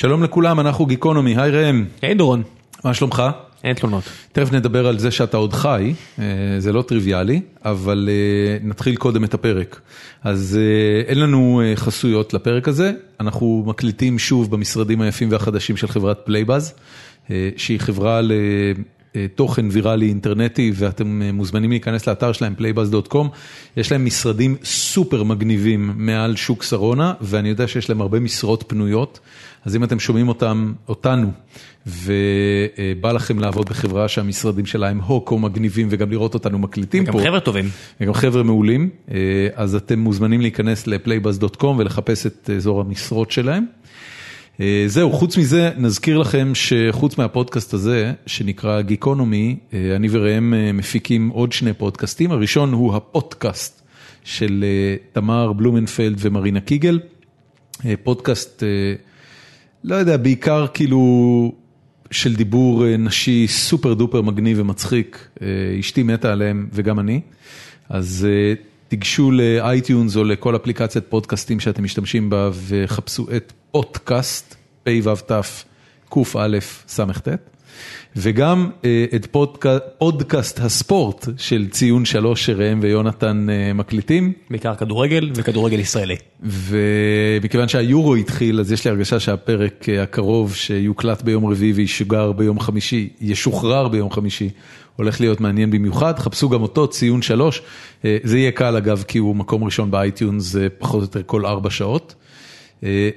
שלום 0.00 0.22
לכולם, 0.22 0.60
אנחנו 0.60 0.86
גיקונומי, 0.86 1.36
היי 1.36 1.50
ראם. 1.50 1.84
היי 2.02 2.14
דורון. 2.14 2.42
מה 2.84 2.94
שלומך? 2.94 3.22
אין 3.64 3.74
תלונות. 3.74 4.04
תכף 4.32 4.52
נדבר 4.52 4.86
על 4.86 4.98
זה 4.98 5.10
שאתה 5.10 5.36
עוד 5.36 5.52
חי, 5.52 5.94
אה, 6.18 6.24
זה 6.58 6.72
לא 6.72 6.82
טריוויאלי, 6.82 7.40
אבל 7.64 8.08
אה, 8.12 8.68
נתחיל 8.68 8.96
קודם 8.96 9.24
את 9.24 9.34
הפרק. 9.34 9.80
אז 10.24 10.58
אה, 10.60 11.10
אין 11.10 11.20
לנו 11.20 11.62
חסויות 11.74 12.34
לפרק 12.34 12.68
הזה, 12.68 12.92
אנחנו 13.20 13.64
מקליטים 13.66 14.18
שוב 14.18 14.50
במשרדים 14.50 15.00
היפים 15.00 15.30
והחדשים 15.30 15.76
של 15.76 15.88
חברת 15.88 16.20
Playbuzz, 16.24 16.74
שהיא 17.56 17.80
חברה 17.80 18.20
לתוכן 19.14 19.66
ויראלי 19.70 20.08
אינטרנטי, 20.08 20.72
ואתם 20.74 21.22
מוזמנים 21.22 21.70
להיכנס 21.70 22.08
לאתר 22.08 22.32
שלהם, 22.32 22.54
playbuzz.com. 22.58 23.26
יש 23.76 23.92
להם 23.92 24.04
משרדים 24.04 24.56
סופר 24.64 25.22
מגניבים 25.22 25.92
מעל 25.96 26.36
שוק 26.36 26.62
שרונה, 26.62 27.12
ואני 27.20 27.48
יודע 27.48 27.68
שיש 27.68 27.88
להם 27.88 28.00
הרבה 28.00 28.20
משרות 28.20 28.64
פנויות. 28.66 29.20
אז 29.64 29.76
אם 29.76 29.84
אתם 29.84 29.98
שומעים 29.98 30.28
אותם, 30.28 30.72
אותנו, 30.88 31.30
ובא 31.86 33.12
לכם 33.12 33.38
לעבוד 33.38 33.68
בחברה 33.68 34.08
שהמשרדים 34.08 34.66
שלה 34.66 34.88
הם 34.88 35.00
הוקו 35.00 35.38
מגניבים 35.38 35.86
וגם 35.90 36.10
לראות 36.10 36.34
אותנו 36.34 36.58
מקליטים 36.58 37.06
פה. 37.06 37.12
וגם 37.16 37.24
חבר'ה 37.24 37.40
טובים. 37.40 37.68
וגם 38.00 38.14
חבר'ה 38.14 38.42
מעולים, 38.42 38.88
אז 39.54 39.74
אתם 39.74 39.98
מוזמנים 39.98 40.40
להיכנס 40.40 40.86
ל-playbuzz.com 40.86 41.66
ולחפש 41.66 42.26
את 42.26 42.50
אזור 42.56 42.80
המשרות 42.80 43.30
שלהם. 43.30 43.66
זהו, 44.86 45.12
חוץ 45.12 45.38
מזה, 45.38 45.70
נזכיר 45.76 46.18
לכם 46.18 46.52
שחוץ 46.54 47.18
מהפודקאסט 47.18 47.74
הזה, 47.74 48.12
שנקרא 48.26 48.80
גיקונומי, 48.80 49.56
אני 49.96 50.08
וראם 50.10 50.54
מפיקים 50.74 51.28
עוד 51.28 51.52
שני 51.52 51.72
פודקאסטים. 51.72 52.32
הראשון 52.32 52.72
הוא 52.72 52.94
הפודקאסט 52.94 53.82
של 54.24 54.64
תמר 55.12 55.52
בלומנפלד 55.52 56.16
ומרינה 56.18 56.60
קיגל, 56.60 57.00
פודקאסט 58.02 58.62
לא 59.84 59.94
יודע, 59.94 60.16
בעיקר 60.16 60.66
כאילו 60.74 61.52
של 62.10 62.36
דיבור 62.36 62.86
אה, 62.86 62.96
נשי 62.96 63.48
super 63.48 63.94
duper 63.94 64.22
מגניב 64.22 64.58
ומצחיק, 64.60 65.28
אה, 65.42 65.46
אשתי 65.80 66.02
מתה 66.02 66.32
עליהם 66.32 66.68
וגם 66.72 67.00
אני, 67.00 67.20
אז 67.88 68.26
אה, 68.30 68.54
תיגשו 68.88 69.30
ל 69.30 69.42
iTunes 69.42 70.16
או 70.16 70.24
לכל 70.24 70.56
אפליקציית 70.56 71.04
פודקאסטים 71.08 71.60
שאתם 71.60 71.84
משתמשים 71.84 72.30
בה 72.30 72.50
וחפשו 72.68 73.26
את 73.36 73.52
פותקאסט, 73.70 74.54
פ"ו 74.82 75.14
ת' 75.16 75.32
קא 76.08 76.22
ס"ט. 76.86 77.28
וגם 78.16 78.70
אה, 78.84 79.04
את 79.14 79.36
פודקאסט 79.98 80.60
הספורט 80.60 81.28
של 81.36 81.68
ציון 81.70 82.04
שלוש 82.04 82.46
שראם 82.46 82.78
ויונתן 82.82 83.46
אה, 83.50 83.72
מקליטים. 83.72 84.32
בעיקר 84.50 84.74
כדורגל 84.74 85.30
וכדורגל 85.34 85.78
ישראלי. 85.78 86.16
ומכיוון 86.42 87.68
שהיורו 87.68 88.14
התחיל, 88.14 88.60
אז 88.60 88.72
יש 88.72 88.84
לי 88.84 88.90
הרגשה 88.90 89.20
שהפרק 89.20 89.88
אה, 89.88 90.02
הקרוב 90.02 90.54
שיוקלט 90.54 91.22
ביום 91.22 91.46
רביעי 91.46 91.72
וישוגר 91.72 92.32
ביום 92.32 92.60
חמישי, 92.60 93.08
ישוחרר 93.20 93.88
ביום 93.88 94.10
חמישי, 94.10 94.48
הולך 94.96 95.20
להיות 95.20 95.40
מעניין 95.40 95.70
במיוחד. 95.70 96.18
חפשו 96.18 96.48
גם 96.48 96.62
אותו, 96.62 96.86
ציון 96.86 97.22
שלוש. 97.22 97.62
זה 98.02 98.38
יהיה 98.38 98.50
קל 98.50 98.76
אגב, 98.76 99.04
כי 99.08 99.18
הוא 99.18 99.36
מקום 99.36 99.64
ראשון 99.64 99.90
ב 99.90 99.99
iTunes 99.99 100.56
פחות 100.78 101.00
או 101.00 101.04
יותר 101.04 101.22
כל 101.26 101.46
ארבע 101.46 101.70
שעות. 101.70 102.14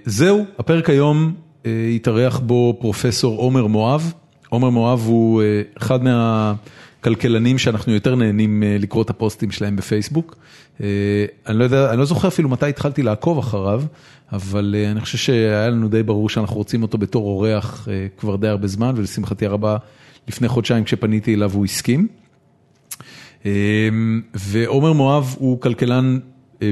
זהו, 0.06 0.45
הפרק 0.59 0.89
היום 0.89 1.34
התארח 1.95 2.39
בו 2.39 2.78
פרופסור 2.80 3.39
עומר 3.39 3.67
מואב. 3.67 4.14
עומר 4.53 4.69
מואב 4.69 5.03
הוא 5.05 5.41
אה, 5.41 5.61
אחד 5.77 5.99
מהכלכלנים 6.03 7.57
שאנחנו 7.57 7.93
יותר 7.93 8.15
נהנים 8.15 8.63
אה, 8.63 8.77
לקרוא 8.79 9.03
את 9.03 9.09
הפוסטים 9.09 9.51
שלהם 9.51 9.75
בפייסבוק. 9.75 10.35
אה, 10.81 10.87
אני 11.47 11.57
לא 11.57 11.63
יודע, 11.63 11.89
אני 11.89 11.99
לא 11.99 12.05
זוכר 12.05 12.27
אפילו 12.27 12.49
מתי 12.49 12.69
התחלתי 12.69 13.03
לעקוב 13.03 13.37
אחריו, 13.37 13.83
אבל 14.31 14.75
אני 14.91 15.01
חושב 15.01 15.17
שהיה 15.17 15.69
לנו 15.69 15.89
די 15.89 16.03
ברור 16.03 16.29
שאנחנו 16.29 16.55
רוצים 16.55 16.81
אותו 16.81 16.97
בתור 16.97 17.25
אורח 17.27 17.87
כבר 18.17 18.35
די 18.35 18.47
הרבה 18.47 18.67
זמן, 18.67 18.93
ולשמחתי 18.95 19.45
הרבה, 19.45 19.77
לפני 20.27 20.47
חודשיים 20.47 20.83
כשפניתי 20.83 21.33
אליו 21.33 21.51
הוא 21.53 21.65
הסכים. 21.65 22.07
ועומר 24.33 24.94
מואב 24.94 25.35
הוא 25.39 25.61
כלכלן 25.61 26.19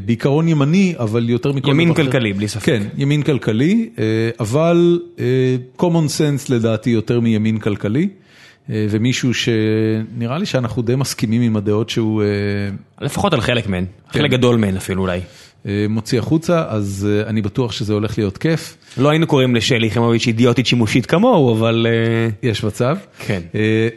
בעיקרון 0.06 0.48
ימני, 0.48 0.94
אבל 1.00 1.30
יותר 1.30 1.52
מכל... 1.52 1.72
ימין 1.72 1.94
כלכלי, 1.94 2.34
בלי 2.34 2.48
ספק. 2.48 2.66
כן, 2.66 2.84
ימין 2.98 3.24
כלכלי, 3.24 3.90
אה, 4.00 4.04
אבל 4.40 5.00
אה, 5.20 5.26
common 5.78 6.08
sense 6.08 6.54
לדעתי 6.54 6.90
יותר 6.90 7.20
מימין 7.20 7.58
כלכלי, 7.60 8.10
אה, 8.70 8.86
ומישהו 8.90 9.34
שנראה 9.34 10.38
לי 10.38 10.46
שאנחנו 10.46 10.82
די 10.82 10.96
מסכימים 10.96 11.42
עם 11.42 11.56
הדעות 11.56 11.90
שהוא... 11.90 12.24
לפחות 13.02 13.34
על 13.34 13.42
חלק 13.42 13.68
מהן, 13.68 13.86
כן. 14.12 14.20
חלק 14.20 14.32
גדול 14.32 14.56
מהן 14.56 14.78
אפילו 14.78 15.02
אולי. 15.02 15.20
מוציא 15.90 16.20
החוצה, 16.20 16.66
אז 16.68 17.08
אני 17.28 17.42
בטוח 17.42 17.72
שזה 17.72 17.94
הולך 17.94 18.18
להיות 18.18 18.38
כיף. 18.38 18.78
לא 18.98 19.10
היינו 19.10 19.28
קוראים 19.28 19.56
לשלי 19.56 19.88
יחימוביץ' 19.88 20.28
אידיוטית 20.28 20.66
שימושית 20.66 21.06
כמוהו, 21.06 21.54
אבל... 21.54 21.88
יש 22.44 22.64
מצב. 22.64 22.98
כן. 23.20 23.42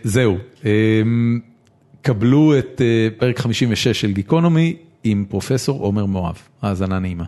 זהו, 0.02 0.38
קבלו 2.02 2.58
את 2.58 2.80
פרק 3.18 3.38
56 3.38 4.00
של 4.00 4.12
גיקונומי. 4.12 4.76
עם 5.04 5.24
פרופסור 5.28 5.80
עומר 5.80 6.06
מואב. 6.06 6.38
האזנה 6.62 6.98
נעימה. 6.98 7.24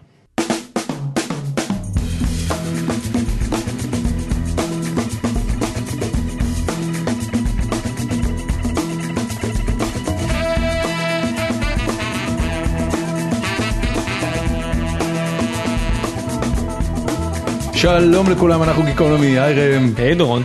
שלום 17.75 18.31
לכולם, 18.31 18.62
אנחנו 18.62 18.82
גיקונומי, 18.82 19.38
היי 19.38 19.54
ראם. 19.54 19.93
היי 19.97 20.14
דורון. 20.14 20.43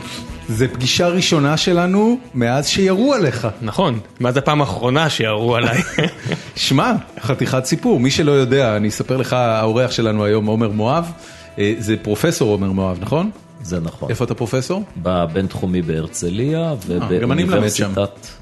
זה 0.49 0.67
פגישה 0.67 1.07
ראשונה 1.07 1.57
שלנו 1.57 2.17
מאז 2.33 2.67
שירו 2.67 3.13
עליך. 3.13 3.47
נכון, 3.61 3.99
מאז 4.19 4.37
הפעם 4.37 4.61
האחרונה 4.61 5.09
שירו 5.09 5.55
עליי. 5.55 5.81
שמע, 6.55 6.93
חתיכת 7.19 7.65
סיפור, 7.65 7.99
מי 7.99 8.11
שלא 8.11 8.31
יודע, 8.31 8.77
אני 8.77 8.87
אספר 8.87 9.17
לך, 9.17 9.33
האורח 9.33 9.91
שלנו 9.91 10.25
היום 10.25 10.45
עומר 10.45 10.69
מואב, 10.71 11.11
אה, 11.59 11.73
זה 11.77 11.95
פרופסור 12.01 12.51
עומר 12.51 12.71
מואב, 12.71 12.97
נכון? 13.01 13.31
זה 13.61 13.79
נכון. 13.79 14.09
איפה 14.09 14.23
אתה 14.25 14.35
פרופסור? 14.35 14.83
בבינתחומי 14.97 15.81
בהרצליה 15.81 16.59
אה, 16.59 16.75
ובאוניברסיטת... 16.87 18.40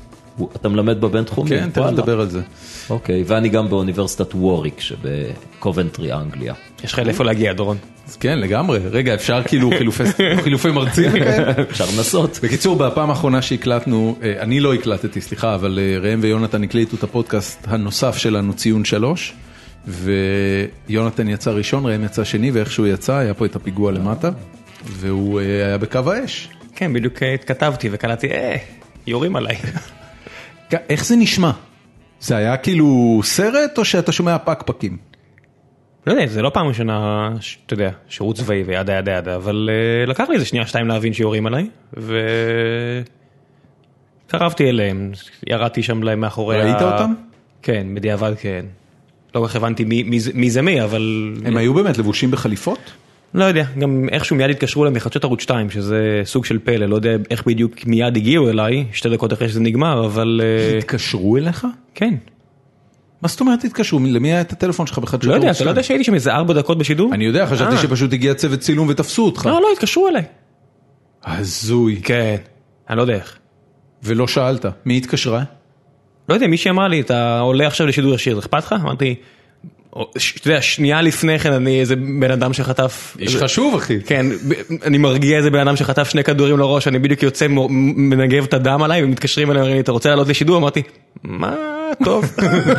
אתה 0.56 0.70
מלמד 0.70 1.02
בבינתחומי? 1.02 1.50
כן, 1.50 1.70
תכף 1.70 1.86
נדבר 1.86 2.20
על 2.20 2.30
זה. 2.30 2.42
אוקיי, 2.90 3.24
ואני 3.28 3.50
גם 3.50 3.70
באוניברסיטת 3.70 4.36
ווריק 4.36 4.80
שבקובנטרי, 4.80 6.14
אנגליה. 6.14 6.54
יש 6.84 6.94
לך 6.94 7.00
לאיפה 7.00 7.24
להגיע, 7.24 7.54
דורון? 7.54 7.78
כן, 8.20 8.40
לגמרי. 8.40 8.80
רגע, 8.92 9.14
אפשר 9.14 9.42
כאילו 9.46 9.70
חילופי 10.44 10.72
מרצים? 10.72 11.12
אפשר 11.72 11.86
לנסות. 11.98 12.40
בקיצור, 12.44 12.76
בפעם 12.76 13.10
האחרונה 13.10 13.42
שהקלטנו, 13.42 14.16
אה, 14.24 14.34
אני 14.40 14.60
לא 14.60 14.74
הקלטתי, 14.74 15.22
סליחה, 15.22 15.56
אבל 15.56 15.80
אה, 15.82 16.10
ראם 16.10 16.20
ויונתן 16.22 16.64
הקליטו 16.64 16.96
את 16.96 17.04
הפודקאסט 17.04 17.68
הנוסף 17.68 18.18
שלנו, 18.18 18.54
ציון 18.54 18.86
שלוש, 18.86 19.34
ויונתן 19.88 21.28
יצא 21.28 21.52
ראשון, 21.52 21.86
ראם 21.86 22.04
יצא 22.04 22.24
שני, 22.24 22.52
ואיך 22.52 22.72
שהוא 22.72 22.88
יצא, 22.88 23.16
היה 23.16 23.34
פה 23.34 23.46
את 23.46 23.56
הפיגוע 23.56 23.92
למטה, 23.92 24.30
והוא 24.86 25.40
אה, 25.40 25.66
היה 25.66 25.78
בקו 25.78 26.12
האש. 26.12 26.50
כן, 26.76 26.94
בדיוק 26.94 27.24
התכתבתי 27.24 27.90
וקלטתי, 27.92 28.32
אה, 28.32 28.56
יורים 29.08 29.36
עליי. 29.36 29.56
איך 30.90 31.06
זה 31.06 31.16
נשמע? 31.16 31.52
זה 32.20 32.38
היה 32.38 32.58
כאילו 32.58 33.20
סרט 33.24 33.78
או 33.78 33.86
שאתה 33.86 34.12
שומע 34.12 34.38
פקפקים? 34.38 34.98
לא 36.08 36.12
יודע, 36.12 36.28
זה 36.28 36.42
לא 36.42 36.50
פעם 36.54 36.68
ראשונה, 36.68 37.30
אתה 37.66 37.74
יודע, 37.74 37.92
שירות 38.10 38.36
צבאי 38.36 38.64
וידה 38.64 38.94
ידה 38.94 39.12
ידה, 39.12 39.36
אבל 39.36 39.70
uh, 39.70 40.10
לקח 40.10 40.30
לי 40.30 40.36
איזה 40.36 40.46
שנייה 40.46 40.68
שתיים 40.68 40.88
להבין 40.88 41.14
שיורים 41.14 41.46
עליי, 41.46 41.70
וקרבתי 44.28 44.70
אליהם, 44.70 45.12
ירדתי 45.48 45.84
שם 45.84 46.04
להם 46.04 46.20
מאחורי 46.20 46.62
ראית 46.62 46.82
ה... 46.82 46.94
אותם? 46.94 47.14
כן, 47.62 47.88
בדיעבד 47.94 48.34
כן. 48.40 48.66
לא 49.36 49.40
כל 49.40 49.48
כך 49.48 49.56
הבנתי 49.56 49.84
מי, 49.86 50.04
מי, 50.04 50.20
מי 50.34 50.50
זה 50.50 50.62
מי, 50.62 50.84
אבל... 50.84 51.34
הם 51.46 51.58
היו 51.58 51.74
באמת 51.74 51.98
לבושים 51.98 52.32
בחליפות? 52.32 52.92
לא 53.34 53.46
יודע, 53.46 53.64
גם 53.80 54.10
איכשהו 54.12 54.36
מיד 54.36 54.50
התקשרו 54.50 54.84
אליהם 54.84 54.96
מחדשות 54.96 55.24
ערוץ 55.24 55.42
2, 55.42 55.70
שזה 55.70 56.22
סוג 56.26 56.46
של 56.46 56.60
פלא, 56.60 56.86
לא 56.86 56.96
יודע 56.96 57.16
איך 57.30 57.44
בדיוק 57.48 57.86
מיד 57.86 58.18
הגיעו 58.18 58.50
אליי, 58.50 58.86
שתי 58.92 59.10
דקות 59.10 59.34
אחרי 59.34 59.50
שזה 59.50 59.60
נגמר, 59.60 60.06
אבל... 60.06 60.42
אה, 60.44 60.78
התקשרו 60.78 61.38
אליך? 61.38 61.68
כן. 61.96 62.14
מה 63.22 63.28
זאת 63.28 63.42
אומרת 63.42 63.64
התקשרו? 63.64 64.00
למי 64.00 64.34
היה 64.34 64.42
את 64.42 64.52
הטלפון 64.52 64.88
שלך 64.88 65.00
בחדשות 65.00 65.32
ערוץ 65.32 65.42
2? 65.42 65.42
לא 65.42 65.48
יודע, 65.48 65.58
אתה 65.58 65.66
לא 65.66 65.70
יודע 65.70 65.84
שהייתי 65.84 66.04
שם 66.04 66.14
איזה 66.14 66.34
ארבע 66.34 66.54
דקות 66.54 66.78
בשידור? 66.78 67.14
אני 67.14 67.26
יודע, 67.26 67.46
חשבתי 67.46 67.76
אה. 67.76 67.82
שפשוט 67.82 68.14
הגיע 68.14 68.34
צוות 68.34 68.60
צילום 68.60 68.90
ותפסו 68.90 69.26
אותך. 69.26 69.46
לא, 69.46 69.62
לא, 69.62 69.68
התקשרו 69.74 70.08
אליי. 70.08 70.24
הזוי. 71.26 72.02
כן, 72.04 72.36
אני 72.90 72.98
לא 72.98 73.02
יודע 73.02 73.14
איך. 73.14 73.38
ולא 74.04 74.28
שאלת, 74.28 74.66
מי 74.86 74.98
התקשרה? 74.98 75.44
לא 76.30 76.34
יודע, 76.34 76.48
מישהי 76.48 76.72
אמרה 76.72 76.88
לי, 76.88 77.02
אתה 77.02 77.40
עולה 77.40 77.68
עכשיו 77.68 77.88
לשידור 77.88 78.14
ישיר, 78.14 78.40
אכפת 78.40 78.64
לך? 78.64 78.76
אמרתי... 78.82 79.16
אתה 79.92 80.02
יודע, 80.46 80.62
שנייה 80.62 81.02
לפני 81.02 81.40
כן 81.40 81.54
אני 81.54 81.80
איזה 81.80 81.96
בן 81.96 82.32
אדם 82.32 82.54
שחטף... 82.54 83.18
איש 83.20 83.36
חשוב 83.36 83.76
אחי. 83.76 84.02
כן, 84.02 84.26
אני 84.84 84.98
מרגיע 84.98 85.38
איזה 85.38 85.50
בן 85.50 85.60
אדם 85.60 85.76
שחטף 85.76 86.10
שני 86.10 86.24
כדורים 86.24 86.58
לראש, 86.58 86.88
אני 86.88 87.00
בדיוק 87.00 87.24
יוצא, 87.24 87.48
מנגב 87.50 88.44
את 88.44 88.54
הדם 88.54 88.84
עליי, 88.84 89.04
ומתקשרים 89.04 89.52
אליי, 89.52 89.62
אומרים 89.62 89.76
לי, 89.76 89.82
אתה 89.82 89.92
רוצה 89.92 90.10
לעלות 90.10 90.28
לשידור? 90.28 90.58
אמרתי, 90.58 90.82
מה, 91.24 91.56
טוב. 92.06 92.36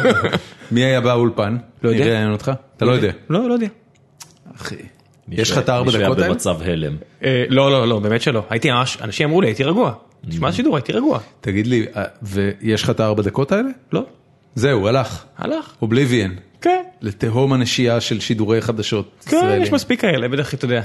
מי 0.72 0.84
היה 0.84 1.00
באולפן? 1.00 1.56
לא 1.82 1.88
יודע. 1.88 2.04
מי 2.04 2.10
ראיין 2.10 2.32
אותך? 2.32 2.52
אתה 2.76 2.84
לא 2.84 2.92
יודע. 2.92 3.10
לא, 3.30 3.48
לא 3.48 3.52
יודע. 3.52 3.66
אחי, 4.56 4.74
יש 5.28 5.50
לך 5.50 5.58
את 5.58 5.68
הארבע 5.68 5.92
דקות 5.92 6.18
האלה? 6.18 6.28
במצב 6.28 6.56
הלם. 6.62 6.96
אה, 7.24 7.44
לא, 7.48 7.70
לא, 7.70 7.88
לא, 7.88 7.98
באמת 7.98 8.22
שלא. 8.22 8.42
הייתי 8.50 8.70
ממש, 8.70 8.98
אנשים 9.00 9.28
אמרו 9.28 9.40
לי, 9.40 9.46
הייתי 9.46 9.64
רגוע. 9.64 9.92
תשמע 10.28 10.48
את 10.48 10.52
השידור, 10.52 10.76
הייתי 10.76 10.92
רגוע. 10.92 11.18
תגיד 11.40 11.66
לי, 11.66 11.86
אה, 11.96 12.04
ויש 12.22 12.82
לך 12.82 12.90
את 12.90 13.00
הארבע 13.00 13.22
דקות 13.22 13.52
האלה? 13.52 13.68
לא, 13.92 14.04
זהו, 14.54 14.88
הלך. 14.88 15.24
הלך. 15.38 15.74
אובליביאן. 15.82 16.34
כן, 16.60 16.82
לתהום 17.00 17.52
הנשייה 17.52 18.00
של 18.00 18.20
שידורי 18.20 18.60
חדשות 18.62 19.10
כן, 19.26 19.36
ישראלים. 19.36 19.62
יש 19.62 19.72
מספיק 19.72 20.00
כאלה, 20.00 20.28
בטח 20.28 20.54
אתה 20.54 20.64
יודע. 20.64 20.82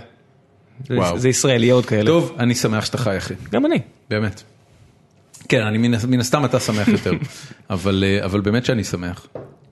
זה- 0.87 0.95
וואו. 0.97 1.19
זה 1.19 1.29
ישראל, 1.29 1.63
יהיה 1.63 1.73
עוד 1.73 1.85
כאלה. 1.85 2.05
טוב, 2.05 2.35
אני 2.39 2.55
שמח 2.55 2.85
שאתה 2.85 2.97
חי 2.97 3.17
אחי, 3.17 3.33
גם 3.51 3.65
אני. 3.65 3.79
באמת. 4.09 4.43
כן, 5.49 5.61
אני 5.61 5.77
מן, 5.77 5.97
מן 6.07 6.19
הסתם 6.19 6.45
אתה 6.45 6.59
שמח 6.59 6.87
יותר, 6.87 7.11
אבל, 7.69 8.03
אה, 8.07 8.25
אבל 8.25 8.41
באמת 8.41 8.65
שאני 8.65 8.83
שמח. 8.83 9.27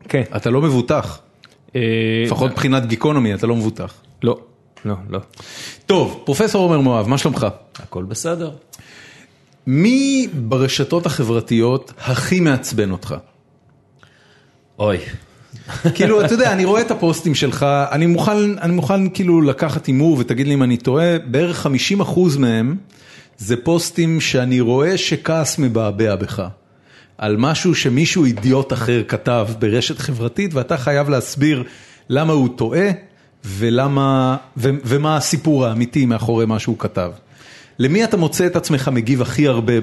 כן. 0.10 0.24
אתה 0.36 0.50
לא 0.50 0.62
מבוטח, 0.62 1.20
אה, 1.76 1.82
לפחות 2.26 2.52
מבחינת 2.52 2.86
גיקונומי 2.86 3.34
אתה 3.34 3.48
לא 3.48 3.56
מבוטח. 3.56 3.94
לא, 4.24 4.40
לא, 4.86 4.96
לא. 5.10 5.20
טוב, 5.86 6.22
פרופסור 6.26 6.64
עומר 6.64 6.80
מואב, 6.80 7.08
מה 7.08 7.18
שלומך? 7.18 7.48
הכל 7.80 8.04
בסדר. 8.04 8.52
מי 9.68 10.28
ברשתות 10.34 11.06
החברתיות 11.06 11.94
הכי 12.00 12.40
מעצבן 12.40 12.92
אותך? 12.92 13.16
אוי, 14.80 14.98
כאילו, 15.96 16.26
אתה 16.26 16.34
יודע, 16.34 16.54
אני 16.54 16.66
רואה 16.66 16.82
את 16.82 16.92
הפוסטים 16.92 17.36
שלך, 17.36 17.66
אני 17.92 18.06
מוכן, 18.06 18.60
אני 18.62 18.74
מוכן 18.74 19.10
כאילו 19.10 19.42
לקחת 19.42 19.86
הימור 19.86 20.18
ותגיד 20.20 20.48
לי 20.48 20.54
אם 20.54 20.64
אני 20.64 20.78
טועה, 20.78 21.20
בערך 21.26 21.68
50% 22.02 22.20
מהם 22.40 22.76
זה 23.38 23.56
פוסטים 23.64 24.22
שאני 24.22 24.60
רואה 24.60 24.98
שכעס 24.98 25.60
מבעבע 25.60 26.16
בך. 26.16 26.48
על 27.18 27.38
משהו 27.38 27.76
שמישהו 27.76 28.26
אידיוט 28.26 28.74
אחר 28.74 29.04
כתב 29.08 29.48
ברשת 29.60 30.00
חברתית 30.00 30.54
ואתה 30.54 30.78
חייב 30.78 31.10
להסביר 31.10 31.64
למה 32.10 32.34
הוא 32.34 32.50
טועה 32.56 32.90
ולמה, 33.46 34.38
ו, 34.58 34.70
ומה 34.86 35.18
הסיפור 35.18 35.66
האמיתי 35.66 36.06
מאחורי 36.06 36.46
מה 36.46 36.60
שהוא 36.60 36.76
כתב. 36.80 37.12
למי 37.80 38.04
אתה 38.04 38.18
מוצא 38.18 38.46
את 38.46 38.56
עצמך 38.56 38.88
מגיב 38.94 39.22
הכי 39.22 39.48
הרבה 39.48 39.74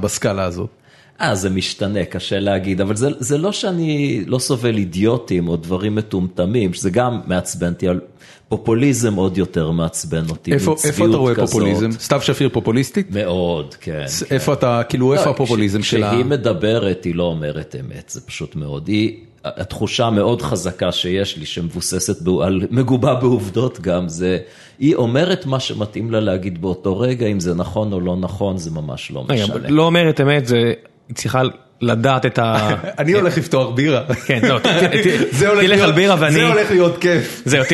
בסקאלה 0.00 0.44
הזאת? 0.44 0.70
אה, 1.20 1.34
זה 1.34 1.50
משתנה, 1.50 2.04
קשה 2.04 2.38
להגיד, 2.38 2.80
אבל 2.80 2.96
זה, 2.96 3.08
זה 3.18 3.38
לא 3.38 3.52
שאני 3.52 4.22
לא 4.26 4.38
סובל 4.38 4.76
אידיוטים 4.76 5.48
או 5.48 5.56
דברים 5.56 5.94
מטומטמים, 5.94 6.72
שזה 6.74 6.90
גם 6.90 7.20
מעצבן 7.26 7.68
אותי, 7.68 7.88
אבל 7.90 8.00
פופוליזם 8.48 9.14
עוד 9.14 9.38
יותר 9.38 9.70
מעצבן 9.70 10.22
אותי. 10.30 10.52
איפה, 10.52 10.74
איפה 10.84 11.06
אתה 11.06 11.16
רואה 11.16 11.34
כזאת. 11.34 11.50
פופוליזם? 11.50 11.90
סתיו 11.92 12.20
שפיר 12.22 12.48
פופוליסטית? 12.48 13.10
מאוד, 13.10 13.74
כן. 13.74 14.04
איפה 14.30 14.52
אתה, 14.52 14.82
כאילו, 14.88 15.12
איפה 15.12 15.24
לא, 15.24 15.30
הפופוליזם 15.30 15.80
כש- 15.80 15.90
שלה? 15.90 16.10
כשהיא 16.10 16.24
מדברת, 16.24 17.04
היא 17.04 17.14
לא 17.14 17.22
אומרת 17.22 17.76
אמת, 17.80 18.08
זה 18.08 18.20
פשוט 18.20 18.56
מאוד. 18.56 18.88
היא, 18.88 19.16
התחושה 19.44 20.06
המאוד 20.06 20.42
חזקה 20.42 20.92
שיש 20.92 21.36
לי, 21.36 21.46
שמבוססת, 21.46 22.22
בע- 22.22 22.46
על, 22.46 22.60
מגובה 22.70 23.14
בעובדות 23.14 23.80
גם, 23.80 24.08
זה, 24.08 24.38
היא 24.78 24.94
אומרת 24.94 25.46
מה 25.46 25.60
שמתאים 25.60 26.10
לה 26.10 26.20
להגיד 26.20 26.60
באותו 26.62 26.98
רגע, 26.98 27.26
אם 27.26 27.40
זה 27.40 27.54
נכון 27.54 27.92
או 27.92 28.00
לא 28.00 28.16
נכון, 28.16 28.56
זה 28.56 28.70
ממש 28.70 29.10
לא 29.10 29.24
משנה. 29.24 29.68
לא 29.68 29.82
אומרת 29.82 30.20
אמת, 30.20 30.46
זה, 30.46 30.72
היא 31.08 31.16
צריכה 31.16 31.42
לדעת 31.80 32.26
את 32.26 32.38
ה... 32.38 32.68
אני 32.98 33.12
הולך 33.12 33.38
לפתוח 33.38 33.74
בירה. 33.74 34.02
כן, 34.26 34.40
לא, 34.42 34.58
תלך 35.60 35.80
על 35.80 35.92
בירה 35.92 36.16
ואני... 36.18 36.32
זה 36.34 36.46
הולך 36.48 36.70
להיות 36.70 36.98
כיף. 36.98 37.42
זהו, 37.44 37.64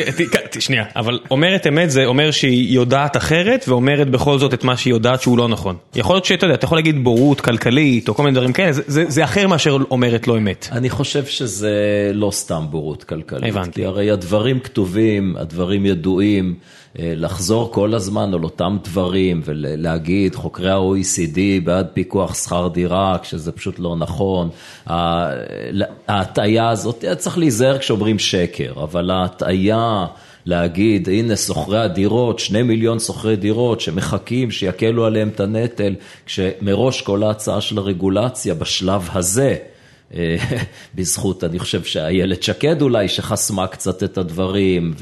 שנייה, 0.58 0.84
אבל 0.96 1.18
אומרת 1.30 1.66
אמת 1.66 1.90
זה 1.90 2.04
אומר 2.04 2.30
שהיא 2.30 2.74
יודעת 2.74 3.16
אחרת 3.16 3.64
ואומרת 3.68 4.10
בכל 4.10 4.38
זאת 4.38 4.54
את 4.54 4.64
מה 4.64 4.76
שהיא 4.76 4.94
יודעת 4.94 5.20
שהוא 5.22 5.38
לא 5.38 5.48
נכון. 5.48 5.76
יכול 5.94 6.16
להיות 6.16 6.24
שאתה 6.24 6.46
יודע, 6.46 6.54
אתה 6.54 6.64
יכול 6.64 6.78
להגיד 6.78 7.04
בורות 7.04 7.40
כלכלית 7.40 8.08
או 8.08 8.14
כל 8.14 8.22
מיני 8.22 8.34
דברים 8.34 8.52
כאלה, 8.52 8.72
זה- 8.72 9.04
זה 9.08 9.24
אחר 9.24 9.46
מאשר 9.48 9.76
אומרת 9.90 10.28
לא 10.28 10.36
אמת. 10.38 10.68
אני 10.72 10.90
חושב 10.90 11.24
שזה 11.26 11.72
לא 12.14 12.30
סתם 12.30 12.64
בורות 12.70 13.04
כלכלית. 13.04 13.44
הבנתי. 13.56 13.72
כי 13.80 13.84
הרי 13.86 14.10
הדברים 14.10 14.60
כתובים, 14.60 15.36
הדברים 15.38 15.86
ידועים, 15.86 16.54
לחזור 16.98 17.72
כל 17.72 17.94
הזמן 17.94 18.34
על 18.34 18.44
אותם 18.44 18.76
דברים 18.84 19.40
ולהגיד 19.44 20.34
חוקרי 20.34 20.70
ה-OECD 20.70 21.38
בעד 21.64 21.86
פיקוח 21.94 22.34
שכר 22.34 22.68
דירה, 22.68 23.16
כשזה 23.22 23.52
פשוט 23.52 23.78
לא 23.78 23.96
נכון. 23.96 24.48
ההטעיה 26.08 26.68
הזאת, 26.68 27.04
צריך 27.18 27.38
להיזהר 27.38 27.78
כשאומרים 27.78 28.18
שקר, 28.18 28.72
אבל 28.82 29.10
ההטעיה... 29.10 30.06
להגיד, 30.46 31.08
הנה 31.08 31.36
שוכרי 31.36 31.78
הדירות, 31.80 32.38
שני 32.38 32.62
מיליון 32.62 32.98
שוכרי 32.98 33.36
דירות 33.36 33.80
שמחכים 33.80 34.50
שיקלו 34.50 35.06
עליהם 35.06 35.28
את 35.28 35.40
הנטל, 35.40 35.94
כשמראש 36.26 37.02
כל 37.02 37.22
ההצעה 37.22 37.60
של 37.60 37.78
הרגולציה 37.78 38.54
בשלב 38.54 39.08
הזה, 39.12 39.56
אה, 40.14 40.36
בזכות, 40.94 41.44
אני 41.44 41.58
חושב 41.58 41.84
שאיילת 41.84 42.42
שקד 42.42 42.82
אולי, 42.82 43.08
שחסמה 43.08 43.66
קצת 43.66 44.02
את 44.02 44.18
הדברים, 44.18 44.94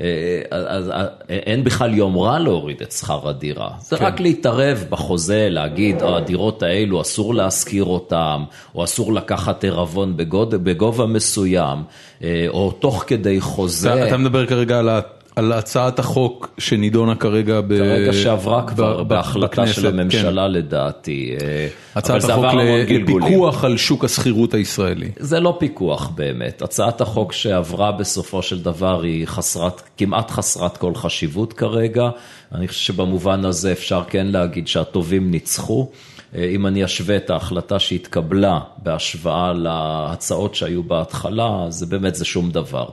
ואין 0.00 1.64
בכלל 1.64 1.94
יום 1.94 2.18
רע 2.18 2.38
להוריד 2.38 2.80
את 2.82 2.92
שכר 2.92 3.28
הדירה. 3.28 3.68
זה 3.80 3.96
רק 3.96 4.20
להתערב 4.20 4.84
בחוזה, 4.90 5.46
להגיד, 5.50 6.02
"אה, 6.02 6.16
הדירות 6.16 6.62
האלו 6.62 7.00
אסור 7.00 7.34
להשכיר 7.34 7.84
אותם, 7.84 8.44
או 8.74 8.84
אסור 8.84 9.12
לקחת 9.12 9.64
עירבון 9.64 10.16
בגובה 10.16 11.06
מסוים, 11.06 11.82
אה, 12.22 12.46
או 12.48 12.70
תוך 12.70 13.04
כדי 13.06 13.40
חוזה. 13.40 13.94
אתה 13.94 14.06
אתה 14.08 14.16
מדבר 14.16 14.46
כרגע 14.46 14.78
על 14.78 14.88
ה- 14.88 15.00
על 15.36 15.52
הצעת 15.52 15.98
החוק 15.98 16.54
שנידונה 16.58 17.14
כרגע 17.14 17.60
ב- 17.60 17.78
כרגע 17.78 18.12
שעברה 18.12 18.66
כבר 18.66 19.02
ב- 19.02 19.08
בהחלטה 19.08 19.62
בכנסת, 19.62 19.74
של 19.74 19.82
כן. 19.82 19.98
הממשלה 19.98 20.48
לדעתי. 20.48 21.36
אה, 21.40 21.68
הצעת 21.94 22.24
החוק. 22.24 22.44
לפיקוח 22.88 23.64
על 23.64 23.76
שוק 23.76 24.04
השכירות 24.04 24.54
הישראלי. 24.54 25.10
זה 25.18 25.40
לא 25.40 25.56
פיקוח 25.58 26.08
באמת. 26.08 26.62
הצעת 26.62 27.00
החוק 27.00 27.32
שעברה 27.32 27.92
בסופו 27.92 28.42
של 28.42 28.62
דבר 28.62 29.02
היא 29.02 29.26
חסרת, 29.26 29.82
כמעט 29.98 30.30
חסרת 30.30 30.76
כל 30.76 30.94
חשיבות 30.94 31.52
כרגע. 31.52 32.08
אני 32.54 32.68
חושב 32.68 32.80
שבמובן 32.80 33.44
הזה 33.44 33.72
אפשר 33.72 34.02
כן 34.08 34.26
להגיד 34.26 34.68
שהטובים 34.68 35.30
ניצחו. 35.30 35.88
אה, 36.36 36.44
אם 36.44 36.66
אני 36.66 36.84
אשווה 36.84 37.16
את 37.16 37.30
ההחלטה 37.30 37.78
שהתקבלה 37.78 38.60
בהשוואה 38.82 39.52
להצעות 39.52 40.54
שהיו 40.54 40.82
בהתחלה, 40.82 41.66
זה 41.68 41.86
באמת 41.86 42.14
זה 42.14 42.24
שום 42.24 42.50
דבר. 42.50 42.86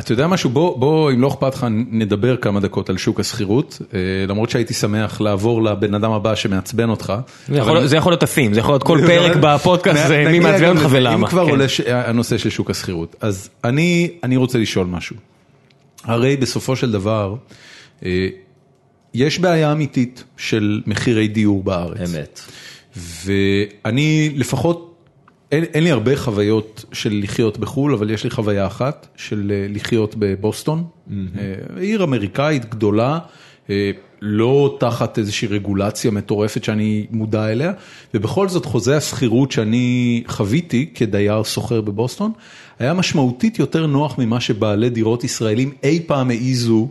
אתה 0.00 0.12
יודע 0.12 0.26
משהו, 0.26 0.50
בוא, 0.50 0.78
בוא, 0.78 1.12
אם 1.12 1.20
לא 1.20 1.28
אכפת 1.28 1.54
לך, 1.54 1.66
נדבר 1.90 2.36
כמה 2.36 2.60
דקות 2.60 2.90
על 2.90 2.96
שוק 2.96 3.20
השכירות, 3.20 3.78
אה, 3.94 3.98
למרות 4.28 4.50
שהייתי 4.50 4.74
שמח 4.74 5.20
לעבור 5.20 5.62
לבן 5.62 5.94
אדם 5.94 6.12
הבא 6.12 6.34
שמעצבן 6.34 6.90
אותך. 6.90 7.12
זה 7.48 7.56
יכול 7.96 8.12
להיות- 8.12 8.22
הסים, 8.22 8.54
זה 8.54 8.60
יכול 8.60 8.72
להיות 8.72 8.82
כל 8.82 8.98
פרק 9.06 9.36
בפודקאסט, 9.40 10.06
זה 10.08 10.24
מי 10.30 10.38
מעצבן 10.40 10.76
אותך 10.76 10.86
ולמה. 10.90 11.14
אם 11.14 11.26
כבר 11.26 11.44
כן. 11.44 11.50
עולה 11.50 11.64
הנושא 11.88 12.38
של 12.38 12.50
שוק 12.50 12.70
השכירות, 12.70 13.16
אז 13.20 13.50
אני, 13.64 14.10
אני 14.24 14.36
רוצה 14.36 14.58
לשאול 14.58 14.86
משהו. 14.86 15.16
הרי 16.04 16.36
בסופו 16.36 16.76
של 16.76 16.92
דבר, 16.92 17.34
אה, 18.04 18.28
יש 19.14 19.38
בעיה 19.38 19.72
אמיתית 19.72 20.24
של 20.36 20.80
מחירי 20.86 21.28
דיור 21.28 21.62
בארץ. 21.62 22.14
אמת. 22.14 22.40
ואני 23.24 24.32
לפחות, 24.36 24.89
אין, 25.52 25.64
אין 25.64 25.84
לי 25.84 25.90
הרבה 25.90 26.16
חוויות 26.16 26.84
של 26.92 27.20
לחיות 27.22 27.58
בחו"ל, 27.58 27.94
אבל 27.94 28.10
יש 28.10 28.24
לי 28.24 28.30
חוויה 28.30 28.66
אחת 28.66 29.06
של 29.16 29.52
אה, 29.54 29.66
לחיות 29.68 30.14
בבוסטון, 30.18 30.84
אה, 31.10 31.14
עיר 31.80 32.04
אמריקאית 32.04 32.70
גדולה, 32.70 33.18
אה, 33.70 33.90
לא 34.22 34.76
תחת 34.80 35.18
איזושהי 35.18 35.48
רגולציה 35.48 36.10
מטורפת 36.10 36.64
שאני 36.64 37.06
מודע 37.10 37.48
אליה, 37.48 37.72
ובכל 38.14 38.48
זאת 38.48 38.64
חוזה 38.64 38.96
השכירות 38.96 39.52
שאני 39.52 40.22
חוויתי 40.26 40.90
כדייר 40.94 41.44
סוחר 41.44 41.80
בבוסטון, 41.80 42.32
היה 42.78 42.94
משמעותית 42.94 43.58
יותר 43.58 43.86
נוח 43.86 44.18
ממה 44.18 44.40
שבעלי 44.40 44.90
דירות 44.90 45.24
ישראלים 45.24 45.72
אי 45.82 46.00
פעם 46.06 46.30
העיזו 46.30 46.88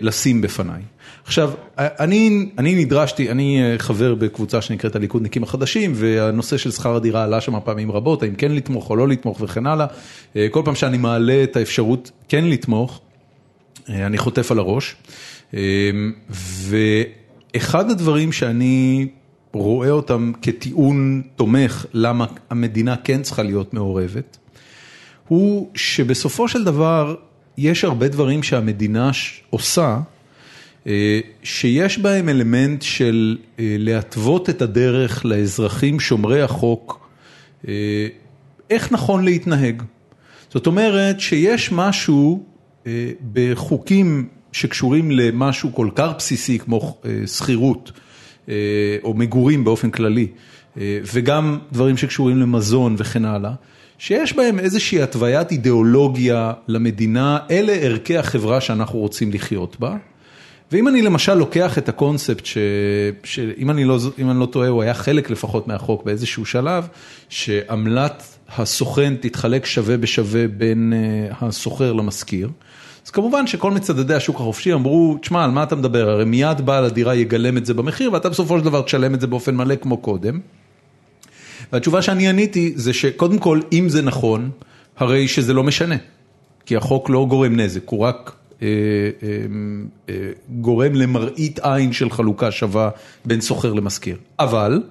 לשים 0.00 0.40
בפניי. 0.40 0.82
עכשיו, 1.24 1.52
אני, 1.78 2.50
אני 2.58 2.84
נדרשתי, 2.84 3.30
אני 3.30 3.62
אה, 3.62 3.78
חבר 3.78 4.14
בקבוצה 4.14 4.60
שנקראת 4.62 4.96
הליכודניקים 4.96 5.42
החדשים, 5.42 5.92
והנושא 5.94 6.56
של 6.56 6.70
שכר 6.70 6.96
הדירה 6.96 7.24
עלה 7.24 7.40
שם 7.40 7.60
פעמים 7.64 7.92
רבות, 7.92 8.22
האם 8.22 8.34
כן 8.34 8.52
לתמוך 8.52 8.90
או 8.90 8.96
לא 8.96 9.08
לתמוך 9.08 9.40
וכן 9.40 9.66
הלאה. 9.66 9.86
אה, 10.36 10.46
כל 10.50 10.62
פעם 10.64 10.74
שאני 10.74 10.98
מעלה 10.98 11.42
את 11.42 11.56
האפשרות 11.56 12.10
כן 12.28 12.44
לתמוך, 12.44 13.00
אה, 13.88 14.06
אני 14.06 14.18
חוטף 14.18 14.50
על 14.50 14.58
הראש. 14.58 14.96
ואחד 16.68 17.90
הדברים 17.90 18.32
שאני 18.32 19.06
רואה 19.52 19.90
אותם 19.90 20.32
כטיעון 20.42 21.22
תומך 21.36 21.86
למה 21.92 22.26
המדינה 22.50 22.96
כן 22.96 23.22
צריכה 23.22 23.42
להיות 23.42 23.74
מעורבת, 23.74 24.38
הוא 25.28 25.70
שבסופו 25.74 26.48
של 26.48 26.64
דבר 26.64 27.14
יש 27.58 27.84
הרבה 27.84 28.08
דברים 28.08 28.42
שהמדינה 28.42 29.10
עושה, 29.50 29.98
שיש 31.42 31.98
בהם 31.98 32.28
אלמנט 32.28 32.82
של 32.82 33.36
אה, 33.58 33.76
להתוות 33.78 34.50
את 34.50 34.62
הדרך 34.62 35.24
לאזרחים 35.24 36.00
שומרי 36.00 36.42
החוק, 36.42 37.08
אה, 37.68 38.06
איך 38.70 38.92
נכון 38.92 39.24
להתנהג. 39.24 39.82
זאת 40.50 40.66
אומרת 40.66 41.20
שיש 41.20 41.72
משהו 41.72 42.44
אה, 42.86 43.10
בחוקים 43.32 44.28
שקשורים 44.52 45.10
למשהו 45.10 45.74
כל 45.74 45.88
כך 45.94 46.10
בסיסי 46.18 46.58
כמו 46.58 46.96
אה, 47.04 47.26
שכירות 47.26 47.92
אה, 48.48 48.54
או 49.04 49.14
מגורים 49.14 49.64
באופן 49.64 49.90
כללי, 49.90 50.26
אה, 50.80 50.98
וגם 51.12 51.58
דברים 51.72 51.96
שקשורים 51.96 52.38
למזון 52.38 52.94
וכן 52.98 53.24
הלאה, 53.24 53.52
שיש 53.98 54.36
בהם 54.36 54.58
איזושהי 54.58 55.02
התוויית 55.02 55.50
אידיאולוגיה 55.50 56.52
למדינה, 56.68 57.38
אלה 57.50 57.72
ערכי 57.72 58.16
החברה 58.18 58.60
שאנחנו 58.60 58.98
רוצים 58.98 59.32
לחיות 59.32 59.80
בה. 59.80 59.96
ואם 60.72 60.88
אני 60.88 61.02
למשל 61.02 61.34
לוקח 61.34 61.78
את 61.78 61.88
הקונספט, 61.88 62.46
ש... 62.46 62.58
שאם 63.24 63.70
לא, 63.70 63.98
אני 64.18 64.40
לא 64.40 64.46
טועה, 64.46 64.68
הוא 64.68 64.82
היה 64.82 64.94
חלק 64.94 65.30
לפחות 65.30 65.68
מהחוק 65.68 66.04
באיזשהו 66.04 66.44
שלב, 66.44 66.88
שעמלת 67.28 68.38
הסוכן 68.56 69.14
תתחלק 69.20 69.66
שווה 69.66 69.96
בשווה 69.96 70.48
בין 70.48 70.92
אה, 70.92 71.36
הסוחר 71.40 71.92
למשכיר. 71.92 72.50
אז 73.06 73.10
כמובן 73.10 73.46
שכל 73.46 73.70
מצדדי 73.70 74.14
השוק 74.14 74.36
החופשי 74.36 74.72
אמרו, 74.72 75.18
תשמע, 75.20 75.44
על 75.44 75.50
מה 75.50 75.62
אתה 75.62 75.76
מדבר? 75.76 76.10
הרי 76.10 76.24
מיד 76.24 76.60
בעל 76.60 76.84
הדירה 76.84 77.14
יגלם 77.14 77.56
את 77.56 77.66
זה 77.66 77.74
במחיר, 77.74 78.12
ואתה 78.12 78.28
בסופו 78.28 78.58
של 78.58 78.64
דבר 78.64 78.82
תשלם 78.82 79.14
את 79.14 79.20
זה 79.20 79.26
באופן 79.26 79.54
מלא 79.54 79.76
כמו 79.76 79.96
קודם. 79.96 80.40
והתשובה 81.72 82.02
שאני 82.02 82.28
עניתי 82.28 82.72
זה 82.76 82.92
שקודם 82.92 83.38
כל, 83.38 83.60
אם 83.72 83.88
זה 83.88 84.02
נכון, 84.02 84.50
הרי 84.96 85.28
שזה 85.28 85.52
לא 85.52 85.62
משנה. 85.62 85.96
כי 86.66 86.76
החוק 86.76 87.10
לא 87.10 87.26
גורם 87.28 87.56
נזק, 87.56 87.88
הוא 87.88 88.00
רק 88.00 88.32
גורם 90.48 90.94
למראית 90.94 91.58
עין 91.62 91.92
של 91.92 92.10
חלוקה 92.10 92.50
שווה 92.50 92.90
בין 93.24 93.40
סוחר 93.40 93.72
למשכיר. 93.72 94.16
אבל, 94.38 94.82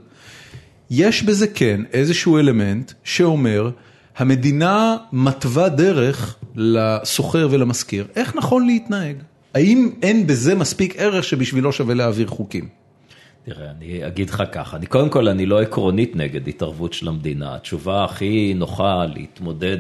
יש 0.90 1.24
בזה 1.24 1.48
כן 1.48 1.82
איזשהו 1.94 2.38
אלמנט 2.38 2.92
שאומר, 3.04 3.70
המדינה 4.18 4.98
מתווה 5.12 5.70
דרך 5.70 6.36
לסוחר 6.56 7.48
ולמשכיר, 7.52 8.08
איך 8.16 8.36
נכון 8.36 8.68
להתנהג? 8.68 9.16
האם 9.54 9.90
אין 10.02 10.28
בזה 10.28 10.56
מספיק 10.56 10.96
ערך 10.98 11.24
שבשבילו 11.24 11.72
שווה 11.72 11.96
להעביר 11.96 12.28
חוקים? 12.28 12.68
תראה, 13.46 13.72
אני 13.72 14.08
אגיד 14.08 14.30
לך 14.30 14.44
ככה, 14.52 14.78
אני 14.78 14.86
קודם 14.86 15.10
כל, 15.10 15.28
אני 15.28 15.46
לא 15.46 15.62
עקרונית 15.62 16.16
נגד 16.16 16.48
התערבות 16.48 16.94
של 16.94 17.08
המדינה. 17.08 17.56
התשובה 17.56 18.04
הכי 18.04 18.54
נוחה 18.56 19.06
להתמודד, 19.16 19.78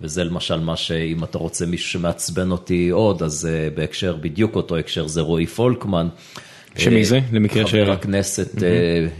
וזה 0.00 0.24
למשל 0.24 0.60
מה 0.60 0.76
שאם 0.76 1.24
אתה 1.24 1.38
רוצה 1.38 1.66
מישהו 1.66 1.90
שמעצבן 1.90 2.50
אותי 2.50 2.88
עוד, 2.88 3.22
אז 3.22 3.48
uh, 3.50 3.76
בהקשר, 3.76 4.16
בדיוק 4.16 4.56
אותו 4.56 4.76
הקשר, 4.76 5.06
זה 5.06 5.20
רועי 5.20 5.46
פולקמן. 5.46 6.08
שמי 6.76 7.04
זה? 7.04 7.20
למקרה 7.32 7.66
ש... 7.66 7.70
חבר 7.70 7.92
הכנסת, 7.92 8.54
mm-hmm. 8.54 8.62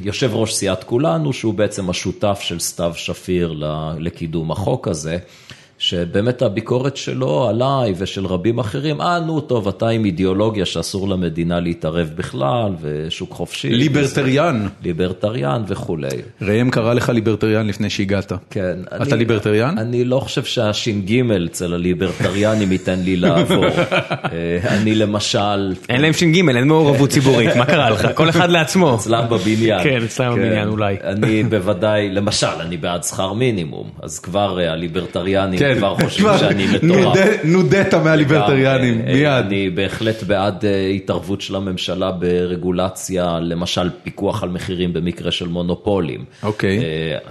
יושב 0.02 0.30
ראש 0.34 0.54
סיעת 0.54 0.84
כולנו, 0.84 1.32
שהוא 1.32 1.54
בעצם 1.54 1.90
השותף 1.90 2.38
של 2.42 2.58
סתיו 2.58 2.92
שפיר 2.96 3.54
לקידום 3.98 4.50
החוק 4.50 4.88
הזה. 4.88 5.18
שבאמת 5.88 6.42
הביקורת 6.42 6.96
שלו 6.96 7.48
עליי 7.48 7.94
ושל 7.98 8.26
רבים 8.26 8.58
אחרים, 8.58 9.00
אה 9.00 9.20
נו 9.20 9.40
טוב, 9.40 9.68
אתה 9.68 9.88
עם 9.88 10.04
אידיאולוגיה 10.04 10.66
שאסור 10.66 11.08
למדינה 11.08 11.60
להתערב 11.60 12.10
בכלל, 12.16 12.72
ושוק 12.80 13.32
חופשי. 13.32 13.68
ליברטריאן. 13.68 14.56
וזה, 14.56 14.68
ליברטריאן 14.82 15.62
וכולי. 15.68 16.08
ראם 16.42 16.70
קרא 16.70 16.94
לך 16.94 17.08
ליברטריאן 17.08 17.66
לפני 17.66 17.90
שהגעת. 17.90 18.32
כן. 18.50 18.78
אתה 18.86 18.96
אני, 18.96 19.18
ליברטריאן? 19.18 19.78
אני 19.78 20.04
לא 20.04 20.20
חושב 20.20 20.44
שהש"ג 20.44 21.32
אצל 21.46 21.74
הליברטריאנים 21.74 22.72
ייתן 22.72 22.98
לי 22.98 23.16
לעבור. 23.16 23.64
אה, 24.32 24.58
אני 24.64 24.94
למשל... 24.94 25.74
אין 25.88 26.00
להם 26.00 26.12
ש"ג, 26.12 26.48
אין 26.48 26.68
מעורבות 26.68 27.10
ציבורית, 27.10 27.56
מה 27.56 27.64
קרה 27.64 27.90
לך? 27.90 28.08
כל 28.14 28.28
אחד 28.28 28.50
לעצמו. 28.50 28.94
אצלם 28.94 29.24
בבניין. 29.30 29.82
כן, 29.82 29.98
אצלם 30.04 30.34
כן. 30.34 30.40
בבניין 30.40 30.68
אולי. 30.68 30.96
אני 31.04 31.42
בוודאי, 31.42 32.10
למשל, 32.10 32.46
אני 32.60 32.76
בעד 32.76 33.04
שכר 33.04 33.32
מינימום, 33.32 33.90
אז 34.02 34.18
כבר 34.18 34.60
אה, 34.60 34.72
הליברטריאנים... 34.72 35.58
כן. 35.58 35.77
כבר 35.78 35.96
חושבים 36.02 36.30
שאני 36.38 36.66
מטורף. 36.66 37.18
נודית 37.44 37.94
מהליברטריאנים, 37.94 39.04
מיד. 39.04 39.26
אני 39.26 39.70
בהחלט 39.70 40.22
בעד 40.22 40.64
אה, 40.64 40.86
התערבות 40.86 41.40
של 41.40 41.56
הממשלה 41.56 42.12
ברגולציה, 42.12 43.38
למשל 43.40 43.90
פיקוח 44.02 44.42
על 44.42 44.48
מחירים 44.48 44.92
במקרה 44.92 45.30
של 45.30 45.48
מונופולים. 45.48 46.24
אוקיי. 46.42 46.78
אה, 46.78 46.84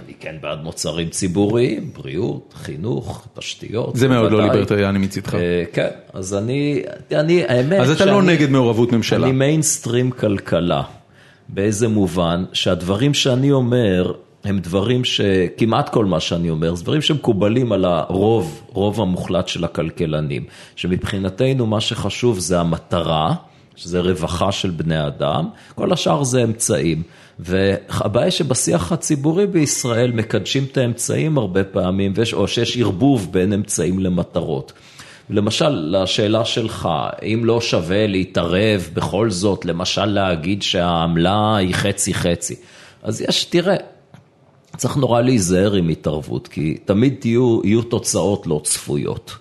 אני 0.04 0.12
כן 0.20 0.36
בעד 0.40 0.62
מוצרים 0.62 1.08
ציבוריים, 1.08 1.90
בריאות, 1.96 2.54
חינוך, 2.62 3.26
תשתיות. 3.38 3.96
זה 3.96 4.08
מאוד 4.08 4.32
לא 4.32 4.42
ליברטריאני 4.42 4.98
מצידך. 4.98 5.34
אה, 5.34 5.64
כן, 5.72 5.88
אז 6.12 6.34
אני, 6.34 6.82
אני, 7.12 7.44
האמת 7.44 7.80
אז 7.80 7.90
אתה 7.90 8.04
לא 8.04 8.22
נגד 8.22 8.50
מעורבות 8.50 8.92
ממשלה. 8.92 9.26
אני 9.26 9.32
מיינסטרים 9.32 10.10
כלכלה. 10.10 10.82
באיזה 11.48 11.88
מובן 11.88 12.44
שהדברים 12.52 13.14
שאני 13.14 13.52
אומר 13.52 14.12
הם 14.48 14.58
דברים 14.58 15.04
שכמעט 15.04 15.88
כל 15.88 16.04
מה 16.04 16.20
שאני 16.20 16.50
אומר, 16.50 16.74
זה 16.74 16.84
דברים 16.84 17.02
שמקובלים 17.02 17.72
על 17.72 17.84
הרוב, 17.84 18.62
רוב 18.72 19.00
המוחלט 19.00 19.48
של 19.48 19.64
הכלכלנים, 19.64 20.44
שמבחינתנו 20.76 21.66
מה 21.66 21.80
שחשוב 21.80 22.38
זה 22.38 22.60
המטרה, 22.60 23.34
שזה 23.76 24.00
רווחה 24.00 24.52
של 24.52 24.70
בני 24.70 25.06
אדם, 25.06 25.48
כל 25.74 25.92
השאר 25.92 26.24
זה 26.24 26.44
אמצעים. 26.44 27.02
והבעיה 27.38 28.30
שבשיח 28.30 28.92
הציבורי 28.92 29.46
בישראל 29.46 30.12
מקדשים 30.12 30.64
את 30.72 30.76
האמצעים 30.76 31.38
הרבה 31.38 31.64
פעמים, 31.64 32.12
או 32.32 32.48
שיש 32.48 32.76
ערבוב 32.76 33.28
בין 33.32 33.52
אמצעים 33.52 33.98
למטרות. 33.98 34.72
למשל, 35.30 35.68
לשאלה 35.68 36.44
שלך, 36.44 36.88
אם 37.22 37.40
לא 37.44 37.60
שווה 37.60 38.06
להתערב 38.06 38.88
בכל 38.94 39.30
זאת, 39.30 39.64
למשל 39.64 40.04
להגיד 40.04 40.62
שהעמלה 40.62 41.56
היא 41.56 41.74
חצי 41.74 42.14
חצי. 42.14 42.54
אז 43.02 43.20
יש, 43.20 43.44
תראה, 43.44 43.76
צריך 44.78 44.96
נורא 44.96 45.20
להיזהר 45.20 45.74
עם 45.74 45.88
התערבות, 45.88 46.48
כי 46.48 46.78
תמיד 46.84 47.14
תהיו, 47.18 47.60
יהיו 47.64 47.82
תוצאות 47.82 48.46
לא 48.46 48.60
צפויות. 48.64 49.36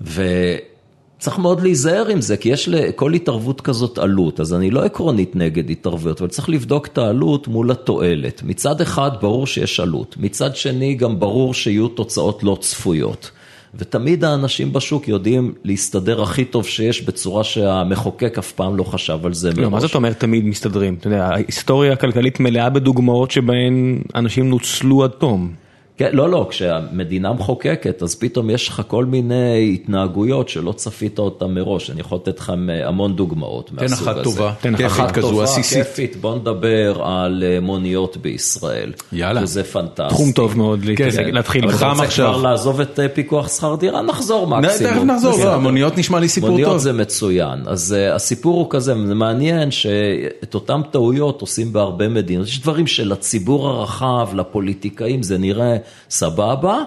וצריך 0.00 1.38
מאוד 1.38 1.60
להיזהר 1.60 2.06
עם 2.06 2.20
זה, 2.20 2.36
כי 2.36 2.48
יש 2.48 2.68
לכל 2.68 3.14
התערבות 3.14 3.60
כזאת 3.60 3.98
עלות, 3.98 4.40
אז 4.40 4.54
אני 4.54 4.70
לא 4.70 4.84
עקרונית 4.84 5.36
נגד 5.36 5.70
התערבויות, 5.70 6.20
אבל 6.20 6.30
צריך 6.30 6.48
לבדוק 6.48 6.86
את 6.86 6.98
העלות 6.98 7.48
מול 7.48 7.70
התועלת. 7.70 8.42
מצד 8.42 8.80
אחד 8.80 9.10
ברור 9.20 9.46
שיש 9.46 9.80
עלות, 9.80 10.16
מצד 10.18 10.56
שני 10.56 10.94
גם 10.94 11.20
ברור 11.20 11.54
שיהיו 11.54 11.88
תוצאות 11.88 12.42
לא 12.42 12.56
צפויות. 12.60 13.30
ותמיד 13.74 14.24
האנשים 14.24 14.72
בשוק 14.72 15.08
יודעים 15.08 15.54
להסתדר 15.64 16.22
הכי 16.22 16.44
טוב 16.44 16.66
שיש 16.66 17.02
בצורה 17.02 17.44
שהמחוקק 17.44 18.38
אף 18.38 18.52
פעם 18.52 18.76
לא 18.76 18.84
חשב 18.84 19.18
על 19.26 19.34
זה 19.34 19.48
מראש. 19.48 19.58
לא, 19.58 19.70
מה 19.70 19.80
זאת 19.80 19.94
אומרת 19.94 20.20
תמיד 20.20 20.44
מסתדרים? 20.44 20.94
אתה 20.94 21.06
יודע, 21.06 21.26
ההיסטוריה 21.26 21.92
הכלכלית 21.92 22.40
מלאה 22.40 22.70
בדוגמאות 22.70 23.30
שבהן 23.30 24.02
אנשים 24.14 24.50
נוצלו 24.50 25.04
עד 25.04 25.10
תום. 25.10 25.52
כן, 26.00 26.10
לא, 26.12 26.30
לא, 26.30 26.46
כשהמדינה 26.50 27.32
מחוקקת, 27.32 28.02
אז 28.02 28.14
פתאום 28.14 28.50
יש 28.50 28.68
לך 28.68 28.82
כל 28.86 29.04
מיני 29.04 29.70
התנהגויות 29.74 30.48
שלא 30.48 30.72
צפית 30.72 31.18
אותן 31.18 31.46
מראש. 31.46 31.90
אני 31.90 32.00
יכול 32.00 32.18
לתת 32.22 32.38
לך 32.38 32.52
המון 32.84 33.16
דוגמאות 33.16 33.72
מהסוג 33.72 33.84
הזה. 33.92 34.04
תן 34.04 34.10
אחת 34.10 34.24
טובה, 34.24 34.52
תן 34.60 34.84
אחת 34.84 35.10
כזו, 35.10 35.42
עסיסית. 35.42 35.86
כיפית, 35.86 36.16
בוא 36.16 36.36
נדבר 36.36 37.02
על 37.02 37.44
אה, 37.46 37.60
מוניות 37.60 38.16
בישראל. 38.16 38.92
יאללה. 39.12 39.42
וזה 39.42 39.64
פנטסטי. 39.64 40.08
תחום 40.08 40.32
טוב 40.32 40.56
מאוד 40.56 40.80
כן, 40.96 41.08
להתחיל. 41.32 41.64
אבל 41.64 41.72
חם 41.72 41.86
אתה 41.88 41.90
רוצה 41.90 42.02
עכשיו. 42.02 42.32
כבר 42.32 42.42
לעזוב 42.42 42.80
את 42.80 43.00
אה, 43.00 43.08
פיקוח 43.08 43.48
שכר 43.48 43.74
דירה, 43.74 44.02
נחזור 44.02 44.46
מקסימום. 44.46 44.92
תכף 44.92 45.04
נחזור. 45.04 45.44
לא, 45.44 45.54
המוניות 45.54 45.98
נשמע 45.98 46.20
לי 46.20 46.28
סיפור 46.28 46.50
מוניות 46.50 46.70
טוב. 46.70 46.78
זה 46.78 46.92
מצוין, 46.92 47.58
אז 47.66 47.96
הסיפור 48.14 48.58
הוא 48.58 48.66
כזה, 48.70 48.94
זה 49.06 49.14
מעניין 49.14 49.70
שאת 49.70 50.54
אותן 50.54 50.80
טעויות 50.90 51.40
עושים 51.40 51.72
בהרבה 51.72 52.08
מדינות, 52.08 52.46
יש 52.46 52.60
דברים 52.60 52.86
שלציבור 52.86 53.68
הרחב, 53.68 54.28
לפוליטיקאים 54.34 55.22
זה 55.22 55.38
נראה 55.38 55.76
סבבה, 56.10 56.78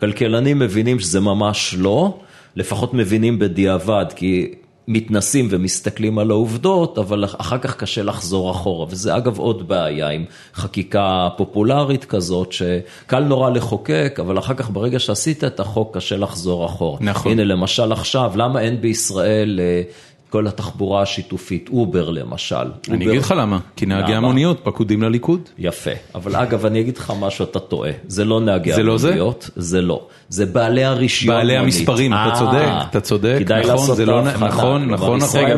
כלכלנים 0.00 0.58
מבינים 0.58 1.00
שזה 1.00 1.20
ממש 1.20 1.74
לא, 1.78 2.18
לפחות 2.56 2.94
מבינים 2.94 3.38
בדיעבד, 3.38 4.06
כי 4.16 4.54
מתנסים 4.88 5.48
ומסתכלים 5.50 6.18
על 6.18 6.30
העובדות, 6.30 6.98
אבל 6.98 7.24
אחר 7.24 7.58
כך 7.58 7.76
קשה 7.76 8.02
לחזור 8.02 8.50
אחורה, 8.50 8.86
וזה 8.90 9.16
אגב 9.16 9.38
עוד 9.38 9.68
בעיה 9.68 10.08
עם 10.08 10.24
חקיקה 10.54 11.28
פופולרית 11.36 12.04
כזאת, 12.04 12.52
שקל 12.52 13.20
נורא 13.20 13.50
לחוקק, 13.50 14.18
אבל 14.20 14.38
אחר 14.38 14.54
כך 14.54 14.70
ברגע 14.70 14.98
שעשית 14.98 15.44
את 15.44 15.60
החוק 15.60 15.96
קשה 15.96 16.16
לחזור 16.16 16.66
אחורה. 16.66 16.98
נכון. 17.00 17.32
הנה 17.32 17.44
למשל 17.44 17.92
עכשיו, 17.92 18.32
למה 18.36 18.60
אין 18.60 18.80
בישראל 18.80 19.60
אה, 19.62 19.82
כל 20.30 20.46
התחבורה 20.46 21.02
השיתופית, 21.02 21.68
אובר 21.72 22.10
למשל? 22.10 22.54
אני 22.56 22.68
אובר- 23.04 23.10
אגיד 23.10 23.22
לך 23.22 23.34
למה, 23.36 23.58
כי 23.76 23.86
נהגי 23.86 24.12
למה? 24.12 24.16
המוניות 24.16 24.60
פקודים 24.64 25.02
לליכוד. 25.02 25.40
יפה, 25.58 25.90
אבל 26.14 26.36
אגב, 26.36 26.66
אני 26.66 26.80
אגיד 26.80 26.96
לך 26.98 27.12
משהו, 27.20 27.44
אתה 27.44 27.60
טועה. 27.60 27.90
זה 28.06 28.24
לא 28.24 28.40
נהגי 28.40 28.72
זה 28.72 28.82
לא 28.82 28.98
זה? 28.98 29.08
המוניות, 29.08 29.50
זה 29.56 29.82
לא. 29.82 30.06
זה 30.28 30.46
בעלי 30.46 30.84
הרישיון 30.84 31.36
בעלי 31.36 31.58
מונית. 31.58 31.74
המספרים, 31.74 32.12
אתה 32.12 32.20
אה, 32.26 32.34
צודק, 32.38 32.68
אתה 32.90 33.00
צודק, 33.00 33.36
כדאי 33.38 33.60
נכון, 33.60 33.72
לעשות 33.74 33.96
זה 33.96 34.02
את 34.02 34.08
לא- 34.08 34.16
ההבחנה. 34.20 34.46
נכון, 34.48 34.84
נכון, 34.90 35.18
נכון. 35.18 35.48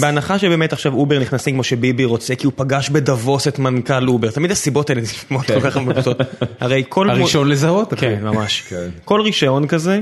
בהנחה 0.00 0.38
שבאמת 0.38 0.72
עכשיו 0.72 0.94
אובר 0.94 1.18
נכנסים 1.18 1.54
כמו 1.54 1.64
שביבי 1.64 2.04
רוצה, 2.04 2.34
כי 2.34 2.46
הוא 2.46 2.52
פגש 2.56 2.90
בדבוס 2.90 3.48
את 3.48 3.58
מנכ"ל 3.58 4.08
אובר, 4.08 4.30
תמיד 4.30 4.50
הסיבות 4.50 4.90
האלה 4.90 5.00
נשמעות 5.00 5.46
כל 5.46 5.60
כך 5.60 5.76
מבוססות. 5.76 6.16
הרי 6.60 6.82
כל... 6.88 7.10
הראשון 7.10 7.48
לזהות. 7.48 7.94
כן, 7.94 8.18
ממש. 8.22 8.72
כל 9.04 9.20
רישיון 9.20 9.66
כזה 9.66 10.00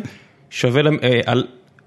שווה, 0.51 0.81
אה, 1.03 1.21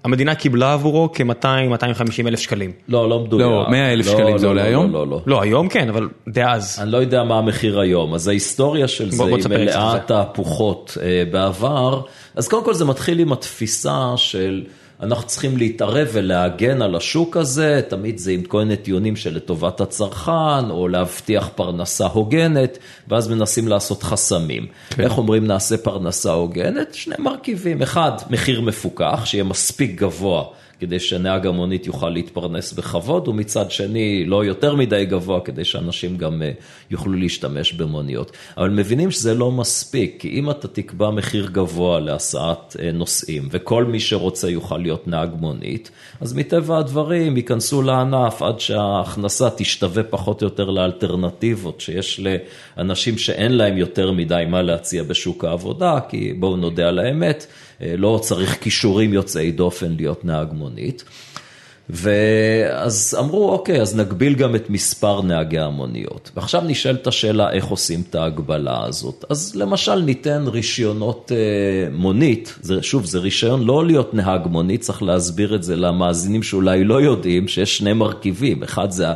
המדינה 0.04 0.34
קיבלה 0.34 0.72
עבורו 0.72 1.08
כ-200-250 1.14 2.26
אלף 2.26 2.40
שקלים. 2.40 2.72
לא, 2.88 3.08
לא 3.08 3.20
מדויק. 3.20 3.46
לא, 3.46 3.66
100,000 3.70 4.06
לא, 4.06 4.12
שקלים 4.12 4.38
זה 4.38 4.46
לא, 4.46 4.50
עולה 4.50 4.62
לא, 4.62 4.68
היום? 4.68 4.92
לא, 4.92 5.06
לא, 5.06 5.10
לא. 5.10 5.20
לא, 5.26 5.42
היום 5.42 5.68
כן, 5.68 5.88
אבל 5.88 6.08
דאז. 6.28 6.78
אני 6.82 6.92
לא 6.92 6.96
יודע 6.96 7.24
מה 7.24 7.38
המחיר 7.38 7.80
היום, 7.80 8.14
אז 8.14 8.28
ההיסטוריה 8.28 8.88
של 8.88 9.10
זה 9.10 9.24
היא 9.24 9.48
מלאה 9.50 9.98
תהפוכות 10.06 10.98
אה, 11.02 11.22
בעבר. 11.30 12.00
אז 12.34 12.48
קודם 12.48 12.64
כל 12.64 12.74
זה 12.74 12.84
מתחיל 12.84 13.18
עם 13.18 13.32
התפיסה 13.32 14.12
של 14.16 14.64
אנחנו 15.04 15.26
צריכים 15.26 15.56
להתערב 15.56 16.08
ולהגן 16.12 16.82
על 16.82 16.94
השוק 16.96 17.36
הזה, 17.36 17.80
תמיד 17.88 18.18
זה 18.18 18.30
עם 18.30 18.42
כל 18.42 18.58
מיני 18.58 18.76
טיעונים 18.76 19.16
שלטובת 19.16 19.80
הצרכן, 19.80 20.70
או 20.70 20.88
להבטיח 20.88 21.48
פרנסה 21.54 22.06
הוגנת, 22.06 22.78
ואז 23.08 23.28
מנסים 23.28 23.68
לעשות 23.68 24.02
חסמים. 24.02 24.66
כן. 24.90 25.02
איך 25.02 25.18
אומרים 25.18 25.46
נעשה 25.46 25.76
פרנסה 25.76 26.32
הוגנת? 26.32 26.94
שני 26.94 27.14
מרכיבים, 27.18 27.82
אחד, 27.82 28.12
מחיר 28.30 28.60
מפוקח, 28.60 29.22
שיהיה 29.24 29.44
מספיק 29.44 30.00
גבוה. 30.00 30.44
כדי 30.84 31.00
שנהג 31.00 31.46
המונית 31.46 31.86
יוכל 31.86 32.08
להתפרנס 32.08 32.72
בכבוד, 32.72 33.28
ומצד 33.28 33.70
שני 33.70 34.24
לא 34.24 34.44
יותר 34.44 34.76
מדי 34.76 35.04
גבוה, 35.04 35.40
כדי 35.40 35.64
שאנשים 35.64 36.16
גם 36.16 36.42
אה, 36.42 36.50
יוכלו 36.90 37.12
להשתמש 37.12 37.72
במוניות. 37.72 38.32
אבל 38.56 38.70
מבינים 38.70 39.10
שזה 39.10 39.34
לא 39.34 39.52
מספיק, 39.52 40.16
כי 40.18 40.28
אם 40.28 40.50
אתה 40.50 40.68
תקבע 40.68 41.10
מחיר 41.10 41.48
גבוה 41.52 42.00
להסעת 42.00 42.76
אה, 42.80 42.92
נוסעים, 42.92 43.48
וכל 43.50 43.84
מי 43.84 44.00
שרוצה 44.00 44.50
יוכל 44.50 44.78
להיות 44.78 45.08
נהג 45.08 45.30
מונית, 45.40 45.90
אז 46.20 46.32
מטבע 46.32 46.78
הדברים 46.78 47.36
ייכנסו 47.36 47.82
לענף 47.82 48.42
עד 48.42 48.60
שההכנסה 48.60 49.50
תשתווה 49.56 50.02
פחות 50.02 50.42
או 50.42 50.46
יותר 50.46 50.70
לאלטרנטיבות 50.70 51.80
שיש 51.80 52.20
לאנשים 52.76 53.18
שאין 53.18 53.52
להם 53.52 53.78
יותר 53.78 54.12
מדי 54.12 54.44
מה 54.48 54.62
להציע 54.62 55.02
בשוק 55.02 55.44
העבודה, 55.44 55.98
כי 56.08 56.32
בואו 56.32 56.56
נודה 56.56 56.88
על 56.88 56.98
האמת, 56.98 57.46
לא 57.80 58.18
צריך 58.22 58.58
כישורים 58.60 59.12
יוצאי 59.12 59.50
דופן 59.50 59.94
להיות 59.96 60.24
נהג 60.24 60.48
מונית. 60.52 61.04
ואז 61.90 63.16
אמרו, 63.20 63.50
אוקיי, 63.50 63.80
אז 63.80 63.96
נגביל 63.96 64.34
גם 64.34 64.54
את 64.54 64.70
מספר 64.70 65.22
נהגי 65.22 65.58
המוניות. 65.58 66.30
ועכשיו 66.36 66.62
נשאלת 66.66 67.06
השאלה 67.06 67.52
איך 67.52 67.66
עושים 67.66 68.02
את 68.10 68.14
ההגבלה 68.14 68.84
הזאת. 68.84 69.24
אז 69.28 69.52
למשל 69.56 69.94
ניתן 69.94 70.44
רישיונות 70.46 71.32
אה, 71.34 71.90
מונית, 71.92 72.54
זה, 72.60 72.82
שוב, 72.82 73.04
זה 73.04 73.18
רישיון 73.18 73.62
לא 73.64 73.86
להיות 73.86 74.14
נהג 74.14 74.46
מונית, 74.46 74.80
צריך 74.80 75.02
להסביר 75.02 75.54
את 75.54 75.62
זה 75.62 75.76
למאזינים 75.76 76.42
שאולי 76.42 76.84
לא 76.84 77.00
יודעים, 77.02 77.48
שיש 77.48 77.78
שני 77.78 77.92
מרכיבים, 77.92 78.62
אחד 78.62 78.90
זה 78.90 79.06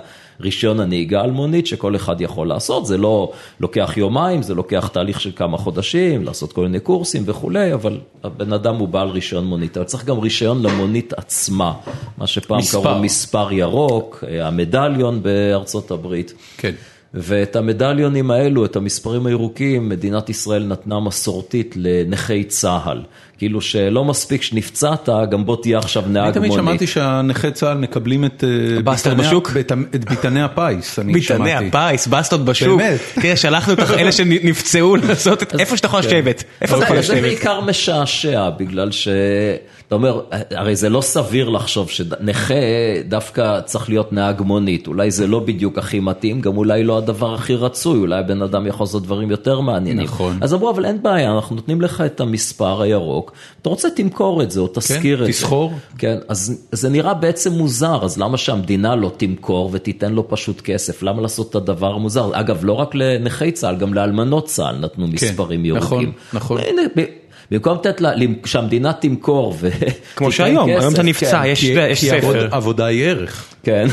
רישיון 0.41 0.81
הנהיגה 0.81 1.21
על 1.21 1.31
מונית 1.31 1.67
שכל 1.67 1.97
אחד 1.97 2.21
יכול 2.21 2.49
לעשות, 2.49 2.87
זה 2.87 2.97
לא 2.97 3.33
לוקח 3.61 3.93
יומיים, 3.97 4.43
זה 4.43 4.55
לוקח 4.55 4.91
תהליך 4.93 5.21
של 5.21 5.31
כמה 5.37 5.59
חודשים, 5.59 6.25
לעשות 6.25 6.53
כל 6.53 6.63
מיני 6.63 6.81
קורסים 6.81 7.23
וכולי, 7.27 7.75
אבל 7.75 8.01
הבן 8.25 8.53
אדם 8.53 8.77
הוא 8.77 8.89
בעל 8.89 9.09
רישיון 9.09 9.45
מונית, 9.45 9.77
אבל 9.77 9.87
צריך 9.87 10.05
גם 10.05 10.19
רישיון 10.19 10.63
למונית 10.63 11.13
עצמה, 11.13 11.73
מה 12.19 12.27
שפעם 12.27 12.59
מספר. 12.59 12.83
קראו 12.83 13.03
מספר 13.03 13.53
ירוק, 13.53 14.25
המדליון 14.41 15.23
בארצות 15.23 15.91
הברית. 15.91 16.33
כן. 16.57 16.73
ואת 17.15 17.57
המדליונים 17.57 18.31
האלו, 18.31 18.65
את 18.65 18.77
המספרים 18.77 19.27
הירוקים, 19.27 19.89
מדינת 19.89 20.31
ישראל 20.31 20.65
נתנה 20.65 21.01
מסורתית 21.01 21.75
לנכי 21.77 22.45
צה"ל. 22.45 23.03
כאילו 23.39 23.61
שלא 23.61 24.05
מספיק 24.05 24.43
שנפצעת, 24.43 25.09
גם 25.31 25.47
בוא 25.47 25.57
תהיה 25.63 25.79
עכשיו 25.79 26.03
נהג 26.07 26.15
מונית. 26.17 26.37
אני 26.37 26.49
תמיד 26.49 26.53
שמעתי 26.53 26.87
שהנכי 26.87 27.51
צה"ל 27.51 27.79
מקבלים 27.79 28.25
את? 28.25 28.45
את 29.95 30.05
ביטני 30.05 30.43
הפיס, 30.43 30.99
אני 30.99 31.23
שמעתי. 31.23 31.43
ביטני 31.43 31.69
הפיס, 31.69 32.07
בסטות 32.07 32.45
בשוק. 32.45 32.81
באמת. 32.81 33.01
כן, 33.23 33.37
שלחנו 33.37 33.73
את 33.73 33.79
אלה 33.79 34.13
שנפצעו 34.13 34.97
לעשות 34.97 35.43
את 35.43 35.61
איפה 35.61 35.77
שאתה 35.77 35.87
יכול 35.87 36.03
כן. 36.03 36.09
לשבת. 36.09 36.45
איפה 36.63 36.77
אתה 36.77 36.85
יכול 36.85 36.97
לשבת? 36.97 37.17
זה 37.17 37.23
בעיקר 37.23 37.61
משעשע, 37.61 38.51
בגלל 38.51 38.91
ש... 38.91 39.09
אתה 39.89 39.95
אומר, 39.95 40.21
הרי 40.51 40.77
זה 40.77 40.89
לא 40.89 41.01
סביר 41.01 41.49
לחשוב 41.49 41.91
שנכה 41.91 42.55
דווקא 43.09 43.61
צריך 43.61 43.89
להיות 43.89 44.13
נהג 44.13 44.43
מונית, 44.43 44.87
אולי 44.87 45.11
זה 45.11 45.27
לא 45.27 45.39
בדיוק 45.39 45.79
הכי 45.79 46.01
מתאים, 46.01 46.41
גם 46.41 46.57
אולי 46.57 46.85
לא 46.85 46.99
הדבר 46.99 47.35
הכי 47.35 47.55
רצוי, 47.55 47.99
אולי 47.99 48.19
הבן 48.19 48.43
אדם 48.43 48.67
יכול 48.67 48.85
לעשות 48.85 49.03
דברים 49.03 49.31
יותר 49.31 49.61
מעניינים. 49.61 50.05
נכון. 50.05 50.39
אז 50.41 50.55
אמרו, 50.55 50.71
אבל 50.71 50.85
אין 50.85 51.03
בעיה, 51.03 51.35
אנחנו 51.35 51.57
נותנים 51.57 51.81
לך 51.81 52.01
את 52.01 52.21
המספר 52.21 52.83
הירוק, 52.83 53.33
אתה 53.63 53.69
רוצה 53.69 53.91
תמכור 53.91 54.43
את 54.43 54.51
זה 54.51 54.61
או 54.61 54.69
תשכיר 54.75 55.19
כן, 55.19 55.25
את 55.25 55.29
תסחור. 55.29 55.71
זה. 55.71 55.99
כן, 55.99 56.15
תסחור. 56.17 56.29
אז 56.29 56.67
זה 56.73 56.89
נראה 56.89 57.15
בעצם 57.15 57.53
מוזר, 57.53 58.05
אז 58.05 58.19
למה 58.19 58.37
שהמדינה 58.37 58.97
לא 58.97 59.13
תמכור 59.17 59.71
ותיתן 59.73 60.13
לו 60.13 60.29
פשוט 60.29 60.61
כסף? 60.61 61.03
למה 61.03 61.23
לעשות 61.23 61.51
את 61.51 61.55
הדבר 61.55 61.95
המוזר? 61.95 62.41
אגב, 62.41 62.65
לא 62.65 62.73
רק 62.73 62.95
לנכי 62.95 63.53
צה"ל, 63.53 63.77
גם 63.77 63.95
לאלמנות 63.95 64.47
צה"ל 64.47 64.79
נתנו 64.79 65.07
כן, 65.07 65.13
מספרים 65.13 65.61
כן, 65.61 65.67
ירוקים. 65.67 66.13
נכון, 66.33 66.59
נכון. 66.59 66.59
במקום 67.51 67.75
לתת 67.75 68.01
לה, 68.01 68.11
שהמדינה 68.45 68.93
תמכור 68.93 69.55
ו... 69.61 69.69
כמו 70.17 70.33
שהיום, 70.33 70.69
היום 70.69 70.95
אתה 70.95 71.03
נפצע, 71.03 71.43
כן. 71.43 71.49
יש 71.91 72.05
ספר. 72.05 72.49
עבודה 72.51 72.87
היא 72.87 73.05
ערך. 73.05 73.55
כן. 73.63 73.87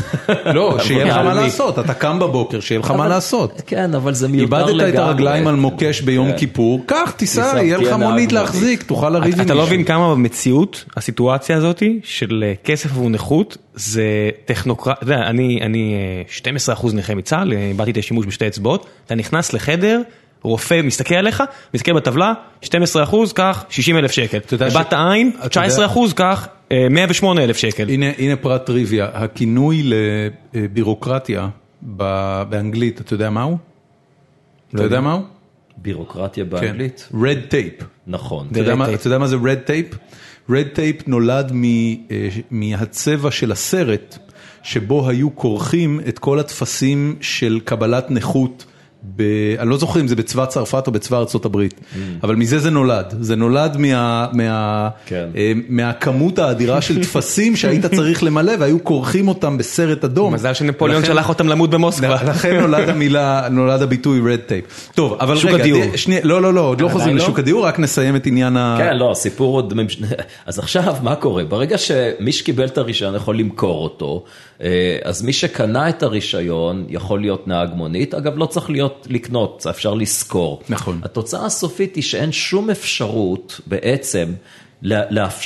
לא, 0.54 0.76
שיהיה 0.84 1.04
לך 1.04 1.16
מה 1.16 1.34
לעשות, 1.34 1.78
אתה 1.78 1.94
קם 1.94 2.18
בבוקר, 2.18 2.60
שיהיה 2.60 2.78
לך 2.78 2.90
מה 2.90 3.08
לעשות. 3.08 3.62
כן, 3.66 3.94
אבל 3.94 4.14
זה 4.14 4.28
מיותר 4.28 4.64
לגמרי. 4.64 4.84
איבדת 4.84 4.94
את 4.94 4.98
הרגליים 4.98 5.46
על 5.46 5.54
מוקש 5.54 6.00
ביום 6.00 6.30
כן. 6.30 6.38
כיפור, 6.38 6.80
קח, 6.86 7.10
תיסע, 7.16 7.52
יהיה 7.56 7.78
לך 7.78 7.92
מונית 7.92 8.32
להחזיק, 8.32 8.82
תוכל 8.82 9.10
לריב 9.10 9.24
עם 9.24 9.30
מישהו. 9.30 9.44
אתה 9.44 9.54
לא 9.54 9.66
מבין 9.66 9.84
כמה 9.84 10.14
במציאות, 10.14 10.84
הסיטואציה 10.96 11.56
הזאת 11.56 11.82
של 12.02 12.44
אה, 12.46 12.54
כסף 12.64 12.90
עבור 12.90 13.10
נכות, 13.10 13.56
זה 13.74 14.30
טכנוקרט, 14.44 14.96
אתה 14.98 15.04
יודע, 15.04 15.26
אני 15.26 15.94
12% 16.28 16.38
אה, 16.68 16.92
נכה 16.94 17.14
מצה"ל, 17.14 17.52
איבדתי 17.52 17.90
את 17.90 17.96
השימוש 17.96 18.26
בשתי 18.26 18.46
אצבעות, 18.46 18.86
אתה 19.06 19.14
נכנס 19.14 19.52
לחדר, 19.52 20.00
רופא 20.46 20.80
מסתכל 20.84 21.14
עליך, 21.14 21.42
מסתכל 21.74 21.92
בטבלה, 21.92 22.32
12 22.62 23.02
אחוז, 23.02 23.32
קח 23.32 23.64
60 23.68 23.96
אלף 23.96 24.10
שקל. 24.10 24.38
בבת 24.60 24.92
העין, 24.92 25.30
19 25.48 25.86
אחוז, 25.86 26.12
קח 26.12 26.48
108 26.90 27.44
אלף 27.44 27.56
שקל. 27.56 27.88
הנה 28.18 28.36
פרט 28.36 28.66
טריוויה, 28.66 29.08
הכינוי 29.12 29.90
לבירוקרטיה 30.54 31.48
באנגלית, 31.82 33.00
אתה 33.00 33.14
יודע 33.14 33.30
מהו? 33.30 33.58
אתה 34.74 34.82
יודע 34.82 35.00
מהו? 35.00 35.22
בירוקרטיה 35.76 36.44
באנגלית? 36.44 37.08
כן, 37.12 37.18
red 37.18 37.52
tape. 37.52 37.84
נכון. 38.06 38.48
אתה 38.50 39.06
יודע 39.06 39.18
מה 39.18 39.26
זה 39.26 39.36
red 39.36 39.68
tape? 39.68 39.96
red 40.50 40.76
tape 40.76 41.02
נולד 41.06 41.52
אה, 42.10 42.28
מהצבע 42.50 43.30
של 43.30 43.52
הסרט, 43.52 44.18
שבו 44.62 45.08
היו 45.08 45.36
כורכים 45.36 46.00
את 46.08 46.18
כל 46.18 46.38
הטפסים 46.38 47.16
של 47.20 47.60
קבלת 47.64 48.10
נכות. 48.10 48.64
ב... 49.16 49.22
אני 49.58 49.70
לא 49.70 49.76
זוכר 49.76 50.00
אם 50.00 50.08
זה 50.08 50.16
בצבא 50.16 50.46
צרפת 50.46 50.86
או 50.86 50.92
בצבא 50.92 51.18
ארצות 51.18 51.44
הברית, 51.44 51.74
mm. 51.74 51.96
אבל 52.22 52.34
מזה 52.34 52.58
זה 52.58 52.70
נולד, 52.70 53.14
זה 53.20 53.36
נולד 53.36 53.76
מה... 53.76 54.26
מה... 54.32 54.88
כן. 55.06 55.28
אה, 55.36 55.52
מהכמות 55.68 56.38
האדירה 56.38 56.80
של 56.80 57.02
טפסים 57.02 57.56
שהיית 57.56 57.86
צריך 57.86 58.22
למלא 58.22 58.52
והיו 58.58 58.84
כורכים 58.84 59.28
אותם 59.28 59.58
בסרט 59.58 60.04
אדום. 60.04 60.34
מזל 60.34 60.54
שנפוליאון 60.54 61.02
ולכן... 61.02 61.12
שלח 61.12 61.28
אותם 61.28 61.48
למות 61.48 61.70
במוסקבה. 61.70 62.22
לכן 62.26 62.60
נולד 62.60 62.88
המילה, 62.88 63.48
נולד 63.50 63.82
הביטוי 63.82 64.20
red 64.32 64.40
tape. 64.40 64.64
טוב, 64.94 65.16
אבל 65.20 65.36
שוק 65.36 65.50
רגע, 65.50 65.62
הדיור. 65.62 65.96
שני... 65.96 66.18
לא, 66.22 66.42
לא, 66.42 66.54
לא, 66.54 66.60
עוד 66.60 66.80
לא 66.80 66.88
חוזרים 66.88 67.16
לא? 67.16 67.22
לשוק 67.22 67.38
הדיור, 67.38 67.66
רק 67.66 67.78
נסיים 67.78 68.16
את 68.16 68.26
עניין 68.26 68.56
ה... 68.56 68.76
כן, 68.78 68.96
לא, 68.96 69.10
הסיפור 69.10 69.54
עוד... 69.54 69.74
אז 70.46 70.58
עכשיו, 70.58 70.96
מה 71.02 71.14
קורה? 71.14 71.44
ברגע 71.44 71.78
שמי 71.78 72.32
שקיבל 72.32 72.64
את 72.64 72.78
הרישיון 72.78 73.14
יכול 73.14 73.38
למכור 73.38 73.84
אותו, 73.84 74.24
אה, 74.55 74.55
אז 75.04 75.22
מי 75.22 75.32
שקנה 75.32 75.88
את 75.88 76.02
הרישיון 76.02 76.86
יכול 76.88 77.20
להיות 77.20 77.48
נהג 77.48 77.70
מונית, 77.74 78.14
אגב 78.14 78.38
לא 78.38 78.46
צריך 78.46 78.70
להיות 78.70 79.06
לקנות, 79.10 79.66
אפשר 79.70 79.94
לשכור. 79.94 80.62
נכון. 80.68 81.00
התוצאה 81.04 81.46
הסופית 81.46 81.96
היא 81.96 82.02
שאין 82.02 82.32
שום 82.32 82.70
אפשרות 82.70 83.60
בעצם 83.66 84.32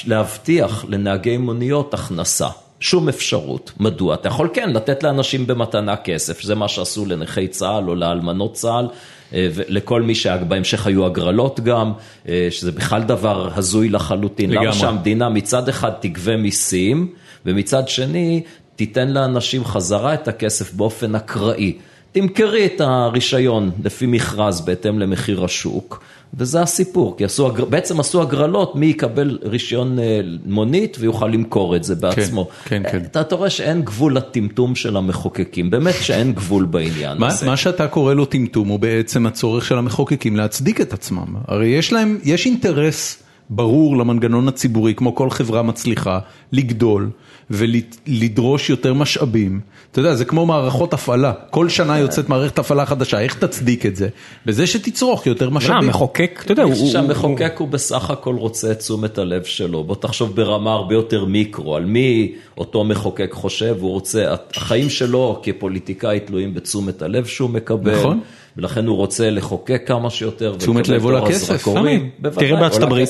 להבטיח 0.07 0.85
לנהגי 0.89 1.37
מוניות 1.37 1.95
הכנסה. 1.95 2.49
שום 2.81 3.09
אפשרות. 3.09 3.73
מדוע? 3.81 4.15
אתה 4.15 4.29
יכול 4.29 4.49
כן 4.53 4.71
לתת 4.71 5.03
לאנשים 5.03 5.47
במתנה 5.47 5.97
כסף, 5.97 6.41
שזה 6.41 6.55
מה 6.55 6.69
שעשו 6.69 7.07
לנכי 7.07 7.49
צה"ל 7.49 7.89
או 7.89 7.95
לאלמנות 7.95 8.53
צה"ל, 8.55 8.89
אה, 9.35 9.49
ולכל 9.55 10.03
מי 10.03 10.15
שבהמשך 10.15 10.87
היו 10.87 11.07
הגרלות 11.07 11.61
גם, 11.61 11.93
אה, 12.29 12.49
שזה 12.51 12.73
בכלל 12.73 13.03
דבר 13.03 13.49
הזוי 13.55 13.89
לחלוטין. 13.89 14.51
לגמרי. 14.51 14.67
למה 14.67 14.75
שהמדינה 14.75 15.29
מצד 15.29 15.69
אחד 15.69 15.91
תגבה 16.01 16.37
מיסים, 16.37 17.13
ומצד 17.47 17.89
שני 17.89 18.43
תיתן 18.81 19.09
לאנשים 19.09 19.65
חזרה 19.65 20.15
את 20.15 20.29
הכסף 20.29 20.73
באופן 20.73 21.15
אקראי. 21.15 21.73
תמכרי 22.13 22.67
את 22.67 22.81
הרישיון 22.81 23.71
לפי 23.85 24.07
מכרז 24.07 24.61
בהתאם 24.61 24.99
למחיר 24.99 25.45
השוק, 25.45 26.03
וזה 26.35 26.63
הסיפור, 26.63 27.17
כי 27.17 27.25
עשו, 27.25 27.51
בעצם 27.69 28.01
עשו 28.01 28.23
הגרלות 28.23 28.77
מי 28.77 28.87
יקבל 28.87 29.39
רישיון 29.43 29.99
אה, 29.99 30.21
מונית 30.47 30.97
ויוכל 31.01 31.27
למכור 31.27 31.77
את 31.77 31.85
זה 31.85 31.95
בעצמו. 31.95 32.49
כן, 32.65 32.83
כן, 32.83 32.91
כן. 32.91 33.05
אתה, 33.05 33.21
אתה 33.21 33.35
רואה 33.35 33.51
שאין 33.51 33.83
גבול 33.83 34.17
לטמטום 34.17 34.75
של 34.75 34.97
המחוקקים, 34.97 35.71
באמת 35.71 35.95
שאין 36.01 36.33
גבול 36.33 36.65
בעניין 36.65 37.19
מה, 37.19 37.29
הזה. 37.29 37.47
מה 37.47 37.57
שאתה 37.57 37.89
קורא 37.89 38.15
לו 38.15 38.25
טמטום 38.25 38.69
הוא 38.69 38.79
בעצם 38.79 39.27
הצורך 39.27 39.65
של 39.65 39.79
המחוקקים 39.79 40.37
להצדיק 40.37 40.81
את 40.81 40.93
עצמם. 40.93 41.37
הרי 41.49 41.69
יש 41.69 41.93
להם, 41.93 42.19
יש 42.25 42.47
אינטרס 42.47 43.23
ברור 43.51 43.97
למנגנון 43.97 44.49
הציבורי, 44.49 44.95
כמו 44.95 45.15
כל 45.15 45.31
חברה 45.31 45.63
מצליחה, 45.63 46.19
לגדול. 46.53 47.11
ולדרוש 47.51 48.71
יותר 48.71 48.95
משאבים. 48.95 49.61
אתה 49.93 50.01
יודע, 50.01 50.15
זה 50.15 50.25
כמו 50.25 50.47
מערכות 50.47 50.95
הפעלה, 50.95 51.33
כל 51.51 51.69
שנה 51.69 51.99
יוצאת 51.99 52.29
מערכת 52.29 52.59
הפעלה 52.59 52.87
חדשה, 52.87 53.21
איך 53.21 53.35
תצדיק 53.35 53.87
את 53.87 53.97
זה? 53.97 54.09
בזה 54.47 54.67
שתצרוך 54.67 55.27
יותר 55.27 55.51
משאבים. 55.51 55.77
המחוקק, 55.77 56.43
אתה 56.45 56.53
יודע, 56.53 56.63
הוא... 56.63 56.91
שהמחוקק 56.93 57.53
הוא 57.59 57.69
בסך 57.69 58.11
הכל 58.11 58.35
רוצה 58.35 58.71
את 58.71 58.79
תשומת 58.79 59.19
הלב 59.19 59.45
שלו, 59.45 59.85
בוא 59.85 59.95
תחשוב 59.95 60.37
ברמה 60.37 60.73
הרבה 60.73 60.95
יותר 60.95 61.25
מיקרו, 61.25 61.77
על 61.77 61.85
מי 61.85 62.33
אותו 62.59 62.85
מחוקק 62.85 63.31
חושב, 63.33 63.77
הוא 63.81 63.91
רוצה, 63.91 64.35
החיים 64.57 64.91
שלו 64.91 65.41
כפוליטיקאי 65.43 66.21
תלויים 66.21 66.55
בתשומת 66.55 67.03
הלב 67.03 67.25
שהוא 67.25 67.51
מקבל. 67.51 67.99
נכון. 67.99 68.21
ולכן 68.57 68.87
הוא 68.87 68.97
רוצה 68.97 69.31
לחוקק 69.31 69.83
כמה 69.87 70.11
שיותר. 70.11 70.55
תשומת 70.59 70.89
לב 70.89 71.05
עולה 71.05 71.27
כסף, 71.27 71.65
תראה 71.65 72.61
בארצות 72.61 72.83
עולה 72.83 72.87
הברית. 72.87 73.09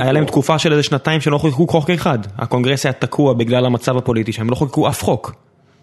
היה 0.00 0.12
להם 0.12 0.24
תקופה 0.24 0.58
של 0.58 0.72
איזה 0.72 0.82
שנתיים 0.82 1.20
שלא 1.20 1.38
חוקקו 1.38 1.66
חוק 1.66 1.90
אחד, 1.90 2.18
הקונגרס 2.38 2.86
היה 2.86 2.92
תקוע 2.92 3.32
בגלל 3.32 3.66
המצב 3.66 3.96
הפוליטי 3.96 4.32
שם, 4.32 4.42
הם 4.42 4.50
לא 4.50 4.54
חוקקו 4.54 4.88
אף 4.88 5.04
חוק. 5.04 5.34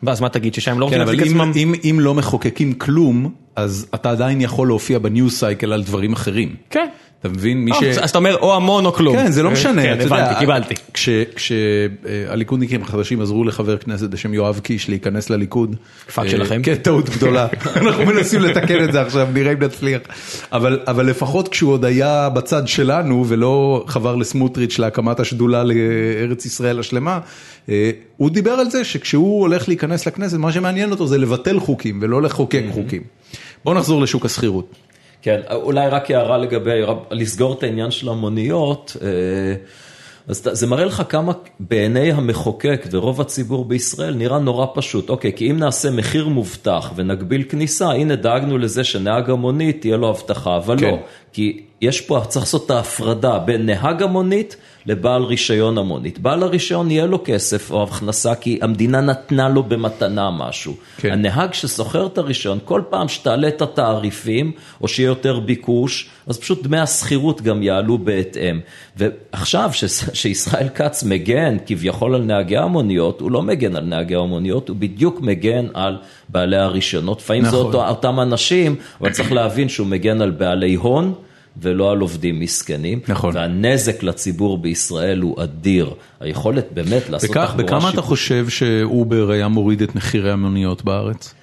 ואז 0.03 0.21
מה 0.21 0.29
תגיד, 0.29 0.53
ששם 0.53 0.79
לא 0.79 0.89
כן, 0.89 1.01
רוצים 1.01 1.17
להחזיק 1.17 1.35
אם, 1.35 1.41
עצמם? 1.41 1.51
אם, 1.55 1.73
אם 1.89 1.99
לא 1.99 2.13
מחוקקים 2.13 2.73
כלום, 2.73 3.31
אז 3.55 3.87
אתה 3.95 4.11
עדיין 4.11 4.41
יכול 4.41 4.67
להופיע 4.67 4.99
ב 4.99 5.06
news 5.06 5.33
cycle 5.33 5.73
על 5.73 5.83
דברים 5.83 6.13
אחרים. 6.13 6.55
כן. 6.69 6.87
אתה 7.19 7.29
מבין? 7.29 7.57
מי 7.57 7.71
או, 7.71 7.77
אז 8.01 8.09
אתה 8.09 8.17
אומר 8.17 8.35
או 8.35 8.55
המון 8.55 8.85
או 8.85 8.93
כלום. 8.93 9.15
כן, 9.15 9.31
זה 9.31 9.43
לא 9.43 9.51
משנה, 9.51 9.81
כן, 9.81 9.97
הבנתי, 10.01 10.39
קיבלתי. 10.39 10.75
כשהליכודניקים 11.35 12.81
החדשים 12.81 13.21
עזרו 13.21 13.43
לחבר 13.43 13.77
כנסת 13.77 14.09
בשם 14.09 14.33
יואב 14.33 14.59
קיש 14.63 14.89
להיכנס 14.89 15.29
לליכוד. 15.29 15.75
פאק 16.13 16.25
אה, 16.25 16.29
שלכם. 16.29 16.61
כן, 16.63 16.75
טעות 16.75 17.09
גדולה. 17.09 17.47
אנחנו 17.75 18.05
מנסים 18.05 18.41
לתקן 18.41 18.83
את 18.83 18.91
זה 18.91 19.01
עכשיו, 19.01 19.27
נראה 19.33 19.53
אם 19.53 19.63
נצליח. 19.63 20.01
אבל 20.51 20.79
אבל 20.87 21.05
לפחות 21.05 21.47
כשהוא 21.47 21.71
עוד 21.71 21.85
היה 21.85 22.29
בצד 22.29 22.67
שלנו 22.67 23.25
ולא 23.27 23.83
חבר 23.87 24.15
לסמוטריץ' 24.15 24.79
להקמת 24.79 25.19
השדולה 25.19 25.63
לארץ 25.63 26.45
ישראל 26.45 26.79
השלמה, 26.79 27.19
אה, 27.69 27.91
הוא 28.17 28.29
דיבר 28.29 28.51
על 28.51 28.69
זה 28.69 28.83
שכשהוא 28.83 29.41
הולך 29.41 29.67
להיכנס 29.67 30.05
לכנסת, 30.05 30.37
מה 30.37 30.51
שמעניין 30.51 30.91
אותו 30.91 31.07
זה 31.07 31.17
לבטל 31.17 31.59
חוקים 31.59 31.99
ולא 32.01 32.21
לחוקק 32.21 32.63
חוקים. 32.71 33.01
בואו 33.65 33.75
נחזור 33.75 34.01
לשוק 34.01 34.25
השכירות. 34.25 34.88
כן, 35.21 35.39
אולי 35.51 35.87
רק 35.87 36.11
הערה 36.11 36.37
לגבי, 36.37 36.81
לסגור 37.11 37.53
את 37.53 37.63
העניין 37.63 37.91
של 37.91 38.09
המוניות, 38.09 38.97
אה, 39.01 39.07
אז 40.29 40.49
זה 40.51 40.67
מראה 40.67 40.85
לך 40.85 41.03
כמה 41.09 41.33
בעיני 41.59 42.11
המחוקק 42.11 42.87
ורוב 42.91 43.21
הציבור 43.21 43.65
בישראל 43.65 44.13
נראה 44.13 44.39
נורא 44.39 44.65
פשוט. 44.73 45.09
אוקיי, 45.09 45.33
כי 45.35 45.51
אם 45.51 45.57
נעשה 45.57 45.91
מחיר 45.91 46.27
מובטח 46.27 46.91
ונגביל 46.95 47.43
כניסה, 47.43 47.91
הנה 47.91 48.15
דאגנו 48.15 48.57
לזה 48.57 48.83
שנהג 48.83 49.29
המונית 49.29 49.81
תהיה 49.81 49.97
לו 49.97 50.09
הבטחה, 50.09 50.57
אבל 50.57 50.79
כן. 50.79 50.91
לא. 50.91 50.97
כי 51.33 51.61
יש 51.81 52.01
פה, 52.01 52.21
צריך 52.27 52.45
לעשות 52.45 52.65
את 52.65 52.71
ההפרדה 52.71 53.39
בין 53.39 53.65
נהג 53.65 54.03
המונית 54.03 54.55
לבעל 54.85 55.23
רישיון 55.23 55.77
המונית. 55.77 56.19
בעל 56.19 56.43
הרישיון 56.43 56.91
יהיה 56.91 57.05
לו 57.05 57.21
כסף 57.25 57.71
או 57.71 57.83
הכנסה 57.83 58.35
כי 58.35 58.59
המדינה 58.61 59.01
נתנה 59.01 59.49
לו 59.49 59.63
במתנה 59.63 60.29
משהו. 60.31 60.73
כן. 60.97 61.11
הנהג 61.11 61.53
ששוכר 61.53 62.05
את 62.05 62.17
הרישיון, 62.17 62.59
כל 62.65 62.81
פעם 62.89 63.07
שתעלה 63.07 63.47
את 63.47 63.61
התעריפים 63.61 64.51
או 64.81 64.87
שיהיה 64.87 65.07
יותר 65.07 65.39
ביקוש, 65.39 66.09
אז 66.27 66.39
פשוט 66.39 66.63
דמי 66.63 66.79
השכירות 66.79 67.41
גם 67.41 67.63
יעלו 67.63 67.97
בהתאם. 67.97 68.59
ועכשיו 68.97 69.69
ש- 69.73 69.85
שישראל 70.13 70.69
כץ 70.75 71.03
מגן 71.03 71.57
כביכול 71.65 72.15
על 72.15 72.21
נהגי 72.21 72.57
המוניות, 72.57 73.21
הוא 73.21 73.31
לא 73.31 73.41
מגן 73.41 73.75
על 73.75 73.83
נהגי 73.83 74.15
המוניות, 74.15 74.69
הוא 74.69 74.77
בדיוק 74.79 75.21
מגן 75.21 75.65
על 75.73 75.97
בעלי 76.29 76.57
הרישיונות. 76.57 77.19
לפעמים 77.19 77.43
זה 77.43 77.47
נכון. 77.47 77.65
אותו, 77.65 77.87
אותם 77.87 78.19
אנשים, 78.19 78.75
אבל 79.01 79.11
צריך 79.11 79.31
להבין 79.31 79.69
שהוא 79.69 79.87
מגן 79.87 80.21
על 80.21 80.31
בעלי 80.31 80.75
הון. 80.75 81.13
ולא 81.61 81.91
על 81.91 81.99
עובדים 81.99 82.39
מסכנים, 82.39 82.99
נכון. 83.07 83.35
והנזק 83.35 84.03
לציבור 84.03 84.57
בישראל 84.57 85.19
הוא 85.19 85.43
אדיר. 85.43 85.93
היכולת 86.19 86.67
באמת 86.73 87.09
לעשות 87.09 87.29
תחבורה 87.29 87.63
בכמה 87.63 87.77
אתה 87.77 87.87
שיפוטית. 87.87 88.05
חושב 88.05 88.49
שאובר 88.49 89.31
היה 89.31 89.47
מוריד 89.47 89.81
את 89.81 89.95
מחירי 89.95 90.31
המוניות 90.31 90.83
בארץ? 90.83 91.33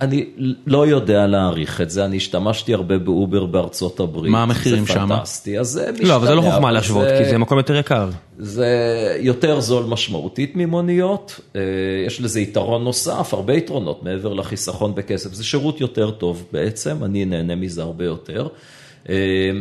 אני 0.00 0.26
לא 0.66 0.86
יודע 0.86 1.26
להעריך 1.26 1.80
את 1.80 1.90
זה, 1.90 2.04
אני 2.04 2.16
השתמשתי 2.16 2.74
הרבה 2.74 2.98
ב 2.98 3.08
Uber 3.08 3.46
בארצות 3.46 4.00
הברית. 4.00 4.32
מה 4.32 4.42
המחירים 4.42 4.84
זה 4.84 4.92
שמה? 4.92 5.16
פנטסטי, 5.16 5.58
אז 5.58 5.68
זה 5.68 5.92
משתנה. 5.92 6.08
לא, 6.08 6.16
אבל 6.16 6.26
זה 6.26 6.34
לא 6.34 6.40
חוכמה 6.40 6.72
להשוות, 6.72 7.08
כי 7.18 7.24
זה 7.24 7.38
מקום 7.38 7.58
יותר 7.58 7.76
יקר. 7.76 8.08
זה 8.38 8.66
יותר 9.20 9.60
זול 9.60 9.84
משמעותית 9.84 10.52
ממוניות, 10.56 11.40
אה, 11.56 11.60
יש 12.06 12.20
לזה 12.20 12.40
יתרון 12.40 12.84
נוסף, 12.84 13.34
הרבה 13.34 13.54
יתרונות 13.54 14.02
מעבר 14.02 14.32
לחיסכון 14.32 14.94
בכסף, 14.94 15.32
זה 15.32 15.44
שירות 15.44 15.80
יותר 15.80 16.10
טוב 16.10 16.44
בעצם, 16.52 17.04
אני 17.04 17.24
נהנה 17.24 17.54
מזה 17.54 17.82
הרבה 17.82 18.04
יותר. 18.04 18.48
אה, 19.10 19.14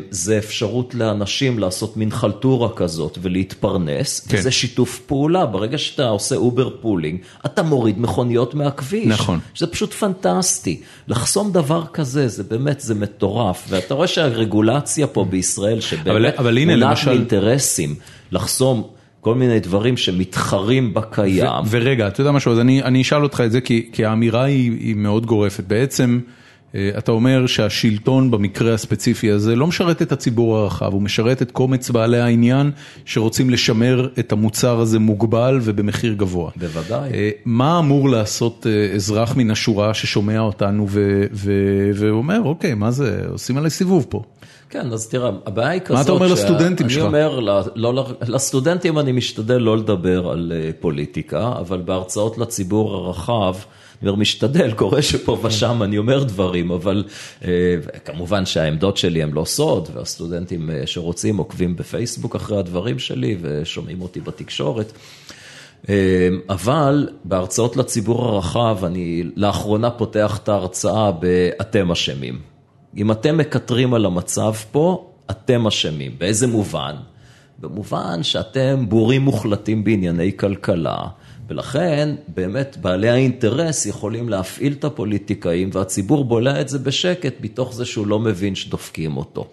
זה 0.10 0.38
אפשרות 0.38 0.96
לאנשים 0.96 1.60
לעשות 1.60 1.98
מין 1.98 2.12
חלטורה 2.12 2.70
כזאת 2.76 3.18
ולהתפרנס, 3.22 4.20
כן. 4.28 4.38
וזה 4.38 4.52
שיתוף 4.52 5.00
פעולה, 5.00 5.46
ברגע 5.46 5.78
שאתה 5.78 6.08
עושה 6.08 6.36
Uber 6.36 6.70
pooling, 6.82 7.20
אתה 7.46 7.64
מוריד 7.64 8.00
מכוניות 8.00 8.54
מהכביש. 8.54 9.08
נכון. 9.08 9.40
זה 9.58 9.68
פשוט 9.68 9.94
פנטסטי. 9.94 10.82
לחסום 11.08 11.52
דבר 11.52 11.84
כזה, 11.94 12.28
זה 12.28 12.44
באמת, 12.44 12.80
זה 12.80 12.96
מטורף. 12.96 13.66
ואתה 13.70 13.94
רואה 13.94 14.08
שהרגולציה 14.08 15.08
פה 15.08 15.26
בישראל, 15.30 15.82
שבאמת 15.82 16.40
מונעת 16.40 16.80
למשל- 16.90 17.10
מאינטרסים, 17.10 17.96
לחסום 18.32 18.84
כל 19.22 19.36
מיני 19.36 19.60
דברים 19.60 19.98
שמתחרים 19.98 20.94
בקיים. 20.94 21.46
ו- 21.46 21.70
ורגע, 21.70 22.08
אתה 22.08 22.22
יודע 22.22 22.32
משהו, 22.32 22.52
אז 22.52 22.60
אני, 22.60 22.84
אני 22.84 23.02
אשאל 23.02 23.24
אותך 23.24 23.42
את 23.46 23.52
זה, 23.52 23.62
כי, 23.62 23.90
כי 23.92 24.06
האמירה 24.06 24.44
היא, 24.44 24.72
היא 24.72 24.96
מאוד 24.96 25.26
גורפת. 25.26 25.64
בעצם, 25.64 26.20
אתה 26.98 27.12
אומר 27.12 27.48
שהשלטון 27.48 28.32
במקרה 28.32 28.74
הספציפי 28.74 29.32
הזה 29.32 29.56
לא 29.56 29.68
משרת 29.68 30.02
את 30.02 30.12
הציבור 30.12 30.58
הרחב, 30.58 30.94
הוא 30.94 31.02
משרת 31.02 31.42
את 31.42 31.52
קומץ 31.52 31.90
בעלי 31.90 32.20
העניין 32.20 32.72
שרוצים 33.06 33.50
לשמר 33.50 34.10
את 34.20 34.32
המוצר 34.32 34.80
הזה 34.80 35.00
מוגבל 35.00 35.60
ובמחיר 35.62 36.14
גבוה. 36.14 36.52
בוודאי. 36.56 37.12
אה, 37.14 37.30
מה 37.46 37.80
אמור 37.80 38.10
לעשות 38.10 38.68
אה, 38.70 38.96
אזרח 38.96 39.36
מן 39.36 39.52
השורה 39.52 39.94
ששומע 39.94 40.40
אותנו 40.40 40.88
ואומר, 41.94 42.40
אוקיי, 42.46 42.74
מה 42.74 42.92
זה, 42.92 43.22
עושים 43.32 43.58
עליי 43.58 43.70
סיבוב 43.70 44.06
פה. 44.10 44.22
כן, 44.70 44.92
אז 44.94 45.08
תראה, 45.08 45.30
הבעיה 45.46 45.70
היא 45.70 45.82
כזאת... 45.82 46.04
אתה 46.04 46.12
אומר 46.12 46.28
שה- 46.28 46.34
לסטודנטים 46.34 46.90
שלך? 46.90 47.00
אני 47.00 47.08
אומר, 47.08 47.40
ל- 47.40 47.62
לא, 47.76 48.08
לסטודנטים 48.28 49.00
אני 49.00 49.12
משתדל 49.12 49.58
לא 49.58 49.78
לדבר 49.78 50.30
על 50.30 50.52
אה, 50.56 50.70
פוליטיקה, 50.80 51.54
אבל 51.60 51.82
בהרצאות 51.86 52.38
לציבור 52.38 52.94
הרחב, 52.96 53.56
אני 54.02 54.10
אומר, 54.10 54.20
משתדל, 54.22 54.72
קורה 54.72 55.02
שפה 55.02 55.38
ושם 55.44 55.84
אני 55.84 55.98
אומר 55.98 56.24
דברים, 56.24 56.72
אבל 56.72 57.04
אה, 57.46 57.50
כמובן 58.06 58.46
שהעמדות 58.46 58.98
שלי 58.98 59.24
הן 59.24 59.32
לא 59.32 59.46
סוד, 59.46 59.90
והסטודנטים 59.94 60.70
אה, 60.70 60.82
שרוצים 60.86 61.38
עוקבים 61.38 61.76
בפייסבוק 61.76 62.36
אחרי 62.36 62.58
הדברים 62.58 63.00
שלי 63.00 63.38
ושומעים 63.42 64.02
אותי 64.02 64.20
בתקשורת. 64.20 64.92
אה, 65.90 66.30
אבל 66.50 67.10
בהרצאות 67.24 67.78
לציבור 67.78 68.26
הרחב, 68.26 68.78
אני 68.84 69.24
לאחרונה 69.36 69.90
פותח 69.92 70.40
את 70.44 70.50
ההרצאה 70.50 71.12
ב"אתם 71.20 71.92
אשמים". 71.92 72.40
אם 72.98 73.12
אתם 73.12 73.38
מקטרים 73.38 73.94
על 73.94 74.06
המצב 74.06 74.54
פה, 74.72 75.12
אתם 75.32 75.68
אשמים. 75.68 76.16
באיזה 76.18 76.48
מובן? 76.48 76.96
במובן 77.60 78.24
שאתם 78.24 78.86
בורים 78.90 79.22
מוחלטים 79.22 79.84
בענייני 79.84 80.38
כלכלה, 80.38 80.98
ולכן 81.48 82.16
באמת 82.28 82.78
בעלי 82.82 83.10
האינטרס 83.10 83.86
יכולים 83.86 84.30
להפעיל 84.30 84.74
את 84.74 84.84
הפוליטיקאים, 84.84 85.70
והציבור 85.74 86.26
בולע 86.26 86.62
את 86.62 86.70
זה 86.70 86.80
בשקט, 86.80 87.34
מתוך 87.42 87.74
זה 87.74 87.86
שהוא 87.86 88.08
לא 88.08 88.20
מבין 88.20 88.56
שדופקים 88.56 89.18
אותו. 89.18 89.48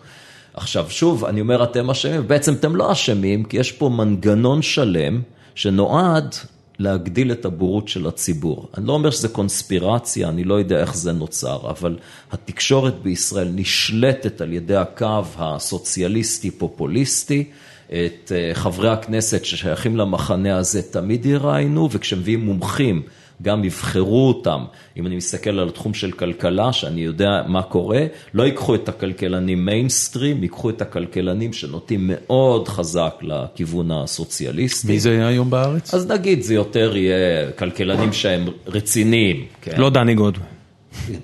עכשיו 0.55 0.91
שוב, 0.91 1.25
אני 1.25 1.41
אומר 1.41 1.65
אתם 1.65 1.91
אשמים, 1.91 2.29
בעצם 2.29 2.55
אתם 2.55 2.77
לא 2.77 2.93
אשמים, 2.93 3.45
כי 3.45 3.57
יש 3.57 3.73
פה 3.73 3.89
מנגנון 3.89 4.63
שלם 4.63 5.23
שנועד 5.55 6.35
להגדיל 6.79 7.33
את 7.33 7.45
הבורות 7.45 7.89
של 7.89 8.07
הציבור. 8.07 8.69
אני 8.79 8.87
לא 8.87 8.93
אומר 8.93 9.11
שזה 9.11 9.29
קונספירציה, 9.29 10.29
אני 10.29 10.45
לא 10.45 10.55
יודע 10.55 10.81
איך 10.81 10.97
זה 10.97 11.13
נוצר, 11.13 11.71
אבל 11.71 11.97
התקשורת 12.33 13.03
בישראל 13.03 13.49
נשלטת 13.55 14.41
על 14.41 14.53
ידי 14.53 14.77
הקו 14.77 15.23
הסוציאליסטי-פופוליסטי. 15.37 17.45
את 17.93 18.33
אה, 18.35 18.51
חברי 18.55 18.89
הכנסת 18.91 19.45
ששייכים 19.45 19.97
למחנה 19.97 20.57
הזה 20.57 20.83
תמיד 20.83 21.27
יראיינו, 21.27 21.89
וכשמביאים 21.93 22.41
מומחים, 22.45 23.03
גם 23.43 23.65
יבחרו 23.65 24.29
אותם. 24.29 24.65
אם 24.97 25.07
אני 25.07 25.17
מסתכל 25.17 25.51
על 25.59 25.69
התחום 25.69 25.95
של 25.95 26.13
כלכלה, 26.13 26.73
שאני 26.73 27.01
יודע 27.01 27.43
מה 27.47 27.63
קורה, 27.63 28.01
לא 28.35 28.43
ייקחו 28.43 28.75
את 28.75 28.89
הכלכלנים 28.89 29.65
מיינסטרים, 29.65 30.43
ייקחו 30.43 30.71
את 30.71 30.83
הכלכלנים 30.83 31.53
שנוטים 31.53 32.01
מאוד 32.13 32.69
חזק 32.69 33.15
לכיוון 33.23 33.91
הסוציאליסטי. 33.91 34.89
מי 34.89 35.01
זה 35.01 35.11
היה 35.11 35.29
היום 35.29 35.51
בארץ? 35.51 35.95
אז 35.95 36.07
נגיד 36.11 36.43
זה 36.43 36.55
יותר 36.55 36.97
יהיה 36.97 37.53
כלכלנים 37.53 38.13
שהם 38.13 38.45
רציניים. 38.67 39.45
כן? 39.63 39.81
לא 39.81 39.91
דני 39.91 40.15
גוד. 40.15 40.39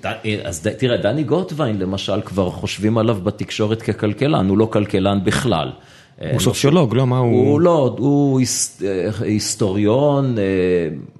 ד- 0.05 0.13
אז 0.43 0.67
תראה, 0.77 0.97
דני 0.97 1.23
גוטווין 1.23 1.79
למשל 1.79 2.21
כבר 2.21 2.49
חושבים 2.49 2.97
עליו 2.97 3.15
בתקשורת 3.23 3.81
ככלכלן, 3.81 4.49
הוא 4.49 4.57
לא 4.57 4.65
כלכלן 4.71 5.19
בכלל. 5.23 5.69
הוא 6.31 6.39
סוציולוג, 6.39 6.95
לא? 6.95 7.07
מה 7.07 7.17
הוא... 7.17 7.49
הוא 7.49 7.61
לא, 7.61 7.95
הוא 7.97 8.41
אה, 8.83 9.09
היסטוריון, 9.21 10.37
אה, 10.37 10.43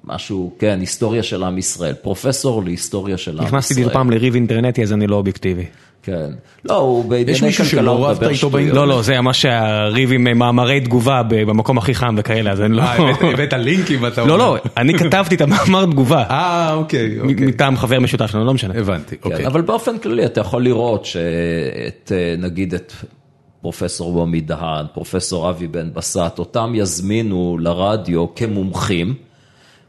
משהו, 0.04 0.52
כן, 0.58 0.80
היסטוריה 0.80 1.22
של 1.22 1.42
עם 1.42 1.58
ישראל, 1.58 1.94
פרופסור 1.94 2.64
להיסטוריה 2.64 3.18
של 3.18 3.30
עם 3.30 3.36
ישראל. 3.36 3.46
נכנסתי 3.46 3.84
פעם 3.92 4.10
לריב 4.10 4.34
אינטרנטי 4.34 4.82
אז 4.82 4.92
אני 4.92 5.06
לא 5.06 5.16
אובייקטיבי. 5.16 5.64
כן. 6.02 6.30
לא, 6.64 6.76
הוא 6.76 7.04
בענייני 7.04 7.40
מישהו 7.42 7.64
כלכלה, 7.64 7.80
שלא 7.80 7.90
הוא 7.90 8.06
רבת 8.06 8.16
מדבר 8.16 8.26
איתו 8.26 8.36
שטויות. 8.36 8.52
באינטרנט? 8.52 8.76
לא, 8.76 8.88
לא, 8.88 9.02
זה 9.02 9.20
ממש 9.20 9.44
הריב 9.44 10.12
עם 10.12 10.38
מאמרי 10.38 10.80
תגובה 10.80 11.22
ב- 11.22 11.42
במקום 11.42 11.78
הכי 11.78 11.94
חם 11.94 12.14
וכאלה, 12.18 12.50
אז 12.52 12.60
אני 12.60 12.76
לא... 12.76 12.82
הבאת 12.82 13.52
לינקים 13.52 14.06
אתה 14.06 14.24
לא, 14.24 14.38
לא, 14.38 14.56
אני 14.76 14.98
כתבתי 14.98 15.34
את 15.34 15.40
המאמר 15.40 15.84
תגובה. 15.84 16.24
אה, 16.30 16.74
אוקיי, 16.74 17.20
אוקיי. 17.20 17.46
מטעם 17.46 17.76
חבר 17.76 18.00
משותף 18.00 18.26
שלנו, 18.26 18.44
לא 18.44 18.54
משנה. 18.54 18.74
הבנתי, 18.78 19.16
כן, 19.16 19.30
אוקיי. 19.30 19.46
אבל 19.46 19.60
באופן 19.60 19.98
כללי 19.98 20.26
אתה 20.26 20.40
יכול 20.40 20.62
לראות 20.62 21.04
שאת, 21.04 22.12
אה, 22.14 22.34
נגיד 22.38 22.74
את 22.74 22.92
פרופסור 23.62 24.12
רומי 24.12 24.40
דהן, 24.40 24.86
פרופסור 24.94 25.50
אבי 25.50 25.66
בן 25.66 25.92
בסט, 25.94 26.38
אותם 26.38 26.72
יזמינו 26.74 27.58
לרדיו 27.60 28.34
כמומחים, 28.34 29.14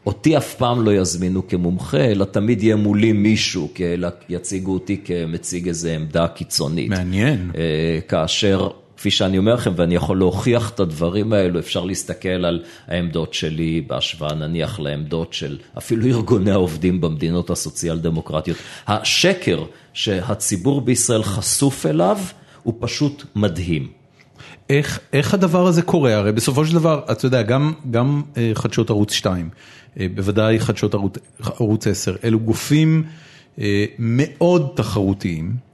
אותי 0.05 0.37
אף 0.37 0.55
פעם 0.55 0.85
לא 0.85 0.93
יזמינו 0.93 1.47
כמומחה, 1.47 1.97
אלא 1.97 2.25
תמיד 2.25 2.63
יהיה 2.63 2.75
מולי 2.75 3.11
מישהו, 3.11 3.69
אלא 3.79 4.07
יציגו 4.29 4.73
אותי 4.73 5.01
כמציג 5.05 5.67
איזו 5.67 5.89
עמדה 5.89 6.27
קיצונית. 6.27 6.89
מעניין. 6.89 7.51
אה, 7.57 7.99
כאשר, 8.07 8.69
כפי 8.97 9.11
שאני 9.11 9.37
אומר 9.37 9.53
לכם, 9.53 9.71
ואני 9.75 9.95
יכול 9.95 10.17
להוכיח 10.17 10.69
את 10.69 10.79
הדברים 10.79 11.33
האלו, 11.33 11.59
אפשר 11.59 11.83
להסתכל 11.83 12.29
על 12.29 12.63
העמדות 12.87 13.33
שלי 13.33 13.83
בהשוואה 13.87 14.35
נניח 14.35 14.79
לעמדות 14.79 15.33
של 15.33 15.57
אפילו 15.77 16.05
ארגוני 16.05 16.51
העובדים 16.51 17.01
במדינות 17.01 17.49
הסוציאל 17.49 17.99
דמוקרטיות. 17.99 18.57
השקר 18.87 19.63
שהציבור 19.93 20.81
בישראל 20.81 21.23
חשוף 21.23 21.85
אליו, 21.85 22.17
הוא 22.63 22.73
פשוט 22.79 23.25
מדהים. 23.35 23.87
איך, 24.69 24.99
איך 25.13 25.33
הדבר 25.33 25.67
הזה 25.67 25.81
קורה? 25.81 26.15
הרי 26.15 26.31
בסופו 26.31 26.65
של 26.65 26.73
דבר, 26.73 27.01
אתה 27.11 27.25
יודע, 27.25 27.41
גם, 27.41 27.73
גם 27.91 28.21
אה, 28.37 28.51
חדשות 28.53 28.89
ערוץ 28.89 29.13
2, 29.13 29.49
אה, 29.99 30.07
בוודאי 30.15 30.59
חדשות 30.59 30.93
ערוץ, 30.93 31.17
ערוץ 31.39 31.87
10, 31.87 32.15
אלו 32.23 32.39
גופים 32.39 33.03
אה, 33.59 33.85
מאוד 33.99 34.71
תחרותיים, 34.75 35.71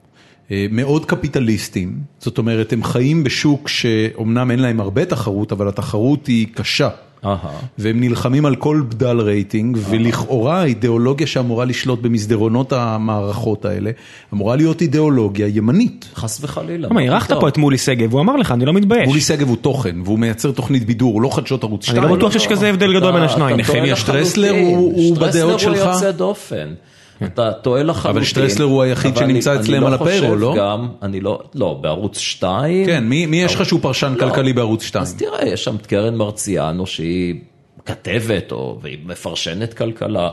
מאוד 0.71 1.06
קפיטליסטיים, 1.06 2.00
זאת 2.19 2.38
אומרת, 2.38 2.73
הם 2.73 2.84
חיים 2.84 3.23
בשוק 3.23 3.67
שאומנם 3.67 4.52
אין 4.52 4.60
להם 4.60 4.80
הרבה 4.80 5.06
תחרות, 5.06 5.52
אבל 5.52 5.67
התחרות 5.67 6.28
היא 6.28 6.47
קשה. 6.54 6.89
והם 7.78 8.00
נלחמים 8.00 8.46
על 8.46 8.56
כל 8.56 8.82
בדל 8.90 9.20
רייטינג, 9.20 9.78
ולכאורה 9.90 10.62
האידיאולוגיה 10.62 11.28
שאמורה 11.28 11.66
לשלוט 11.66 12.02
במסדרונות 12.02 12.74
המערכות 12.74 13.66
האלה, 13.66 13.92
אמורה 14.34 14.56
להיות 14.56 14.82
אידיאולוגיה 14.82 15.48
ימנית. 15.48 16.10
חס 16.16 16.40
וחלילה. 16.44 16.88
למה, 16.88 17.02
אירחת 17.02 17.34
פה 17.40 17.48
את 17.48 17.58
מולי 17.58 17.78
שגב, 17.78 18.14
הוא 18.14 18.22
אמר 18.22 18.36
לך, 18.36 18.52
אני 18.52 18.66
לא 18.66 18.74
מתבייש. 18.74 19.08
מולי 19.08 19.22
שגב 19.22 19.48
הוא 19.50 19.58
תוכן, 19.58 19.96
והוא 20.06 20.20
מייצר 20.20 20.52
תוכנית 20.52 20.86
בידור, 20.86 21.14
הוא 21.14 21.22
לא 21.22 21.36
חדשות 21.36 21.64
ערוץ 21.64 21.86
2. 21.86 22.04
אני 22.04 22.12
לא 22.12 22.18
בטוח 22.18 22.32
שיש 22.32 22.48
כזה 22.48 22.70
הבדל 22.70 22.94
גדול 22.94 23.12
בין 23.12 23.24
השניים. 23.24 23.58
נחמיה 23.58 23.96
שטרסלר 23.96 24.52
הוא 24.52 25.18
בדעות 25.18 25.60
שלך? 25.60 25.76
שטרסלר 25.76 25.84
הוא 25.84 25.94
יוצא 25.94 26.12
דופן. 26.12 26.68
אתה 27.24 27.54
טועה 27.54 27.84
לחלוטין. 27.84 28.12
אבל 28.12 28.24
שטרסלר 28.24 28.66
הוא 28.66 28.84
היחיד 28.84 29.18
שנמצא 29.18 29.56
אצלם 29.56 29.86
על 29.86 29.94
ה 29.94 29.98
payroll, 29.98 30.38
לא? 30.38 30.56
גם, 30.58 30.88
אני 31.02 31.20
לא, 31.20 31.40
לא, 31.56 31.78
בערוץ 31.82 32.18
2. 32.18 32.86
כן, 32.86 33.04
מי 33.04 33.42
יש 33.42 33.56
לך 33.56 33.66
שהוא 33.66 33.80
פרשן 33.82 34.14
כלכלי 34.20 34.54
בערוץ 34.54 34.84
2? 34.84 35.02
אז 35.02 35.16
תראה, 35.16 35.48
יש 35.48 35.64
שם 35.64 35.76
את 35.76 35.86
קרן 35.86 36.16
מרציאנו 36.16 36.88
שהיא 36.88 37.36
כתבת, 37.86 38.52
והיא 38.82 38.98
מפרשנת 39.06 39.74
כלכלה. 39.74 40.30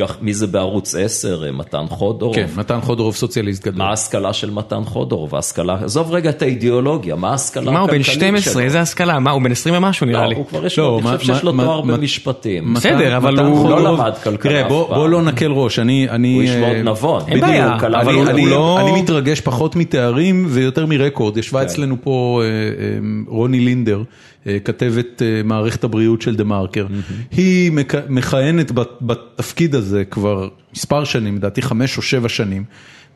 כך, 0.00 0.16
מי 0.20 0.34
זה 0.34 0.46
בערוץ 0.46 0.94
10? 0.94 1.44
מתן 1.52 1.84
חודורוב? 1.88 2.36
כן, 2.36 2.46
מתן 2.56 2.80
חודורוב 2.80 3.16
סוציאליסט 3.16 3.64
גדול. 3.66 3.78
מה 3.78 3.88
ההשכלה 3.88 4.32
של 4.32 4.50
מתן 4.50 4.84
חודורוב? 4.84 5.34
ההשכלה, 5.34 5.78
עזוב 5.84 6.12
רגע 6.12 6.30
את 6.30 6.42
האידיאולוגיה, 6.42 7.16
מה 7.16 7.30
ההשכלה 7.30 7.62
הכלכלית 7.62 7.66
שלו? 7.66 7.72
מה, 7.72 7.80
הוא 7.80 7.90
בן 7.90 8.02
12, 8.42 8.62
איזה 8.62 8.80
השכלה? 8.80 9.18
מה, 9.18 9.30
הוא 9.30 9.42
בן 9.42 9.52
20 9.52 9.74
ומשהו 9.74 10.06
נראה 10.06 10.26
לי. 10.26 10.34
לא, 10.34 10.38
הוא 10.38 10.46
כבר 10.46 10.66
יש 10.66 10.78
לו, 10.78 10.98
אני 10.98 11.18
חושב 11.18 11.34
שיש 11.34 11.42
לו 11.42 11.52
תואר 11.52 11.80
במשפטים. 11.80 12.74
בסדר, 12.74 13.16
אבל 13.16 13.38
הוא 13.38 13.70
לא 13.70 13.84
למד 13.84 14.12
כלכלה 14.22 14.60
אף 14.60 14.68
פעם. 14.68 14.98
בוא 14.98 15.08
לא 15.08 15.22
נקל 15.22 15.50
ראש, 15.52 15.78
אני... 15.78 16.08
הוא 16.34 16.42
איש 16.42 16.50
מאוד 16.50 16.76
נבון. 16.76 17.22
אין 17.28 17.40
בעיה, 17.40 17.76
אבל 17.76 18.14
הוא 18.14 18.48
לא... 18.48 18.80
אני 18.80 19.02
מתרגש 19.02 19.40
פחות 19.40 19.76
מתארים 19.76 20.46
ויותר 20.48 20.86
מרקורד. 20.86 21.36
ישבה 21.36 21.62
אצלנו 21.62 21.96
פה 22.02 22.42
רוני 23.26 23.60
לינדר. 23.60 24.02
כתבת 24.64 25.22
מערכת 25.44 25.84
הבריאות 25.84 26.22
של 26.22 26.36
דה 26.36 26.44
מרקר, 26.44 26.86
היא 27.30 27.72
מכהנת 28.08 28.72
בתפקיד 29.00 29.74
הזה 29.74 30.04
כבר 30.04 30.48
מספר 30.74 31.04
שנים, 31.04 31.36
לדעתי 31.36 31.62
חמש 31.62 31.96
או 31.96 32.02
שבע 32.02 32.28
שנים. 32.28 32.64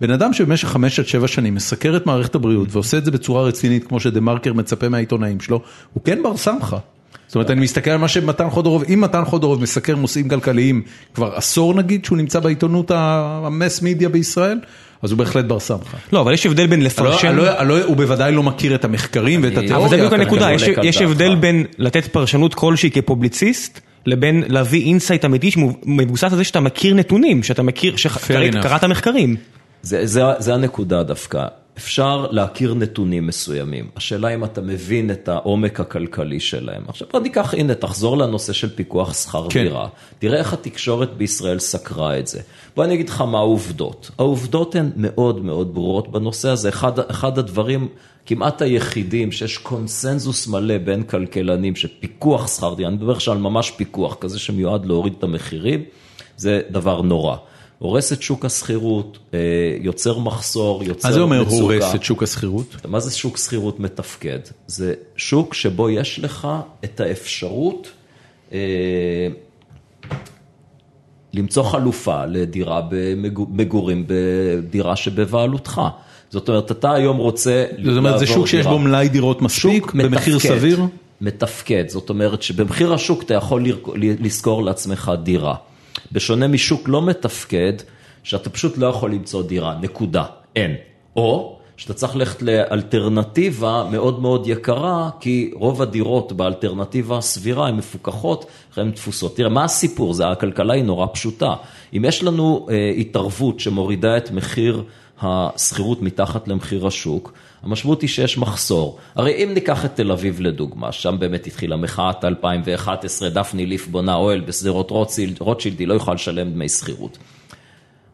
בן 0.01 0.11
אדם 0.11 0.33
שבמשך 0.33 0.69
חמש 0.69 1.01
עד 1.01 1.07
שבע 1.07 1.29
שנים 1.29 1.55
מסקר 1.55 1.97
את 1.97 2.07
מערכת 2.07 2.35
הבריאות 2.35 2.69
ועושה 2.71 2.99
את 2.99 3.05
זה 3.05 3.11
בצורה 3.11 3.43
רצינית 3.43 3.85
כמו 3.85 4.01
שדה 4.01 4.21
מרקר 4.21 4.53
מצפה 4.53 4.89
מהעיתונאים 4.89 5.41
שלו, 5.41 5.63
הוא 5.93 6.03
כן 6.05 6.23
בר 6.23 6.37
סמכה. 6.37 6.79
זאת 7.27 7.35
אומרת, 7.35 7.51
אני 7.51 7.61
מסתכל 7.61 7.91
על 7.91 7.99
מה 7.99 8.09
שמתן 8.09 8.51
חודורוב, 8.51 8.85
אם 8.95 9.01
מתן 9.01 9.25
חודורוב 9.25 9.63
מסקר 9.63 9.97
נושאים 9.97 10.29
כלכליים 10.29 10.83
כבר 11.15 11.35
עשור 11.35 11.75
נגיד, 11.75 12.05
שהוא 12.05 12.19
נמצא 12.19 12.41
בעיתונות 12.41 12.91
ה 12.95 13.12
mass 13.12 13.83
media 13.83 14.09
בישראל, 14.09 14.59
אז 15.05 15.11
הוא 15.11 15.19
בהחלט 15.19 15.45
בר 15.45 15.61
סמכה. 15.61 15.97
לא, 16.13 16.21
אבל 16.21 16.33
יש 16.33 16.47
הבדל 16.47 16.67
בין 16.67 16.83
לפרשן... 16.83 17.39
הוא 17.85 17.97
בוודאי 17.97 18.33
לא 18.33 18.43
מכיר 18.43 18.75
את 18.75 18.85
המחקרים 18.85 19.41
ואת 19.43 19.53
התיאוריה. 19.53 19.77
אבל 19.77 19.89
זה 19.89 19.97
בדיוק 19.97 20.13
הנקודה, 20.13 20.53
יש 20.83 21.01
הבדל 21.01 21.35
בין 21.35 21.65
לתת 21.79 22.07
פרשנות 22.07 22.55
כלשהי 22.55 22.91
כפובליציסט, 22.91 23.81
לבין 24.07 24.45
להביא 24.49 24.85
insight 24.85 25.25
אמיתי 25.25 25.51
שמבוסס 25.51 26.25
על 26.25 26.37
זה 26.37 26.45
שאתה 26.45 26.61
מכיר 26.61 26.95
נתונים, 26.95 27.43
שאתה 27.43 27.63
מכיר, 27.63 27.97
שקראת 27.97 28.85
מחקרים. 28.85 29.37
זה 29.83 30.55
הנקודה 30.55 31.03
דווקא. 31.03 31.45
אפשר 31.79 32.27
להכיר 32.31 32.75
נתונים 32.75 33.27
מסוימים, 33.27 33.89
השאלה 33.97 34.35
אם 34.35 34.45
אתה 34.45 34.61
מבין 34.61 35.11
את 35.11 35.29
העומק 35.29 35.81
הכלכלי 35.81 36.41
שלהם. 36.41 36.83
עכשיו 36.89 37.09
בוא 37.13 37.21
ניקח, 37.21 37.55
הנה 37.55 37.75
תחזור 37.75 38.19
לנושא 38.19 38.53
של 38.53 38.77
פיקוח 38.77 39.15
שכר 39.15 39.47
כן. 39.51 39.63
דירה, 39.63 39.89
תראה 40.19 40.39
איך 40.39 40.53
התקשורת 40.53 41.17
בישראל 41.17 41.59
סקרה 41.59 42.19
את 42.19 42.27
זה. 42.27 42.41
בוא 42.77 42.85
אני 42.85 42.95
אגיד 42.95 43.09
לך 43.09 43.21
מה 43.21 43.39
העובדות. 43.39 44.11
העובדות 44.19 44.75
הן 44.75 44.91
מאוד 44.97 45.45
מאוד 45.45 45.75
ברורות 45.75 46.09
בנושא 46.13 46.49
הזה, 46.49 46.69
אחד, 46.69 46.99
אחד 47.11 47.39
הדברים 47.39 47.89
כמעט 48.27 48.63
היחידים 48.63 49.33
שיש 49.33 49.59
קונסנזוס 49.59 50.47
מלא 50.47 50.79
בין 50.79 51.03
כלכלנים 51.03 51.77
שפיקוח 51.77 52.49
שכר 52.49 52.75
דירה, 52.75 52.89
אני 52.89 52.97
מדבר 52.97 53.13
עכשיו 53.13 53.35
על 53.35 53.41
ממש 53.41 53.71
פיקוח 53.71 54.17
כזה 54.21 54.39
שמיועד 54.39 54.87
להוריד 54.87 55.15
את 55.19 55.23
המחירים, 55.23 55.85
זה 56.37 56.61
דבר 56.71 57.03
נורא. 57.03 57.37
הורס 57.79 58.13
את 58.13 58.23
שוק 58.23 58.45
השכירות, 58.45 59.19
אה, 59.35 59.39
יוצר 59.81 60.19
מחסור, 60.19 60.85
יוצר 60.85 60.93
מצוקה. 60.93 61.09
מה 61.09 61.15
זה 61.15 61.21
אומר 61.21 61.41
הורס 61.41 61.95
את 61.95 62.03
שוק 62.03 62.23
השכירות? 62.23 62.77
מה 62.89 63.01
זה 63.01 63.17
שוק 63.17 63.37
שכירות 63.37 63.81
מתפקד? 63.81 64.39
זה 64.67 64.95
שוק 65.17 65.55
שבו 65.55 65.91
יש 65.91 66.19
לך 66.19 66.49
את 66.85 67.01
האפשרות 67.01 67.91
אה, 68.53 68.59
למצוא 71.33 71.63
חלופה 71.63 72.27
לדירה 72.27 72.81
במגורים, 72.91 74.05
בדירה 74.07 74.97
שבבעלותך. 74.97 75.81
זאת 76.31 76.49
אומרת, 76.49 76.71
אתה 76.71 76.93
היום 76.93 77.17
רוצה 77.17 77.65
לעבור 77.71 77.83
דירה. 77.83 77.95
זאת 77.95 77.99
אומרת, 77.99 78.19
זה 78.19 78.27
שוק 78.27 78.47
שיש 78.47 78.67
בו 78.67 78.79
מלאי 78.79 79.09
דירות 79.09 79.43
מספיק, 79.43 79.93
במחיר 79.93 80.39
סביר? 80.39 80.81
מתפקד, 81.21 81.85
זאת 81.89 82.09
אומרת 82.09 82.43
שבמחיר 82.43 82.95
השוק 82.95 83.23
אתה 83.23 83.35
יכול 83.35 83.65
לשכור 83.97 84.65
לעצמך 84.65 85.13
דירה. 85.23 85.55
בשונה 86.15 86.49
משוק 86.49 86.89
לא 86.89 87.03
מתפקד, 87.03 87.73
שאתה 88.23 88.51
פשוט 88.51 88.79
לא 88.79 88.87
יכול 88.87 89.13
למצוא 89.13 89.43
דירה, 89.43 89.79
נקודה, 89.81 90.25
אין. 90.57 90.75
או 91.17 91.59
שאתה 91.77 91.95
צריך 91.95 92.17
ללכת 92.17 92.43
לאלטרנטיבה 92.43 93.89
מאוד 93.91 94.21
מאוד 94.21 94.47
יקרה, 94.47 95.11
כי 95.21 95.51
רוב 95.55 95.83
הדירות 95.83 96.33
באלטרנטיבה 96.33 97.19
הסבירה 97.19 97.69
הן 97.69 97.77
מפוקחות, 97.77 98.47
הן 98.77 98.91
תפוסות. 98.91 99.37
תראה, 99.37 99.49
מה 99.49 99.65
הסיפור? 99.65 100.15
זה, 100.15 100.29
הכלכלה 100.29 100.75
היא 100.75 100.85
נורא 100.85 101.07
פשוטה. 101.13 101.55
אם 101.97 102.05
יש 102.05 102.23
לנו 102.23 102.67
אה, 102.71 102.93
התערבות 102.99 103.61
שמורידה 103.61 104.17
את 104.17 104.31
מחיר 104.31 104.85
השכירות 105.23 106.03
מתחת 106.03 106.49
למחיר 106.49 106.87
השוק, 106.87 107.33
המשמעות 107.63 108.03
היא 108.03 108.09
שיש 108.09 108.39
מחסור. 108.39 108.99
הרי 109.15 109.45
אם 109.45 109.51
ניקח 109.55 109.85
את 109.85 109.97
תל 109.97 110.13
אביב 110.13 110.41
לדוגמה, 110.41 110.93
שם 110.93 111.17
באמת 111.19 111.47
התחילה 111.47 111.77
מחאת 111.77 112.25
2011, 112.25 113.29
דפני 113.29 113.67
ליף 113.67 113.87
בונה 113.87 114.15
אוהל 114.15 114.41
בשדרות 114.41 114.91
רוטשילד, 115.39 115.81
היא 115.81 115.89
לא 115.89 115.95
יכולה 115.95 116.15
לשלם 116.15 116.51
דמי 116.51 116.69
שכירות. 116.69 117.19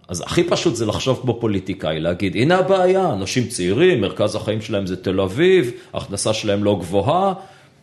אז 0.08 0.20
הכי 0.26 0.44
פשוט 0.44 0.76
זה 0.76 0.86
לחשוב 0.86 1.18
כמו 1.22 1.40
פוליטיקאי, 1.40 2.00
להגיד, 2.00 2.36
הנה 2.36 2.58
הבעיה, 2.58 3.12
אנשים 3.12 3.48
צעירים, 3.48 4.00
מרכז 4.00 4.34
החיים 4.34 4.60
שלהם 4.60 4.86
זה 4.86 4.96
תל 4.96 5.20
אביב, 5.20 5.70
ההכנסה 5.92 6.32
שלהם 6.32 6.64
לא 6.64 6.76
גבוהה, 6.80 7.32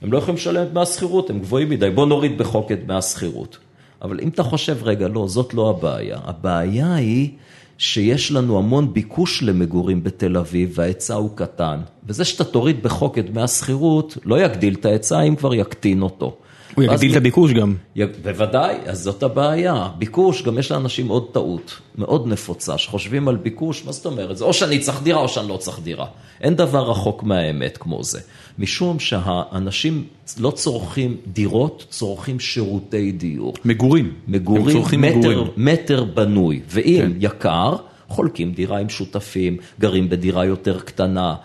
הם 0.02 0.12
לא 0.12 0.18
יכולים 0.18 0.36
לשלם 0.36 0.64
את 0.64 0.72
דמי 0.72 0.82
השכירות, 0.82 1.30
הם 1.30 1.40
גבוהים 1.40 1.70
מדי, 1.70 1.90
בוא 1.90 2.06
נוריד 2.06 2.38
בחוק 2.38 2.72
את 2.72 2.86
דמי 2.86 2.96
השכירות. 2.96 3.58
אבל 4.02 4.20
אם 4.20 4.28
אתה 4.28 4.44
חושב, 4.44 4.78
רגע, 4.84 5.08
לא, 5.08 5.28
זאת 5.28 5.54
לא 5.54 5.70
הבעיה. 5.70 6.18
הבעיה 6.24 6.96
היא 6.96 7.30
שיש 7.78 8.32
לנו 8.32 8.58
המון 8.58 8.94
ביקוש 8.94 9.44
למגורים 9.44 10.04
בתל 10.04 10.38
אביב 10.38 10.72
וההיצע 10.76 11.14
הוא 11.14 11.30
קטן. 11.36 11.80
וזה 12.08 12.26
שאתה 12.26 12.44
תוריד 12.44 12.84
בחוק 12.84 13.18
את 13.18 13.30
דמי 13.30 13.42
השכירות, 13.42 14.18
לא 14.26 14.42
יגדיל 14.42 14.74
את 14.74 14.86
ההיצע, 14.86 15.22
אם 15.22 15.36
כבר 15.36 15.54
יקטין 15.54 16.02
אותו. 16.02 16.38
הוא 16.78 16.84
יגדיל 16.84 17.12
את 17.12 17.18
הביקוש 17.18 17.54
גם. 17.54 17.76
בוודאי, 18.24 18.76
אז 18.86 19.02
זאת 19.02 19.24
הבעיה. 19.24 19.90
ביקוש, 19.98 20.44
גם 20.44 20.58
יש 20.58 20.72
לאנשים 20.72 21.08
עוד 21.08 21.28
טעות, 21.32 21.80
מאוד 21.98 22.28
נפוצה, 22.28 22.78
שחושבים 22.78 23.28
על 23.28 23.36
ביקוש, 23.36 23.86
מה 23.86 23.92
זאת 23.92 24.06
אומרת? 24.06 24.38
זה 24.38 24.44
או 24.46 24.54
שאני 24.54 24.80
צריך 24.80 25.04
דירה 25.04 25.20
או 25.20 25.28
שאני 25.28 25.48
לא 25.48 25.58
צריך 25.58 25.80
דירה. 25.84 26.06
אין 26.42 26.56
דבר 26.56 26.90
רחוק 26.90 27.24
מהאמת 27.24 27.78
כמו 27.78 28.04
זה. 28.04 28.20
משום 28.60 29.00
שהאנשים 29.00 30.04
לא 30.40 30.52
צורכים 30.52 31.18
דירות, 31.28 31.86
צורכים 31.90 32.40
שירותי 32.40 33.12
דיור. 33.12 33.54
מגורים. 33.66 34.14
מגורים, 34.28 34.78
מטר, 35.02 35.18
מגורים. 35.18 35.48
מטר 35.58 36.04
בנוי. 36.04 36.62
ואם 36.70 37.02
כן. 37.02 37.12
יקר, 37.20 37.76
חולקים 38.08 38.52
דירה 38.52 38.78
עם 38.78 38.90
שותפים, 38.90 39.58
גרים 39.80 40.10
בדירה 40.10 40.46
יותר 40.46 40.80
קטנה. 40.80 41.36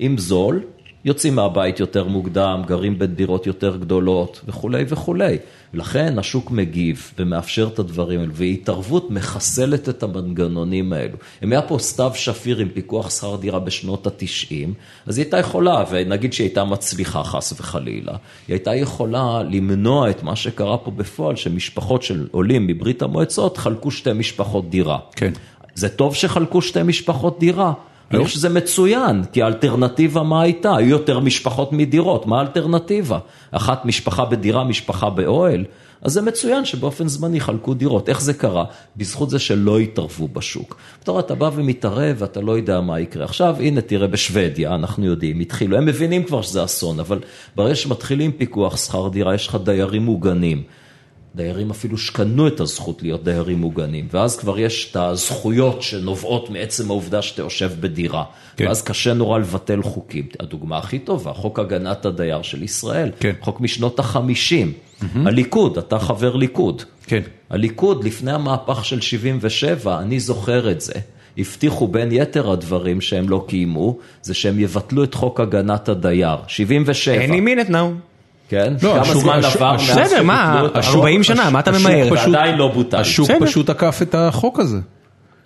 אם 0.00 0.18
זול, 0.18 0.62
יוצאים 1.04 1.34
מהבית 1.34 1.80
יותר 1.80 2.04
מוקדם, 2.04 2.62
גרים 2.66 2.98
בדירות 2.98 3.46
יותר 3.46 3.76
גדולות 3.76 4.40
וכולי 4.46 4.84
וכולי. 4.88 5.38
לכן 5.74 6.18
השוק 6.18 6.50
מגיב 6.50 7.12
ומאפשר 7.18 7.68
את 7.74 7.78
הדברים 7.78 8.20
האלו, 8.20 8.34
והתערבות 8.34 9.10
מחסלת 9.10 9.88
את 9.88 10.02
המנגנונים 10.02 10.92
האלו. 10.92 11.16
אם 11.44 11.52
היה 11.52 11.62
פה 11.62 11.78
סתיו 11.78 12.12
שפיר 12.14 12.58
עם 12.58 12.68
פיקוח 12.68 13.10
שכר 13.10 13.36
דירה 13.36 13.58
בשנות 13.58 14.06
התשעים, 14.06 14.74
אז 15.06 15.18
היא 15.18 15.24
הייתה 15.24 15.38
יכולה, 15.38 15.84
ונגיד 15.90 16.32
שהיא 16.32 16.46
הייתה 16.46 16.64
מצליחה 16.64 17.24
חס 17.24 17.52
וחלילה, 17.60 18.12
היא 18.12 18.54
הייתה 18.54 18.74
יכולה 18.74 19.42
למנוע 19.42 20.10
את 20.10 20.22
מה 20.22 20.36
שקרה 20.36 20.78
פה 20.78 20.90
בפועל, 20.90 21.36
שמשפחות 21.36 22.02
של 22.02 22.26
עולים 22.30 22.66
מברית 22.66 23.02
המועצות 23.02 23.56
חלקו 23.56 23.90
שתי 23.90 24.12
משפחות 24.12 24.70
דירה. 24.70 24.98
כן. 25.16 25.32
זה 25.74 25.88
טוב 25.88 26.14
שחלקו 26.14 26.62
שתי 26.62 26.82
משפחות 26.82 27.38
דירה. 27.38 27.72
אני. 28.10 28.24
חושב 28.24 28.34
שזה 28.36 28.48
מצוין, 28.48 29.24
כי 29.32 29.42
האלטרנטיבה 29.42 30.22
מה 30.22 30.42
הייתה? 30.42 30.76
היו 30.76 30.88
יותר 30.88 31.20
משפחות 31.20 31.72
מדירות, 31.72 32.26
מה 32.26 32.38
האלטרנטיבה? 32.38 33.18
אחת 33.50 33.84
משפחה 33.84 34.24
בדירה, 34.24 34.64
משפחה 34.64 35.10
באוהל? 35.10 35.64
אז 36.02 36.12
זה 36.12 36.22
מצוין 36.22 36.64
שבאופן 36.64 37.08
זמני 37.08 37.40
חלקו 37.40 37.74
דירות. 37.74 38.08
איך 38.08 38.20
זה 38.20 38.34
קרה? 38.34 38.64
בזכות 38.96 39.30
זה 39.30 39.38
שלא 39.38 39.78
התערבו 39.78 40.28
בשוק. 40.28 40.76
אתה 41.02 41.10
רואה, 41.10 41.22
אתה 41.22 41.34
בא 41.34 41.50
ומתערב 41.54 42.16
ואתה 42.18 42.40
לא 42.40 42.52
יודע 42.52 42.80
מה 42.80 43.00
יקרה. 43.00 43.24
עכשיו, 43.24 43.56
הנה, 43.58 43.80
תראה, 43.80 44.06
בשוודיה, 44.06 44.74
אנחנו 44.74 45.06
יודעים, 45.06 45.40
התחילו, 45.40 45.76
הם 45.76 45.86
מבינים 45.86 46.24
כבר 46.24 46.42
שזה 46.42 46.64
אסון, 46.64 47.00
אבל 47.00 47.18
ברגע 47.56 47.74
שמתחילים 47.74 48.32
פיקוח 48.32 48.76
שכר 48.76 49.08
דירה, 49.08 49.34
יש 49.34 49.48
לך 49.48 49.58
דיירים 49.64 50.02
מוגנים. 50.02 50.62
דיירים 51.34 51.70
אפילו 51.70 51.98
שקנו 51.98 52.46
את 52.46 52.60
הזכות 52.60 53.02
להיות 53.02 53.24
דיירים 53.24 53.58
מוגנים, 53.58 54.08
ואז 54.12 54.36
כבר 54.36 54.58
יש 54.58 54.88
את 54.90 54.96
הזכויות 54.96 55.82
שנובעות 55.82 56.50
מעצם 56.50 56.90
העובדה 56.90 57.22
שאתה 57.22 57.42
יושב 57.42 57.70
בדירה, 57.80 58.24
כן. 58.56 58.66
ואז 58.66 58.82
קשה 58.82 59.14
נורא 59.14 59.38
לבטל 59.38 59.82
חוקים. 59.82 60.26
הדוגמה 60.40 60.78
הכי 60.78 60.98
טובה, 60.98 61.32
חוק 61.32 61.58
הגנת 61.58 62.04
הדייר 62.04 62.42
של 62.42 62.62
ישראל, 62.62 63.10
כן. 63.20 63.32
חוק 63.40 63.60
משנות 63.60 63.98
החמישים, 63.98 64.72
הליכוד, 65.14 65.78
אתה 65.78 65.98
חבר 65.98 66.36
ליכוד. 66.36 66.82
כן. 67.06 67.22
הליכוד, 67.50 68.04
לפני 68.04 68.32
המהפך 68.32 68.84
של 68.84 69.00
77, 69.00 69.98
אני 69.98 70.20
זוכר 70.20 70.70
את 70.70 70.80
זה. 70.80 70.92
הבטיחו 71.38 71.88
בין 71.88 72.08
יתר 72.12 72.50
הדברים 72.50 73.00
שהם 73.00 73.28
לא 73.28 73.44
קיימו, 73.48 73.98
זה 74.22 74.34
שהם 74.34 74.60
יבטלו 74.60 75.04
את 75.04 75.14
חוק 75.14 75.40
הגנת 75.40 75.88
הדייר, 75.88 76.36
77. 76.46 77.24
any 77.24 77.28
minute 77.28 77.70
now. 77.70 78.09
כן? 78.50 78.74
לא, 78.82 78.92
כמה 78.92 79.00
השוק- 79.02 79.16
זמן 79.22 79.40
עבר 79.44 79.72
מאז 79.72 79.80
בסדר, 79.90 80.22
מה, 80.22 80.50
שביטלו 80.52 80.66
את 80.66 80.76
החוק? 80.76 80.96
40 80.96 81.22
שנה, 81.22 81.50
מה 81.50 81.60
אתה 81.60 81.70
ממהר? 81.70 82.04
פשוט- 82.10 82.34
ועדיין 82.34 82.56
לא 82.56 82.68
בוטל. 82.68 82.96
השוק 82.96 83.30
בסדר. 83.30 83.46
פשוט 83.46 83.70
עקף 83.70 83.98
את 84.02 84.14
החוק 84.14 84.60
הזה. 84.60 84.78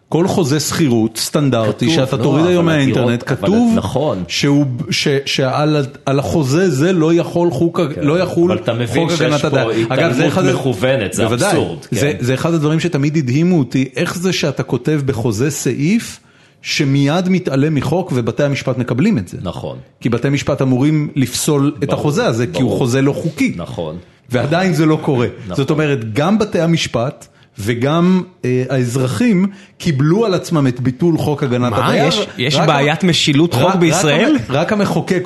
כל 0.08 0.28
חוזה 0.28 0.60
שכירות 0.60 1.16
סטנדרטי 1.16 1.86
כתוב, 1.86 1.96
שאתה 1.96 2.16
לא, 2.16 2.22
תוריד 2.22 2.46
היום 2.46 2.66
מהאינטרנט, 2.66 3.22
כתוב 3.26 3.72
נכון. 3.76 4.24
שהוא- 4.28 4.64
ש- 4.90 5.08
שעל 5.26 5.76
על 6.06 6.18
החוזה 6.18 6.70
זה 6.70 6.92
לא 6.92 7.14
יכול 7.14 7.50
חוק, 7.50 7.80
לא 8.02 8.18
יחול 8.18 8.44
כן. 8.50 8.54
אבל 8.54 8.62
אתה 8.64 8.72
מבין 8.74 8.86
חוק 9.08 9.10
שיש 9.10 9.20
הגנת 9.20 9.40
פה. 9.44 9.72
התעלמות 9.72 10.38
מכוונת, 10.54 11.12
זה. 11.12 11.26
אבסורד, 11.26 11.84
כן. 11.84 11.96
זה- 11.96 12.12
זה 12.20 12.34
אחד 12.34 12.54
הדברים 12.54 12.80
שתמיד 12.80 13.16
הדהימו 13.16 13.58
אותי, 13.58 13.88
איך 13.96 14.16
זה 14.18 14.32
שאתה 14.32 14.62
כותב 14.62 15.00
בחוזה 15.06 15.50
סעיף 15.50 16.20
שמיד 16.66 17.28
מתעלם 17.28 17.74
מחוק 17.74 18.12
ובתי 18.14 18.42
המשפט 18.42 18.78
מקבלים 18.78 19.18
את 19.18 19.28
זה. 19.28 19.38
נכון, 19.42 19.78
כי 20.00 20.08
בתי 20.08 20.28
משפט 20.28 20.62
אמורים 20.62 21.08
לפסול 21.16 21.72
את 21.78 21.84
ברור, 21.88 22.00
החוזה 22.00 22.26
הזה, 22.26 22.46
כי 22.46 22.62
הוא 22.62 22.68
ברור. 22.68 22.78
חוזה 22.78 23.02
לא 23.02 23.12
חוקי. 23.12 23.52
נכון. 23.56 23.96
ועדיין 24.30 24.72
זה 24.74 24.86
לא 24.86 24.98
קורה. 25.02 25.26
נכון. 25.44 25.56
זאת 25.56 25.70
אומרת, 25.70 26.12
גם 26.12 26.38
בתי 26.38 26.60
המשפט 26.60 27.26
וגם 27.58 28.22
אה, 28.44 28.64
האזרחים 28.70 29.46
קיבלו 29.78 30.24
על 30.26 30.34
עצמם 30.34 30.66
את 30.66 30.80
ביטול 30.80 31.18
חוק 31.18 31.42
הגנת 31.42 31.70
מה, 31.72 31.86
הדייר. 31.86 32.08
יש- 32.08 32.26
יש 32.38 32.54
רק- 32.56 32.66
בעיית 32.68 33.04
משילות 33.04 33.54
רק- 33.54 33.60
חוק 33.62 33.70
רק 33.70 33.76
בישראל? 33.76 34.36
המ- 34.48 34.54
רק 34.56 34.72
המחוקק 34.72 35.22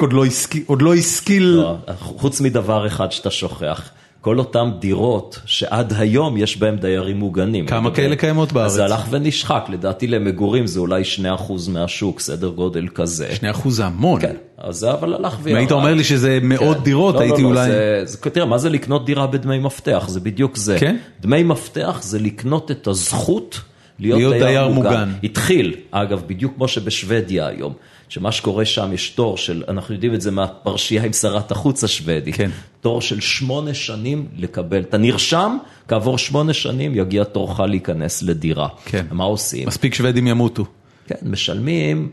עוד 0.66 0.82
לא 0.82 0.94
השכיל- 0.94 1.44
לא 1.44 1.76
לא, 1.88 1.94
חוץ 1.98 2.40
מדבר 2.40 2.86
אחד 2.86 3.12
שאתה 3.12 3.30
שוכח, 3.30 3.82
כל 4.20 4.38
אותן 4.38 4.70
דירות 4.78 5.38
שעד 5.44 5.92
היום 5.98 6.36
יש 6.36 6.56
בהן 6.56 6.76
דיירים 6.76 7.16
מוגנים. 7.16 7.66
כמה 7.66 7.90
כאלה 7.90 8.16
קיימות 8.16 8.52
בארץ? 8.52 8.72
זה 8.72 8.84
הלך 8.84 9.06
ונשחק, 9.10 9.64
לדעתי 9.68 10.06
למגורים 10.06 10.66
זה 10.66 10.80
אולי 10.80 11.02
2% 11.38 11.52
מהשוק, 11.68 12.20
סדר 12.20 12.48
גודל 12.48 12.88
כזה. 12.94 13.28
2% 13.64 13.68
זה 13.68 13.84
המון. 13.84 14.20
כן, 14.20 14.34
אז 14.58 14.76
זה 14.76 14.92
אבל 14.92 15.14
הלך 15.14 15.38
וירד. 15.42 15.56
אם 15.56 15.60
היית 15.60 15.72
אומר 15.72 15.94
לי 15.94 16.04
שזה 16.04 16.38
מאות 16.42 16.76
כן. 16.76 16.82
דירות, 16.82 17.14
לא, 17.14 17.20
הייתי 17.20 17.42
לא, 17.42 17.54
לא, 17.54 17.60
אולי... 17.60 17.66
זה, 17.66 18.02
זה, 18.04 18.18
תראה, 18.18 18.46
מה 18.46 18.58
זה 18.58 18.70
לקנות 18.70 19.06
דירה 19.06 19.26
בדמי 19.26 19.58
מפתח? 19.58 20.04
זה 20.08 20.20
בדיוק 20.20 20.56
זה. 20.56 20.78
כן? 20.78 20.96
דמי 21.20 21.42
מפתח 21.42 21.98
זה 22.02 22.18
לקנות 22.18 22.70
את 22.70 22.86
הזכות 22.86 23.60
להיות, 23.98 24.18
להיות 24.18 24.32
דייר, 24.32 24.44
דייר 24.44 24.68
מוגן. 24.68 24.88
מוגן. 24.88 25.12
התחיל, 25.24 25.74
אגב, 25.90 26.22
בדיוק 26.26 26.54
כמו 26.54 26.68
שבשוודיה 26.68 27.46
היום, 27.46 27.72
שמה 28.08 28.32
שקורה 28.32 28.64
שם 28.64 28.92
יש 28.92 29.10
תור 29.10 29.36
של, 29.36 29.64
אנחנו 29.68 29.94
יודעים 29.94 30.14
את 30.14 30.20
זה 30.20 30.30
מהפרשייה 30.30 31.04
עם 31.04 31.12
שרת 31.12 31.50
החוץ 31.50 31.84
השוודית, 31.84 32.34
כן. 32.34 32.50
תור 32.80 33.00
של 33.00 33.20
שמונה 33.20 33.74
שנים 33.74 34.28
לקבל, 34.36 34.80
אתה 34.80 34.98
נרשם, 34.98 35.56
כעבור 35.88 36.18
שמונה 36.18 36.52
שנים 36.52 36.94
יגיע 36.94 37.24
תורך 37.24 37.60
להיכנס 37.60 38.22
לדירה. 38.22 38.68
כן. 38.84 39.06
מה 39.10 39.24
עושים? 39.24 39.68
מספיק 39.68 39.94
שוודים 39.94 40.26
ימותו. 40.26 40.64
כן, 41.06 41.16
משלמים 41.22 42.10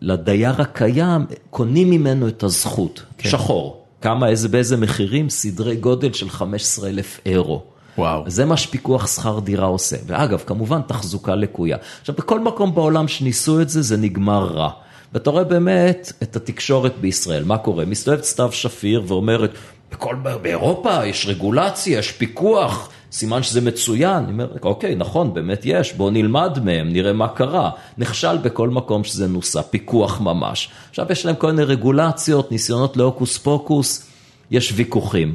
לדייר 0.00 0.62
הקיים, 0.62 1.26
קונים 1.50 1.90
ממנו 1.90 2.28
את 2.28 2.42
הזכות, 2.42 3.02
כן. 3.18 3.28
שחור. 3.28 3.84
כמה, 4.00 4.28
איזה, 4.28 4.48
באיזה 4.48 4.76
מחירים? 4.76 5.30
סדרי 5.30 5.76
גודל 5.76 6.12
של 6.12 6.30
15 6.30 6.88
אלף 6.88 7.20
אירו. 7.26 7.62
וואו. 7.98 8.24
זה 8.26 8.44
מה 8.44 8.56
שפיקוח 8.56 9.06
שכר 9.06 9.38
דירה 9.38 9.66
עושה. 9.66 9.96
ואגב, 10.06 10.42
כמובן, 10.46 10.80
תחזוקה 10.86 11.34
לקויה. 11.34 11.76
עכשיו, 12.00 12.14
בכל 12.18 12.40
מקום 12.40 12.74
בעולם 12.74 13.08
שניסו 13.08 13.60
את 13.60 13.68
זה, 13.68 13.82
זה 13.82 13.96
נגמר 13.96 14.44
רע. 14.44 14.70
ואתה 15.12 15.30
רואה 15.30 15.44
באמת 15.44 16.12
את 16.22 16.36
התקשורת 16.36 16.94
בישראל, 17.00 17.44
מה 17.44 17.58
קורה? 17.58 17.84
מסתובבת 17.84 18.24
סתיו 18.24 18.52
שפיר 18.52 19.02
ואומרת, 19.06 19.50
בכל, 19.92 20.16
באירופה 20.42 21.06
יש 21.06 21.26
רגולציה, 21.26 21.98
יש 21.98 22.12
פיקוח, 22.12 22.90
סימן 23.12 23.42
שזה 23.42 23.60
מצוין. 23.60 24.24
אני 24.24 24.32
אומר, 24.32 24.48
אוקיי, 24.62 24.94
נכון, 24.94 25.34
באמת 25.34 25.60
יש, 25.64 25.92
בואו 25.92 26.10
נלמד 26.10 26.58
מהם, 26.64 26.88
נראה 26.88 27.12
מה 27.12 27.28
קרה. 27.28 27.70
נכשל 27.98 28.36
בכל 28.36 28.68
מקום 28.68 29.04
שזה 29.04 29.28
נוסע, 29.28 29.62
פיקוח 29.62 30.20
ממש. 30.20 30.68
עכשיו 30.90 31.06
יש 31.10 31.26
להם 31.26 31.36
כל 31.36 31.46
מיני 31.46 31.64
רגולציות, 31.64 32.52
ניסיונות 32.52 32.96
להוקוס 32.96 33.38
פוקוס, 33.38 34.10
יש 34.50 34.72
ויכוחים. 34.76 35.34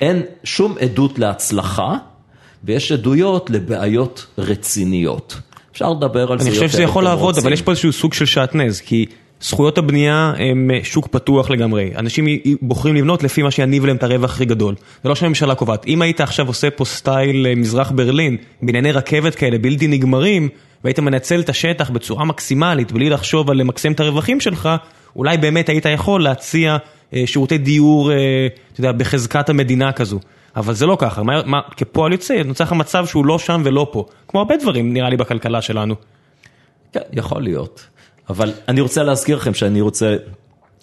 אין 0.00 0.22
שום 0.44 0.74
עדות 0.80 1.18
להצלחה, 1.18 1.96
ויש 2.64 2.92
עדויות 2.92 3.50
לבעיות 3.50 4.26
רציניות. 4.38 5.36
אפשר 5.74 5.90
לדבר 5.90 6.32
על 6.32 6.38
זה 6.38 6.44
אני 6.44 6.54
יותר. 6.54 6.66
חושב 6.66 6.72
שזה 6.72 6.82
יכול 6.82 7.04
לעבוד, 7.04 7.38
אבל. 7.38 7.52
יש 7.52 7.62
פה 7.62 7.70
איזשהו 7.70 7.92
סוג 7.92 8.14
של 8.14 8.26
שעטנז, 8.26 8.80
כי 8.80 9.06
זכויות 9.40 9.78
הבנייה 9.78 10.32
הם 10.38 10.70
אה, 10.74 10.80
שוק 10.82 11.06
פתוח 11.06 11.50
לגמרי. 11.50 11.90
אנשים 11.96 12.26
בוחרים 12.62 12.94
לבנות 12.94 13.22
לפי 13.22 13.42
מה 13.42 13.50
שיניב 13.50 13.86
להם 13.86 13.96
את 13.96 14.02
הרווח 14.02 14.30
הכי 14.30 14.44
גדול. 14.44 14.74
זה 15.02 15.08
לא 15.08 15.14
שהממשלה 15.14 15.54
קובעת. 15.54 15.86
אם 15.86 16.02
היית 16.02 16.20
עכשיו 16.20 16.46
עושה 16.46 16.70
פה 16.70 16.84
סטייל 16.84 17.46
אה, 17.46 17.54
מזרח 17.54 17.90
ברלין, 17.90 18.36
בנייני 18.62 18.92
רכבת 18.92 19.34
כאלה 19.34 19.58
בלתי 19.58 19.86
נגמרים, 19.86 20.48
והיית 20.84 21.00
מנצל 21.00 21.40
את 21.40 21.48
השטח 21.48 21.90
בצורה 21.90 22.24
מקסימלית, 22.24 22.92
בלי 22.92 23.10
לחשוב 23.10 23.50
על 23.50 23.56
למקסם 23.56 23.92
את 23.92 24.00
הרווחים 24.00 24.40
שלך, 24.40 24.68
אולי 25.16 25.36
באמת 25.36 25.68
היית 25.68 25.86
יכול 25.86 26.22
להציע 26.22 26.76
אה, 27.14 27.22
שירותי 27.26 27.58
דיור, 27.58 28.12
אתה 28.72 28.80
יודע, 28.80 28.92
בחזקת 28.92 29.48
המדינה 29.48 29.92
כזו. 29.92 30.20
אבל 30.56 30.74
זה 30.74 30.86
לא 30.86 30.96
ככה, 31.00 31.22
מה, 31.22 31.42
מה, 31.44 31.60
כפועל 31.76 32.12
יוצא, 32.12 32.42
נוצר 32.44 32.64
לך 32.64 32.72
מצב 32.72 33.06
שהוא 33.06 33.26
לא 33.26 33.38
שם 33.38 33.62
ולא 33.64 33.88
פה. 33.92 34.06
כמו 34.28 34.40
הרבה 34.40 34.56
דברים, 34.56 34.92
נראה 34.92 35.08
לי, 35.08 35.16
בכלכלה 35.16 35.62
שלנו. 35.62 35.94
כן, 36.92 37.00
יכול 37.12 37.42
להיות. 37.42 37.86
אבל 38.30 38.52
אני 38.68 38.80
רוצה 38.80 39.02
להזכיר 39.02 39.36
לכם 39.36 39.54
שאני 39.54 39.80
רוצה 39.80 40.16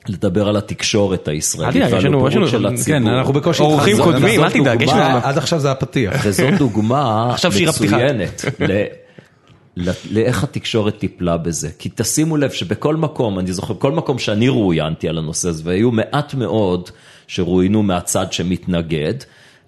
לדבר 0.10 0.48
על 0.50 0.58
התקשורת 0.58 1.28
הישראלית. 1.28 1.84
ועל 1.92 2.06
הבורות 2.08 2.32
של 2.32 2.68
כן, 2.70 2.74
הציבור. 2.74 3.12
אנחנו 3.18 3.34
בקושי... 3.34 3.64
אורחים. 3.64 3.98
קודמים, 4.04 4.44
אל 4.44 4.50
תדאג, 4.52 4.82
יש 4.82 4.90
לנו- 4.90 5.18
עד 5.24 5.38
עכשיו 5.38 5.60
זה 5.60 5.72
הפתיח. 5.72 6.14
וזו 6.26 6.44
דוגמה. 6.58 7.36
מצוינת 7.70 8.46
ל- 8.60 8.84
ל- 9.78 9.92
לאיך 10.12 10.44
התקשורת 10.44 10.98
טיפלה 10.98 11.38
בזה. 11.38 11.70
כי 11.80 11.90
תשימו 11.96 12.38
לב 12.38 12.52
שבכל 12.52 12.96
מקום, 12.96 13.40
אני 13.40 13.54
זוכר, 13.54 13.74
כל 13.80 13.92
מקום 13.92 14.20
שאני 14.20 14.50
רואיינתי 14.50 15.10
על 15.10 15.18
הנושא 15.18 15.50
הזה, 15.50 15.62
והיו 15.66 15.92
מעט 15.92 16.34
מאוד 16.34 16.90
שרואיינו 17.28 17.84
מהצד 17.84 18.34
שמתנגד, 18.34 19.14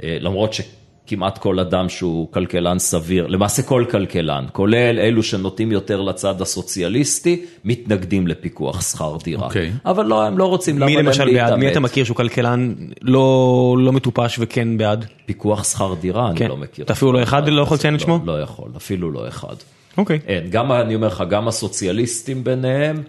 אה, 0.03 0.17
למרות 0.19 0.53
שכמעט 0.53 1.37
כל 1.37 1.59
אדם 1.59 1.89
שהוא 1.89 2.31
כלכלן 2.31 2.79
סביר, 2.79 3.27
למעשה 3.27 3.63
כל 3.63 3.85
כלכלן, 3.91 4.45
כולל 4.51 4.99
אלו 4.99 5.23
שנוטים 5.23 5.71
יותר 5.71 6.01
לצד 6.01 6.41
הסוציאליסטי, 6.41 7.45
מתנגדים 7.65 8.27
לפיקוח 8.27 8.81
שכר 8.81 9.17
דירה. 9.23 9.45
אוקיי. 9.45 9.71
אבל 9.85 10.05
לא, 10.05 10.25
הם 10.25 10.37
לא 10.37 10.45
רוצים, 10.45 10.75
למה 10.75 10.85
מי 10.85 10.95
להם 10.95 11.05
למשל 11.05 11.33
בעד? 11.33 11.53
מי 11.53 11.71
אתה? 11.71 11.79
מכיר 11.79 12.03
שהוא 12.03 12.17
כלכלן 12.17 12.73
לא 13.01 13.77
לא 13.79 13.91
מטופש 13.91 14.35
וכן 14.39 14.77
בעד? 14.77 15.05
פיקוח 15.25 15.63
שכר 15.63 15.93
דירה, 16.01 16.29
אני 16.29 16.37
כן. 16.37 16.47
לא 16.47 16.57
מכיר. 16.57 16.85
אתה 16.85 16.93
אפילו 16.93 17.11
לא 17.11 17.23
אחד 17.23 17.47
לא 17.47 17.61
יכול 17.61 17.77
לציין 17.77 17.95
את 17.95 17.99
שמו? 17.99 18.19
לא 18.25 18.41
יכול, 18.41 18.71
אפילו 18.77 19.11
לא 19.11 19.27
אחד. 19.27 19.55
אוקיי. 19.97 20.19
אין, 20.27 20.49
גם, 20.49 20.71
אני 20.71 20.95
אומר 20.95 21.07
לך, 21.07 21.23
גם 21.29 21.47
הסוציאליסטים 21.47 22.43
ביניהם, 22.43 23.03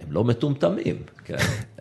הם 0.00 0.12
לא 0.12 0.24
מטומטמים, 0.24 0.96
כן. 1.24 1.36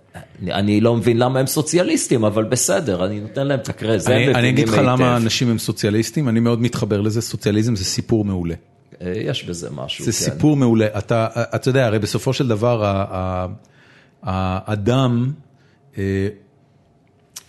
אני, 0.51 0.82
לא 0.82 0.95
מבין 0.95 1.17
למה 1.17 1.39
הם 1.39 1.47
סוציאליסטים, 1.47 2.25
אבל 2.25 2.43
בסדר, 2.43 3.06
אני 3.06 3.19
נותן 3.19 3.47
להם 3.47 3.60
את 3.60 3.69
הקרדיט, 3.69 4.01
זה 4.01 4.15
אני, 4.15 4.49
אגיד 4.49 4.69
לך. 4.69 4.78
למה 4.84 5.17
אנשים 5.17 5.49
הם 5.49 5.58
סוציאליסטים, 5.58 6.30
אני 6.30 6.39
מאוד 6.39 6.62
מתחבר 6.62 7.01
לזה, 7.01 7.21
סוציאליזם 7.21 7.75
זה 7.75 7.86
סיפור 7.86 8.25
מעולה. 8.25 8.56
אה, 9.01 9.13
יש 9.15 9.43
בזה 9.43 9.69
משהו, 9.71 10.06
זה 10.06 10.12
כן. 10.12 10.17
סיפור 10.17 10.56
מעולה. 10.56 10.88
אתה, 10.97 11.28
אתה 11.56 11.69
יודע, 11.69 11.86
הרי 11.86 11.99
בסופו 11.99 12.34
של 12.34 12.47
דבר, 12.47 12.84
האדם, 14.23 15.32
אה, 15.97 16.28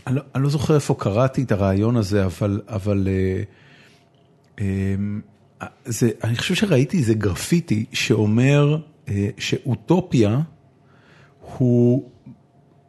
אני 0.06 0.16
לא, 0.16 0.22
אני 0.34 0.42
לא 0.42 0.48
זוכר 0.48 0.74
איפה 0.74 0.94
קראתי 0.98 1.42
את 1.42 1.52
הרעיון 1.52 1.96
הזה, 1.96 2.24
אבל, 2.24 2.60
אבל 2.68 3.08
אה, 4.58 4.64
זה, 5.84 6.10
אני 6.24 6.36
חושב 6.36 6.54
שראיתי 6.54 6.98
איזה 6.98 7.14
גרפיטי 7.14 7.84
שאומר 7.92 8.78
שאוטופיה 9.38 10.40
הוא, 11.40 12.10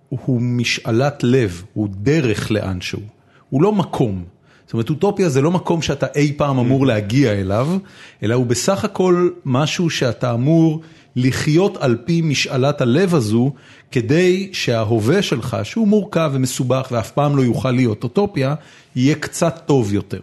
הוא 0.10 0.42
משאלת 0.42 1.24
לב, 1.24 1.64
הוא 1.74 1.88
דרך 1.92 2.52
לאנשהו, 2.52 3.02
הוא 3.50 3.62
לא 3.62 3.72
מקום. 3.72 4.24
זאת 4.66 4.74
אומרת, 4.74 4.90
אוטופיה 4.90 5.30
זה 5.30 5.42
לא 5.42 5.52
מקום 5.52 5.82
שאתה 5.82 6.06
אי 6.16 6.34
פעם 6.38 6.60
אמור 6.60 6.86
להגיע 6.86 7.32
אליו, 7.32 7.78
אלא 8.24 8.36
הוא 8.36 8.46
בסך 8.46 8.84
הכל 8.86 9.30
משהו 9.46 9.90
שאתה 9.90 10.34
אמור 10.34 10.82
לחיות 11.16 11.78
על 11.78 11.98
פי 12.06 12.22
משאלת 12.22 12.82
הלב 12.82 13.16
הזו, 13.16 13.52
כדי 13.92 14.50
שההווה 14.52 15.22
שלך, 15.22 15.58
שהוא 15.64 15.88
מורכב 15.88 16.32
ומסובך 16.34 16.88
ואף 16.92 17.12
פעם 17.12 17.38
לא 17.38 17.42
יוכל 17.42 17.72
להיות 17.72 18.04
אוטופיה, 18.04 18.56
יהיה 18.96 19.16
קצת 19.16 19.62
טוב 19.66 19.94
יותר. 19.94 20.20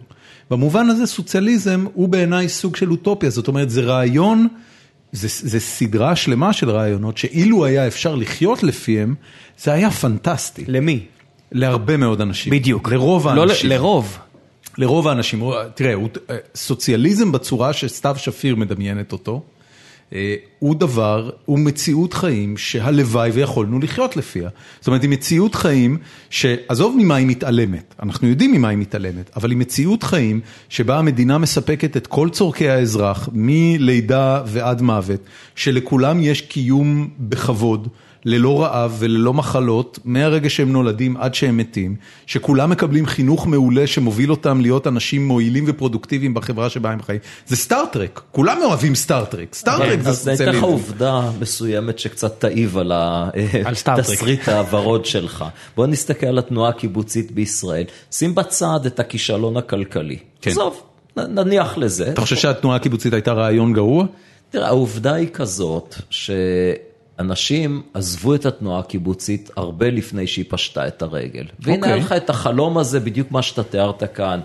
במובן 0.51 0.91
הזה 0.91 1.07
סוציאליזם 1.07 1.85
הוא 1.95 2.09
בעיניי 2.09 2.49
סוג 2.49 2.77
של 2.77 2.91
אוטופיה, 2.91 3.31
זאת 3.31 3.49
אומרת 3.49 3.71
זה 3.71 3.83
רעיון, 3.83 4.49
זה, 5.15 5.29
זה 5.49 5.61
סדרה 5.61 6.17
שלמה 6.17 6.53
של 6.53 6.71
רעיונות 6.71 7.19
שאילו 7.19 7.65
היה 7.65 7.87
אפשר 7.87 8.15
לחיות 8.15 8.63
לפיהם, 8.63 9.15
זה 9.59 9.73
היה 9.73 9.91
פנטסטי. 9.91 10.65
למי? 10.69 11.01
להרבה 11.53 11.97
מאוד 11.97 12.21
אנשים. 12.21 12.53
בדיוק. 12.53 12.89
לרוב 12.93 13.29
לא 13.29 13.41
האנשים. 13.43 13.71
ל- 13.71 13.75
לרוב. 13.75 14.19
לרוב 14.79 15.09
האנשים, 15.09 15.43
תראה, 15.75 15.95
הוא- 15.95 16.09
סוציאליזם 16.55 17.33
בצורה 17.33 17.73
שסתיו 17.73 18.15
שפיר 18.19 18.57
מדמיינת 18.57 19.13
אותו, 19.13 19.33
אה, 19.35 19.54
הוא 20.59 20.75
דבר, 20.75 21.31
הוא 21.45 21.59
מציאות 21.59 22.15
חיים 22.15 22.57
שהלוואי 22.57 23.31
ויכולנו 23.31 23.79
לחיות 23.79 24.17
לפיה. 24.17 24.49
זאת 24.81 24.87
אומרת, 24.87 25.03
היא 25.03 25.11
מציאות 25.11 25.55
חיים 25.55 25.99
שעזוב 26.31 26.97
ממה 26.99 27.15
היא 27.15 27.27
מתעלמת, 27.27 27.95
אנחנו 28.03 28.29
יודעים 28.29 28.53
ממה 28.53 28.69
היא 28.69 28.79
מתעלמת, 28.79 29.31
אבל 29.37 29.51
היא 29.51 29.59
מציאות 29.59 30.03
חיים 30.03 30.41
שבה 30.69 30.99
המדינה 30.99 31.39
מספקת 31.39 31.97
את 31.97 32.07
כל 32.07 32.29
צורכי 32.31 32.69
האזרח, 32.69 33.29
מלידה 33.33 34.43
ועד 34.47 34.83
מוות, 34.83 35.21
שלכולם 35.55 36.21
יש 36.21 36.41
קיום 36.41 37.09
בכבוד. 37.19 37.89
ללא 38.25 38.63
רעב 38.63 38.97
וללא 38.99 39.35
מחלות, 39.35 39.99
מהרגע 40.05 40.51
שהם 40.51 40.73
נולדים 40.73 41.17
עד 41.17 41.35
שהם 41.35 41.57
מתים, 41.57 41.97
שכולם 42.27 42.71
מקבלים 42.71 43.07
חינוך 43.07 43.47
מעולה 43.47 43.87
שמוביל 43.87 44.31
אותם 44.31 44.61
להיות 44.61 44.87
אנשים 44.87 45.29
מועילים 45.29 45.65
ופרודוקטיביים 45.67 46.35
בחברה 46.35 46.71
שבה 46.71 46.91
הם 46.91 47.03
חיים. 47.03 47.19
זה 47.47 47.57
Star 47.57 47.86
Trek, 47.86 48.23
כולם 48.33 48.59
אוהבים 48.65 48.95
Star 48.95 49.22
Trek, 49.22 49.55
Star 49.55 49.78
Trek 49.78 50.01
זה 50.01 50.09
אז 50.09 50.29
אני 50.29 50.37
אתן 50.37 50.49
לך. 50.49 50.63
עובדה 50.63 51.31
מסוימת 51.41 51.99
שקצת 51.99 52.41
תעיב 52.41 52.79
על. 52.79 52.93
התסריט 53.87 54.49
הוורוד 54.49 55.05
שלך. 55.05 55.45
בוא 55.77 55.87
נסתכל 55.87 56.27
על 56.27 56.39
התנועה 56.39 56.71
הקיבוצית 56.71 57.33
בישראל. 57.33 57.85
שים 58.13 58.35
בצד 58.35 58.81
את 58.87 59.01
הכישלון 59.01 59.57
הכלכלי. 59.57 60.19
כן. 60.41 60.51
עזוב, 60.51 60.83
נניח 61.17 61.79
לזה. 61.79 62.11
אתה 62.11 62.21
חושב 62.21 62.37
שהתנועה 62.37 62.77
הקיבוצית 62.77 63.13
הייתה 63.13 63.33
רעיון 63.33 63.73
גרוע? 63.73 64.05
תראה, 64.51 64.67
העובדה 64.67 65.15
היא 65.15 65.29
כזאת, 65.33 65.95
שאנשים 67.19 67.83
עזבו 67.95 68.35
את 68.35 68.47
התנועה 68.47 68.81
הקיבוצית 68.81 69.51
הרבה 69.57 69.91
לפני 69.91 70.27
שהיא 70.27 70.45
פשטה 70.49 70.87
את 70.87 71.03
הרגל. 71.03 71.45
והנה 71.61 71.77
אוקיי. 71.77 71.93
היה 71.93 71.97
לך 71.97 72.13
את 72.13 72.31
החלום 72.31 72.79
הזה, 72.79 73.01
בדיוק 73.01 73.31
מה 73.31 73.43
שאתה 73.43 73.63
תיארת 73.63 74.03
כאן. 74.15 74.41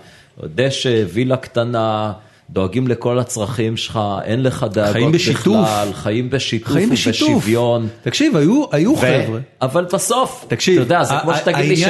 דשא, 0.55 1.03
וילה 1.13 1.38
קטנה, 1.38 2.13
דואגים 2.49 2.88
לכל 2.88 3.20
הצרכים 3.20 3.78
שלך, 3.78 3.99
אין 4.24 4.43
לך 4.43 4.65
דאגות 4.72 4.93
חיים 4.93 5.11
בשיתוף. 5.11 5.45
בכלל, 5.45 5.93
חיים 5.93 6.30
בשיתוף 6.30 6.74
חיים 6.74 6.89
בשיתוף. 6.89 7.30
ובשוויון. 7.30 7.88
תקשיב, 8.01 8.36
היו, 8.36 8.63
היו 8.72 8.91
ו- 8.91 8.97
חבר'ה. 8.97 9.39
אבל 9.61 9.86
בסוף, 9.93 10.45
תקשיב, 10.47 10.74
אתה 10.74 10.84
יודע, 10.84 11.03
זה 11.03 11.13
כמו 11.22 11.36
שתגיד 11.36 11.65
לי 11.65 11.78
ש... 11.78 11.86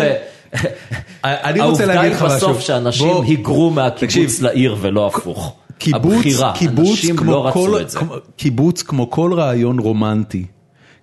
אני 1.24 1.62
רוצה 1.62 1.86
להגיד 1.86 2.12
לך 2.12 2.22
העובדה 2.22 2.36
משהו. 2.36 2.48
היא 2.48 2.56
בסוף 2.56 2.60
שאנשים 2.68 3.08
בוא, 3.08 3.24
היגרו 3.24 3.70
מהקיבוץ 3.70 4.04
תקשיב, 4.04 4.44
לעיר 4.44 4.76
ולא 4.82 5.08
הפוך. 5.08 5.56
קיבוץ, 5.78 6.14
הבחירה, 6.14 6.54
קיבוץ 6.56 6.90
אנשים 6.90 7.18
כמו 7.18 7.32
לא 7.32 7.50
כל, 7.54 7.60
רצו 7.60 7.80
את 7.80 7.90
זה. 7.90 8.00
קיבוץ 8.36 8.82
כמו 8.82 9.10
כל 9.10 9.34
רעיון 9.34 9.80
רומנטי, 9.80 10.46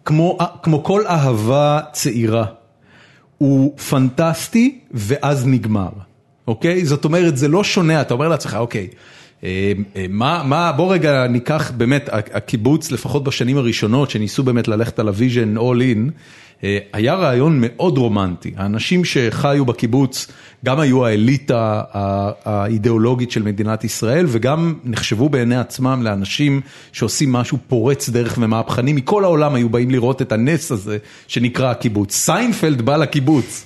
כמו, 0.06 0.38
כמו 0.62 0.84
כל 0.84 1.06
אהבה 1.06 1.80
צעירה, 1.92 2.44
הוא 3.38 3.78
פנטסטי 3.78 4.78
ואז 4.90 5.46
נגמר, 5.46 5.88
אוקיי? 6.48 6.84
זאת 6.84 7.04
אומרת, 7.04 7.36
זה 7.36 7.48
לא 7.48 7.64
שונה, 7.64 8.00
אתה 8.00 8.14
אומר 8.14 8.28
לעצמך, 8.28 8.56
אוקיי, 8.58 8.88
אה, 9.44 9.72
אה, 9.96 10.06
מה, 10.08 10.42
מה, 10.44 10.72
בוא 10.72 10.92
רגע 10.92 11.26
ניקח 11.26 11.70
באמת, 11.76 12.08
הקיבוץ, 12.12 12.90
לפחות 12.90 13.24
בשנים 13.24 13.56
הראשונות, 13.56 14.10
שניסו 14.10 14.42
באמת 14.42 14.68
ללכת 14.68 14.98
על 14.98 15.08
ה 15.08 15.15
vision 15.15 15.56
all 15.56 15.80
in, 15.80 16.10
היה 16.92 17.14
רעיון 17.14 17.58
מאוד 17.60 17.98
רומנטי. 17.98 18.52
האנשים 18.56 19.04
שחיו 19.04 19.64
בקיבוץ 19.64 20.26
גם 20.64 20.80
היו 20.80 21.06
האליטה 21.06 21.82
האידיאולוגית 22.44 23.30
של 23.30 23.42
מדינת 23.42 23.84
ישראל 23.84 24.26
וגם 24.28 24.74
נחשבו 24.84 25.28
בעיני 25.28 25.56
עצמם 25.56 26.00
לאנשים 26.02 26.60
שעושים 26.92 27.32
משהו 27.32 27.58
פורץ 27.68 28.08
דרך 28.08 28.38
ומהפכני. 28.40 28.92
מכל 28.92 29.24
העולם 29.24 29.54
היו 29.54 29.68
באים 29.68 29.90
לראות 29.90 30.22
את 30.22 30.32
הנס 30.32 30.72
הזה 30.72 30.98
שנקרא 31.28 31.70
הקיבוץ. 31.70 32.14
סיינפלד 32.14 32.82
בא 32.82 32.96
לקיבוץ. 32.96 33.64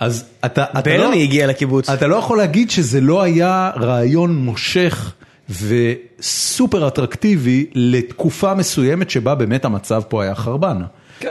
אז 0.00 0.24
אתה, 0.44 0.64
אתה 0.78 0.96
לא... 0.96 1.04
ברני 1.04 1.22
הגיע 1.22 1.46
לקיבוץ. 1.46 1.90
אתה 1.90 2.06
לא 2.06 2.16
יכול 2.16 2.38
להגיד 2.38 2.70
שזה 2.70 3.00
לא 3.00 3.22
היה 3.22 3.70
רעיון 3.76 4.36
מושך 4.36 5.12
וסופר 5.50 6.88
אטרקטיבי 6.88 7.66
לתקופה 7.74 8.54
מסוימת 8.54 9.10
שבה 9.10 9.34
באמת 9.34 9.64
המצב 9.64 10.02
פה 10.08 10.22
היה 10.22 10.34
חרבן. 10.34 10.82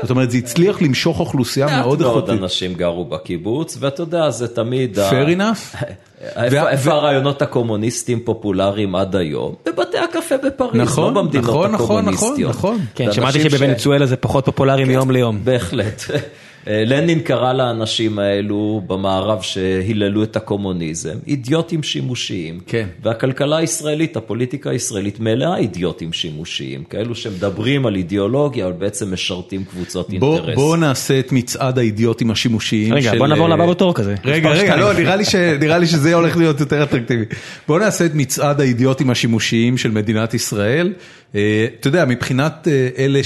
זאת 0.02 0.10
אומרת, 0.10 0.32
זה 0.32 0.38
הצליח 0.38 0.82
למשוך 0.82 1.20
אוכלוסייה 1.20 1.66
מאוד 1.66 1.78
מעט 1.78 1.86
מאוד 1.86 2.02
איכותית. 2.02 2.42
אנשים 2.44 2.74
גרו 2.74 3.06
בקיבוץ, 3.06 3.78
ואתה 3.80 4.02
יודע, 4.02 4.30
זה 4.30 4.48
תמיד... 4.48 5.00
ה- 5.00 5.10
Fair 5.12 5.28
enough. 5.38 5.76
איפה 6.36 6.56
וה- 6.56 6.70
איפה 6.70 6.90
ו- 6.90 6.94
הרעיונות 6.94 7.42
הקומוניסטיים 7.42 8.20
פופולריים 8.20 8.96
עד 8.96 9.16
היום? 9.16 9.56
בבתי 9.66 9.98
הקפה 9.98 10.36
בפריז, 10.38 10.82
נכון, 10.82 11.14
לא 11.14 11.22
במדינות 11.22 11.50
נכון, 11.50 11.72
נכון, 11.72 11.98
הקומוניסטיות. 11.98 12.50
נכון, 12.56 12.76
נכון. 12.76 12.86
כן, 12.96 13.06
זה 13.06 13.14
שמעתי 13.14 13.40
שבוונצואלה 13.50 14.06
זה 14.06 14.16
פחות 14.16 14.46
פופולרי 14.46 14.84
מיום 14.86 15.12
ליום. 15.12 15.40
בהחלט. 15.44 16.04
לנין 16.72 17.20
קרא 17.20 17.54
לאנשים 17.54 18.20
האלו 18.20 18.82
במערב 18.88 19.42
שהיללו 19.42 20.24
את 20.24 20.36
הקומוניזם, 20.36 21.18
אידיוטים 21.28 21.84
שימושיים. 21.84 22.60
כן. 22.68 22.88
והכלכלה 23.04 23.58
הישראלית, 23.58 24.18
הפוליטיקה 24.18 24.70
הישראלית 24.70 25.20
מלאה 25.20 25.58
אידיוטים 25.58 26.14
שימושיים, 26.14 26.84
כאלו 26.84 27.16
שמדברים 27.16 27.86
על 27.86 27.96
אידיאולוגיה, 27.96 28.66
אבל 28.66 28.74
בעצם 28.74 29.14
משרתים 29.14 29.64
קבוצות 29.64 30.10
בוא, 30.20 30.36
אינטרס. 30.36 30.56
בוא 30.56 30.78
נעשה 30.78 31.20
את 31.20 31.32
מצעד 31.32 31.80
האידיוטים 31.80 32.32
השימושיים 32.32 32.94
רגע, 32.94 33.12
של... 33.12 33.18
בוא 33.18 33.28
נעבור 33.28 33.46
אה, 33.46 33.54
לבא 33.54 33.66
בתור 33.66 33.94
כזה. 33.94 34.16
רגע, 34.26 34.50
רגע. 34.50 34.76
לא, 34.76 34.94
נראה 34.94 35.16
לי, 35.16 35.26
ש... 35.26 35.36
נראה 35.36 35.78
לי 35.78 35.88
שזה 35.88 36.16
הולך 36.16 36.38
להיות 36.38 36.60
יותר 36.60 36.84
אטרקטיבי. 36.84 37.26
בואו 37.68 37.80
נעשה 37.80 38.06
את 38.06 38.12
מצעד 38.14 38.62
האידיוטים 38.62 39.10
השימושיים 39.10 39.78
של 39.78 39.92
מדינת 39.92 40.34
ישראל. 40.34 40.94
אה, 41.36 41.68
אתה 41.80 41.88
יודע, 41.88 42.06
מבחינת 42.06 42.68
אה, 42.72 42.90
אלה 42.98 43.24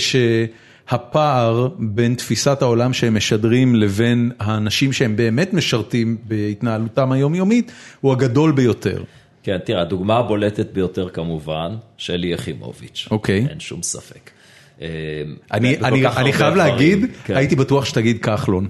שהפער 0.90 1.68
בין 1.80 2.16
תפיסת 2.16 2.62
העולם 2.62 2.94
שהם 2.94 3.16
משדרים 3.16 3.76
לבין 3.76 4.32
האנשים 4.40 4.94
שהם 4.94 5.16
באמת 5.16 5.54
משרתים 5.54 6.18
בהתנהלותם 6.24 7.12
היומיומית, 7.12 7.72
הוא 8.02 8.12
הגדול 8.12 8.52
ביותר. 8.52 9.04
כן, 9.44 9.58
תראה, 9.66 9.82
הדוגמה 9.82 10.18
הבולטת 10.18 10.74
ביותר 10.74 11.10
כמובן, 11.10 11.76
שלי 11.98 12.28
יחימוביץ'. 12.28 13.08
אוקיי. 13.12 13.46
אין 13.50 13.60
שום 13.60 13.84
ספק. 13.84 14.30
אה, 14.82 14.88
אני, 15.52 16.34
חייב. 16.34 16.56
להגיד, 16.56 17.06
כן. 17.24 17.36
הייתי 17.36 17.56
בטוח 17.56 17.86
שתגיד 17.86 18.22
כחלון. 18.22 18.68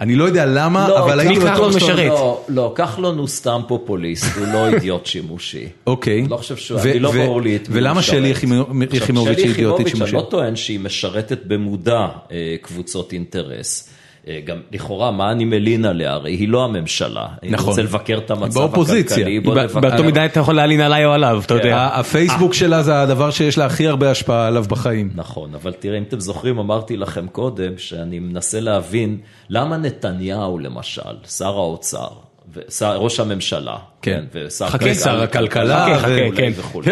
אני 0.00 0.16
לא 0.16 0.24
יודע 0.24 0.46
למה, 0.46 0.88
לא, 0.88 1.04
אבל 1.04 1.20
הייתי 1.20 1.40
בטוח 1.40 1.72
שאתה... 1.72 1.84
משרת. 1.84 2.08
לא, 2.10 2.44
לא, 2.48 2.72
כחלון 2.74 3.18
הוא 3.18 3.28
סתם 3.28 3.60
פופוליסט, 3.68 4.36
הוא 4.38 4.46
לא 4.46 4.66
אידיוט 4.68 5.06
שימושי. 5.06 5.68
אוקיי. 5.86 6.26
לא 6.30 6.36
חושב 6.36 6.56
שהוא, 6.56 6.80
ו- 6.82 6.90
אני 6.90 6.98
לא 6.98 7.08
ו- 7.08 7.12
ברור 7.12 7.42
לי 7.42 7.56
את 7.56 7.68
מי 7.68 7.74
הוא 7.74 7.80
ולמה. 7.80 8.02
שלי 8.02 8.28
יחימוביץ' 8.28 8.92
היא 8.92 9.00
אידיוטית 9.00 9.06
שלי 9.06 9.06
שימושית? 9.06 9.46
יחימוביץ', 9.46 9.94
אני 10.02 10.12
לא 10.12 10.26
טוען 10.30 10.56
שהיא 10.56 10.80
משרתת 10.80 11.38
במודע 11.46 12.06
אה, 12.32 12.56
קבוצות 12.62 13.12
אינטרס. 13.12 13.88
אה, 14.28 14.40
גם 14.44 14.56
לכאורה, 14.72 15.10
מה 15.10 15.32
אני 15.32 15.44
מלין 15.44 15.84
עליה? 15.84 16.12
הרי 16.12 16.30
היא 16.32 16.48
לא 16.48 16.64
הממשלה. 16.64 17.26
נכון. 17.26 17.38
אני 17.42 17.68
רוצה 17.68 17.82
לבקר 17.82 18.18
את 18.18 18.30
המצב 18.30 18.60
באופוזיציה. 18.60 19.16
הכלכלי, 19.16 19.40
בוא 19.40 19.54
נבקר. 19.54 19.80
באותו 19.80 20.04
מידה 20.04 20.24
אתה 20.26 20.40
יכול 20.40 20.54
להלין 20.54 20.80
עליי 20.80 21.04
או 21.04 21.12
עליו, 21.12 21.42
אתה 21.46 21.54
יודע. 21.54 21.76
ה- 21.76 22.00
הפייסבוק 22.00 22.54
שלה 22.54 22.82
זה 22.82 23.02
הדבר 23.02 23.30
שיש 23.30 23.58
לה 23.58 23.66
הכי 23.66 23.86
הרבה 23.86 24.10
השפעה 24.10 24.46
עליו 24.46 24.64
בחיים. 24.68 25.10
נכון, 25.14 25.54
אבל 25.54 25.72
תראה, 25.72 25.98
אם 25.98 26.02
אתם 26.02 26.20
זוכרים, 26.20 26.58
אמרתי 26.58 26.96
לכם 26.96 27.26
קודם 27.28 27.72
שאני 27.78 28.18
מנסה 28.18 28.60
להבין 28.60 29.18
למה 29.50 29.76
נתניהו, 29.76 30.58
למשל, 30.58 31.02
שר 31.28 31.46
האוצר, 31.56 32.08
ושר, 32.54 32.96
ראש 32.96 33.20
הממשלה, 33.20 33.76
כן. 34.02 34.24
ושר 34.34 34.66
חכה, 34.66 34.94
שר 34.94 35.22
הכלכלה, 35.22 35.86
חכה, 35.98 35.98
חכה, 35.98 36.36
כן. 36.36 36.52
וכולי. 36.56 36.86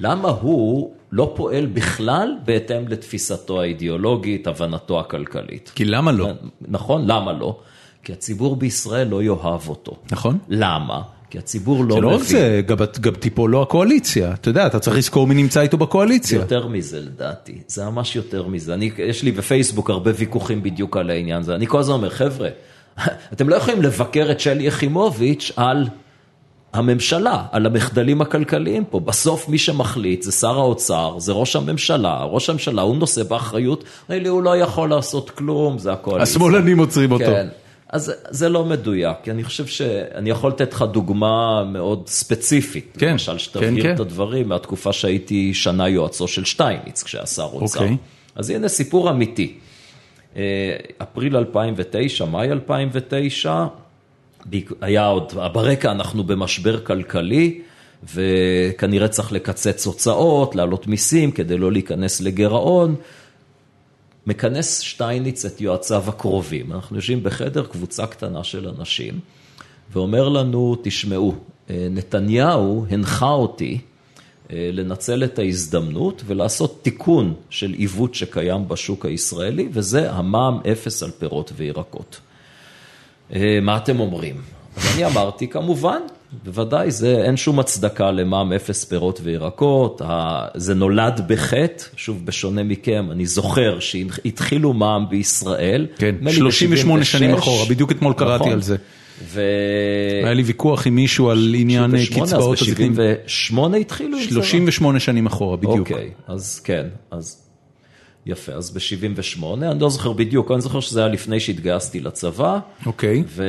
למה 0.00 0.28
הוא 0.28 0.90
לא 1.12 1.32
פועל 1.36 1.66
בכלל 1.66 2.34
בהתאם 2.44 2.88
לתפיסתו 2.88 3.60
האידיאולוגית, 3.60 4.46
הבנתו 4.46 5.00
הכלכלית? 5.00 5.72
כי 5.74 5.84
למה 5.84 6.12
לא? 6.12 6.28
נכון, 6.68 7.06
למה 7.06 7.32
לא? 7.32 7.58
כי 8.04 8.12
הציבור 8.12 8.56
בישראל 8.56 9.08
לא 9.08 9.22
יאהב 9.22 9.68
אותו. 9.68 9.96
נכון. 10.10 10.38
למה? 10.48 11.02
כי 11.30 11.38
הציבור 11.38 11.84
לא 11.84 11.94
זה 11.94 12.00
לא 12.00 12.08
מבין. 12.08 12.20
רק 12.20 12.26
זה, 12.26 12.60
גם- 12.66 12.76
גם 13.00 13.14
תיפול 13.14 13.50
לו 13.50 13.62
הקואליציה. 13.62 14.32
אתה 14.32 14.48
יודע, 14.48 14.66
אתה 14.66 14.78
צריך 14.78 14.96
לזכור 14.96 15.26
מי 15.26 15.34
נמצא 15.34 15.60
איתו 15.60 15.76
בקואליציה. 15.76 16.38
יותר 16.40 16.66
מזה 16.66 17.00
לדעתי, 17.00 17.58
זה 17.68 17.84
ממש 17.84 18.16
יותר 18.16 18.46
מזה. 18.48 18.74
אני, 18.74 18.90
יש 18.98 19.22
לי 19.22 19.32
בפייסבוק 19.32 19.90
הרבה 19.90 20.10
ויכוחים 20.16 20.62
בדיוק 20.62 20.96
על 20.96 21.10
העניין 21.10 21.40
הזה. 21.40 21.54
אני 21.54 21.66
כל 21.66 21.78
הזמן 21.78 21.94
אומר, 21.94 22.10
חבר'ה, 22.10 22.48
אתם 23.32 23.48
לא 23.48 23.56
יכולים 23.56 23.82
לבקר 23.82 24.28
את 24.30 24.40
שלי 24.40 24.64
יחימוביץ' 24.66 25.52
על 25.56 25.86
הממשלה, 26.72 27.44
על 27.52 27.66
המחדלים 27.66 28.20
הכלכליים 28.20 28.84
פה. 28.84 29.00
בסוף 29.00 29.48
מי 29.48 29.58
שמחליט 29.58 30.22
זה 30.22 30.32
שר 30.32 30.58
האוצר, 30.58 31.14
זה 31.18 31.32
ראש 31.32 31.56
הממשלה. 31.56 32.24
ראש 32.24 32.50
הממשלה, 32.50 32.82
הוא 32.82 32.96
נושא 32.96 33.22
באחריות, 33.22 33.84
לי, 34.08 34.28
הוא 34.28 34.42
לא 34.42 34.56
יכול 34.56 34.90
לעשות 34.90 35.30
כלום, 35.30 35.78
זה 35.78 35.92
הקואליציה. 35.92 36.32
השמאלנים 36.34 36.78
עוצרים 36.78 37.12
אותו. 37.12 37.24
כן. 37.24 37.46
אז 37.88 38.12
זה 38.30 38.48
לא 38.48 38.64
מדויק, 38.64 39.16
כי 39.22 39.30
אני 39.30 39.44
חושב 39.44 39.66
שאני 39.66 40.30
יכול 40.30 40.50
לתת 40.50 40.72
לך 40.72 40.82
דוגמה 40.92 41.64
מאוד 41.64 42.02
ספציפית. 42.08 42.96
כן, 42.98 43.10
למשל, 43.10 43.32
כן, 43.32 43.38
שתבהיר 43.38 43.82
כן. 43.82 43.94
את 43.94 44.00
הדברים 44.00 44.48
מהתקופה 44.48 44.92
שהייתי 44.92 45.54
שנה 45.54 45.88
יועצו 45.88 46.28
של 46.28 46.44
שטייניץ, 46.44 47.02
כשהיה 47.02 47.26
שר 47.26 47.42
אוצר. 47.52 47.80
אוקיי. 47.80 47.96
אז 48.34 48.50
הנה 48.50 48.68
סיפור 48.68 49.10
אמיתי. 49.10 49.54
אה, 50.36 50.42
אפריל 51.02 51.36
2009, 51.36 52.24
מאי 52.24 52.52
2009, 52.52 53.54
בעק- 53.54 53.70
היה 54.80 55.06
עוד, 55.06 55.32
ברקע 55.52 55.92
אנחנו 55.92 56.24
במשבר 56.24 56.80
כלכלי, 56.84 57.60
וכנראה 58.14 59.08
צריך 59.08 59.32
לקצץ 59.32 59.86
הוצאות, 59.86 60.54
להעלות 60.54 60.86
מיסים 60.86 61.30
כדי 61.30 61.58
לא 61.58 61.72
להיכנס 61.72 62.20
לגירעון. 62.20 62.94
מכנס 64.26 64.80
שטייניץ 64.80 65.44
את 65.44 65.60
יועציו 65.60 66.04
הקרובים. 66.08 66.72
אנחנו 66.72 66.96
יושבים 66.96 67.22
בחדר, 67.22 67.66
קבוצה 67.66 68.06
קטנה 68.06 68.44
של 68.44 68.68
אנשים, 68.68 69.20
ואומר 69.92 70.28
לנו, 70.28 70.76
תשמעו, 70.82 71.34
אה, 71.70 71.88
נתניהו 71.90 72.86
הנחה 72.90 73.30
אותי 73.30 73.78
אה, 74.50 74.70
לנצל 74.72 75.24
את 75.24 75.38
ההזדמנות 75.38 76.22
ולעשות 76.26 76.78
תיקון 76.82 77.34
של 77.50 77.72
עיוות 77.72 78.14
שקיים 78.14 78.68
בשוק 78.68 79.06
הישראלי, 79.06 79.68
וזה 79.72 80.12
המע"מ 80.12 80.60
אפס 80.72 81.02
על 81.02 81.10
פירות 81.10 81.52
וירקות. 81.56 82.20
אה, 83.34 83.58
מה 83.62 83.76
אתם 83.76 84.00
אומרים? 84.00 84.34
אז 84.76 84.94
אני 84.94 85.06
אמרתי, 85.06 85.48
כמובן, 85.48 85.98
בוודאי, 86.44 86.90
זה, 86.90 87.22
אין 87.24 87.36
שום 87.36 87.60
הצדקה 87.60 88.10
למע"מ 88.10 88.52
אפס 88.52 88.84
פירות 88.84 89.20
וירקות, 89.22 90.02
ה- 90.04 90.46
זה 90.54 90.74
נולד 90.74 91.20
בחטא, 91.28 91.84
שוב, 91.96 92.26
בשונה 92.26 92.62
מכם, 92.62 93.08
אני 93.10 93.26
זוכר 93.26 93.78
שהתחילו 93.80 94.72
מע"מ 94.72 95.04
בישראל. 95.10 95.86
כן, 95.98 96.14
נדמה 96.14 96.30
לי 96.30 96.36
38 96.36 97.04
שנים 97.04 97.32
ב- 97.32 97.34
אחורה, 97.38 97.64
בדיוק 97.68 97.92
אתמול 97.92 98.12
קראתי 98.12 98.40
נכון. 98.42 98.52
על 98.52 98.62
זה. 98.62 98.76
ו... 99.24 99.40
היה 100.24 100.34
לי 100.34 100.42
ויכוח 100.42 100.86
עם 100.86 100.94
מישהו 100.94 101.30
על 101.30 101.54
עניין 101.58 101.94
אה, 101.94 101.98
68, 102.00 102.26
קצבאות 102.26 102.58
הזקנים. 102.62 102.94
ב-78 102.94 103.76
התחילו 103.80 104.16
עם 104.16 104.24
זה? 104.24 104.30
38 104.30 105.00
שנים 105.00 105.26
אחורה, 105.26 105.56
בדיוק. 105.56 105.78
אוקיי, 105.78 106.10
אז 106.26 106.60
כן, 106.60 106.86
אז 107.10 107.45
יפה, 108.26 108.52
אז 108.52 108.70
ב-78, 108.70 109.44
אני 109.62 109.80
לא 109.80 109.90
זוכר 109.90 110.12
בדיוק, 110.12 110.50
אני 110.50 110.60
זוכר 110.60 110.80
שזה 110.80 111.00
היה 111.00 111.08
לפני 111.08 111.40
שהתגייסתי 111.40 112.00
לצבא. 112.00 112.58
אוקיי. 112.86 113.24
ו... 113.26 113.44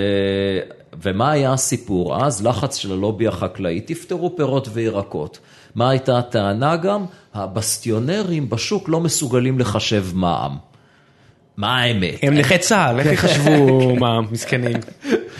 ומה 1.03 1.31
היה 1.31 1.53
הסיפור 1.53 2.25
אז? 2.25 2.47
לחץ 2.47 2.77
של 2.77 2.91
הלובי 2.91 3.27
החקלאי, 3.27 3.81
תפתרו 3.81 4.35
פירות 4.35 4.67
וירקות. 4.73 5.39
מה 5.75 5.89
הייתה 5.89 6.17
הטענה 6.17 6.75
גם? 6.75 7.05
הבסטיונרים 7.33 8.49
בשוק 8.49 8.89
לא 8.89 8.99
מסוגלים 8.99 9.59
לחשב 9.59 10.05
מע"מ. 10.13 10.57
מה 11.57 11.77
האמת? 11.77 12.19
הם 12.21 12.33
נכי 12.33 12.57
צה"ל, 12.57 12.99
איך 12.99 13.07
יחשבו 13.11 13.95
מה, 14.01 14.21
מסכנים. 14.31 14.77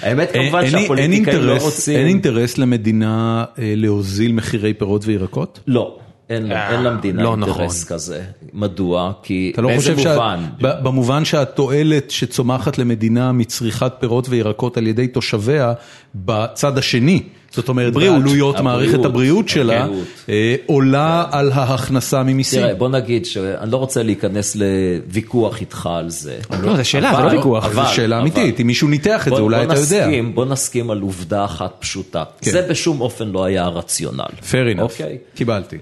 האמת 0.01 0.31
כמובן 0.31 0.69
שהפוליטיקאים 0.69 1.41
לא 1.41 1.57
רוצים... 1.61 1.99
אין 1.99 2.07
אינטרס 2.07 2.57
למדינה 2.57 3.45
אה, 3.59 3.73
להוזיל 3.75 4.31
מחירי 4.31 4.73
פירות 4.73 5.05
וירקות? 5.05 5.59
לא, 5.67 5.99
אין, 6.29 6.47
לה- 6.47 6.71
אין 6.71 6.83
למדינה 6.83 7.23
לא 7.23 7.31
אינטרס 7.31 7.83
נכון. 7.83 7.95
כזה. 7.95 8.23
מדוע? 8.53 9.11
כי 9.23 9.51
אתה 9.53 9.61
לא 9.61 9.67
באיזה 9.67 9.95
מובן? 9.95 10.43
ב- 10.61 10.83
במובן 10.83 11.25
שהתועלת 11.25 12.11
שצומחת 12.11 12.77
למדינה 12.77 13.31
מצריכת 13.31 13.93
פירות 13.99 14.29
וירקות 14.29 14.77
על 14.77 14.87
ידי 14.87 15.07
תושביה 15.07 15.73
בצד 16.15 16.77
השני, 16.77 17.23
זאת 17.57 17.69
אומרת, 17.69 17.93
בריאות. 17.93 18.23
בעלויות 18.23 18.59
מערכת 18.59 19.05
הבריאות, 19.05 19.49
שלה. 19.49 19.87
אה, 20.29 20.55
עולה 20.65 21.25
על 21.31 21.51
ההכנסה 21.51 22.23
ממיסים. 22.23 22.61
תראה, 22.61 22.75
בוא 22.75 22.89
נגיד 22.89 23.25
שאני 23.25 23.71
לא 23.71 23.77
רוצה 23.77 24.03
להיכנס 24.03 24.55
לוויכוח 24.55 25.61
איתך 25.61 25.89
על 25.91 26.09
זה. 26.09 26.37
לא, 26.63 26.75
זה 26.75 26.83
שאלה, 26.83 27.13
זה 27.15 27.21
לא 27.21 27.37
ויכוח. 27.37 27.73
זו 27.73 27.81
שאלה 27.95 28.21
אמיתית, 28.21 28.59
אם 28.59 28.67
מישהו 28.67 28.87
ניתח 28.87 29.27
את 29.27 29.35
זה, 29.35 29.41
אולי 29.41 29.63
אתה 29.65 29.79
יודע. 29.79 30.09
בוא 30.33 30.45
נסכים 30.45 30.91
על 30.91 31.01
עובדה 31.01 31.45
אחת 31.45 31.75
פשוטה. 31.79 32.23
כן. 32.41 32.51
זה 32.51 32.67
בשום 32.69 33.01
אופן 33.01 33.27
לא 33.27 33.45
היה 33.45 33.63
הרציונל. 33.63 34.23
Fair 34.51 34.77
enough, 34.77 34.81
אוקיי? 34.81 35.17
קיבלתי. 35.35 35.77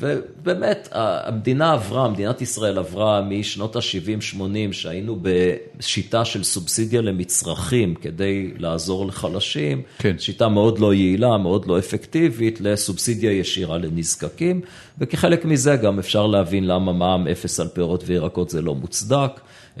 ובאמת, 0.00 0.88
המדינה 0.92 1.72
עברה, 1.72 2.08
מדינת 2.08 2.42
ישראל 2.42 2.78
עברה 2.78 3.22
משנות 3.22 3.76
ה-70-80, 3.76 4.38
שהיינו 4.72 5.18
בשיטה 5.22 6.24
של 6.24 6.42
סובסידיה 6.44 7.00
למצרכים 7.00 7.94
כדי 7.94 8.50
לעזור 8.58 9.06
לחלשים, 9.06 9.82
כן. 9.98 10.16
שיטה 10.18 10.48
מאוד 10.48 10.78
לא 10.78 10.94
יעילה, 10.94 11.36
מאוד 11.38 11.66
לא 11.66 11.78
אפקטיבית, 11.78 12.60
לסובסידיה 12.60 13.32
ישירה 13.32 13.78
לנזקקים, 13.78 14.60
וכחלק 14.98 15.44
מזה 15.44 15.76
גם 15.76 15.98
אפשר 15.98 16.26
להבין 16.26 16.66
למה 16.66 16.92
מע"מ 16.92 17.28
אפס 17.28 17.60
על 17.60 17.68
פירות 17.68 18.04
וירקות 18.06 18.50
זה 18.50 18.62
לא 18.62 18.74
מוצדק. 18.74 19.30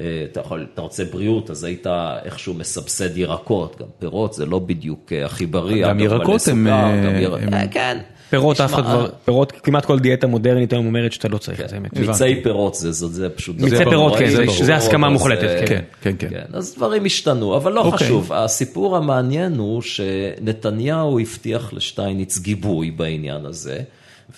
אה, 0.00 0.24
אתה, 0.32 0.40
יכול, 0.40 0.66
אתה 0.74 0.82
רוצה 0.82 1.04
בריאות, 1.04 1.50
אז 1.50 1.64
היית 1.64 1.86
איכשהו 2.24 2.54
מסבסד 2.54 3.16
ירקות, 3.16 3.76
גם 3.80 3.86
פירות 3.98 4.32
זה 4.32 4.46
לא 4.46 4.58
בדיוק 4.58 5.12
אה, 5.12 5.24
הכי 5.24 5.46
בריא. 5.46 5.86
גם 5.88 6.00
ירקות 6.00 6.28
הם, 6.28 6.38
סוכר, 6.38 6.70
אה, 6.70 7.02
גם 7.06 7.16
יר- 7.22 7.36
הם- 7.36 7.54
אה, 7.54 7.68
כן. 7.68 7.98
פירות 8.32 8.60
אף 8.60 8.74
אחד 8.74 8.82
כבר, 8.82 9.08
פירות, 9.24 9.52
כמעט 9.62 9.84
כל 9.84 9.98
דיאטה 9.98 10.26
מודרנית 10.26 10.72
היום 10.72 10.86
אומרת 10.86 11.12
שאתה 11.12 11.28
לא 11.28 11.38
צריך 11.38 11.60
את 11.60 11.68
זה, 11.68 11.76
האמת. 11.76 11.98
מיצי 11.98 12.42
פירות 12.42 12.74
זה, 12.74 12.92
זה, 12.92 13.28
פשוט... 13.30 13.60
מיצי 13.60 13.76
פירות, 13.84 14.16
כן, 14.16 14.30
זה- 14.64 14.74
הסכמה 14.76 15.08
מוחלטת, 15.08 15.44
אה, 15.44 15.66
כן. 15.66 15.80
כן, 16.02 16.14
כן. 16.18 16.28
אז 16.52 16.74
דברים 16.76 17.04
השתנו, 17.04 17.56
אבל 17.56 17.72
לא 17.72 17.80
אוקיי. 17.80 18.06
חשוב. 18.06 18.32
הסיפור 18.32 18.96
המעניין 18.96 19.56
הוא 19.58 19.82
שנתניהו 19.82 21.20
הבטיח 21.20 21.72
לשטייניץ 21.72 22.38
גיבוי 22.38 22.90
בעניין 22.90 23.46
הזה, 23.46 23.78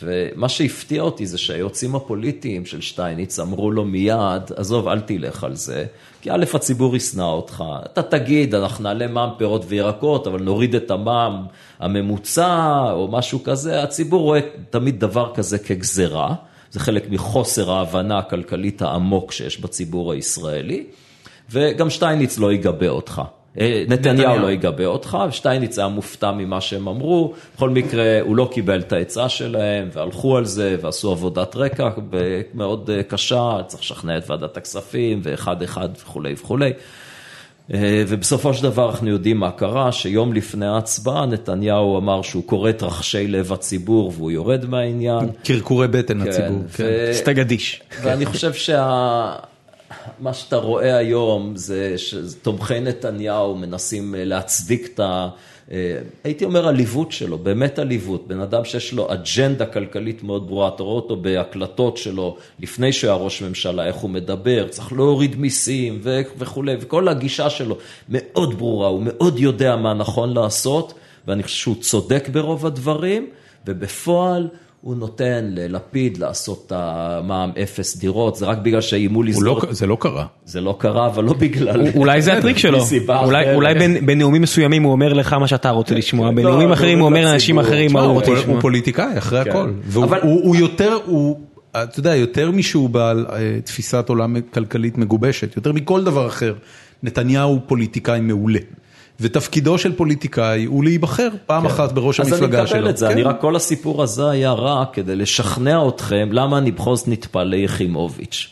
ומה 0.03 0.49
שהפתיע 0.49 1.03
אותי 1.03 1.27
זה 1.27 1.39
שהיועצים 1.39 1.95
הפוליטיים 1.95 2.67
של 2.67 2.81
שטייניץ 2.81 3.39
אמרו 3.39 3.71
לו 3.71 3.85
מיד, 3.85 4.43
עזוב, 4.57 4.89
אל 4.89 5.01
תלך 5.01 5.45
על 5.45 5.55
זה, 5.55 5.87
כי 6.21 6.31
א', 6.31 6.45
הציבור 6.55 6.97
ישנא 6.97 7.23
אותך. 7.23 7.65
אתה 7.85 8.03
תגיד, 8.03 8.55
אנחנו 8.55 8.85
נעלה 8.85 9.07
מע"מ 9.07 9.31
פירות 9.39 9.65
וירקות, 9.69 10.27
אבל 10.27 10.43
נוריד 10.43 10.75
את 10.75 10.91
המע"מ 10.91 11.47
הממוצע, 11.79 12.83
או 12.93 13.09
משהו 13.09 13.43
כזה, 13.45 13.83
הציבור 13.83 14.23
רואה 14.23 14.41
תמיד 14.71 15.01
דבר 15.01 15.35
כזה 15.35 15.59
כגזרה. 15.59 16.35
זה 16.71 16.81
חלק 16.81 17.11
מחוסר 17.11 17.73
ההבנה 17.73 18.19
הכלכלית 18.19 18.83
העמוק 18.83 19.33
שיש 19.33 19.61
בציבור 19.61 20.13
הישראלי, 20.13 20.87
וגם 21.51 21.91
שטייניץ 21.91 22.39
לא 22.39 22.53
יגבה 22.53 22.89
אותך. 22.89 23.23
אה, 23.61 23.85
נתניהו 23.89 24.39
לא 24.39 24.51
יגבה 24.51 24.87
אותך, 24.87 25.19
ושטייניץ 25.29 25.79
היה 25.79 25.89
מופתע 25.89 26.33
ממה 26.33 26.61
שהם 26.61 26.89
אמרו, 26.89 27.35
בכל 27.57 27.71
מקרה 27.71 28.21
הוא 28.21 28.37
לא 28.37 28.49
קיבל 28.53 28.81
את 28.81 28.93
העצה 28.93 29.29
שלהם, 29.29 29.89
והלכו 29.93 30.37
על 30.37 30.45
זה, 30.45 30.77
ועשו 30.81 31.13
עבודת 31.13 31.57
רקע 31.57 31.89
מאוד 32.55 32.91
אה, 32.91 33.03
קשה, 33.03 33.59
צריך 33.67 33.83
לשכנע 33.83 34.19
את 34.19 34.31
ועדת 34.31 34.57
הכספים, 34.57 35.21
ואחד 35.23 35.63
אחד 35.63 35.89
וכולי 36.03 36.33
וכולי. 36.33 36.73
אה, 37.75 38.05
ובסופו 38.09 38.55
של 38.55 38.63
דבר 38.63 38.91
אנחנו 38.91 39.09
יודעים 39.09 39.37
מה 39.37 39.51
קרה, 39.51 39.93
שיום 39.93 40.33
לפני 40.33 40.67
ההצבעה 40.67 41.27
נתניהו 41.27 41.99
אמר 41.99 42.23
שהוא 42.23 42.43
קורא 42.47 42.71
את 42.71 42.83
רחשי 42.83 43.27
לב 43.27 43.53
הציבור 43.53 44.13
והוא 44.17 44.31
יורד 44.31 44.65
מהעניין. 44.65 45.31
קרקורי 45.45 45.89
בטן 45.89 46.19
לציבור. 46.19 46.63
כן. 46.77 46.85
ו- 46.87 47.15
סטגדיש. 47.15 47.83
ואני 48.03 48.27
חושב 48.27 48.53
שה... 48.53 49.35
מה 50.19 50.35
שאתה 50.35 50.57
רואה 50.57 50.97
היום 50.97 51.57
זה 51.57 51.95
שתומכי 51.99 52.81
נתניהו 52.81 53.57
מנסים 53.57 54.15
אה, 54.15 54.25
להצדיק 54.25 54.89
את 54.95 55.01
ה... 55.01 55.29
אה, 55.73 55.99
הייתי 56.25 56.45
אומר 56.45 56.69
עליבות 56.69 57.13
שלו, 57.13 57.39
באמת 57.39 57.79
עליבות. 57.79 58.29
בן 58.29 58.41
אדם 58.41 58.65
שיש 58.65 58.93
לו 58.93 59.13
אג'נדה 59.13 59.67
כלכלית 59.67 60.23
מאוד 60.23 60.47
ברורה, 60.47 60.69
אתה 60.69 60.83
רואה 60.83 60.97
אותו 60.97 61.17
בהקלטות 61.17 61.97
שלו 61.97 62.37
לפני 62.61 62.93
שהוא 62.93 63.11
היה 63.11 63.19
ראש 63.19 63.43
ממשלה, 63.43 63.87
איך 63.87 63.97
הוא 63.97 64.11
מדבר, 64.11 64.69
צריך 64.69 64.93
להוריד 64.93 65.37
מיסים 65.37 66.01
ו- 66.03 66.21
וכולי, 66.39 66.77
וכל 66.81 67.09
הגישה 67.09 67.51
שלו 67.51 67.79
מאוד 68.09 68.59
ברורה, 68.59 68.89
הוא 68.89 69.03
מאוד 69.05 69.39
יודע 69.39 69.77
מה 69.77 69.95
נכון 69.95 70.35
לעשות, 70.35 70.95
ואני 71.27 71.43
חושב 71.43 71.57
שהוא 71.57 71.77
צודק 71.81 72.29
ברוב 72.33 72.67
הדברים, 72.67 73.31
ובפועל... 73.67 74.49
הוא 74.85 74.95
נותן 74.97 75.45
ללפיד 75.51 76.17
לעשות 76.19 76.63
את 76.67 76.73
המע"מ 76.77 77.51
אפס 77.63 77.97
דירות, 77.97 78.37
זה 78.37 78.47
רק 78.47 78.59
בגלל 78.59 78.81
שאיימו 78.81 79.17
הוא 79.19 79.25
לסגור... 79.25 79.45
לא- 79.45 79.73
זה 79.73 79.87
לא 79.87 79.97
קרה. 80.01 80.27
זה 80.45 80.61
לא 80.61 80.77
קרה, 80.79 81.07
אבל 81.07 81.25
לא 81.25 81.33
בגלל... 81.33 81.83
אולי 81.97 82.23
זה 82.23 82.33
הטריק 82.33 82.59
שלו, 82.59 82.79
אולי-. 83.25 83.55
אולי 83.55 83.75
בין- 83.75 84.07
בנאומים 84.07 84.43
מסוימים 84.43 84.83
הוא 84.83 84.93
אומר 84.93 85.13
לך 85.13 85.33
מה 85.33 85.47
שאתה 85.49 85.71
רוצה 85.71 85.95
לשמוע, 85.95 86.31
בנאומים 86.31 86.69
לא, 86.69 86.75
אחרים 86.75 86.99
הוא 86.99 87.07
אומר 87.07 87.25
לאנשים. 87.25 87.59
אחרים 87.59 87.93
מה 87.93 88.01
הוא 88.01 88.07
הוא 88.09 88.15
רוצה 88.15 88.31
הוא 88.31 88.39
לשמוע. 88.39 88.61
פוליטיקאי 88.61 89.19
אחרי 89.19 89.45
כן. 89.45 89.51
הכל. 89.51 89.71
אבל- 89.95 90.21
הוא- 90.23 90.41
הוא 90.45 90.57
יותר, 90.57 90.99
הוא, 91.07 91.41
אתה 91.71 92.01
יודע, 92.01 92.15
יותר 92.17 92.51
משהוא 92.51 92.89
בעל 92.91 93.27
אה, 93.33 93.37
תפיסת 93.65 94.09
עולם 94.09 94.37
כלכלית 94.41 94.99
מגובשת, 94.99 95.57
יותר 95.57 95.73
מכל 95.73 96.05
דבר 96.05 96.27
אחר, 96.27 96.55
נתניהו 97.03 97.51
הוא 97.51 97.61
פוליטיקאי 97.67 98.21
מעולה. 98.21 98.61
ותפקידו 99.21 99.79
של 99.79 99.93
פוליטיקאי 99.97 100.65
הוא 100.65 100.85
להיבחר 100.85 101.29
פעם 101.47 101.67
אחת 101.67 101.93
בראש 101.93 102.21
המפלגה 102.21 102.41
שלו. 102.41 102.49
כן. 102.49 102.55
אז 102.65 102.73
אני 102.73 102.81
מקבל 102.81 102.91
את 102.91 102.97
זה, 102.97 103.07
כן. 103.07 103.13
אני 103.13 103.23
רק 103.23 103.41
כל 103.41 103.57
הסיפור 103.57 104.03
הזה 104.03 104.31
היה 104.31 104.53
רק 104.53 104.95
כדי 104.95 105.17
לשכנע 105.17 105.89
אתכם 105.89 106.29
למה 106.33 106.59
אני 106.59 106.71
בכל 106.71 106.97
זאת 106.97 107.09
נטפל 107.09 107.45
ליחימוביץ'. 107.45 108.49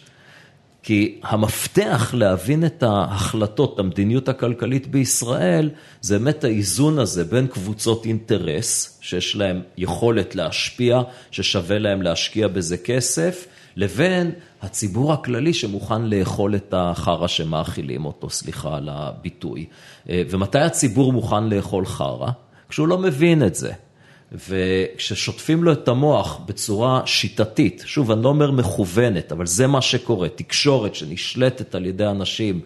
כי 0.83 1.19
המפתח 1.23 2.15
להבין 2.17 2.65
את 2.65 2.83
ההחלטות, 2.83 3.79
המדיניות 3.79 4.29
הכלכלית 4.29 4.87
בישראל, 4.87 5.71
זה 6.01 6.19
באמת 6.19 6.45
האיזון 6.45 6.99
הזה 6.99 7.25
בין 7.25 7.47
קבוצות 7.47 8.07
אינטרס, 8.07 8.99
שיש 9.01 9.37
להם 9.37 9.61
יכולת 9.79 10.35
להשפיע, 10.35 11.01
ששווה 11.31 11.79
להם 11.79 12.03
להשקיע 12.03 12.49
בזה 12.49 12.77
כסף, 12.77 13.47
לבין 13.77 14.31
הציבור 14.63 15.13
הכללי 15.13 15.55
שמוכן 15.55 16.03
לאכול 16.03 16.57
את 16.57 16.75
החרא 16.77 17.27
שמאכילים 17.27 18.05
אותו, 18.05 18.31
סליחה 18.31 18.77
על 18.77 18.89
הביטוי. 18.93 19.67
ומתי 20.07 20.59
הציבור 20.59 21.13
מוכן 21.13 21.45
לאכול 21.45 21.87
חרא? 21.87 22.31
כשהוא 22.69 22.89
לא 22.89 22.99
מבין 22.99 23.43
את 23.43 23.55
זה. 23.55 23.73
וכששוטפים 24.49 25.65
לו 25.65 25.73
את 25.73 25.89
המוח 25.89 26.41
בצורה 26.47 27.01
שיטתית, 27.07 27.83
שוב, 27.87 28.11
אני 28.11 28.23
לא 28.23 28.29
אומר 28.29 28.51
מכוונת, 28.51 29.33
אבל 29.33 29.47
זה 29.47 29.67
מה 29.67 29.83
שקורה, 29.83 30.29
תקשורת 30.29 30.95
שנשלטת 30.95 31.75
על 31.75 31.87
ידי 31.87 32.07
אנשים 32.07 32.61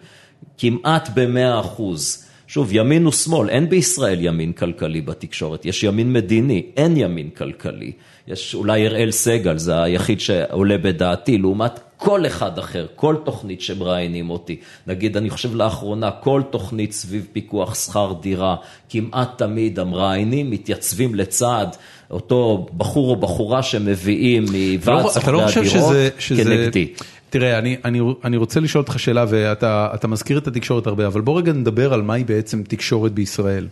כמעט 0.57 1.09
במאה 1.13 1.59
אחוז. 1.59 2.25
שוב, 2.47 2.69
ימין 2.71 3.07
ושמאל, 3.07 3.49
אין 3.49 3.69
בישראל 3.69 4.17
ימין 4.21 4.53
כלכלי 4.53 5.01
בתקשורת, 5.01 5.65
יש 5.65 5.83
ימין 5.83 6.13
מדיני, 6.13 6.65
אין 6.77 6.97
ימין 6.97 7.29
כלכלי. 7.29 7.91
יש 8.27 8.55
אולי 8.55 8.87
אראל 8.87 9.11
סגל, 9.11 9.57
זה 9.57 9.83
היחיד 9.83 10.19
שעולה 10.19 10.77
בדעתי, 10.77 11.37
לעומת 11.37 11.79
כל 11.97 12.25
אחד 12.25 12.59
אחר, 12.59 12.85
כל 12.95 13.15
תוכנית 13.23 13.61
שמראיינים 13.61 14.29
אותי. 14.29 14.57
נגיד, 14.87 15.17
אני 15.17 15.29
חושב 15.29 15.55
לאחרונה, 15.55 16.11
כל 16.11 16.41
תוכנית 16.49 16.91
סביב 16.91 17.27
פיקוח 17.33 17.75
שכר 17.75 18.13
דירה, 18.21 18.55
כמעט 18.89 19.37
תמיד 19.37 19.79
המראיינים 19.79 20.51
מתייצבים 20.51 21.15
לצד 21.15 21.67
אותו 22.11 22.65
בחור 22.77 23.09
או 23.09 23.15
בחורה 23.15 23.63
שמביאים 23.63 24.43
מוועד 24.43 25.03
לא, 25.03 25.09
סוכני 25.09 25.33
לא 25.33 25.47
הדירות 25.47 25.67
שזה, 25.67 26.09
שזה... 26.19 26.43
כנגדי. 26.43 26.93
תראה, 27.29 27.59
אני, 27.59 27.77
אני, 27.85 27.99
אני 28.23 28.37
רוצה 28.37 28.59
לשאול 28.59 28.81
אותך 28.81 28.99
שאלה, 28.99 29.25
ואתה 29.29 30.07
מזכיר 30.07 30.37
את 30.37 30.47
התקשורת 30.47 30.87
הרבה, 30.87 31.07
אבל 31.07 31.21
בוא 31.21 31.37
רגע 31.37 31.53
נדבר 31.53 31.93
על 31.93 32.01
מהי 32.01 32.23
בעצם 32.23 32.63
תקשורת 32.63 33.11
בישראל. 33.11 33.67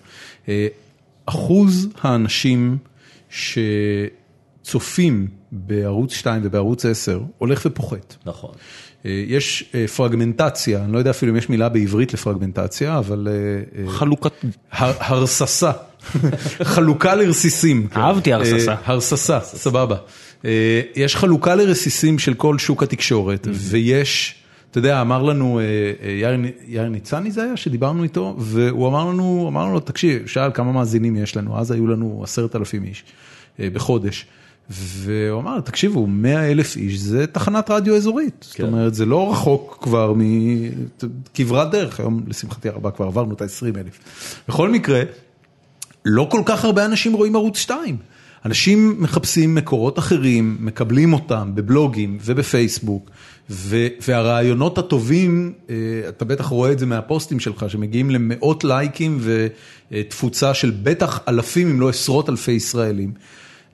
אחוז 1.26 1.89
האנשים 2.01 2.78
שצופים 4.66 5.28
בערוץ 5.51 6.13
2 6.13 6.41
ובערוץ 6.45 6.86
10 6.86 7.20
הולך 7.38 7.61
ופוחת. 7.66 8.16
נכון. 8.26 8.51
יש 9.05 9.72
פרגמנטציה, 9.95 10.84
אני 10.84 10.93
לא 10.93 10.97
יודע 10.97 11.11
אפילו 11.11 11.32
אם 11.32 11.38
יש 11.38 11.49
מילה 11.49 11.70
בעברית 11.70 12.13
לפרגמנטציה, 12.13 12.97
אבל... 12.97 13.28
חלוקת... 13.88 14.32
הר, 14.72 14.93
הרססה, 14.99 15.72
חלוקה 16.74 17.16
לרסיסים. 17.16 17.88
אהבתי 17.95 18.34
הרססה. 18.34 18.76
הרססה, 18.86 19.39
סבבה. 19.39 19.95
יש 20.95 21.16
חלוקה 21.16 21.55
לרסיסים 21.55 22.20
של 22.20 22.34
כל 22.34 22.57
שוק 22.57 22.84
התקשורת, 22.84 23.47
ויש, 23.51 24.36
אתה 24.72 24.78
יודע, 24.78 25.01
אמר 25.01 25.24
לנו, 25.24 25.61
יאיר 26.68 26.89
ניצני 26.89 27.32
זה 27.32 27.43
היה, 27.43 27.57
שדיברנו 27.57 28.03
איתו, 28.03 28.36
והוא 28.39 28.88
אמר 28.88 29.09
לנו, 29.09 29.45
אמר 29.47 29.66
לנו, 29.66 29.80
תקשיב, 29.80 30.28
שאל 30.28 30.51
כמה 30.53 30.72
מאזינים 30.72 31.16
יש 31.16 31.38
לנו, 31.38 31.59
אז 31.59 31.72
היו 31.72 31.88
לנו 31.88 32.22
עשרת 32.24 32.55
אלפים 32.55 32.84
איש 32.84 33.03
בחודש. 33.59 34.26
והוא 34.70 35.41
אמר, 35.41 35.59
תקשיבו, 35.59 36.07
100 36.07 36.51
אלף 36.51 36.78
איש 36.78 36.97
זה 36.99 37.28
תחנת 37.28 37.72
רדיו 37.72 37.95
אזורית. 37.95 38.45
כן. 38.53 38.63
זאת 38.63 38.74
אומרת, 38.74 38.93
זה 38.93 39.05
לא 39.05 39.32
רחוק 39.32 39.78
כבר 39.82 40.13
מכברת 40.16 41.72
דרך, 41.72 41.99
היום 41.99 42.24
לשמחתי 42.28 42.70
הרבה 42.70 42.91
כבר 42.91 43.05
עברנו 43.05 43.34
את 43.34 43.41
ה-20 43.41 43.78
אלף. 43.78 43.99
בכל 44.47 44.70
מקרה, 44.70 45.01
לא 46.05 46.28
כל 46.32 46.41
כך 46.45 46.66
הרבה 46.66 46.86
אנשים 46.86 47.13
רואים 47.13 47.36
ערוץ 47.36 47.57
2. 47.57 47.97
אנשים 48.45 48.95
מחפשים 48.99 49.55
מקורות 49.55 49.99
אחרים, 49.99 50.57
מקבלים 50.59 51.13
אותם 51.13 51.51
בבלוגים 51.55 52.18
ובפייסבוק, 52.26 53.09
והרעיונות 54.07 54.78
הטובים, 54.78 55.53
אתה 56.09 56.26
בטח 56.26 56.45
רואה 56.45 56.72
את 56.72 56.80
זה 56.80 56.86
מהפוסטים 56.86 57.39
שלך, 57.39 57.66
שמגיעים 57.68 58.09
למאות 58.09 58.63
לייקים 58.63 59.20
ותפוצה 59.91 60.53
של 60.53 60.74
בטח 60.84 61.20
אלפים 61.28 61.70
אם 61.70 61.82
לא 61.82 61.89
עשרות 61.89 62.30
אלפי 62.30 62.51
ישראלים. 62.51 63.11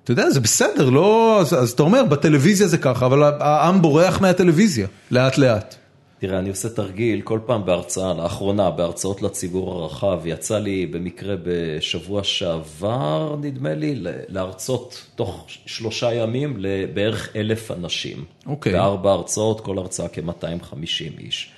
אתה 0.03 0.11
יודע, 0.11 0.29
זה 0.29 0.39
בסדר, 0.39 0.89
לא, 0.89 1.37
אז, 1.41 1.53
אז 1.53 1.71
אתה 1.71 1.83
אומר, 1.83 2.03
בטלוויזיה 2.05 2.67
זה 2.67 2.77
ככה, 2.77 3.05
אבל 3.05 3.23
העם 3.23 3.81
בורח 3.81 4.21
מהטלוויזיה, 4.21 4.87
לאט 5.11 5.37
לאט. 5.37 5.75
תראה, 6.19 6.39
אני 6.39 6.49
עושה 6.49 6.69
תרגיל 6.69 7.21
כל 7.21 7.39
פעם 7.45 7.65
בהרצאה, 7.65 8.13
לאחרונה, 8.13 8.71
בהרצאות 8.71 9.21
לציבור 9.21 9.71
הרחב, 9.73 10.19
יצא 10.25 10.59
לי 10.59 10.85
במקרה 10.85 11.35
בשבוע 11.43 12.23
שעבר, 12.23 13.35
נדמה 13.41 13.73
לי, 13.73 13.95
להרצות 14.29 15.05
תוך 15.15 15.45
שלושה 15.65 16.13
ימים 16.13 16.55
לבערך 16.57 17.35
אלף 17.35 17.71
אנשים. 17.71 18.25
אוקיי. 18.45 18.73
בארבע 18.73 19.11
הרצאות, 19.11 19.61
כל 19.61 19.77
הרצאה 19.77 20.07
כ-250 20.07 21.19
איש. 21.19 21.51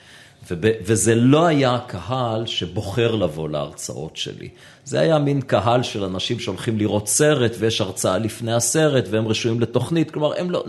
וזה 0.58 1.16
לא 1.16 1.46
היה 1.46 1.80
קהל 1.88 2.46
שבוחר 2.46 3.16
לבוא 3.16 3.50
להרצאות 3.50 4.18
שלי. 4.18 4.50
זה 4.86 5.00
היה 5.00 5.20
מין 5.20 5.42
קהל 5.42 5.84
של 5.84 6.04
אנשים 6.04 6.40
שהולכים 6.40 6.78
לראות 6.78 7.08
סרט, 7.08 7.56
ויש 7.60 7.82
הרצאה 7.82 8.18
לפני 8.18 8.54
הסרט, 8.54 9.06
והם 9.10 9.28
רשויים 9.28 9.60
לתוכנית, 9.60 10.12
כלומר, 10.12 10.34
הם 10.38 10.52
לא... 10.52 10.66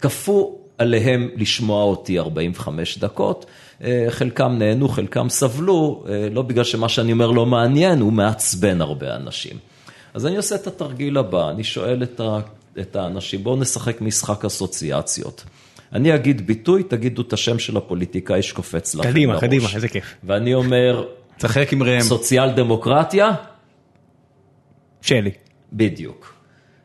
כפו 0.00 0.58
עליהם 0.78 1.30
לשמוע 1.36 1.84
אותי 1.84 2.18
45 2.18 2.98
דקות, 2.98 3.46
חלקם 4.08 4.58
נהנו, 4.58 4.88
חלקם 4.88 5.28
סבלו, 5.28 6.04
לא 6.32 6.42
בגלל 6.42 6.64
שמה 6.64 6.88
שאני 6.88 7.12
אומר 7.12 7.30
לא 7.30 7.46
מעניין, 7.46 8.00
הוא 8.00 8.12
מעצבן 8.12 8.80
הרבה 8.80 9.16
אנשים. 9.16 9.58
אז 10.14 10.26
אני 10.26 10.36
עושה 10.36 10.54
את 10.54 10.66
התרגיל 10.66 11.18
הבא, 11.18 11.50
אני 11.50 11.64
שואל 11.64 12.02
את 12.80 12.96
האנשים, 12.96 13.44
בואו 13.44 13.56
נשחק 13.56 14.00
משחק 14.00 14.44
אסוציאציות. 14.44 15.44
אני 15.92 16.14
אגיד 16.14 16.46
ביטוי, 16.46 16.82
תגידו 16.82 17.22
את 17.22 17.32
השם 17.32 17.58
של 17.58 17.76
הפוליטיקאי 17.76 18.42
שקופץ 18.42 18.94
לכם 18.94 19.10
קדימה, 19.10 19.32
לראש. 19.32 19.44
קדימה, 19.44 19.68
איזה 19.74 19.88
כיף. 19.88 20.14
ואני 20.24 20.54
אומר, 20.54 21.04
צחק 21.38 21.72
עם 21.72 21.82
ראם. 21.82 22.00
סוציאל 22.00 22.50
דמוקרטיה? 22.50 23.30
שלי. 25.02 25.30
בדיוק. 25.72 26.34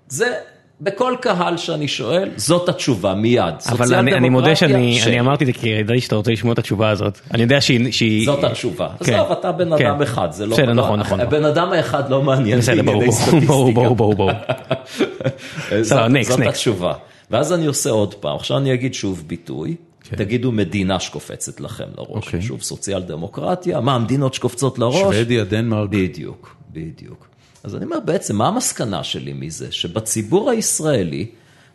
זה, 0.07 0.33
בכל 0.81 1.15
קהל 1.21 1.57
שאני 1.57 1.87
שואל, 1.87 2.29
זאת 2.35 2.69
התשובה, 2.69 3.13
מיד. 3.13 3.53
אבל 3.71 3.95
אני, 3.95 4.13
אני 4.13 4.29
מודה 4.29 4.55
שאני 4.55 4.99
שלי. 4.99 5.11
אני 5.11 5.19
אמרתי 5.19 5.43
את 5.43 5.53
זה 5.53 5.59
כי 5.59 5.69
ידעתי 5.69 6.01
שאתה 6.01 6.15
רוצה 6.15 6.31
לשמוע 6.31 6.53
את 6.53 6.59
התשובה 6.59 6.89
הזאת. 6.89 7.19
אני 7.33 7.41
יודע 7.41 7.61
שהיא... 7.61 7.91
שהיא... 7.91 8.25
זאת 8.25 8.43
התשובה. 8.43 8.89
כן. 9.03 9.13
עזוב, 9.13 9.31
אתה 9.31 9.51
בן 9.51 9.77
כן. 9.77 9.85
אדם 9.85 10.01
אחד, 10.01 10.31
זה 10.31 10.45
לא... 10.45 10.53
בסדר, 10.55 10.73
נכון, 10.73 10.99
נכון. 10.99 11.19
הבן 11.19 11.45
אדם 11.45 11.73
האחד 11.73 12.09
לא 12.09 12.21
מעניין 12.21 12.59
בסדר, 12.59 12.81
ברור, 12.81 12.99
ברור, 13.01 13.11
סטטיסטיקה. 13.11 13.45
ברור, 13.45 13.73
ברור, 13.73 13.95
ברור, 13.95 14.15
ברור. 14.15 14.31
זאת- 15.81 15.99
זאת. 16.23 16.39
התשובה. 16.47 16.93
ואז 17.31 17.53
אני 17.53 17.65
עושה 17.65 17.89
עוד 17.89 18.13
פעם, 18.13 18.35
עכשיו 18.35 18.57
אני 18.57 18.73
אגיד 18.73 18.93
שוב 18.93 19.23
ביטוי, 19.27 19.75
כן. 20.03 20.15
תגידו 20.17 20.51
מדינה 20.51 20.99
שקופצת 20.99 21.59
לכם 21.59 21.87
לראש, 21.97 22.09
אוקיי. 22.09 22.41
שוב 22.41 22.61
סוציאל 22.61 23.01
דמוקרטיה, 23.01 23.79
מה 23.81 23.95
המדינות 23.95 24.33
שקופצות 24.33 24.79
לראש? 24.79 25.15
שוודיה, 25.15 25.43
דנמרק. 25.43 25.89
בדיוק, 25.89 26.55
בדיוק. 26.71 27.27
אז 27.63 27.75
אני 27.75 27.85
אומר 27.85 27.99
בעצם, 28.05 28.35
מה 28.35 28.47
המסקנה 28.47 29.03
שלי 29.03 29.33
מזה? 29.33 29.71
שבציבור 29.71 30.49
הישראלי, 30.49 31.27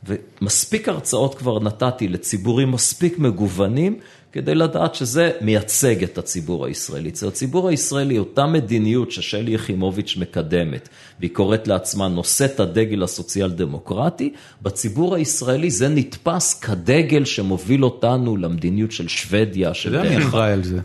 ומספיק 0.04 0.88
הרצאות 0.88 1.34
כבר 1.34 1.60
נתתי 1.60 2.08
לציבורים 2.08 2.70
מספיק 2.70 3.18
מגוונים, 3.18 3.98
כדי 4.36 4.54
לדעת 4.54 4.94
שזה 4.94 5.30
מייצג 5.40 6.04
את 6.04 6.18
הציבור 6.18 6.66
הישראלי. 6.66 7.08
אצל 7.08 7.28
הציבור 7.28 7.68
הישראלי, 7.68 8.18
אותה 8.18 8.46
מדיניות 8.46 9.10
ששלי 9.10 9.52
יחימוביץ' 9.52 10.16
מקדמת, 10.16 10.88
והיא 11.20 11.30
קוראת 11.30 11.68
לעצמה 11.68 12.08
נושאת 12.08 12.60
הדגל 12.60 13.02
הסוציאל 13.02 13.50
דמוקרטי, 13.50 14.32
בציבור 14.62 15.14
הישראלי 15.14 15.70
זה 15.70 15.88
נתפס 15.88 16.60
כדגל 16.60 17.24
שמוביל 17.24 17.84
אותנו 17.84 18.36
למדיניות 18.36 18.92
של 18.92 19.08
שוודיה, 19.08 19.68
אתה 19.68 19.78
של 19.78 19.94
יודע 19.94 20.08
מי 20.08 20.18
אחראי 20.18 20.52
על 20.52 20.64
זה? 20.64 20.80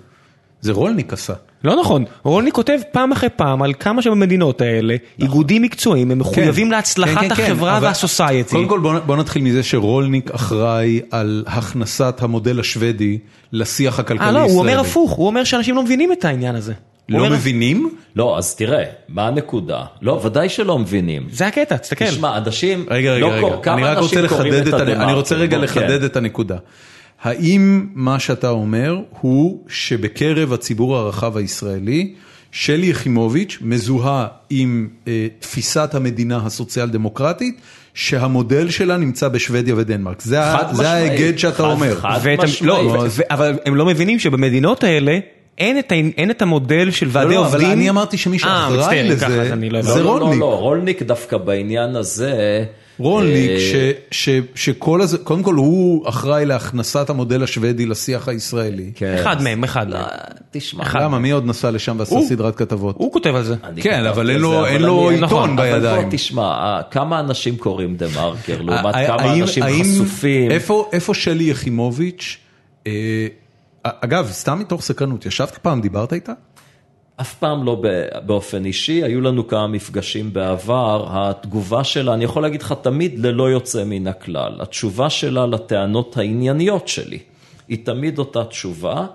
זה 0.62 0.72
רולניק 0.72 1.14
עשה. 1.14 1.34
לא 1.64 1.76
נכון, 1.82 2.04
רוני 2.24 2.52
כותב 2.52 2.80
פעם 2.92 3.12
אחרי 3.12 3.30
פעם 3.30 3.62
על 3.62 3.74
כמה 3.80 4.02
שבמדינות 4.02 4.62
האלה, 4.62 4.96
איגודים 5.20 5.62
מקצועיים, 5.62 6.12
הם 6.12 6.20
מחויבים 6.20 6.68
כן, 6.68 6.72
להצלחת 6.72 7.22
כן, 7.22 7.30
כן, 7.30 7.36
כן, 7.36 7.44
החברה 7.52 7.78
אבל- 7.78 7.86
והסוסייטי. 7.88 8.56
קודם 8.56 8.68
כל 8.68 8.80
בוא, 8.80 9.00
בוא 9.00 9.16
נתחיל 9.18 9.42
מזה 9.42 9.64
שרולניק 9.64 10.32
אחראי 10.32 11.02
על 11.12 11.44
הכנסת 11.48 12.16
המודל 12.22 12.60
השוודי 12.60 13.18
לשיח 13.54 14.00
הכלכלי 14.00 14.26
אה 14.28 14.30
הישראלי. 14.30 14.48
לא, 14.48 14.54
הוא 14.54 14.60
אומר 14.60 14.80
הפוך, 14.80 15.12
הוא 15.12 15.28
אומר 15.28 15.44
שאנשים 15.44 15.76
לא 15.76 15.84
מבינים 15.84 16.12
את 16.12 16.26
העניין 16.26 16.56
הזה. 16.56 16.74
לא 17.10 17.18
אומר- 17.18 17.30
מבינים? 17.30 17.90
לא, 18.16 18.38
אז 18.38 18.56
תראה, 18.56 18.84
מה 19.10 19.28
הנקודה? 19.28 19.82
לא, 20.02 20.22
ודאי 20.24 20.50
שלא 20.50 20.80
מבינים. 20.80 21.28
זה 21.32 21.48
הקטע, 21.48 21.78
תסתכל. 21.78 22.06
תשמע, 22.06 22.38
אנשים, 22.38 22.86
רגע, 22.90 23.12
רגע, 23.14 23.28
לא 23.28 23.32
רגע, 23.34 23.58
כמה 23.64 23.76
אני 23.76 23.84
רק 23.84 23.98
רוצה 23.98 24.28
קוראים 24.28 24.48
לחדד 24.54 24.68
את 24.68 24.74
את, 24.74 24.80
הנ- 24.80 24.82
אני 24.82 24.92
הדה-מרקר? 24.92 25.16
רוצה 25.16 25.36
רגע 25.36 25.58
בוא, 25.58 25.64
לחדד 25.66 26.00
כן. 26.00 26.06
את 26.06 26.16
הנקודה. 26.16 26.58
האם 27.24 27.86
מה 27.96 28.20
שאתה 28.20 28.50
אומר 28.50 29.00
הוא 29.20 29.64
שבקרב 29.68 30.54
הציבור 30.54 30.98
הרחב 30.98 31.38
הישראלי, 31.38 32.14
שלי 32.52 32.88
יחימוביץ' 32.88 33.58
מזוהה 33.62 34.28
עם 34.50 34.88
אה, 35.08 35.28
תפיסת 35.40 35.96
המדינה 35.96 36.40
הסוציאל 36.46 36.90
דמוקרטית, 36.90 37.62
שהמודל 37.94 38.70
שלה 38.70 38.98
נמצא 38.98 39.28
בשוודיה 39.28 39.76
ודנמרק. 39.78 40.22
זה, 40.22 40.42
ה- 40.44 40.74
זה 40.74 40.90
ההיגד 40.92 41.38
שאתה 41.38 41.56
חד- 41.58 41.64
אומר. 41.64 41.96
חד 41.96 42.20
ואת- 42.24 42.40
משמעית. 42.40 42.62
לא, 42.62 43.06
ו- 43.10 43.22
אבל 43.32 43.58
הם 43.66 43.76
לא 43.76 43.86
מבינים 43.86 44.20
שבמדינות 44.20 44.84
האלה 44.84 45.20
אין 45.58 45.80
את 45.80 45.92
אין 46.18 46.32
את 46.32 46.42
המודל 46.42 46.92
של 46.92 47.08
ועדי 47.12 47.30
לא, 47.30 47.42
לא, 47.42 47.46
עובדים. 47.46 47.66
אבל 47.66 47.76
אני 47.76 47.90
אמרתי 47.90 48.18
שמי 48.18 48.34
אה, 48.38 48.40
שאחראי 48.40 49.04
לזה, 49.10 49.54
אני 49.54 49.70
לא 49.70 49.82
זה 49.82 49.90
הבנתי. 49.92 50.04
לא, 50.06 50.20
לא, 50.20 50.20
רולניק. 50.24 50.40
לא, 50.40 50.60
רולניק 50.60 51.02
דווקא 51.04 51.38
בעניין 51.38 51.96
הזה... 51.96 52.64
רולניק, 53.00 53.50
אה, 53.52 53.60
ש, 53.60 53.76
ש, 54.12 54.30
שכל 54.56 55.02
הזה, 55.02 55.18
קודם 55.18 55.44
כל 55.44 55.56
הוא 55.56 56.10
אחראי 56.10 56.46
להכנסת 56.46 57.10
המודל 57.10 57.44
השוודי 57.44 57.86
לשיח 57.86 58.28
הישראלי. 58.28 58.92
כן. 58.96 59.16
אחד 59.22 59.42
מהם, 59.42 59.64
אחד 59.64 59.90
לא. 59.90 60.00
תשמע, 60.52 60.84
למה, 61.02 61.20
מי 61.20 61.32
עוד 61.32 61.46
נסע 61.46 61.72
לשם 61.72 61.96
ועשה 62.00 62.16
הוא. 62.16 62.26
סדרת 62.28 62.56
כתבות? 62.56 62.96
הוא 63.00 63.12
כותב 63.14 63.36
על 63.36 63.44
זה. 63.44 63.56
כן, 63.82 64.06
אבל 64.06 64.30
אין 64.30 64.42
לו- 64.42 64.66
עיתון 65.10 65.24
נכון, 65.24 65.56
בידיים. 65.56 65.86
אבל 65.86 66.02
בוא 66.04 66.12
תשמע, 66.12 66.42
אה, 66.44 66.82
כמה 66.92 67.20
אנשים 67.20 67.58
קוראים 67.58 67.96
דה 67.96 68.06
מרקר 68.16 68.62
לעומת 68.62 68.96
ה- 68.96 69.08
כמה 69.08 69.22
האם- 69.22 69.42
אנשים 69.42 69.64
האם- 69.64 69.84
חשופים. 69.94 70.52
איפה 70.52 70.90
איפה 70.94 71.14
שלי 71.14 71.44
יחימוביץ', 71.44 72.38
אה, 72.88 72.92
אגב, 73.84 74.30
סתם 74.32 74.60
מתוך 74.60 74.82
סקרנות, 74.82 75.26
ישבת 75.26 75.58
פעם, 75.62 75.82
דיברת 75.82 76.14
איתה? 76.14 76.34
אף 77.22 77.34
פעם 77.34 77.64
לא 77.64 77.82
באופן 78.26 78.66
אישי, 78.66 79.04
היו 79.04 79.22
לנו 79.22 79.48
כמה 79.48 79.68
מפגשים 79.68 80.34
בעבר, 80.34 81.06
התגובה 81.10 81.84
שלה, 81.84 82.14
אני 82.14 82.24
יכול 82.24 82.42
להגיד 82.42 82.62
לך 82.62 82.74
תמיד 82.82 83.20
ללא 83.20 83.50
יוצא 83.50 83.84
מן 83.86 84.08
הכלל, 84.08 84.58
התשובה 84.62 85.10
שלה 85.10 85.46
לטענות 85.46 86.18
הענייניות 86.18 86.88
שלי, 86.88 87.20
היא 87.68 87.78
תמיד 87.86 88.20
אותה 88.20 88.44
תשובה, 88.44 89.06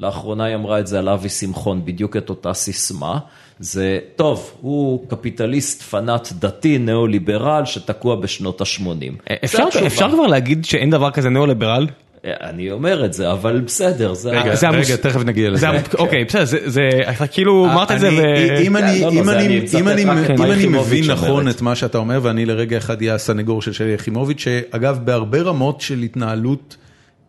לאחרונה 0.00 0.44
היא 0.44 0.54
אמרה 0.54 0.80
את 0.80 0.86
זה 0.86 0.98
על 0.98 1.08
אבי 1.08 1.28
שמחון, 1.28 1.84
בדיוק 1.84 2.16
את 2.16 2.30
אותה 2.30 2.52
סיסמה, 2.54 3.18
זה, 3.58 3.98
טוב, 4.16 4.50
הוא 4.60 5.08
קפיטליסט 5.08 5.82
פנאט 5.82 6.32
דתי, 6.32 6.78
ניאו-ליברל, 6.78 7.64
שתקוע 7.64 8.16
בשנות 8.16 8.60
ה-80. 8.60 9.32
אפשר 9.44 9.64
אפשר 9.86 10.10
כבר 10.10 10.26
להגיד 10.26 10.64
שאין 10.64 10.90
דבר 10.90 11.10
כזה 11.10 11.30
ניאו-ליברל? 11.30 11.86
אני 12.24 12.70
אומר 12.70 13.04
את 13.04 13.12
זה, 13.12 13.32
אבל 13.32 13.60
בסדר, 13.60 14.14
זה... 14.14 14.30
רגע, 14.30 14.54
זה 14.56 14.68
המוס- 14.68 14.86
רגע, 14.86 14.96
תכף 14.96 15.20
נגיע 15.24 15.50
לזה. 15.50 15.60
זה 15.60 15.68
המ- 15.68 15.76
אוקיי, 15.98 16.24
בסדר, 16.24 16.44
זה- 16.44 16.70
זה, 16.70 16.88
אתה 17.10 17.26
כאילו 17.26 17.66
אמרת 17.72 17.90
את 17.90 18.00
זה 18.00 18.08
ו... 18.08 18.20
אם 18.62 18.76
אני- 18.76 19.00
לא, 19.00 19.06
לא, 19.06 19.12
אם 19.12 19.30
אני- 19.30 19.60
אם 19.80 19.88
אני- 19.88 20.02
אם 20.02 20.06
מה 20.38 20.52
אני 20.54 20.66
מבין 20.66 21.04
נכון 21.10 21.28
אומרת. 21.28 21.56
את 21.56 21.62
מה 21.62 21.74
שאתה 21.74 21.98
אומר, 21.98 22.20
ואני 22.22 22.46
לרגע 22.46 22.78
אחד 22.78 23.00
אהיה 23.02 23.14
הסנגור 23.14 23.62
של 23.62 23.72
שלי 23.72 23.92
יחימוביץ', 23.92 24.40
שאגב, 24.40 24.98
בהרבה 25.04 25.40
רמות 25.42 25.80
של 25.80 25.98
התנהלות 25.98 26.76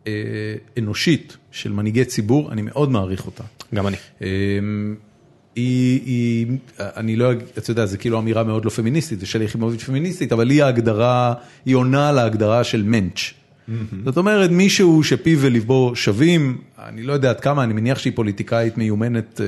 אה, 0.07 0.11
אנושית 0.79 1.37
של 1.51 1.71
מנהיגי 1.71 2.05
ציבור, 2.05 2.51
אני 2.51 2.61
מאוד 2.61 2.91
מעריך 2.91 3.25
אותה. 3.25 3.43
גם 3.75 3.87
אני. 3.87 3.97
אמ, 4.21 4.95
היא, 5.55 5.99
היא, 6.05 6.47
אני 6.79 7.15
לא, 7.15 7.31
אתה 7.57 7.71
יודע, 7.71 7.85
זה 7.85 7.97
כאילו 7.97 8.19
אמירה 8.19 8.43
מאוד 8.43 8.65
לא 8.65 8.69
פמיניסטית, 8.69 9.19
זה 9.19 9.25
שלי 9.25 9.45
יחימוביץ' 9.45 9.83
פמיניסטית, 9.83 10.31
אבל 10.33 10.49
היא 10.49 10.63
ההגדרה, 10.63 11.33
היא 11.65 11.75
עונה 11.75 12.09
על 12.09 12.17
ההגדרה 12.19 12.63
של 12.63 12.83
מענץ'. 12.83 13.19
זאת 14.05 14.17
אומרת, 14.17 14.49
מישהו 14.51 15.03
שפיו 15.03 15.39
וליבו 15.41 15.91
שווים, 15.95 16.57
אני 16.79 17.03
לא 17.03 17.13
יודע 17.13 17.29
עד 17.29 17.39
כמה, 17.39 17.63
אני 17.63 17.73
מניח 17.73 17.99
שהיא 17.99 18.13
פוליטיקאית 18.15 18.77
מיומנת 18.77 19.41
אה, 19.41 19.45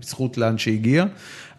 בזכות 0.00 0.38
לאן 0.38 0.58
שהגיעה, 0.58 1.06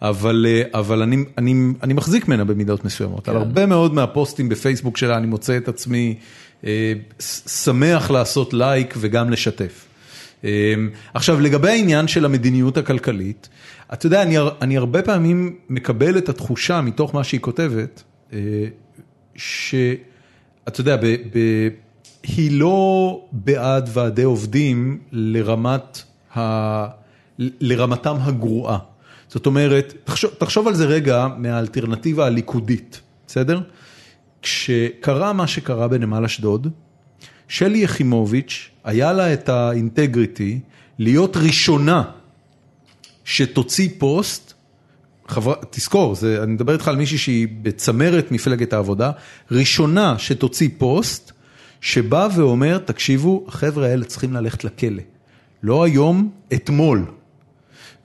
אבל, 0.02 0.46
אה, 0.48 0.80
אבל 0.80 1.02
אני, 1.02 1.24
אני, 1.38 1.54
אני 1.82 1.94
מחזיק 1.94 2.28
ממנה 2.28 2.44
במידות 2.44 2.84
מסוימות. 2.84 3.28
על 3.28 3.36
הרבה 3.36 3.66
מאוד 3.66 3.94
מהפוסטים 3.94 4.48
בפייסבוק 4.48 4.96
שלה 4.96 5.16
אני 5.16 5.26
מוצא 5.26 5.56
את 5.56 5.68
עצמי 5.68 6.14
אה, 6.64 6.92
ש- 7.20 7.64
שמח 7.64 8.10
לעשות 8.10 8.54
לייק 8.54 8.94
וגם 8.98 9.30
לשתף. 9.30 9.86
אמ, 10.44 10.48
עכשיו, 11.14 11.40
לגבי 11.40 11.70
העניין 11.70 12.08
של 12.08 12.24
המדיניות 12.24 12.76
הכלכלית, 12.76 13.48
אתה 13.92 14.06
יודע, 14.06 14.22
אני, 14.22 14.36
אני 14.62 14.76
הרבה 14.76 15.02
פעמים 15.02 15.56
מקבל 15.68 16.18
את 16.18 16.28
התחושה 16.28 16.80
מתוך 16.80 17.14
מה 17.14 17.24
שהיא 17.24 17.40
כותבת, 17.40 18.02
אה, 18.32 18.38
שאתה 20.68 20.80
יודע, 20.80 20.96
ב, 20.96 21.06
ב, 21.06 21.68
היא 22.22 22.60
לא 22.60 23.20
בעד 23.32 23.90
ועדי 23.92 24.22
עובדים 24.22 24.98
לרמת 25.12 26.02
ה, 26.36 26.86
לרמתם 27.38 28.16
הגרועה. 28.20 28.78
זאת 29.28 29.46
אומרת, 29.46 29.94
תחשוב, 30.04 30.30
תחשוב 30.38 30.68
על 30.68 30.74
זה 30.74 30.86
רגע 30.86 31.26
מהאלטרנטיבה 31.38 32.26
הליכודית, 32.26 33.00
בסדר? 33.26 33.60
כשקרה 34.42 35.32
מה 35.32 35.46
שקרה 35.46 35.88
בנמל 35.88 36.24
אשדוד, 36.24 36.68
שלי 37.48 37.78
יחימוביץ', 37.78 38.70
היה 38.84 39.12
לה 39.12 39.32
את 39.32 39.48
האינטגריטי 39.48 40.60
להיות 40.98 41.36
ראשונה 41.36 42.02
שתוציא 43.24 43.88
פוסט. 43.98 44.53
תזכור, 45.70 46.14
זה, 46.14 46.42
אני 46.42 46.52
מדבר 46.52 46.72
איתך 46.72 46.88
על 46.88 46.96
מישהי 46.96 47.18
שהיא 47.18 47.48
בצמרת 47.62 48.32
מפלגת 48.32 48.72
העבודה, 48.72 49.10
ראשונה 49.50 50.18
שתוציא 50.18 50.68
פוסט 50.78 51.32
שבא 51.80 52.28
ואומר, 52.36 52.78
תקשיבו, 52.78 53.44
החבר'ה 53.48 53.86
האלה 53.86 54.04
צריכים 54.04 54.32
ללכת 54.32 54.64
לכלא. 54.64 55.02
לא 55.62 55.84
היום, 55.84 56.30
אתמול. 56.54 57.04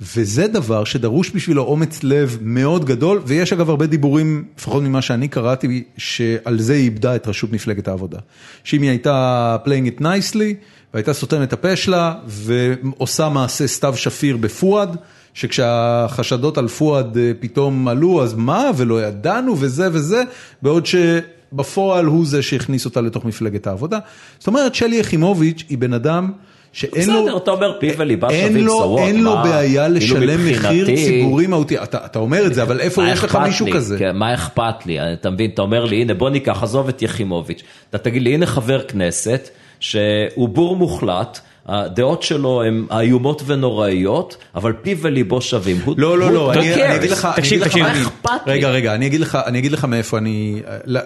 וזה 0.02 0.48
דבר 0.48 0.84
שדרוש 0.84 1.32
בשבילו 1.32 1.64
אומץ 1.64 2.04
לב 2.04 2.38
מאוד 2.42 2.86
גדול, 2.86 3.22
ויש 3.26 3.54
אגב 3.54 3.70
הרבה 3.70 3.86
דיבורים, 3.86 4.46
לפחות 4.58 4.84
ממה 4.84 5.02
שאני 5.02 5.28
קראתי, 5.28 5.84
שעל 5.98 6.60
זה 6.60 6.74
היא 6.74 6.84
איבדה 6.84 7.16
את 7.16 7.28
ראשות 7.28 7.52
מפלגת 7.52 7.88
העבודה. 7.88 8.20
שאם 8.64 8.82
היא 8.82 8.90
הייתה 8.90 9.58
playing 9.66 10.00
it 10.00 10.02
nicely, 10.02 10.54
והייתה 10.94 11.14
סותמת 11.14 11.48
את 11.48 11.54
הפה 11.54 11.76
שלה, 11.76 12.16
ועושה 12.26 13.30
מעשה 13.30 13.68
סתיו 13.68 13.98
שפיר 13.98 14.38
בפואד, 14.38 14.98
שכשהחשדות 15.34 16.58
על 16.58 16.68
פואד 16.68 17.18
אה, 17.18 17.32
פתאום 17.40 17.88
עלו, 17.88 18.24
אז 18.24 18.34
מה, 18.34 18.72
ולא 18.78 19.04
ידענו, 19.04 19.56
וזה 19.60 19.88
וזה, 19.92 20.24
בעוד 20.62 20.86
שבפועל 20.86 22.06
הוא 22.06 22.26
זה 22.26 22.42
שהכניס 22.42 22.86
אותה 22.86 23.02
לתוך 23.02 23.26
מפלגת 23.26 23.68
העבודה. 23.68 24.00
זאת 24.40 24.48
אומרת, 24.48 24.76
שלי 24.76 24.96
יחימוביץ' 24.96 25.64
היא 25.70 25.78
בן 25.78 25.94
אדם 25.94 26.32
שאין 26.72 27.10
לו... 27.10 27.24
בסדר, 27.24 27.38
אתה 27.38 27.52
אומר 27.52 27.78
פיו 27.80 27.94
וליבה 27.98 28.30
שווים 28.30 28.68
סוות. 28.68 29.00
אין 29.00 29.24
לו? 29.24 29.36
בעיה 29.44 29.84
כאילו 29.84 29.96
לשלם 29.96 30.52
מחיר 30.52 30.86
ציבורי 30.86 31.48
מהותי, 31.48 31.78
אתה, 31.84 32.20
אומר 32.20 32.46
את 32.46 32.54
זה, 32.54 32.64
אבל 32.64 32.80
איפה 32.80 33.08
יש 33.08 33.24
לך 33.24 33.36
מישהו? 33.36 33.68
כזה? 33.74 33.98
כן, 34.00 34.16
מה 34.16 34.34
אכפת 34.34 34.86
לי? 34.86 35.14
אתה 35.14 35.30
מבין, 35.30 35.50
אתה 35.54 35.62
אומר 35.62 35.86
לי, 35.86 36.02
הנה 36.02 36.14
בוא 36.14 36.30
ניקח, 36.30 36.64
עזוב 36.64 36.88
את 36.88 37.02
יחימוביץ'. 37.02 37.64
אתה 37.90 37.98
תגיד 37.98 38.22
לי, 38.22 38.34
הנה 38.34 38.46
חבר 38.46 38.82
כנסת 38.82 39.50
שהוא 39.80 40.50
בור 40.50 40.76
מוחלט. 40.76 41.40
הדעות 41.70 42.24
שלו 42.24 42.64
הן 42.64 42.86
איומות 43.00 43.42
ונוראיות, 43.46 44.38
אבל 44.56 44.74
פיו 44.82 44.98
וליבו 45.02 45.42
שווים. 45.42 45.78
לא, 45.98 46.18
לא, 46.20 46.32
לא, 46.32 46.54
אני? 46.54 46.96
אגיד 46.96 47.12
לך, 47.12 47.28
תקשיב, 47.36 47.64
תקשיב. 47.68 47.84
מה 47.84 47.92
אכפת 48.02 48.30
לי? 48.48 48.54
רגע, 48.54 48.70
רגע, 48.70 48.96
אני 48.96 49.08
אגיד 49.08 49.22
לך, 49.22 49.38
אני 49.46 49.60
אגיד 49.60 49.72
לך 49.72 49.86
מאיפה 49.86 50.18
אני, 50.18 50.62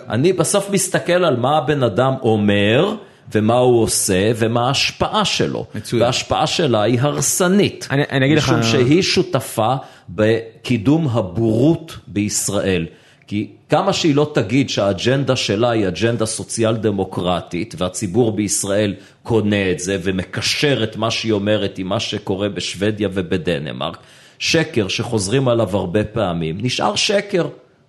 אני 0.09 0.33
בסוף 0.33 0.69
מסתכל 0.69 1.13
על 1.25 1.35
מה 1.37 1.57
הבן 1.57 1.83
אדם 1.83 2.13
אומר, 2.21 2.95
ומה 3.35 3.53
הוא 3.57 3.81
עושה, 3.83 4.31
ומה 4.35 4.67
ההשפעה 4.67 5.25
שלו. 5.25 5.65
מצוין. 5.75 6.01
וההשפעה 6.01 6.47
שלה 6.47 6.81
היא 6.81 6.99
הרסנית. 7.01 7.87
אני- 7.91 8.03
אני 8.11 8.25
אגיד 8.25 8.37
לך- 8.37 8.49
משום 8.49 8.63
שהיא 8.63 9.01
שותפה 9.01 9.73
בקידום 10.09 11.07
הבורות 11.11 11.97
בישראל. 12.07 12.85
כי 13.27 13.47
כמה 13.69 13.93
שהיא 13.93 14.15
לא 14.15 14.31
תגיד 14.33 14.69
שהאג'נדה 14.69 15.35
שלה 15.35 15.69
היא 15.69 15.87
אג'נדה 15.87 16.25
סוציאל 16.25 16.75
דמוקרטית, 16.75 17.75
והציבור 17.77 18.31
בישראל 18.31 18.93
קונה 19.23 19.71
את 19.71 19.79
זה 19.79 19.97
ומקשר 20.03 20.83
את 20.83 20.97
מה 20.97 21.11
שהיא 21.11 21.31
אומרת 21.31 21.77
עם 21.77 21.87
מה 21.87 21.99
שקורה 21.99 22.49
בשוודיה 22.49 23.09
ובדנמרק, 23.13 23.97
שקר 24.39 24.87
שחוזרים 24.87 25.47
עליו 25.47 25.77
הרבה 25.77 26.03
פעמים, 26.03 26.57
נשאר 26.61 26.95
שקר, 26.95 27.47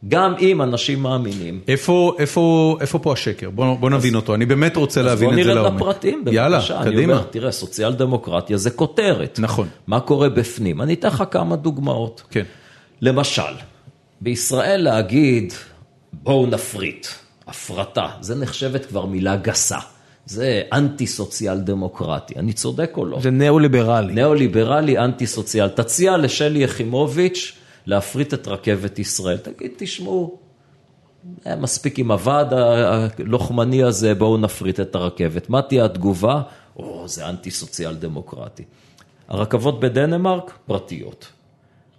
גם 0.09 0.35
אם 0.41 0.62
אנשים 0.62 1.03
מאמינים. 1.03 1.61
איפה, 1.68 2.16
איפה, 2.18 2.76
איפה 2.80 2.99
פה 2.99 3.12
השקר? 3.12 3.51
בוא, 3.51 3.76
בוא 3.76 3.91
נבין 3.91 4.14
אותו, 4.14 4.35
אני 4.35 4.47
באמת 4.47 4.76
רוצה 4.76 5.01
אז 5.01 5.07
להבין 5.07 5.30
בוא 5.30 5.39
את 5.39 5.45
זה 5.45 5.51
נרד 5.51 5.62
לעומק. 5.62 5.80
לפרטים, 5.80 6.24
יאללה, 6.32 6.59
בבקשה. 6.59 6.80
אני 6.80 6.93
קדימה. 6.93 7.12
אומר, 7.12 7.24
תראה, 7.30 7.53
סוציאל 7.53 7.93
דמוקרטיה 7.93 8.57
זה 8.57 8.70
כותרת. 8.70 9.39
נכון. 9.43 9.68
מה 9.87 10.01
קורה 10.01 10.28
בפנים? 10.28 10.82
אני 10.82 10.95
אתן 10.95 11.09
לך 11.09 11.24
כמה 11.30 11.57
דוגמאות. 11.57 12.22
כן. 12.30 12.43
למשל, 13.01 13.43
בישראל 14.25 14.81
להגיד, 14.81 15.53
בואו 16.12 16.47
נפריט, 16.47 17.07
הפרטה, 17.47 18.09
זה 18.20 18.35
נחשבת 18.35 18.87
כבר 18.87 19.07
מילה 19.07 19.37
גסה. 19.37 19.79
זה 20.27 20.62
אנטי 20.72 21.07
סוציאל 21.07 21.61
דמוקרטי. 21.61 22.35
אני 22.39 22.53
צודק 22.53 22.93
או 22.97 23.05
לא? 23.05 23.20
זה 23.20 23.31
ניאו-ליברלי. 23.31 24.14
ניאו-ליברלי, 24.14 24.99
אנטי 24.99 25.27
סוציאל. 25.27 25.68
תציע 25.68 26.16
לשלי 26.16 26.59
יחימוביץ' 26.59 27.53
להפריט 27.87 28.35
את 28.35 28.49
רכבת 28.49 28.99
ישראל. 28.99 29.37
תגיד, 29.37 29.70
תשמעו, 29.77 30.39
מספיק 31.47 31.99
עם 31.99 32.11
הוועד 32.11 32.53
הלוחמני 32.53 33.83
הזה, 33.83 34.14
בואו 34.14 34.37
נפריט 34.37 34.81
את 34.81 34.95
הרכבת. 34.95 35.51
מה 35.51 35.62
תהיה 35.62 35.85
התגובה? 35.85 36.43
או, 36.77 37.09
זה 37.09 37.29
אנטי 37.29 37.51
סוציאל 37.51 37.95
דמוקרטי. 37.95 38.64
הרכבות 39.29 39.81
בדנמרק, 39.81 40.59
פרטיות. 40.66 41.27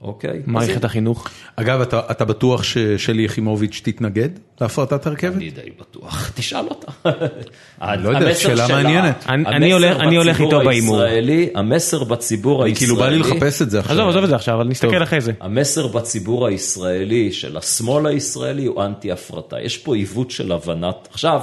אוקיי? 0.01 0.29
אז 0.29 0.35
מערכת 0.47 0.83
החינוך. 0.83 1.27
אגב, 1.55 1.81
אתה, 1.81 2.01
אתה 2.11 2.25
בטוח 2.25 2.63
ששלי 2.63 3.23
יחימוביץ' 3.23 3.81
תתנגד 3.83 4.29
להפרטת 4.61 5.07
הרכבת? 5.07 5.35
אני 5.35 5.49
די 5.49 5.61
בטוח, 5.79 6.31
תשאל 6.35 6.65
אותה. 6.67 6.91
לא 7.97 8.09
יודע, 8.09 8.35
שאלה 8.35 8.67
שלה- 8.67 8.75
מעניינת. 8.83 9.25
אני- 9.29 9.45
אני 9.45 9.71
הולך- 9.73 9.97
אני 9.99 10.17
איתו 10.39 10.59
בהימור. 10.65 11.01
הישראלי- 11.01 11.49
המסר 11.55 12.03
בציבור 12.03 12.63
אני 12.63 12.71
הישראלי, 12.71 12.85
כאילו 12.87 12.95
בא 12.95 13.09
לי 13.09 13.19
לחפש 13.19 13.61
את 13.61 13.69
זה 13.69 13.79
עכשיו. 13.79 13.93
עזוב, 13.95 14.09
עזוב 14.09 14.23
את 14.23 14.29
זה 14.29 14.35
עכשיו, 14.35 14.55
אבל 14.55 14.67
נסתכל 14.67 15.03
אחרי 15.03 15.21
זה. 15.21 15.31
המסר 15.39 15.87
בציבור 15.87 16.47
הישראלי 16.47 17.31
של 17.31 17.57
השמאל 17.57 18.05
הישראלי 18.05 18.65
הוא 18.65 18.83
אנטי 18.83 19.11
הפרטה. 19.11 19.61
יש 19.61 19.77
פה 19.77 19.95
עיוות 19.95 20.31
של 20.31 20.51
הבנת, 20.51 21.07
עכשיו, 21.11 21.41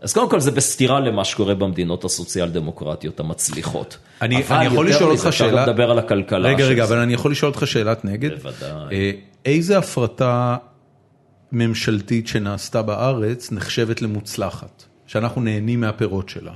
אז 0.00 0.12
קודם 0.12 0.30
כל 0.30 0.40
זה 0.40 0.50
בסתירה 0.50 1.00
למה 1.00 1.24
שקורה 1.24 1.54
במדינות 1.54 2.04
הסוציאל 2.04 2.48
דמוקרטיות 2.48 3.20
המצליחות. 3.20 3.98
אני, 4.22 4.42
אבל 4.42 4.56
אני 4.56 4.66
יכול 4.66 4.86
יותר 4.88 4.96
לשאול 4.96 5.12
מזה, 5.12 5.26
אותך 5.26 5.36
שאלה, 5.36 5.50
גם 5.62 5.68
לדבר 5.68 5.90
על 5.90 5.98
הכלכלה. 5.98 6.48
רגע 6.48 6.64
רגע, 6.64 6.84
אבל 6.84 6.98
אני 6.98 7.14
יכול 7.14 7.30
לשאול 7.30 7.52
אותך 7.52 7.66
שאלת 7.66 8.04
נגד, 8.04 8.30
בוודאי. 8.30 8.70
אה, 8.92 9.10
איזה 9.44 9.78
הפרטה 9.78 10.56
ממשלתית 11.52 12.28
שנעשתה 12.28 12.82
בארץ 12.82 13.52
נחשבת 13.52 14.02
למוצלחת, 14.02 14.84
שאנחנו 15.06 15.40
נהנים 15.40 15.80
מהפירות 15.80 16.28
שלה? 16.28 16.52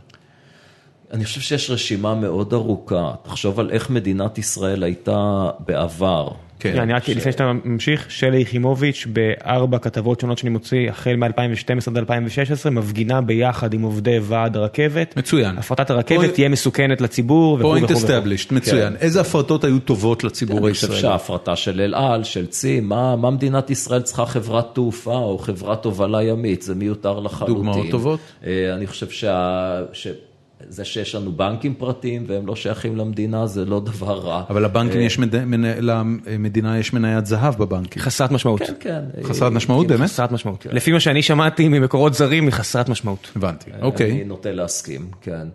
אני 1.13 1.25
חושב 1.25 1.41
שיש 1.41 1.71
רשימה 1.71 2.15
מאוד 2.15 2.53
ארוכה. 2.53 3.13
תחשוב 3.23 3.61
על 3.61 3.71
איך 3.71 3.91
מדינת 3.91 4.39
ישראל 4.39 4.83
הייתה 4.83 5.51
בעבר. 5.67 6.29
כן, 6.73 6.81
אני 6.81 6.93
רק 6.93 7.09
לפני 7.09 7.33
שאתה 7.33 7.53
ממשיך, 7.65 8.11
שלי 8.11 8.39
יחימוביץ' 8.39 9.07
בארבע 9.12 9.79
כתבות 9.79 10.21
שונות 10.21 10.39
שאני 10.39 10.51
מוציא 10.51 10.91
החל 10.91 11.17
מ-2012 11.17 11.91
עד 11.91 11.97
2016 11.97 12.73
מפגינה 12.73 13.21
ביחד 13.21 13.75
עם 13.75 13.83
עובדי 13.83 14.19
ועד 14.23 14.57
הרכבת. 14.57 15.17
מצוין. 15.17 15.59
הפרטת 15.59 15.91
הרכבת 15.91 16.35
תהיה 16.35 16.49
מסוכנת 16.49 17.01
לציבור 17.01 17.55
וכו' 17.55 17.62
פוינט 17.62 17.85
וכו'. 17.85 17.97
וכו'. 17.97 18.07
אסטבלישט, 18.07 18.53
מצוין. 18.53 18.97
איזה 18.97 19.21
הפרטות 19.21 19.65
היו 19.65 19.79
טובות 19.79 20.25
לציבור 20.25 20.59
אני 20.59 20.75
חושב 20.75 20.87
הישראלי? 20.87 21.03
שההפרטה 21.03 21.57
של 21.57 21.81
אל 21.81 21.95
על, 21.95 22.25
של 22.25 22.47
מה, 22.83 23.17
מה 23.17 23.31
מדינת 23.31 23.71
ישראל 23.71 24.03
צריכה 24.03 24.27
חברת 24.27 24.75
תעופה 24.75 25.17
או 25.17 25.39
חברת 25.39 25.85
הובלה 25.85 26.23
ימית, 26.23 26.62
זה 26.62 26.75
מיותר 26.75 27.21
לחלוטין. 27.21 27.55
דוגמאות 27.55 27.87
טובות? 27.91 28.21
אה, 28.47 28.75
אני 28.75 28.87
חושב 28.87 29.11
שה... 29.11 29.81
זה 30.69 30.85
שיש 30.85 31.15
לנו 31.15 31.33
בנקים 31.33 31.75
פרטיים 31.75 32.25
והם 32.27 32.47
לא 32.47 32.57
שייכים 32.57 32.97
למדינה 32.97 33.47
זה 33.47 33.65
לא 33.65 33.81
דבר 33.81 34.19
רע. 34.19 34.43
אבל 34.51 34.65
לבנקים 34.65 35.01
יש, 35.01 35.19
מד- 35.19 35.45
מנ- 35.45 35.81
למדינה 35.81 36.79
יש 36.79 36.93
מניית 36.93 37.27
זהב 37.27 37.55
בבנקים. 37.59 38.03
חסרת 38.03 38.31
משמעות. 38.31 38.61
כן, 38.62 38.75
כן. 38.81 39.01
חסרת 39.23 39.53
משמעות 39.53 39.87
באמת? 39.87 40.09
חסרת 40.09 40.33
משמעות. 40.33 40.67
לפי 40.73 40.93
מה 40.93 41.01
שאני 41.01 41.23
שמעתי 41.23 41.69
ממקורות 41.69 42.15
זרים 42.15 42.45
היא 42.45 42.53
חסרת 42.53 42.89
משמעות. 42.89 43.31
הבנתי, 43.37 43.71
אני 43.73 43.83
אוקיי. 43.83 44.25
נוטה 44.25 44.53
להסכים, 44.53 45.09
כן. 45.21 45.49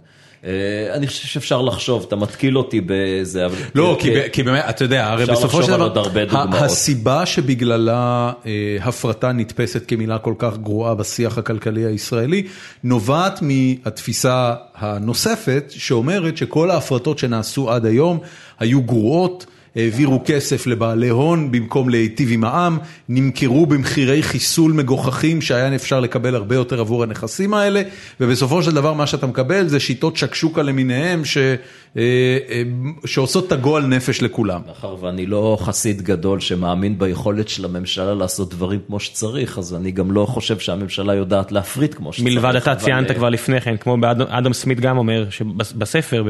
אה, 0.46 0.52
אני 0.94 1.08
חושב 1.08 1.28
שאפשר 1.28 1.62
לחשוב, 1.62 2.06
אתה 2.08 2.16
מתקיל 2.16 2.58
אותי 2.58 2.82
בזה, 2.86 3.46
אבל... 3.46 3.56
לא, 3.76 3.98
כי 4.00 4.12
ב- 4.12 4.28
כי 4.32 4.44
באמת, 4.44 4.64
אתה 4.70 4.84
יודע, 4.84 5.08
הרי 5.08 5.26
בסופו 5.26 5.64
של 5.64 5.72
דבר. 5.72 6.04
הסיבה 6.52 7.26
שבגללה 7.26 8.32
אה, 8.46 8.78
הפרטה 8.82 9.32
נתפסת 9.32 9.84
כמילה 9.88 10.18
כל 10.18 10.34
כך 10.38 10.58
גרועה 10.58 10.96
בשיח 10.96 11.38
הכלכלי 11.38 11.86
הישראלי, 11.86 12.44
נובעת 12.84 13.40
מהתפיסה 13.42 14.54
הנוספת, 14.76 15.64
שאומרת 15.70 16.38
שכל 16.38 16.72
ההפרטות 16.72 17.20
שנעשו 17.20 17.72
עד 17.72 17.86
היום 17.86 18.20
היו 18.60 18.82
גרועות. 18.82 19.46
העבירו 19.76 20.22
כסף 20.26 20.68
לבעלי 20.68 21.10
הון 21.10 21.52
במקום 21.52 21.90
להיטיב 21.90 22.30
עם 22.32 22.44
העם, 22.44 22.78
נמכרו 23.10 23.66
במחירי 23.66 24.24
חיסול 24.24 24.72
מגוחכים 24.72 25.42
שהיה 25.42 25.76
אפשר 25.76 26.00
לקבל 26.00 26.36
הרבה 26.36 26.56
יותר 26.56 26.80
עבור 26.80 27.04
הנכסים 27.04 27.54
האלה, 27.54 27.82
ובסופו 28.20 28.64
של 28.64 28.72
דבר 28.72 28.94
מה 28.94 29.08
שאתה 29.08 29.28
מקבל 29.28 29.68
זה 29.68 29.80
שיטות 29.80 30.18
שקשוקה 30.18 30.62
למיניהם 30.62 31.26
ש, 31.26 31.38
אה, 31.38 31.58
אה, 31.98 32.64
שעושות 33.06 33.48
את 33.48 33.52
הגועל 33.52 33.86
נפש 33.86 34.22
לכולם. 34.22 34.62
מאחר 34.68 34.96
ואני 35.02 35.26
לא 35.26 35.58
חסיד 35.62 36.02
גדול 36.02 36.40
שמאמין 36.40 37.00
ביכולת 37.00 37.50
של 37.50 37.66
הממשלה 37.66 38.14
לעשות 38.14 38.54
דברים 38.54 38.80
כמו 38.88 39.00
שצריך, 39.00 39.58
אז 39.58 39.76
אני 39.76 39.92
גם 39.92 40.12
לא 40.12 40.26
חושב 40.26 40.60
שהממשלה 40.60 41.14
יודעת 41.14 41.52
להפריט 41.52 41.96
כמו 41.96 42.14
שצריך. 42.14 42.34
מלבד 42.34 42.56
אתה 42.56 42.76
ציינת 42.76 43.12
אה, 43.12 43.16
כבר 43.16 43.30
לפני 43.30 43.62
כן, 43.62 43.78
כמו 43.78 43.98
באדם 43.98 44.28
אדם 44.28 44.54
סמית 44.54 44.80
גם 44.80 44.98
אומר, 44.98 45.28
שבספר, 45.30 46.24
ב- 46.24 46.30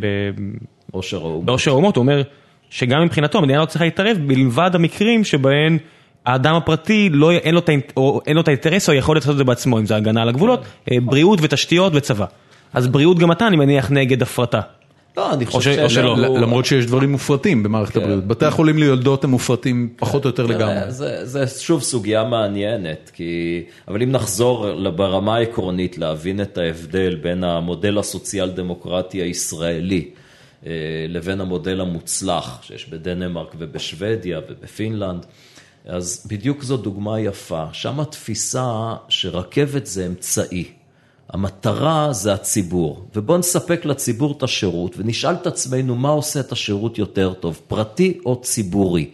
ב- 0.00 0.30
עושר 0.90 1.16
האומה. 1.16 1.44
בעושר 1.44 1.70
האומות, 1.70 1.96
הוא 1.96 2.02
אומר 2.02 2.22
שגם 2.70 3.04
מבחינתו 3.04 3.38
המדינה 3.38 3.60
לא 3.60 3.64
צריכה 3.64 3.84
להתערב 3.84 4.16
מלבד 4.20 4.70
המקרים 4.74 5.24
שבהם 5.24 5.78
האדם 6.26 6.54
הפרטי 6.54 7.08
לא, 7.12 7.30
אין, 7.32 7.54
לו 7.54 7.60
את, 7.60 7.68
האינט- 7.68 7.92
או, 7.96 8.20
אין 8.26 8.36
לו 8.36 8.42
את 8.42 8.48
האינטרס 8.48 8.88
או 8.88 8.92
היכולת 8.94 9.22
לעשות 9.22 9.32
את 9.32 9.38
זה 9.38 9.44
בעצמו, 9.44 9.78
אם 9.78 9.86
זה 9.86 9.96
הגנה 9.96 10.22
על 10.22 10.28
הגבולות, 10.28 10.60
אה, 10.92 10.96
בריאות 11.00 11.38
ותשתיות 11.42 11.92
וצבא. 11.96 12.24
אז 12.72 12.86
בריאות 12.86 13.18
גם 13.18 13.32
אתה 13.32 13.46
אני 13.46 13.56
מניח 13.56 13.90
נגד 13.90 14.22
הפרטה. 14.22 14.60
לא, 15.16 15.32
אני 15.34 15.46
חושב 15.46 15.72
ש- 15.74 15.78
או 15.78 15.90
שלא. 15.90 16.16
למרות 16.18 16.64
שיש 16.66 16.86
דברים 16.86 17.12
מופרטים 17.12 17.62
במערכת 17.62 17.96
הבריאות. 17.96 18.26
בתי 18.26 18.44
החולים 18.46 18.78
ליולדות 18.78 19.24
הם 19.24 19.30
מופרטים 19.30 19.88
פחות 19.96 20.24
או 20.24 20.28
יותר 20.28 20.46
תראה, 20.46 20.56
לגמרי. 20.58 20.90
זה, 21.24 21.46
שוב 21.60 21.82
סוגיה 21.82 22.24
מעניינת, 22.24 23.10
כי... 23.14 23.62
אבל 23.88 24.02
אם 24.02 24.10
נחזור 24.12 24.66
ברמה 24.90 25.36
העקרונית 25.36 25.98
להבין 25.98 26.40
את 26.40 26.58
ההבדל 26.58 27.14
בין 27.22 27.44
המודל 27.44 27.98
הסוציאל 27.98 28.50
דמוקרטי 28.50 29.18
הישראלי 29.18 30.04
לבין 31.08 31.40
המודל 31.40 31.80
המוצלח 31.80 32.62
שיש 32.62 32.88
בדנמרק 32.88 33.54
ובשוודיה 33.58 34.40
ובפינלנד, 34.48 35.26
אז 35.84 36.26
בדיוק 36.30 36.62
זו 36.62 36.76
דוגמה 36.76 37.20
יפה. 37.20 37.64
שם 37.72 38.00
התפיסה 38.00 38.94
שרכבת 39.08 39.86
זה 39.86 40.06
אמצעי. 40.06 40.64
המטרה 41.32 42.12
זה 42.12 42.32
הציבור, 42.32 43.04
ובואו 43.16 43.38
נספק 43.38 43.84
לציבור 43.84 44.34
את 44.38 44.42
השירות 44.42 44.94
ונשאל 44.98 45.34
את 45.34 45.46
עצמנו 45.46 45.96
מה 45.96 46.08
עושה 46.08 46.40
את 46.40 46.52
השירות 46.52 46.98
יותר 46.98 47.32
טוב, 47.32 47.60
פרטי 47.68 48.18
או 48.26 48.40
ציבורי. 48.42 49.10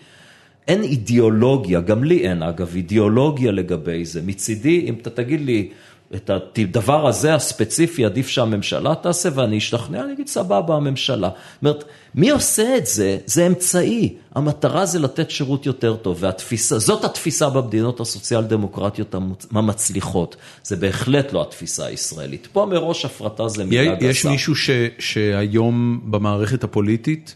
אין 0.69 0.83
אידיאולוגיה, 0.83 1.81
גם 1.81 2.05
לי 2.05 2.29
אין 2.29 2.43
אגב 2.43 2.75
אידיאולוגיה 2.75 3.53
לגבי 3.53 4.05
זה. 4.05 4.23
מצידי, 4.23 4.85
אם 4.89 4.95
אתה 4.95 5.11
תגיד 5.11 5.41
לי 5.41 5.71
את 6.15 6.31
הדבר 6.59 7.07
הזה 7.07 7.35
הספציפי 7.35 8.05
עדיף 8.05 8.29
שהממשלה 8.29 8.95
תעשה 8.95 9.29
ואני 9.35 9.59
אשתכנע, 9.59 10.05
אני 10.05 10.13
אגיד 10.13 10.29
סבבה 10.29 10.75
הממשלה. 10.77 11.29
זאת 11.29 11.63
אומרת, 11.63 11.85
מי 12.15 12.31
עושה 12.31 12.77
את 12.77 12.87
זה? 12.87 13.19
זה 13.27 13.47
אמצעי. 13.47 14.15
המטרה 14.35 14.87
זה 14.87 14.99
לתת 14.99 15.31
שירות 15.31 15.67
יותר 15.67 15.97
טוב, 15.97 16.17
והתפיסה, 16.21 16.79
זאת 16.79 17.05
התפיסה 17.05 17.51
במדינות 17.51 18.01
הסוציאל 18.01 18.43
דמוקרטיות 18.43 19.15
המצליחות. 19.51 20.37
זה 20.63 20.77
בהחלט 20.77 21.33
לא 21.33 21.43
התפיסה 21.43 21.87
הישראלית. 21.87 22.49
פה 22.53 22.67
מראש 22.67 23.05
הפרטה 23.05 23.49
זה 23.49 23.65
מילה 23.65 23.95
גסה. 23.95 24.07
יש 24.07 24.27
מישהו 24.27 24.57
ש, 24.57 24.71
שהיום 24.99 26.01
במערכת 26.05 26.65
הפוליטית 26.65 27.35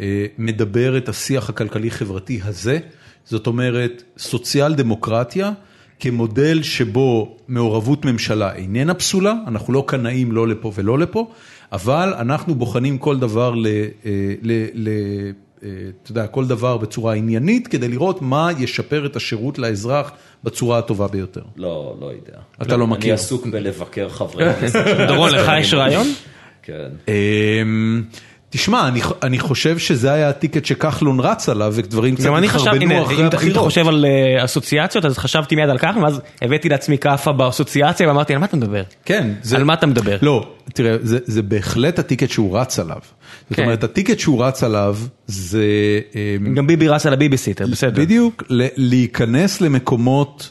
אה, 0.00 0.26
מדבר 0.38 0.96
את 0.96 1.08
השיח 1.08 1.48
הכלכלי-חברתי 1.48 2.40
הזה, 2.44 2.78
זאת 3.24 3.46
אומרת, 3.46 4.02
סוציאל 4.18 4.74
דמוקרטיה 4.74 5.52
כמודל 6.00 6.62
שבו 6.62 7.36
מעורבות 7.48 8.04
ממשלה 8.04 8.54
איננה 8.54 8.94
פסולה, 8.94 9.34
אנחנו 9.46 9.72
לא 9.72 9.84
קנאים 9.86 10.32
לא 10.32 10.48
לפה 10.48 10.72
ולא 10.74 10.98
לפה, 10.98 11.30
אבל 11.72 12.14
אנחנו 12.18 12.54
בוחנים 12.54 12.98
כל 12.98 13.18
דבר 13.18 13.54
ל... 13.54 13.66
אה, 13.66 14.34
ל, 14.42 14.66
ל 14.74 14.88
אה, 15.62 15.68
אתה 16.02 16.10
יודע, 16.10 16.26
כל 16.26 16.46
דבר 16.46 16.76
בצורה 16.76 17.14
עניינית, 17.14 17.68
כדי 17.68 17.88
לראות 17.88 18.22
מה 18.22 18.48
ישפר 18.58 19.06
את 19.06 19.16
השירות 19.16 19.58
לאזרח 19.58 20.12
בצורה 20.44 20.78
הטובה 20.78 21.08
ביותר. 21.08 21.42
לא, 21.56 21.96
לא 22.00 22.06
יודע. 22.06 22.38
אתה 22.62 22.76
לא 22.76 22.86
מכיר. 22.86 23.04
אני 23.04 23.12
עסוק 23.12 23.46
בלבקר 23.46 24.08
חברי 24.08 24.54
כנסת. 24.54 24.84
דורון, 25.08 25.30
לך 25.30 25.52
יש 25.60 25.74
רעיון? 25.74 26.06
כן. 26.62 26.88
תשמע, 28.50 28.88
אני, 28.88 29.00
אני 29.22 29.38
חושב 29.38 29.78
שזה 29.78 30.12
היה 30.12 30.28
הטיקט 30.28 30.64
שכחלון 30.64 31.20
רץ 31.20 31.48
עליו, 31.48 31.72
ודברים 31.76 32.14
קצת 32.16 32.24
התחרבנו 32.44 32.70
אחרי 33.02 33.16
אם 33.16 33.20
אתה- 33.20 33.22
אם 33.22 33.26
אתה 33.26 33.36
הבחירות. 33.36 33.56
חושב 33.64 33.88
על 33.88 34.04
אה, 34.04 34.44
אסוציאציות, 34.44 35.04
אז 35.04 35.18
חשבתי 35.18 35.56
מיד 35.56 35.68
על 35.70 35.78
כחלון, 35.78 36.02
ואז 36.02 36.20
הבאתי 36.42 36.68
לעצמי 36.68 36.98
כאפה 36.98 37.32
באסוציאציה 37.32 38.08
ואמרתי, 38.08 38.32
על 38.32 38.38
מה 38.38 38.46
אתה 38.46 38.56
מדבר? 38.56 38.82
כן. 39.04 39.30
זה, 39.42 39.56
על 39.56 39.64
מה 39.64 39.74
אתה 39.74 39.86
מדבר? 39.86 40.16
לא, 40.22 40.52
תראה, 40.74 40.96
זה, 41.02 41.18
זה 41.24 41.42
בהחלט 41.42 41.98
הטיקט 41.98 42.30
שהוא 42.30 42.58
רץ 42.58 42.78
עליו. 42.78 42.98
זאת 43.50 43.56
כן. 43.56 43.62
אומרת, 43.62 43.84
הטיקט 43.84 44.18
שהוא 44.18 44.44
רץ 44.44 44.62
עליו 44.62 44.96
זה... 45.26 45.64
אמ, 46.40 46.54
גם 46.54 46.66
ביבי 46.66 46.88
רץ 46.88 47.06
על 47.06 47.12
הביביסיטר, 47.12 47.66
בסדר. 47.66 48.02
בדיוק, 48.02 48.42
להיכנס 48.76 49.60
למקומות, 49.60 50.50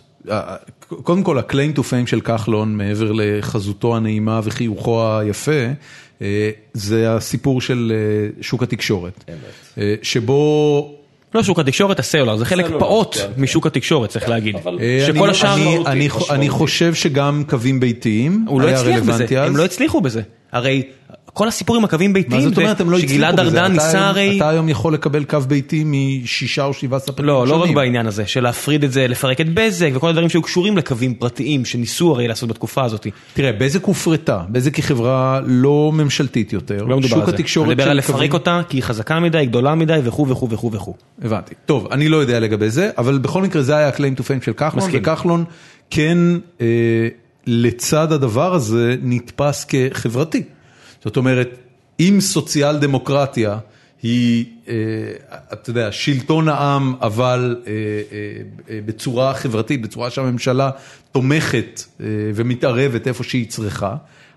קודם 0.87 1.23
כל 1.23 1.37
ה-claim 1.39 1.77
to 1.77 1.79
fame 1.79 2.07
של 2.07 2.21
כחלון, 2.21 2.75
מעבר 2.77 3.11
לחזותו 3.11 3.95
הנעימה 3.95 4.39
וחיוכו 4.43 5.17
היפה, 5.19 5.51
זה 6.73 7.15
הסיפור 7.15 7.61
של 7.61 7.93
אה, 7.95 8.41
שוק 8.41 8.63
התקשורת. 8.63 9.23
אה, 9.77 9.95
שבו... 10.01 10.95
לא 11.35 11.43
שוק 11.43 11.59
התקשורת, 11.59 11.99
הסלולר, 11.99 12.37
זה 12.37 12.45
חלק 12.45 12.65
פעוט 12.79 13.15
כן, 13.15 13.27
משוק 13.37 13.67
התקשורת, 13.67 14.09
צריך 14.09 14.29
להגיד. 14.29 14.55
אה, 14.79 15.03
שכל 15.07 15.29
השאר... 15.29 15.55
אני- 16.29 16.49
חושב 16.49 16.93
שגם 16.93 17.43
קווים 17.49 17.79
ביתיים 17.79 18.45
הוא 18.47 18.61
לא 18.61 18.67
היה 18.67 18.79
הצליח 18.79 18.99
בזה, 18.99 19.11
רלוונטי 19.11 19.39
אז. 19.39 19.49
הם 19.49 19.57
לא 19.57 19.65
הצליחו 19.65 20.01
בזה. 20.01 20.21
הרי 20.51 20.83
כל 21.33 21.47
הסיפור 21.47 21.75
עם 21.75 21.83
הקווים 21.83 22.09
מה 22.09 22.13
ביתיים 22.13 22.41
זאת 22.41 22.57
אומרת, 22.57 22.81
הם 22.81 22.89
לא 22.89 22.97
הצליחו 22.97 23.13
שגלעד 23.13 23.39
בזה? 23.39 23.61
ארדן 23.61 23.65
אתה 23.65 23.67
ניסה 23.73 24.07
הרי... 24.07 24.37
אתה 24.37 24.49
היום 24.49 24.69
יכול 24.69 24.93
לקבל 24.93 25.23
קו 25.23 25.39
ביתי 25.47 25.83
משישה 25.85 26.65
או 26.65 26.73
שבעה 26.73 26.99
ספקים 26.99 27.25
לא, 27.25 27.47
לא 27.47 27.55
רק 27.55 27.59
שונים. 27.59 27.75
בעניין 27.75 28.07
הזה, 28.07 28.27
של 28.27 28.43
להפריד 28.43 28.83
את 28.83 28.91
זה, 28.91 29.07
לפרק 29.07 29.41
את 29.41 29.53
בזק 29.53 29.89
וכל 29.93 30.09
הדברים 30.09 30.29
שהיו 30.29 30.41
קשורים 30.41 30.77
לקווים 30.77 31.13
פרטיים 31.13 31.65
שניסו 31.65 32.11
הרי 32.11 32.27
לעשות 32.27 32.49
בתקופה 32.49 32.83
הזאת. 32.83 33.07
תראה, 33.33 33.51
בזק 33.51 33.83
הופרטה, 33.83 34.43
בזק 34.49 34.75
היא 34.75 34.83
חברה 34.83 35.39
לא 35.45 35.91
ממשלתית 35.93 36.53
יותר. 36.53 36.83
לא 36.83 36.97
מדובר 36.97 37.15
על 37.15 37.25
זה. 37.25 37.59
אני 37.63 37.69
מדבר 37.69 37.89
על 37.89 37.97
לפרק 37.97 38.33
אותה 38.33 38.61
כי 38.69 38.77
היא 38.77 38.83
חזקה 38.83 39.19
מדי, 39.19 39.45
גדולה 39.45 39.75
מדי 39.75 39.99
וכו' 40.03 40.27
וכו' 40.29 40.49
וכו' 40.49 40.71
וכו'. 40.71 40.93
הבנתי. 41.21 41.55
טוב, 41.65 41.87
אני 41.91 42.09
לא 42.09 42.17
יודע 42.17 42.39
לגבי 42.39 42.69
זה, 42.69 42.89
אבל 42.97 43.17
בכל 43.17 43.41
מקרה 43.41 43.61
זה 43.61 43.75
היה 43.75 43.87
ה-claim 43.87 44.19
to 44.19 44.21
fame 44.21 44.45
של 44.45 44.53
כחלון. 44.53 44.89
וכחלון 44.93 45.45
כן, 45.89 46.17
אה, 46.61 47.07
לצד 47.47 48.11
הדבר 48.11 48.53
הזה, 48.53 48.95
נתפס 49.01 49.65
כחברתי. 49.65 50.43
זאת 51.03 51.17
אומרת, 51.17 51.57
אם 51.99 52.17
סוציאל 52.19 52.77
דמוקרטיה 52.77 53.57
היא, 54.03 54.45
אה, 54.67 54.73
אתה 55.53 55.69
יודע, 55.69 55.91
שלטון 55.91 56.49
העם, 56.49 56.95
אבל 57.01 57.55
אה, 57.67 57.71
אה, 57.71 58.79
בצורה 58.85 59.33
חברתית, 59.33 59.81
בצורה 59.81 60.09
שהממשלה 60.09 60.69
תומכת 61.11 61.83
ומתערבת 62.35 63.07
איפה 63.07 63.23
שהיא 63.23 63.49
צריכה. 63.49 63.95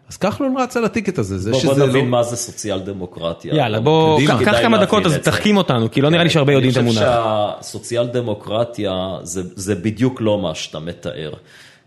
אז 0.08 0.16
כחלון 0.16 0.54
רץ 0.58 0.76
על 0.76 0.84
הטיקט 0.84 1.18
הזה, 1.18 1.38
זה 1.38 1.50
בוא, 1.50 1.60
שזה 1.60 1.74
בוא 1.74 1.86
נבין 1.86 2.04
לא... 2.04 2.10
מה 2.10 2.22
זה 2.22 2.36
סוציאל 2.36 2.80
דמוקרטיה. 2.80 3.54
יאללה, 3.54 3.80
בוא. 3.80 4.20
קח 4.44 4.60
כמה 4.62 4.78
דקות, 4.78 5.06
אז 5.06 5.14
תחכים 5.16 5.56
אותנו, 5.56 5.90
כי 5.90 6.00
לא 6.00 6.10
נראה 6.10 6.24
לי 6.24 6.30
שהרבה 6.30 6.52
יודעים 6.52 6.72
את 6.72 6.76
המונח. 6.76 6.98
אני 6.98 7.06
חושב 7.06 7.62
שהסוציאל 7.62 8.06
דמוקרטיה 8.06 8.92
זה, 9.22 9.42
זה 9.54 9.74
בדיוק 9.74 10.20
לא 10.20 10.38
מה 10.38 10.54
שאתה 10.54 10.80
מתאר. 10.80 11.32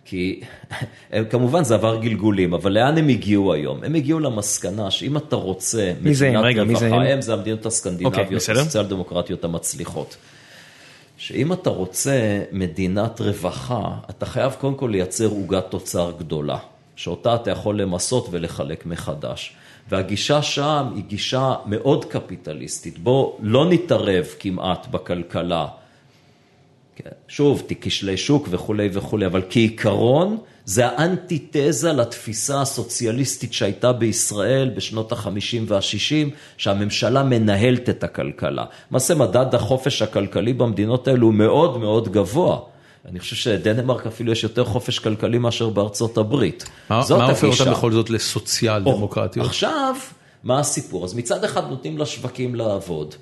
כי 0.06 0.40
הם, 1.12 1.26
כמובן 1.26 1.64
זה 1.64 1.76
עבר 1.76 1.96
גלגולים, 2.02 2.54
אבל 2.54 2.72
לאן 2.72 2.98
הם 2.98 3.08
הגיעו 3.08 3.54
היום? 3.54 3.84
הם 3.84 3.96
הגיעו 3.96 4.20
למסקנה 4.20 4.92
שאם 4.92 5.18
אתה 5.18 5.36
רוצה 5.36 5.94
מי 6.02 6.16
זה 6.16 6.28
הם? 7.14 7.22
זה 7.22 7.34
המדינות 7.34 7.66
הסקנדינביות, 7.66 8.26
אוקיי. 8.26 8.38
הסוציאל 8.38 8.86
דמוקרטיות 8.86 9.44
המצליחות. 9.44 10.18
שאם 11.18 11.54
אתה 11.54 11.70
רוצה 11.70 12.44
מדינת 12.52 13.22
רווחה, 13.22 13.82
אתה 14.10 14.26
חייב 14.26 14.56
קודם 14.60 14.76
כל 14.76 14.88
לייצר 14.92 15.28
עוגת 15.28 15.66
תוצר 15.70 16.12
גדולה, 16.20 16.58
שאותה 16.96 17.36
אתה 17.36 17.52
יכול 17.52 17.82
למסות 17.82 18.28
ולחלק 18.32 18.86
מחדש. 18.86 19.56
והגישה 19.90 20.42
שם 20.42 20.92
היא 20.96 21.04
גישה 21.04 21.56
מאוד 21.66 22.06
קפיטליסטית. 22.06 23.00
בוא 23.00 23.38
לא 23.40 23.70
נתערב 23.70 24.26
כמעט 24.40 24.88
בכלכלה. 24.88 25.68
כן, 26.96 27.10
שוב, 27.28 27.64
כשלי 27.82 28.18
שוק 28.18 28.48
וכולי 28.52 28.90
וכולי, 28.94 29.26
אבל 29.26 29.42
כעיקרון 29.50 30.38
זה 30.66 30.88
האנטיתזה 30.88 31.94
לתפיסה 31.94 32.62
הסוציאליסטית 32.62 33.54
שהייתה 33.54 33.94
בישראל 33.94 34.72
בשנות 34.76 35.12
ה-50 35.12 35.58
וה-60, 35.68 36.30
שהממשלה 36.58 37.24
מנהלת 37.24 37.90
את 37.90 38.04
הכלכלה. 38.04 38.66
למעשה 38.92 39.16
מדד 39.16 39.56
החופש 39.56 40.02
הכלכלי 40.02 40.54
במדינות 40.54 41.08
האלו 41.08 41.28
הוא 41.28 41.34
מאוד 41.34 41.78
מאוד 41.78 42.12
גבוה. 42.12 42.60
אני 43.10 43.20
חושב 43.20 43.36
שדנמרק 43.36 44.08
אפילו 44.08 44.32
יש 44.32 44.44
יותר 44.44 44.66
חופש 44.66 45.00
כלכלי 45.00 45.38
מאשר 45.38 45.70
בארצות 45.70 46.18
הברית. 46.18 46.66
מה 46.90 47.02
זאת 47.02 47.18
מה 47.18 47.30
הופך. 47.30 47.44
אותם 47.44 47.72
בכל 47.72 47.92
זאת 47.92 48.10
לסוציאל 48.10 48.84
דמוקרטיות? 48.84 49.46
עכשיו, 49.46 49.96
מה 50.44 50.60
הסיפור? 50.60 51.06
אז 51.06 51.14
מצד 51.14 51.44
אחד 51.44 51.70
נותנים 51.70 51.98
לשווקים 51.98 52.56
לעבוד, 52.56 53.16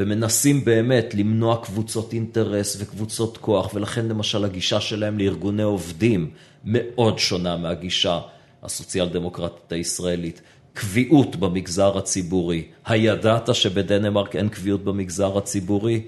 ומנסים 0.00 0.64
באמת 0.64 1.14
למנוע 1.14 1.56
קבוצות 1.62 2.12
אינטרס 2.12 2.76
וקבוצות 2.80 3.38
כוח, 3.38 3.74
ולכן 3.74 4.06
למשל 4.06 4.44
הגישה 4.44 4.80
שלהם 4.80 5.18
לארגוני 5.18 5.62
עובדים 5.62 6.30
מאוד 6.64 7.18
שונה 7.18 7.56
מהגישה 7.56 8.20
הסוציאל 8.62 9.08
דמוקרטית 9.08 9.72
הישראלית. 9.72 10.40
קביעות 10.74 11.36
במגזר 11.36 11.98
הציבורי. 11.98 12.62
הידעת 12.86 13.54
שבדנמרק 13.54 14.36
אין 14.36 14.48
קביעות 14.48 14.84
במגזר 14.84 15.38
הציבורי? 15.38 16.02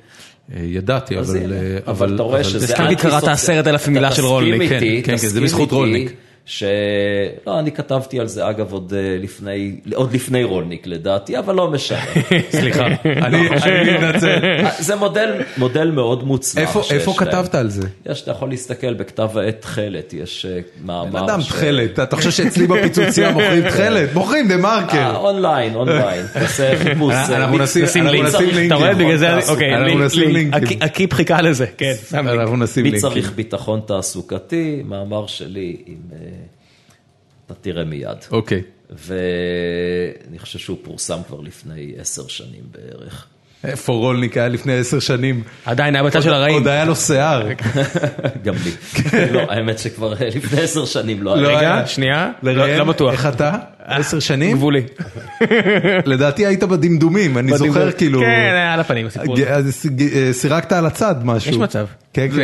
אה, 0.55 0.61
ידעתי, 0.63 1.19
אז 1.19 1.37
אבל... 1.37 1.53
אה, 1.53 1.79
אבל 1.87 2.15
אתה 2.15 2.23
רואה 2.23 2.45
שזה... 2.45 2.65
הסכמתי, 2.65 2.97
קראת 2.97 3.05
אנטי-סוציאל. 3.05 3.33
עשרת 3.33 3.67
אלפים 3.67 3.93
מילה 3.95 4.13
של 4.13 4.25
רולניק. 4.25 4.71
כן, 4.71 4.81
כן, 5.05 5.17
זה 5.17 5.41
בזכות 5.41 5.73
רולניק. 5.73 6.13
ש... 6.47 6.65
לא, 7.47 7.59
אני 7.59 7.73
כתבתי 7.73 8.21
על 8.21 8.27
זה 8.27 8.49
אגב 8.51 8.73
עוד 8.73 8.95
אה, 8.97 9.17
לפני, 9.21 9.77
עוד 9.95 10.13
לפני 10.13 10.45
רולניק 10.45 10.87
לדעתי, 10.87 11.39
אבל 11.39 11.55
לא 11.55 11.71
משנה. 11.71 11.99
סליחה, 12.61 12.87
אני 12.87 13.49
אני 13.49 13.93
מתנצל. 13.95 14.39
זה 14.79 14.97
מודל, 14.97 15.31
מודל 15.57 15.91
מאוד 15.91 16.25
מוצלח. 16.25 16.59
איפה- 16.77 16.83
איפה. 16.95 17.15
כתבת 17.19 17.55
על 17.55 17.69
זה? 17.69 17.89
יש, 18.07 18.23
אתה 18.23 18.31
יכול 18.31 18.49
להסתכל 18.49 18.95
בכתב 18.95 19.39
העת 19.39 19.61
תכלת, 19.61 20.13
יש 20.15 20.47
אה, 20.51 20.59
מאמר. 20.85 21.11
בן 21.11 21.29
אדם 21.29 21.41
ש- 21.41 21.49
תכלת, 21.49 21.99
אתה 22.01 22.17
חושב 22.17 22.31
שאצלי 22.31 22.67
בפיצוצייה 22.67 23.31
מוכרים 23.33 23.63
תכלת? 23.71 24.15
מוכרים 24.15 24.49
דה 24.49 24.55
אה, 24.55 24.61
מרקר. 24.61 25.17
online, 25.17 25.75
online, 25.75 26.27
תעשה 26.35 26.73
חיפוש. 26.79 27.15
אה, 27.15 27.37
אנחנו 27.37 27.57
מי- 27.57 27.63
נשים- 27.65 27.85
לינקים. 28.07 28.67
אתה 28.67 28.75
רואה? 28.75 28.95
בגלל 28.95 29.17
זה. 29.17 29.49
אוקיי, 29.49 29.71
אנחנו 29.75 29.87
לינק, 29.87 30.01
נשים 30.05 30.31
לינק. 30.31 30.55
לינקים. 30.55 30.79
הקי- 30.79 30.85
הקיפ 30.85 31.15
חיכה 31.15 31.43
לזה, 31.43 31.67
כן. 31.79 31.93
אנחנו 32.15 32.57
נשים 32.57 32.83
מי 32.83 32.91
לינקים. 32.91 33.11
צריך 33.11 33.33
ביטחון 33.33 33.81
תעסוקתי, 33.87 34.83
מאמר 34.85 35.27
שלי, 35.27 35.77
עם... 35.87 35.97
אתה 37.53 37.61
תראה 37.61 37.85
מיד. 37.85 38.19
אוקיי. 38.31 38.63
ואני 38.91 40.39
חושב 40.39 40.59
שהוא 40.59 40.77
פורסם 40.83 41.19
כבר 41.27 41.41
לפני 41.41 41.93
עשר 41.99 42.27
שנים 42.29 42.63
בערך. 42.73 43.27
איפה 43.65 43.93
רולניק 43.93 44.37
היה 44.37 44.49
לפני 44.49 44.79
עשר 44.79 45.01
שנים? 45.01 45.43
עדיין 45.65 45.95
היה 45.95 46.05
בצד 46.05 46.23
של 46.23 46.35
הרעים. 46.35 46.55
עוד 46.55 46.69
היה 46.69 46.85
לו 46.85 46.97
שיער. 46.97 47.49
גם 48.45 48.55
לי. 48.65 48.71
לא, 49.33 49.41
האמת 49.41 49.79
שכבר 49.79 50.15
לפני 50.37 50.61
עשר 50.61 50.85
שנים 50.85 51.23
לא 51.23 51.37
לא 51.37 51.49
היה. 51.49 51.59
רגע, 51.59 51.75
היה. 51.75 51.87
שנייה, 51.87 52.31
לא 52.43 52.77
לא 52.77 52.85
בטוח. 52.85 53.13
איך 53.13 53.27
אתה? 53.27 53.53
עשר 53.87 54.19
שנים? 54.21 54.57
גבולי. 54.57 54.83
לדעתי 56.07 56.47
היית 56.47 56.65
בדמדומים, 56.65 57.39
אני 57.39 57.57
זוכר 57.59 57.93
כאילו... 57.93 58.21
כן, 58.21 58.27
על 58.73 58.81
הפנים 58.81 59.07
הסיפור. 59.07 59.37
הזה. 59.49 59.89
ג- 59.89 60.33
סירקת 60.33 60.73
על 60.73 60.87
הצד 60.87 61.15
משהו. 61.25 61.51
יש 61.51 61.57
מצב. 61.59 61.87
כן, 62.15 62.27
כן. 62.37 62.41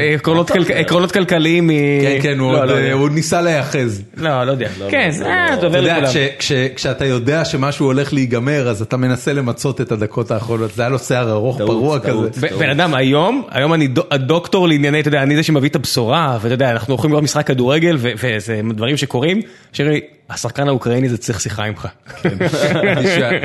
עקרונות 0.81 1.13
כלכליים 1.13 1.67
מ... 1.67 1.71
כן, 2.03 2.19
כן, 2.23 2.39
הוא 2.39 2.53
לא, 2.53 2.61
עוד, 2.63 2.69
לא 2.69 2.75
אה, 2.77 2.81
יודע. 2.89 3.15
ניסה 3.15 3.41
להיאחז. 3.41 4.03
לא, 4.17 4.45
לא 4.45 4.51
יודע. 4.53 4.69
לא, 4.81 4.87
כן, 4.91 5.11
זה 5.11 5.27
אה, 5.27 5.55
אתה 5.55 5.67
עובר 5.67 5.79
יודע, 5.79 5.93
לכולם. 5.99 6.11
כש- 6.13 6.17
כש- 6.39 6.53
כשאתה 6.77 7.05
יודע 7.05 7.45
שמשהו 7.45 7.87
הולך 7.87 8.13
להיגמר, 8.13 8.69
אז 8.69 8.83
אתה 8.83 8.97
מנסה 8.97 9.33
למצות 9.33 9.81
את 9.81 9.93
הדקות 9.93 10.31
האחרונות. 10.31 10.75
זה 10.75 10.83
היה 10.83 10.89
לו 10.89 10.99
שיער 10.99 11.31
ארוך, 11.31 11.59
פרוע. 11.59 11.99
כזה. 11.99 12.49
בן 12.59 12.71
אדם, 12.71 12.95
היום, 12.95 13.43
היום 13.51 13.75
אני 13.75 13.87
דו- 13.87 14.03
הדוקטור 14.11 14.69
לענייני, 14.69 15.01
אתה 15.01 15.09
יודע, 15.09 15.23
אני 15.23 15.37
זה 15.37 15.43
שמביא 15.43 15.69
את 15.69 15.77
הבשורה, 15.77 16.39
ואתה 16.43 16.55
יודע, 16.55 16.71
אנחנו 16.71 16.95
הולכים 16.95 17.11
לראות 17.11 17.25
משחק 17.25 17.47
כדורגל, 17.47 17.97
ו- 17.99 18.11
וזה 18.23 18.61
דברים 18.75 18.97
שקורים, 18.97 19.41
שאומרים 19.73 19.95
לי, 19.95 20.01
השחקן 20.31 20.69
האוקראיני 20.69 21.09
זה 21.09 21.19
צריך 21.19 21.41
שיחה 21.41 21.65
עמך. 21.65 21.89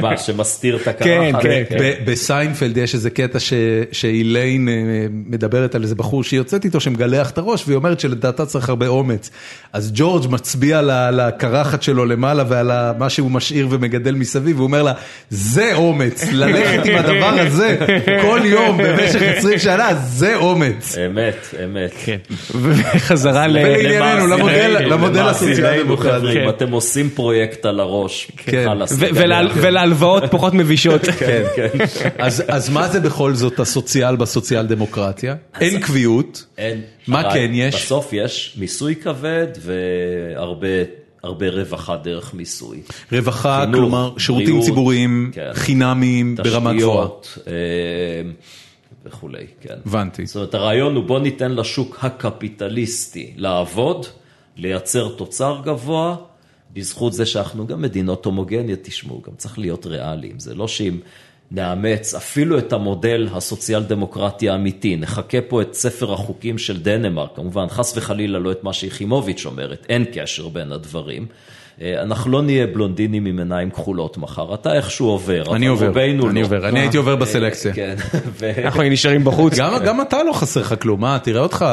מה, 0.01 0.17
שמסתיר 0.17 0.75
את 0.75 0.87
הקרחת? 0.87 1.41
כן, 1.43 1.63
כן, 1.69 1.77
ב- 1.79 2.11
בסיינפלד 2.11 2.77
יש 2.77 2.93
איזה 2.93 3.09
קטע 3.09 3.39
ש- 3.39 3.53
שאיליין 3.91 4.69
אה, 4.69 4.73
מדברת 5.11 5.75
על 5.75 5.83
איזה 5.83 5.95
בחור 5.95 6.23
שהיא 6.23 6.37
יוצאת 6.37 6.65
איתו 6.65 6.79
שמגלח 6.79 7.29
את 7.29 7.37
הראש 7.37 7.63
והיא 7.67 7.75
אומרת 7.75 7.99
שלדעתה 7.99 8.45
צריך 8.45 8.69
הרבה 8.69 8.87
אומץ. 8.87 9.29
אז 9.73 9.91
ג'ורג' 9.95 10.31
מצביע 10.31 10.79
על 10.79 11.19
הקרחת 11.19 11.83
שלו 11.83 12.05
למעלה 12.05 12.43
ועל 12.49 12.71
מה 12.97 13.09
שהוא 13.09 13.31
משאיר 13.31 13.67
ומגדל 13.69 14.15
מסביב 14.15 14.55
והוא 14.55 14.67
אומר 14.67 14.83
לה 14.83 14.93
זה 15.29 15.73
אומץ, 15.75 16.23
ללכת 16.31 16.85
עם 16.85 16.95
הדבר 16.95 17.35
הזה 17.39 17.77
כל 18.21 18.39
יום 18.43 18.77
במשך 18.77 19.21
20 19.37 19.59
שנה 19.59 19.89
זה 20.03 20.35
אומץ. 20.35 20.97
אמת, 20.97 21.35
אמת. 21.65 21.91
כן. 22.05 22.17
וחזרה 22.61 23.47
למודל- 23.47 24.01
למודל 24.93 25.19
למאזיננו, 25.21 25.97
כן. 26.73 26.75
עושים 26.75 27.09
פרויקט 27.09 27.65
על 27.65 27.79
הראש, 27.79 28.31
כן. 28.37 28.67
ול- 28.99 29.51
ולהלוואות 29.55 30.23
פחות 30.31 30.53
מבישות. 30.53 31.01
כן. 31.19 31.43
אז 32.17 32.43
אז 32.47 32.69
מה 32.69 32.87
זה 32.87 32.99
בכל 32.99 33.33
זאת 33.33 33.59
הסוציאל 33.59 34.15
בסוציאל 34.15 34.65
דמוקרטיה? 34.65 35.35
אין 35.61 35.79
קביעות. 35.79 36.45
אין. 36.57 36.81
מה 37.07 37.33
כן 37.33 37.51
יש? 37.53 37.75
בסוף 37.75 38.13
יש 38.13 38.55
מיסוי 38.59 38.95
כבד 38.95 39.47
והרבה 39.61 40.67
הרבה 41.23 41.49
רווחה 41.49 41.95
דרך 41.95 42.33
מיסוי. 42.33 42.81
רווחה, 43.11 43.59
חינוך, 43.61 43.75
כלומר 43.75 44.11
שירותים 44.17 44.45
בריאות, 44.47 44.65
ציבוריים 44.65 45.31
כן. 45.33 45.49
חינמיים 45.53 46.35
ברמה 46.35 46.73
גבוהה. 46.73 47.07
תשתיות 47.21 47.37
אה, 47.47 47.53
וכולי, 49.05 49.45
כן. 49.61 49.73
הבנתי. 49.85 50.25
זאת 50.25 50.35
אומרת, 50.35 50.53
הרעיון 50.55 50.95
הוא 50.95 51.03
בוא 51.03 51.19
ניתן 51.19 51.51
לשוק 51.51 51.97
הקפיטליסטי 52.01 53.33
לעבוד, 53.37 54.05
לייצר 54.57 55.09
תוצר 55.09 55.57
גבוה, 55.65 56.15
בזכות 56.73 57.13
זה 57.13 57.25
שאנחנו 57.25 57.67
גם 57.67 57.81
מדינות 57.81 58.25
הומוגניות, 58.25 58.79
תשמעו, 58.83 59.21
גם 59.27 59.35
צריך 59.37 59.59
להיות 59.59 59.85
ריאליים. 59.85 60.39
זה 60.39 60.55
לא 60.55 60.67
שאם 60.67 60.99
נאמץ 61.51 62.15
אפילו 62.15 62.57
את 62.57 62.73
המודל 62.73 63.27
הסוציאל 63.31 63.83
דמוקרטי 63.83 64.49
האמיתי, 64.49 64.95
נחכה 64.95 65.41
פה 65.41 65.61
את 65.61 65.73
ספר 65.73 66.13
החוקים 66.13 66.57
של 66.57 66.81
דנמרק, 66.81 67.35
כמובן, 67.35 67.67
חס 67.69 67.97
וחלילה 67.97 68.39
לא 68.39 68.51
את 68.51 68.63
מה 68.63 68.73
שיחימוביץ' 68.73 69.45
אומרת, 69.45 69.85
אין 69.89 70.05
קשר 70.13 70.47
בין 70.47 70.71
הדברים. 70.71 71.27
אה, 71.81 72.01
אנחנו 72.01 72.31
לא 72.31 72.41
נהיה 72.41 72.67
בלונדינים 72.67 73.25
עם 73.25 73.39
עיניים 73.39 73.69
כחולות 73.69 74.17
מחר, 74.17 74.53
אתה 74.53 74.73
איכשהו 74.73 75.07
עובר, 75.07 75.43
אני 75.55 75.67
עובר, 75.67 76.03
אני 76.03 76.17
לא. 76.17 76.41
עובר, 76.41 76.69
אני 76.69 76.79
הייתי 76.79 76.97
עובר 76.97 77.15
בסלקציה. 77.15 77.73
כן, 77.73 77.95
ו- 78.39 78.51
אנחנו 78.65 78.83
נשארים 78.83 79.23
בחוץ. 79.23 79.53
גם 79.57 79.73
גם 79.85 80.01
אתה 80.01 80.23
לא 80.23 80.33
חסר 80.33 80.61
לך 80.61 80.75
כלום, 80.81 81.01
מה, 81.01 81.17
תראה 81.23 81.41
אותך... 81.41 81.65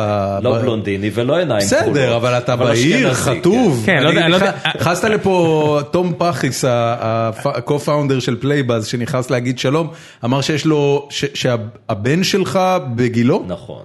לא 0.43 0.59
בלונדיני 0.59 1.11
ולא 1.15 1.37
עיניים 1.37 1.67
כחולות. 1.69 1.85
בסדר, 1.85 2.17
אבל 2.17 2.39
אתה 2.39 2.57
בעיר, 2.57 3.15
חטוב. 3.15 3.83
כן, 3.87 4.03
לא 4.03 4.09
יודע, 4.09 4.21
אני 4.25 4.33
לא 4.33 4.39
נכנסת 4.77 5.05
לפה 5.05 5.81
תום 5.91 6.13
פחיס, 6.19 6.65
ה-co-founder 6.65 8.21
של 8.21 8.37
Playbuzz, 8.41 8.87
שנכנס 8.87 9.31
להגיד 9.31 9.59
שלום, 9.59 9.89
אמר 10.25 10.41
שיש 10.41 10.65
לו, 10.67 11.07
ש- 11.11 11.25
שהבן 11.35 12.25
שלך 12.25 12.61
בגילו? 12.95 13.45
נכון, 13.47 13.83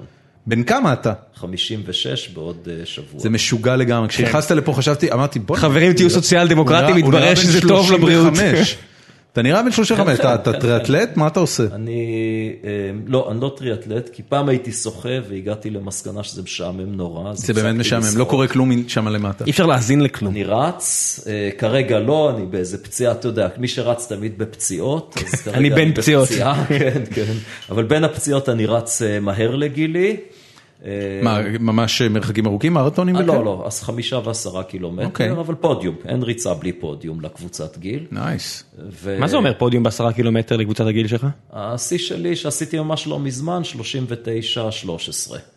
בן 0.48 0.64
כמה 0.64 0.94
אתה? 0.94 1.14
56 1.36 2.30
בעוד 2.30 2.68
אה, 2.72 2.86
שבוע. 2.86 3.20
זה 3.20 3.30
משוגע 3.30 3.76
לגמרי. 3.76 4.10
כשנכנסת 4.10 4.52
לפה 4.52 4.74
חשבתי, 4.74 5.12
אמרתי 5.12 5.40
בוא... 5.40 5.58
חברים, 5.58 5.94
תהיו 5.94 6.10
סוציאל 6.10 6.48
דמוקרטים, 6.48 6.96
מתברר 6.96 7.36
שזה 7.36 7.62
טוב 7.62 7.92
לבריאות. 7.92 8.36
35. 8.36 8.78
אתה 9.36 9.42
נראה 9.42 9.64
בן 9.64 9.72
35, 9.72 10.20
אתה 10.20 10.36
אתה 10.36 10.54
טריאטלט? 10.54 11.18
מה 11.18 11.28
אתה 11.28 11.40
עושה? 11.40 11.64
אני, 11.72 12.54
אה, 12.64 12.70
לא, 13.08 13.32
אני 13.32 13.42
לא 13.42 13.56
טריאתלט, 13.58 14.10
כי 14.14 14.24
פעם 14.24 14.50
הייתי 14.50 14.72
שוחה 14.72 15.10
והגעתי 15.30 15.70
למסקנה 15.70 16.24
שזה 16.24 16.42
משעמם 16.42 16.96
נורא. 16.96 17.34
זה 17.34 17.54
באמת 17.54 17.76
משעמם, 17.76 18.18
לא. 18.18 18.24
קורה 18.24 18.48
כלום 18.48 18.72
שם 18.88 19.08
למטה. 19.08 19.46
אי 19.46 19.52
אפשר 19.52 19.66
להאזין 19.66 20.02
לכלום. 20.02 20.32
אני 20.32 20.44
רץ, 20.44 21.20
אה, 21.28 21.50
כרגע 21.58 22.00
לא, 22.00 22.32
אני 22.36 22.46
באיזה 22.46 22.84
פציעה, 22.84 23.12
אתה 23.12 23.28
יודע, 23.28 23.48
מי 23.58 23.68
שרץ 23.68 24.08
תמיד 24.08 24.38
בפציעות, 24.38 25.18
אז 25.26 25.42
כרגע 25.42 25.58
אני 25.58 25.70
בין 25.70 25.94
פציעות. 25.94 26.28
בפציעה, 26.28 26.66
כן, 26.80 27.04
כן, 27.12 27.34
אבל 27.70 27.84
בין 27.84 28.04
הפציעות 28.04 28.50
אני 28.50 28.66
רץ 28.66 29.02
מהר 29.22 29.56
לגילי. 29.56 30.18
אה, 30.86 31.20
מה, 31.24 31.40
ממש 31.60 32.02
מרחקים 32.02 32.46
ארוכים, 32.46 32.74
מרתונים? 32.74 33.16
אה, 33.16 33.22
וכאלה? 33.22 33.38
לא, 33.38 33.46
לא, 33.46 33.64
אז 33.68 33.82
חמישה 33.82 34.20
ועשרה 34.24 34.60
אוקיי. 34.60 34.72
קילומטר, 34.72 35.40
אבל 35.40 35.56
פודיום, 35.56 35.96
אין 36.08 36.24
ריצה 36.24 36.54
בלי 36.54 36.74
פודיום 36.74 37.22
לקבוצת 37.22 37.78
גיל. 37.78 38.06
נייס. 38.12 38.64
ו- 38.92 39.18
מה 39.20 39.28
זה 39.28 39.38
אומר 39.38 39.54
פודיום 39.58 39.84
בעשרה 39.84 40.14
קילומטר 40.14 40.58
לקבוצת 40.58 40.86
הגיל 40.88 41.08
שלך? 41.08 41.28
השיא 41.54 41.98
שלי 41.98 42.36
שעשיתי 42.36 42.80
ממש 42.80 43.08
לא 43.08 43.20
מזמן, 43.20 43.62
39-13. 45.32 45.55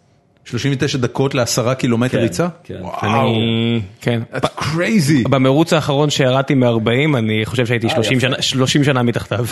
39 0.49 0.99
דקות 0.99 1.35
לעשרה 1.35 1.75
קילומטר 1.75 2.17
כן, 2.17 2.23
ריצה? 2.23 2.49
כן. 2.65 2.79
וואו, 2.81 3.27
אני... 3.27 3.81
כן. 4.01 4.23
that's 4.35 4.59
crazy. 4.59 5.29
במרוץ 5.31 5.73
האחרון 5.73 6.11
שירדתי 6.11 6.55
מ-40, 6.55 7.19
אני 7.19 7.43
חושב 7.47 7.67
שהייתי 7.67 7.87
אה, 7.87 7.93
30 7.95 8.19
יפה. 8.19 8.27
שנה- 8.27 8.43
30 8.43 8.85
שנה 8.85 9.03
מתחתיו. 9.03 9.47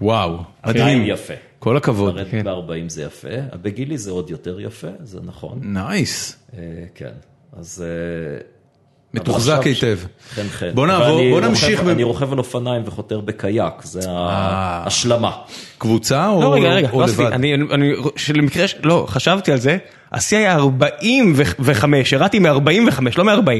וואו, 0.00 0.38
עדיין 0.62 0.98
מדהים. 0.98 1.14
יפה. 1.14 1.34
כל 1.58 1.76
הכבוד. 1.76 2.14
לרדת 2.16 2.44
ב-40 2.44 2.88
זה 2.88 3.02
יפה, 3.02 3.28
בגילי 3.62 3.98
זה 3.98 4.10
עוד 4.10 4.30
יותר 4.30 4.60
יפה, 4.60 4.88
זה 5.02 5.18
נכון. 5.24 5.58
נייס. 5.62 6.36
אה, 6.58 6.62
כן, 6.94 7.12
אז... 7.56 7.84
אה, 9.16 9.20
מתוחזק 9.20 9.60
היטב. 9.64 9.98
חן 10.34 10.48
חן. 10.50 10.70
בוא 10.74 10.84
אבל 10.86 10.92
נעבור, 10.98 11.20
בוא 11.30 11.40
נמשיך. 11.40 11.80
אני 11.80 12.02
רוכב 12.02 12.32
על 12.32 12.38
אופניים 12.38 12.82
וחותר 12.86 13.20
בקייק, 13.20 13.72
זה 13.82 14.00
ההשלמה. 14.08 15.30
קבוצה 15.78 16.28
או 16.28 16.42
לא, 16.42 16.54
רגע, 16.54 16.68
רגע, 16.68 16.88
לא 16.92 17.04
עשיתי, 17.04 17.22
לבד? 17.22 17.32
אני, 17.32 17.54
אני, 17.54 17.92
שלמקרה, 18.16 18.68
ש- 18.68 18.74
לא, 18.82 19.06
חשבתי 19.08 19.52
על 19.52 19.58
זה, 19.58 19.76
השיא 20.12 20.38
היה 20.38 20.56
45, 20.56 22.12
ירדתי 22.12 22.38
מ-45, 22.38 22.48
לא 23.18 23.24
מ-40. 23.24 23.50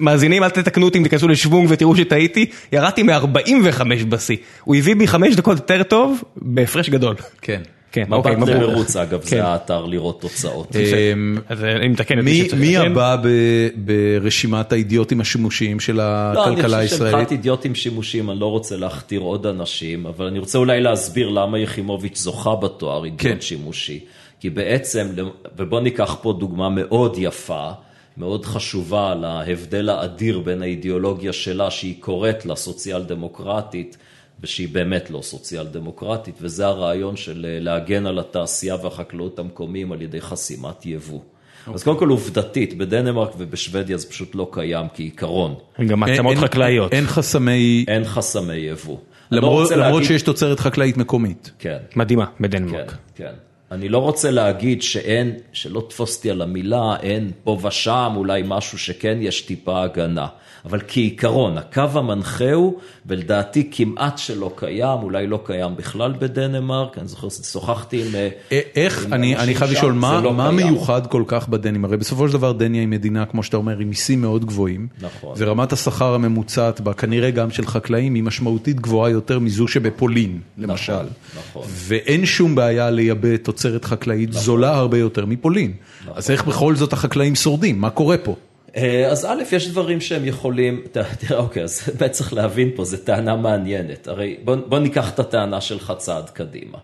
מאזינים, 0.00 0.42
אל 0.42 0.48
תתקנו 0.50 0.84
אותי 0.84 0.98
אם 0.98 1.02
תיכנסו 1.02 1.28
לשוונג 1.28 1.66
ותראו 1.70 1.96
שטעיתי, 1.96 2.46
ירדתי 2.72 3.02
מ-45 3.02 3.82
בשיא. 4.08 4.36
הוא 4.64 4.76
הביא 4.76 4.96
בי 4.96 5.06
5 5.06 5.34
דקות 5.34 5.56
יותר 5.56 5.82
טוב, 5.82 6.22
בהפרש 6.36 6.90
גדול. 6.90 7.14
כן. 7.42 7.60
כן, 7.94 8.04
מבט 8.08 8.12
אוקיי. 8.12 8.54
למרוץ 8.54 8.96
אגב, 8.96 9.20
כן. 9.20 9.26
זה 9.26 9.44
האתר 9.44 9.86
לראות 9.86 10.20
תוצאות. 10.20 10.76
אז 11.48 11.64
אני 11.64 11.88
מתקן 11.88 12.18
את 12.18 12.24
מי 12.24 12.30
מי 12.30 12.44
שצריך. 12.46 12.60
מי 12.60 12.76
כן. 12.76 12.90
הבא 12.90 13.16
ב- 13.22 13.68
ברשימת 13.76 14.72
האידיוטים 14.72 15.20
השימושיים 15.20 15.80
של 15.80 15.92
לא, 15.92 16.02
אני 16.02 16.52
הכלכלה 16.52 16.64
חושב 16.64 16.74
הישראלית? 16.78 17.12
שמבחינת 17.12 17.32
אידיוטים 17.32 17.74
שימושים, 17.74 18.30
אני 18.30 18.40
לא 18.40 18.46
רוצה 18.46 18.76
להכתיר 18.76 19.20
עוד 19.20 19.46
אנשים, 19.46 20.06
אבל 20.06 20.26
אני 20.26 20.38
רוצה 20.38 20.58
אולי 20.58 20.80
להסביר 20.80 21.28
למה 21.28 21.58
יחימוביץ' 21.58 22.18
זוכה 22.18 22.56
בתואר 22.56 23.04
אידיוט 23.04 23.20
כן. 23.20 23.40
שימושי. 23.40 24.00
כי 24.40 24.50
בעצם, 24.50 25.08
ובוא 25.56 25.80
ניקח 25.80 26.16
פה 26.22 26.32
דוגמה 26.32 26.68
מאוד 26.68 27.14
יפה, 27.18 27.70
מאוד 28.16 28.44
חשובה 28.44 29.14
להבדל 29.14 29.88
האדיר 29.88 30.38
בין 30.38 30.62
האידיאולוגיה 30.62 31.32
שלה, 31.32 31.70
שהיא 31.70 31.94
קוראת 32.00 32.46
לה 32.46 32.56
סוציאל 32.56 33.02
דמוקרטית, 33.02 33.96
ושהיא 34.42 34.68
באמת 34.72 35.10
לא 35.10 35.20
סוציאל 35.22 35.66
דמוקרטית, 35.66 36.34
וזה 36.40 36.66
הרעיון 36.66 37.16
של 37.16 37.46
אה, 37.48 37.58
להגן 37.60 38.06
על 38.06 38.18
התעשייה 38.18 38.76
והחקלאות 38.82 39.38
המקומיים 39.38 39.92
על 39.92 40.02
ידי 40.02 40.20
חסימת 40.20 40.86
יבוא. 40.86 41.20
אז 41.74 41.82
קודם 41.82 41.98
כל 41.98 42.08
עובדתית, 42.08 42.78
בדנמרק 42.78 43.30
ובשוודיה 43.38 43.96
זה 43.96 44.08
פשוט 44.10 44.34
לא 44.34 44.48
קיים 44.52 44.86
כעיקרון. 44.94 45.54
גם 45.86 46.00
מעצמות 46.00 46.36
חקלאיות. 46.36 46.92
אין 46.92 47.06
חסמי, 47.06 47.84
אין 47.88 48.04
חסמי 48.04 48.54
יבוא. 48.56 48.96
לא 49.30 49.38
למרות 49.38 49.62
רוצה 49.62 49.76
למרות 49.76 49.92
להגיד- 49.92 50.08
שיש 50.08 50.22
תוצרת 50.22 50.60
חקלאית 50.60 50.96
מקומית. 50.96 51.50
כן, 51.58 51.78
מדהימה, 51.96 52.26
כן, 52.26 52.32
בדנמרק. 52.42 52.96
כן. 53.14 53.32
אני 53.72 53.88
לא 53.88 53.98
רוצה 53.98 54.30
להגיד 54.30 54.82
שאין, 54.82 55.34
שלא 55.52 55.86
תפוס 55.88 56.16
אותי 56.16 56.30
על 56.30 56.42
המילה, 56.42 56.96
אין 57.02 57.30
פה 57.44 57.58
ושם 57.62 58.12
אולי 58.16 58.42
משהו 58.46 58.78
שכן 58.78 59.18
יש 59.20 59.40
טיפה 59.40 59.82
הגנה. 59.82 60.26
אבל 60.64 60.80
כעיקרון, 60.88 61.58
הקו 61.58 61.82
המנחה 61.94 62.52
הוא, 62.52 62.78
ולדעתי 63.06 63.68
כמעט 63.72 64.18
שלא 64.18 64.52
קיים, 64.56 64.98
אולי 65.02 65.26
לא 65.26 65.40
קיים 65.44 65.76
בכלל 65.76 66.14
בדנמרק, 66.18 66.98
אני 66.98 67.08
זוכר, 67.08 67.28
שוחחתי 67.28 68.02
עם... 68.06 68.14
אה, 68.14 68.60
איך, 68.76 69.06
עם 69.06 69.12
אני 69.12 69.36
אני 69.36 69.54
חייב 69.54 69.70
לשאול, 69.70 69.92
מה 69.92 70.20
לא 70.20 70.34
מה 70.34 70.48
קיים. 70.48 70.56
מיוחד 70.56 71.06
כל 71.06 71.24
כך 71.26 71.48
בדנים? 71.48 71.84
הרי 71.84 71.96
בסופו 71.96 72.28
של 72.28 72.34
דבר 72.34 72.52
דניה 72.52 72.80
היא 72.80 72.88
מדינה, 72.88 73.26
כמו 73.26 73.42
שאתה 73.42 73.56
אומר, 73.56 73.78
עם 73.78 73.88
מיסים 73.88 74.20
מאוד 74.20 74.44
גבוהים. 74.44 74.88
נכון. 75.00 75.34
ורמת 75.38 75.72
השכר 75.72 76.14
הממוצעת 76.14 76.80
בה, 76.80 76.94
כנראה 76.94 77.30
גם 77.30 77.50
של 77.50 77.66
חקלאים, 77.66 78.14
היא 78.14 78.22
משמעותית 78.22 78.80
גבוהה 78.80 79.10
יותר 79.10 79.38
מזו 79.38 79.68
שבפולין, 79.68 80.40
למשל. 80.58 80.92
נכון. 81.38 81.62
ואין 81.66 82.26
שום 82.26 82.54
בעיה 82.54 82.90
לייבא 82.90 83.36
תוצרת 83.36 83.84
חקלאית 83.84 84.32
זולה 84.32 84.76
הרבה 84.76 84.98
יותר 84.98 85.26
מפולין. 85.26 85.72
אז 86.14 86.30
איך 86.30 86.44
בכל 86.44 86.76
זאת 86.76 86.92
החקלאים 86.92 87.34
שורדים? 87.34 87.80
מה 87.80 87.90
קורה 87.90 88.18
פה? 88.18 88.36
אה, 88.76 89.06
אז 89.10 89.24
א', 89.24 89.42
יש 89.52 89.68
דברים 89.68 90.00
שהם 90.00 90.24
יכולים, 90.24 90.82
תראה, 90.92 91.38
אוקיי, 91.40 91.62
אז 91.62 91.82
באמת 91.98 92.10
צריך 92.10 92.32
להבין 92.32 92.70
פה, 92.76 92.84
זו 92.84 92.96
טענה 92.96 93.36
מעניינת. 93.36 94.08
הרי 94.08 94.36
בוא, 94.44 94.56
בוא 94.66 94.78
ניקח 94.78 95.14
את 95.14 95.18
הטענה 95.18 95.60
שלך 95.60 95.92
צעד 95.98 96.30
קדימה. 96.30 96.78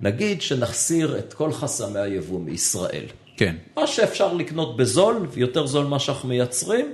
נגיד 0.00 0.42
שנחסיר 0.42 1.18
את 1.18 1.32
כל 1.32 1.52
חסמי 1.52 2.00
היבוא 2.00 2.40
מישראל. 2.40 3.04
כן. 3.36 3.56
מה 3.76 3.86
שאפשר 3.86 4.32
לקנות 4.34 4.76
בזול, 4.76 5.26
ויותר 5.32 5.66
זול 5.66 5.86
ממה 5.86 5.98
שאנחנו 5.98 6.28
מייצרים, 6.28 6.92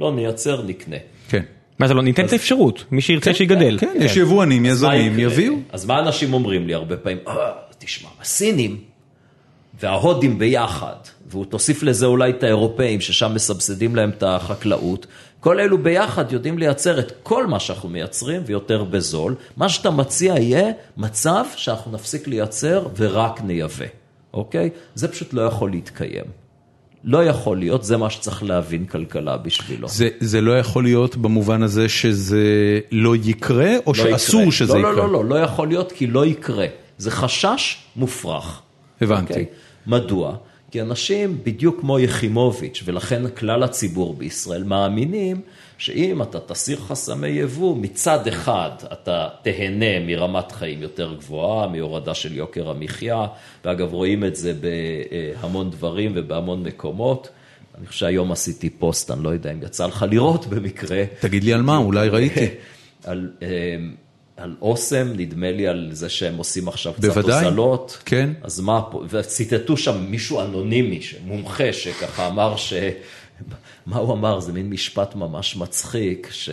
לא 0.00 0.12
נייצר, 0.12 0.62
נקנה. 0.62 0.96
כן. 1.28 1.42
מה 1.78 1.88
זה 1.88 1.94
לא, 1.94 2.02
ניתן 2.02 2.26
את 2.26 2.32
האפשרות, 2.32 2.84
מי 2.90 3.00
שירצה 3.00 3.34
שיגדל. 3.34 3.78
כן, 3.80 3.92
יש 4.00 4.16
יבואנים, 4.16 4.62
מה 4.62 4.68
יזמים? 4.68 5.18
יביאו. 5.18 5.54
אז 5.72 5.84
מה 5.84 5.98
אנשים 5.98 6.34
אומרים 6.34 6.66
לי 6.66 6.74
הרבה 6.74 6.96
פעמים? 6.96 7.18
אה, 7.28 7.52
תשמע, 7.78 8.08
הסינים 8.20 8.80
וההודים 9.80 10.38
ביחד, 10.38 10.96
ותוסיף 11.30 11.82
לזה 11.82 12.06
אולי 12.06 12.30
את 12.30 12.42
האירופאים, 12.42 13.00
ששם 13.00 13.34
מסבסדים 13.34 13.96
להם 13.96 14.10
את 14.10 14.22
החקלאות, 14.22 15.06
כל 15.40 15.60
אלו 15.60 15.78
ביחד 15.78 16.32
יודעים 16.32 16.58
לייצר 16.58 16.98
את 16.98 17.12
כל 17.22 17.46
מה 17.46 17.60
שאנחנו 17.60 17.88
מייצרים 17.88 18.42
ויותר 18.46 18.84
בזול. 18.84 19.34
מה 19.56 19.68
שאתה 19.68 19.90
מציע 19.90 20.34
יהיה 20.38 20.72
מצב 20.96 21.44
שאנחנו 21.56 21.92
נפסיק 21.92 22.26
לייצר 22.26 22.86
ורק 22.96 23.40
נייבא, 23.44 23.84
אוקיי? 24.34 24.70
זה 24.94 25.08
פשוט 25.08 25.32
לא 25.34 25.42
יכול 25.42 25.70
להתקיים. 25.70 26.24
לא 27.04 27.24
יכול 27.24 27.58
להיות, 27.58 27.84
זה 27.84 27.96
מה 27.96 28.10
שצריך 28.10 28.42
להבין 28.42 28.86
כלכלה 28.86 29.36
בשבילו. 29.36 29.88
זה, 29.88 30.08
זה 30.20 30.40
לא 30.40 30.58
יכול 30.58 30.84
להיות 30.84 31.16
במובן 31.16 31.62
הזה 31.62 31.88
שזה 31.88 32.80
לא 32.92 33.16
יקרה, 33.16 33.72
או 33.86 33.92
לא 33.92 33.94
שאסור 33.94 34.40
יקרה. 34.40 34.52
שזה 34.52 34.74
לא, 34.74 34.78
יקרה? 34.78 34.92
לא, 34.92 34.96
לא, 34.96 35.12
לא, 35.12 35.24
לא 35.24 35.34
יכול 35.34 35.68
להיות 35.68 35.92
כי 35.92 36.06
לא 36.06 36.26
יקרה. 36.26 36.66
זה 36.98 37.10
חשש 37.10 37.76
מופרך. 37.96 38.62
הבנתי. 39.00 39.32
אוקיי? 39.32 39.46
מדוע? 39.86 40.36
כי 40.70 40.80
אנשים, 40.80 41.38
בדיוק 41.44 41.80
כמו 41.80 41.98
יחימוביץ', 41.98 42.82
ולכן 42.84 43.28
כלל 43.28 43.62
הציבור 43.62 44.14
בישראל, 44.14 44.64
מאמינים 44.64 45.40
שאם 45.78 46.22
אתה 46.22 46.40
תסיר 46.40 46.76
חסמי 46.76 47.28
יבוא, 47.28 47.76
מצד 47.76 48.26
אחד 48.26 48.70
אתה 48.92 49.28
תהנה 49.42 50.00
מרמת 50.06 50.52
חיים 50.52 50.82
יותר 50.82 51.14
גבוהה, 51.14 51.68
מהורדה 51.68 52.14
של 52.14 52.36
יוקר 52.36 52.70
המחיה, 52.70 53.26
ואגב 53.64 53.92
רואים 53.92 54.24
את 54.24 54.36
זה 54.36 54.52
בהמון 54.60 55.70
דברים 55.70 56.12
ובהמון 56.14 56.62
מקומות. 56.62 57.28
אני 57.78 57.86
חושב 57.86 57.98
שהיום 57.98 58.32
עשיתי 58.32 58.70
פוסט, 58.70 59.10
אני 59.10 59.24
לא 59.24 59.28
יודע 59.28 59.52
אם 59.52 59.62
יצא 59.62 59.86
לך 59.86 60.04
לראות 60.10 60.46
במקרה. 60.46 61.04
תגיד 61.20 61.44
לי 61.44 61.52
על 61.52 61.62
מה, 61.62 61.76
אולי 61.76 62.08
ראיתי. 62.08 62.46
על, 63.04 63.30
אה, 63.42 63.48
על 64.36 64.54
אוסם, 64.62 65.12
נדמה 65.16 65.52
לי 65.52 65.66
על 65.66 65.88
זה 65.92 66.08
שהם 66.08 66.36
עושים 66.36 66.68
עכשיו 66.68 66.92
קצת 66.92 67.16
הוזלות. 67.16 67.98
כן. 68.04 68.30
אז 68.42 68.60
מה 68.60 68.82
פה, 68.90 69.04
וציטטו 69.08 69.76
שם 69.76 70.06
מישהו 70.08 70.40
אנונימי, 70.40 71.00
מומחה, 71.24 71.72
שככה 71.72 72.26
אמר 72.26 72.56
ש... 72.56 72.72
מה 73.86 73.96
הוא 73.96 74.14
אמר? 74.14 74.40
זה 74.40 74.52
מין 74.52 74.70
משפט 74.70 75.14
ממש 75.14 75.56
מצחיק, 75.56 76.28
ש... 76.30 76.50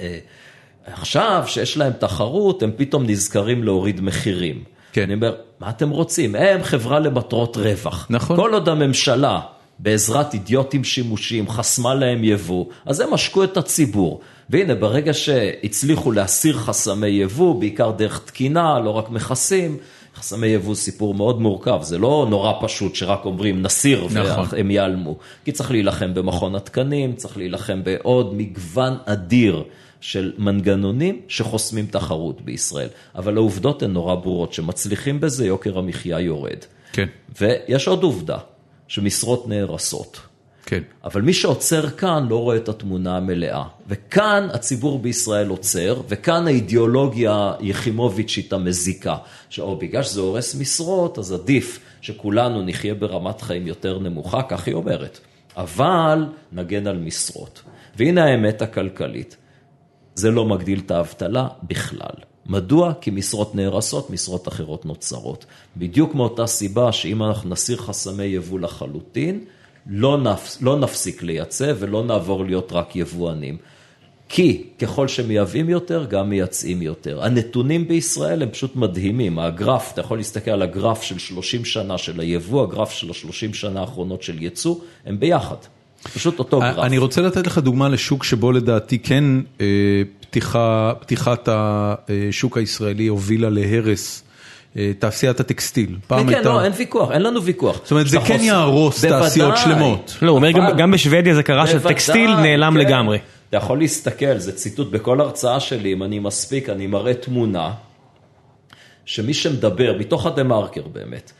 אה, 0.00 0.18
עכשיו 0.86 1.44
שיש 1.46 1.76
להם 1.76 1.92
תחרות, 1.92 2.62
הם 2.62 2.70
פתאום 2.76 3.06
נזכרים 3.06 3.64
להוריד 3.64 4.00
מחירים. 4.00 4.64
כן. 4.92 5.02
אני 5.02 5.14
אומר, 5.14 5.34
מה 5.60 5.70
אתם 5.70 5.90
רוצים? 5.90 6.34
הם 6.34 6.62
חברה 6.62 7.00
למטרות 7.00 7.56
רווח. 7.56 8.06
נכון. 8.10 8.36
כל 8.36 8.54
עוד 8.54 8.68
הממשלה, 8.68 9.40
בעזרת 9.78 10.34
אידיוטים 10.34 10.84
שימושיים, 10.84 11.48
חסמה 11.48 11.94
להם 11.94 12.24
יבוא, 12.24 12.66
אז 12.86 13.00
הם 13.00 13.14
עשקו 13.14 13.44
את 13.44 13.56
הציבור. 13.56 14.20
והנה, 14.52 14.74
ברגע 14.74 15.14
שהצליחו 15.14 16.12
להסיר 16.12 16.56
חסמי 16.56 17.06
יבוא, 17.06 17.60
בעיקר 17.60 17.90
דרך 17.90 18.20
תקינה, 18.24 18.80
לא 18.80 18.90
רק 18.90 19.10
מכסים, 19.10 19.76
חסמי 20.16 20.46
יבוא 20.46 20.74
סיפור 20.74 21.14
מאוד 21.14 21.40
מורכב, 21.40 21.78
זה 21.82 21.98
לא 21.98 22.26
נורא 22.30 22.52
פשוט 22.60 22.94
שרק 22.94 23.24
אומרים 23.24 23.62
נסיר 23.62 24.04
נכון. 24.04 24.46
והם 24.50 24.70
ייעלמו. 24.70 25.16
כי 25.44 25.52
צריך 25.52 25.70
להילחם 25.70 26.14
במכון 26.14 26.54
התקנים, 26.54 27.14
צריך 27.14 27.36
להילחם 27.36 27.84
בעוד 27.84 28.34
מגוון 28.34 28.94
אדיר 29.04 29.64
של 30.00 30.32
מנגנונים 30.38 31.20
שחוסמים 31.28 31.86
תחרות 31.86 32.40
בישראל. 32.40 32.88
אבל 33.14 33.36
העובדות 33.36 33.82
הן 33.82 33.92
נורא 33.92 34.14
ברורות, 34.14 34.52
שמצליחים 34.52 35.20
בזה, 35.20 35.46
יוקר 35.46 35.78
המחיה 35.78 36.20
יורד. 36.20 36.58
כן. 36.92 37.06
ויש 37.40 37.88
עוד 37.88 38.02
עובדה, 38.02 38.38
שמשרות 38.88 39.48
נהרסות. 39.48 40.31
כן. 40.66 40.82
אבל 41.04 41.22
מי 41.22 41.32
שעוצר 41.32 41.90
כאן 41.90 42.26
לא 42.28 42.36
רואה 42.36 42.56
את 42.56 42.68
התמונה 42.68 43.16
המלאה. 43.16 43.64
וכאן 43.88 44.48
הציבור 44.52 44.98
בישראל 44.98 45.48
עוצר, 45.48 46.00
וכאן 46.08 46.46
האידיאולוגיה 46.46 47.52
יחימוביצ'ית 47.60 48.52
המזיקה. 48.52 49.16
שאו 49.48 49.76
בגלל 49.76 50.02
שזה 50.02 50.20
הורס 50.20 50.54
משרות, 50.54 51.18
אז 51.18 51.32
עדיף 51.32 51.80
שכולנו 52.00 52.62
נחיה 52.62 52.94
ברמת 52.94 53.40
חיים 53.40 53.66
יותר 53.66 53.98
נמוכה, 53.98 54.42
כך 54.42 54.66
היא 54.66 54.74
אומרת. 54.74 55.18
אבל 55.56 56.26
נגן 56.52 56.86
על 56.86 56.98
משרות. 56.98 57.62
והנה 57.96 58.24
האמת 58.24 58.62
הכלכלית. 58.62 59.36
זה 60.14 60.30
לא 60.30 60.44
מגדיל 60.44 60.80
את 60.86 60.90
האבטלה 60.90 61.48
בכלל. 61.62 62.14
מדוע? 62.46 62.92
כי 63.00 63.10
משרות 63.10 63.54
נהרסות, 63.54 64.10
משרות 64.10 64.48
אחרות 64.48 64.86
נוצרות. 64.86 65.46
בדיוק 65.76 66.14
מאותה 66.14 66.46
סיבה 66.46 66.92
שאם 66.92 67.22
אנחנו 67.22 67.50
נסיר 67.50 67.76
חסמי 67.76 68.24
יבוא 68.24 68.60
לחלוטין, 68.60 69.44
לא, 69.86 70.18
נפ... 70.18 70.56
לא 70.60 70.78
נפסיק 70.78 71.22
לייצא 71.22 71.72
ולא 71.78 72.04
נעבור 72.04 72.44
להיות 72.44 72.72
רק 72.72 72.96
יבואנים. 72.96 73.56
כי 74.28 74.62
ככל 74.78 75.08
שמייבאים 75.08 75.68
יותר, 75.68 76.06
גם 76.10 76.30
מייצאים 76.30 76.82
יותר. 76.82 77.24
הנתונים 77.24 77.88
בישראל 77.88 78.42
הם 78.42 78.50
פשוט 78.50 78.76
מדהימים. 78.76 79.38
הגרף, 79.38 79.90
אתה 79.92 80.00
יכול 80.00 80.18
להסתכל 80.18 80.50
על 80.50 80.62
הגרף 80.62 81.02
של 81.02 81.18
30 81.18 81.64
שנה 81.64 81.98
של 81.98 82.20
היבוא, 82.20 82.62
הגרף 82.62 82.90
של 82.90 83.08
ה-30 83.08 83.54
שנה 83.54 83.80
האחרונות 83.80 84.22
של 84.22 84.42
ייצוא, 84.42 84.76
הם 85.06 85.20
ביחד. 85.20 85.56
פשוט 86.14 86.38
אותו 86.38 86.60
גרף. 86.60 86.78
אני 86.78 86.98
רוצה 86.98 87.20
לתת 87.20 87.46
לך 87.46 87.58
דוגמה 87.58 87.88
לשוק 87.88 88.24
שבו 88.24 88.52
לדעתי 88.52 88.98
כן 88.98 89.24
אה, 89.60 89.66
פתיחה, 90.20 90.92
פתיחת 91.00 91.48
השוק 91.52 92.58
הישראלי 92.58 93.06
הובילה 93.06 93.50
להרס. 93.50 94.22
אה, 94.76 94.92
תעשיית 94.98 95.40
הטקסטיל. 95.40 95.96
כן, 96.08 96.30
כן, 96.30 96.44
לא, 96.44 96.64
אין 96.64 96.72
ויכוח, 96.76 97.10
אין 97.10 97.22
לנו 97.22 97.42
ויכוח. 97.42 97.80
זאת 97.82 97.90
אומרת, 97.90 98.08
זה 98.08 98.18
כן 98.26 98.40
יהרוס 98.40 99.04
תעשיות 99.04 99.56
שלמות. 99.56 100.16
לא, 100.22 100.30
הוא 100.30 100.36
אומר, 100.36 100.50
גם 100.76 100.90
בשוודיה 100.90 101.34
זה 101.34 101.42
קרה 101.42 101.66
שטקסטיל 101.66 102.34
נעלם 102.34 102.72
כן. 102.72 102.80
לגמרי. 102.80 103.18
אתה 103.48 103.56
יכול 103.56 103.78
להסתכל, 103.78 104.38
זה 104.38 104.52
ציטוט 104.52 104.90
בכל 104.90 105.20
הרצאה 105.20 105.60
שלי, 105.60 105.92
אם 105.92 106.02
אני 106.02 106.18
מספיק, 106.18 106.68
אני 106.68 106.86
מראה 106.86 107.14
תמונה, 107.14 107.72
שמי 109.04 109.34
שמדבר, 109.34 109.96
מתוך 109.98 110.26
הדה 110.26 110.42
מרקר 110.42 110.82
באמת, 110.92 111.32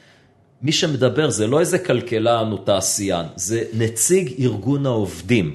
מי 0.62 0.72
שמדבר 0.72 1.30
זה 1.30 1.46
לא 1.46 1.60
איזה 1.60 1.78
כלכלן 1.78 2.52
או 2.52 2.56
תעשיין, 2.56 3.26
זה 3.36 3.62
נציג 3.74 4.32
ארגון 4.38 4.86
העובדים. 4.86 5.54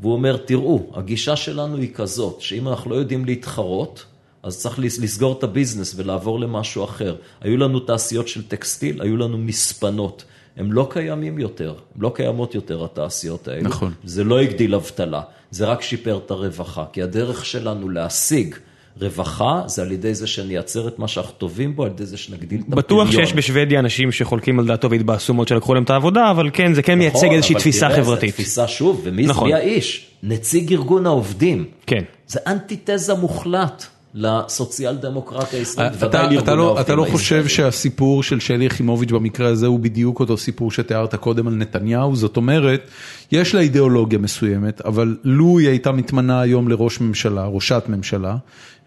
והוא 0.00 0.12
אומר, 0.12 0.36
תראו, 0.36 0.86
הגישה 0.94 1.36
שלנו 1.36 1.76
היא 1.76 1.90
כזאת, 1.94 2.40
שאם 2.40 2.68
אנחנו 2.68 2.90
לא 2.90 2.96
יודעים 2.96 3.24
להתחרות, 3.24 4.04
אז 4.42 4.58
צריך 4.58 4.78
לסגור 4.78 5.38
את 5.38 5.44
הביזנס 5.44 5.94
ולעבור 5.96 6.40
למשהו 6.40 6.84
אחר. 6.84 7.16
היו 7.40 7.56
לנו 7.56 7.80
תעשיות 7.80 8.28
של 8.28 8.48
טקסטיל, 8.48 9.02
היו 9.02 9.16
לנו 9.16 9.38
מספנות. 9.38 10.24
הם 10.56 10.72
לא 10.72 10.88
קיימים 10.90 11.38
יותר, 11.38 11.74
הם 11.94 12.02
לא 12.02 12.12
קיימות 12.14 12.54
יותר 12.54 12.84
התעשיות 12.84 13.48
האלה. 13.48 13.62
נכון. 13.62 13.92
זה 14.04 14.24
לא 14.24 14.40
הגדיל 14.40 14.74
אבטלה, 14.74 15.20
זה 15.50 15.66
רק 15.66 15.82
שיפר 15.82 16.18
את 16.24 16.30
הרווחה. 16.30 16.84
כי 16.92 17.02
הדרך 17.02 17.44
שלנו 17.44 17.88
להשיג 17.88 18.54
רווחה 19.00 19.62
זה 19.66 19.82
על 19.82 19.92
ידי 19.92 20.14
זה 20.14 20.26
שנייצר 20.26 20.88
את 20.88 20.98
מה 20.98 21.08
שאנחנו 21.08 21.32
טובים 21.32 21.76
בו, 21.76 21.84
על 21.84 21.90
ידי 21.90 22.06
זה 22.06 22.16
שנגדיל 22.16 22.60
את 22.60 22.64
הפריון. 22.64 22.78
בטוח 22.78 23.10
שיש 23.10 23.32
בשוודיה 23.32 23.80
אנשים 23.80 24.12
שחולקים 24.12 24.58
על 24.58 24.66
דעתו 24.66 24.90
והתבאסו 24.90 25.34
מאוד 25.34 25.48
שלקחו 25.48 25.74
להם 25.74 25.82
את 25.82 25.90
העבודה, 25.90 26.30
אבל 26.30 26.50
כן, 26.52 26.74
זה 26.74 26.82
כן 26.82 26.98
מייצג 26.98 27.32
איזושהי 27.32 27.54
תפיסה 27.54 27.88
נכון, 27.88 27.98
אבל 27.98 28.04
תראה, 28.04 28.16
חברתית. 28.16 28.30
זו 28.30 28.36
תפיסה 28.36 28.68
שוב, 28.68 29.00
ומי 29.04 29.26
נכון. 29.26 29.48
מי 29.48 29.54
האיש? 29.54 30.06
נציג 30.22 30.72
ארגון 30.72 31.06
העובדים. 31.06 31.64
כן. 31.86 32.04
זה 32.26 32.40
אנטיתזה 32.46 33.14
מוחלט 33.14 33.86
לסוציאל 34.14 34.96
דמוקרטיה 34.96 35.58
הישראלית, 35.58 35.96
אתה, 35.96 36.06
ודאי 36.06 36.34
לארגון 36.34 36.58
לא, 36.58 36.64
העובדים 36.64 36.84
אתה 36.84 36.94
לא 36.94 37.04
חושב 37.04 37.34
הישראלי. 37.34 37.48
שהסיפור 37.48 38.22
של 38.22 38.40
שלי 38.40 38.64
יחימוביץ' 38.64 39.10
במקרה 39.10 39.48
הזה 39.48 39.66
הוא 39.66 39.80
בדיוק 39.80 40.20
אותו 40.20 40.36
סיפור 40.36 40.70
שתיארת 40.70 41.14
קודם 41.14 41.46
על 41.46 41.54
נתניהו? 41.54 42.16
זאת 42.16 42.36
אומרת, 42.36 42.90
יש 43.32 43.54
לה 43.54 43.60
אידיאולוגיה 43.60 44.18
מסוימת, 44.18 44.80
אבל 44.80 45.16
לו 45.24 45.58
היא 45.58 45.68
הייתה 45.68 45.92
מתמנה 45.92 46.40
היום 46.40 46.68
לראש 46.68 47.00
ממשלה, 47.00 47.46
ראשת 47.46 47.82
ממשלה, 47.88 48.36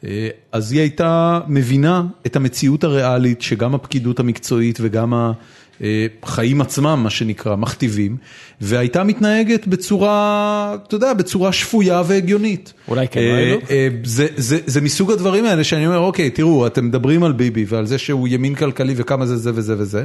אה, 0.06 0.30
אז 0.52 0.72
היא 0.72 0.82
הייתה 0.82 1.40
מבינה 1.48 2.04
את 2.26 2.36
המציאות 2.36 2.84
הריאלית 2.84 3.42
שגם 3.42 3.76
הפקידות 3.76 4.20
המקצועית 4.20 4.78
וגם 4.82 5.14
החיים 6.24 6.62
עצמם, 6.62 7.00
מה 7.04 7.10
שנקרא, 7.10 7.56
מכתיבים, 7.56 8.18
והייתה 8.62 9.04
מתנהגת 9.04 9.68
בצורה, 9.68 10.76
אתה 10.88 10.96
יודע, 10.96 11.14
בצורה 11.14 11.52
שפויה 11.52 12.02
והגיונית. 12.08 12.74
אולי 12.88 13.08
כן, 13.08 13.20
אה, 13.20 13.32
אולי 13.32 13.52
לא. 13.52 13.58
אה, 13.70 13.88
זה, 14.04 14.28
זה, 14.36 14.58
זה 14.66 14.82
מסוג 14.82 15.12
הדברים 15.12 15.46
האלה 15.46 15.64
שאני 15.64 15.88
אומר, 15.88 16.00
אוקיי, 16.00 16.30
תראו, 16.30 16.68
אתם 16.68 16.86
מדברים 16.86 17.24
על 17.24 17.32
ביבי 17.32 17.66
ועל 17.68 17.86
זה 17.86 17.98
שהוא 17.98 18.28
ימין 18.28 18.56
כלכלי 18.56 18.94
וכמה 18.98 19.26
זה 19.26 19.38
זה 19.38 19.52
וזה 19.54 19.76
וזה, 19.78 20.04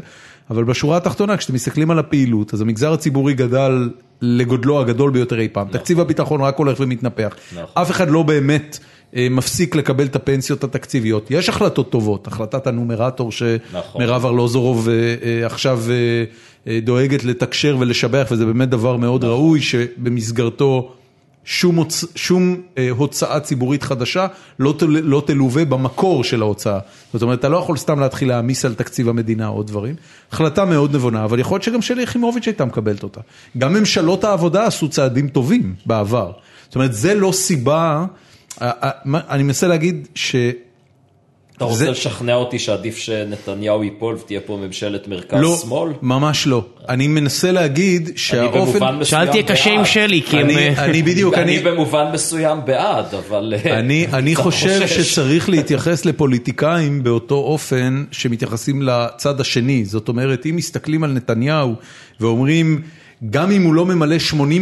אבל 0.50 0.64
בשורה 0.64 0.96
התחתונה, 0.96 1.36
כשאתם 1.36 1.54
מסתכלים 1.54 1.90
על 1.90 1.98
הפעילות, 1.98 2.54
אז 2.54 2.60
המגזר 2.60 2.92
הציבורי 2.92 3.34
גדל 3.34 3.90
לגודלו 4.22 4.80
הגדול 4.80 5.10
ביותר 5.10 5.40
אי 5.40 5.48
פעם. 5.52 5.68
תקציב 5.68 6.00
הביטחון 6.00 6.40
רק 6.40 6.56
הולך 6.56 6.80
ומתנפח. 6.80 7.36
נכון. 7.52 7.82
אף 7.82 7.90
אחד 7.90 8.10
לא 8.10 8.22
באמת 8.22 8.78
אה, 8.80 8.95
מפסיק 9.12 9.76
לקבל 9.76 10.06
את 10.06 10.16
הפנסיות 10.16 10.64
התקציביות. 10.64 11.30
יש 11.30 11.48
החלטות 11.48 11.90
טובות, 11.90 12.26
החלטת 12.26 12.66
הנומרטור 12.66 13.30
נכון. 13.72 14.00
שמירב 14.00 14.26
ארלוזורוב 14.26 14.88
אה, 14.88 14.94
אה, 15.22 15.46
עכשיו 15.46 15.80
אה, 15.90 16.24
אה, 16.66 16.80
דואגת 16.80 17.24
לתקשר 17.24 17.76
ולשבח, 17.80 18.26
וזה 18.30 18.46
באמת 18.46 18.68
דבר 18.68 18.96
מאוד 18.96 19.24
ראוי, 19.24 19.60
שבמסגרתו 19.60 20.92
שום, 21.46 21.76
הוצ... 21.76 22.04
שום 22.14 22.56
אה, 22.78 22.90
הוצאה 22.90 23.40
ציבורית 23.40 23.82
חדשה 23.82 24.26
לא, 24.58 24.74
תל... 24.78 24.86
לא 24.86 25.22
תלווה 25.26 25.64
במקור 25.64 26.24
של 26.24 26.42
ההוצאה. 26.42 26.78
זאת 27.12 27.22
אומרת, 27.22 27.38
אתה 27.38 27.48
לא 27.48 27.56
יכול 27.56 27.76
סתם 27.76 28.00
להתחיל 28.00 28.28
להעמיס 28.28 28.64
על 28.64 28.74
תקציב 28.74 29.08
המדינה 29.08 29.48
או 29.48 29.62
דברים. 29.62 29.94
החלטה 30.32 30.64
מאוד 30.64 30.94
נבונה, 30.94 31.24
אבל 31.24 31.38
יכול 31.38 31.54
להיות 31.54 31.62
שגם 31.62 31.82
שלי 31.82 32.02
יחימוביץ' 32.02 32.46
הייתה 32.46 32.64
מקבלת 32.64 33.02
אותה. 33.02 33.20
גם 33.58 33.72
ממשלות 33.72 34.24
העבודה 34.24 34.66
עשו 34.66 34.88
צעדים 34.88 35.28
טובים 35.28 35.74
בעבר. 35.86 36.32
זאת 36.66 36.74
אומרת, 36.74 36.94
זה 36.94 37.14
לא 37.14 37.32
סיבה, 37.32 37.76
אה, 37.76 38.00
אה, 38.00 38.06
אני 38.60 39.42
מנסה 39.42 39.66
להגיד 39.66 40.08
ש... 40.14 40.36
אתה 41.56 41.64
רוצה 41.64 41.78
זה- 41.78 41.90
לשכנע 41.90 42.34
אותי 42.34 42.58
שעדיף 42.58 42.96
שנתניהו 42.96 43.84
ייפול 43.84 44.14
ותהיה 44.14 44.40
פה 44.40 44.56
ממשלת 44.66 45.08
לא, 45.08 45.16
מרכז-שמאל? 45.16 45.92
ממש 46.02 46.46
לא. 46.46 46.64
אני 46.88 47.06
מנסה 47.08 47.52
להגיד 47.52 48.08
אני 48.08 48.16
שהאופן... 48.18 48.60
במובן 48.72 48.98
מסוים 48.98 49.04
שאלתי 49.26 49.42
קשה 49.42 49.70
עם. 49.70 49.84
שלי, 49.84 50.22
כי 50.22 50.36
הם... 50.36 50.44
אני, 50.50 50.78
אני 50.78 51.02
בדיוק, 51.02 51.34
אני 51.38 51.42
אני, 51.58 51.62
במובן 51.70 52.10
מסוים 52.12 52.58
בעד, 52.64 53.14
אבל... 53.14 53.54
אה, 53.64 53.78
אני, 53.78 54.36
חושב 54.36 54.80
חושש. 54.82 55.00
שצריך 55.12 55.48
להתייחס 55.48 56.04
לפוליטיקאים 56.04 57.02
באותו 57.02 57.34
אופן 57.34 58.04
שמתייחסים 58.10 58.82
לצד 58.82 59.40
השני. 59.40 59.84
זאת 59.84 60.08
אומרת, 60.08 60.46
אם 60.46 60.56
מסתכלים 60.56 61.04
על 61.04 61.12
נתניהו 61.12 61.74
ואומרים, 62.20 62.82
גם 63.30 63.50
אם 63.50 63.62
הוא 63.62 63.74
לא 63.74 63.86
ממלא 63.86 64.16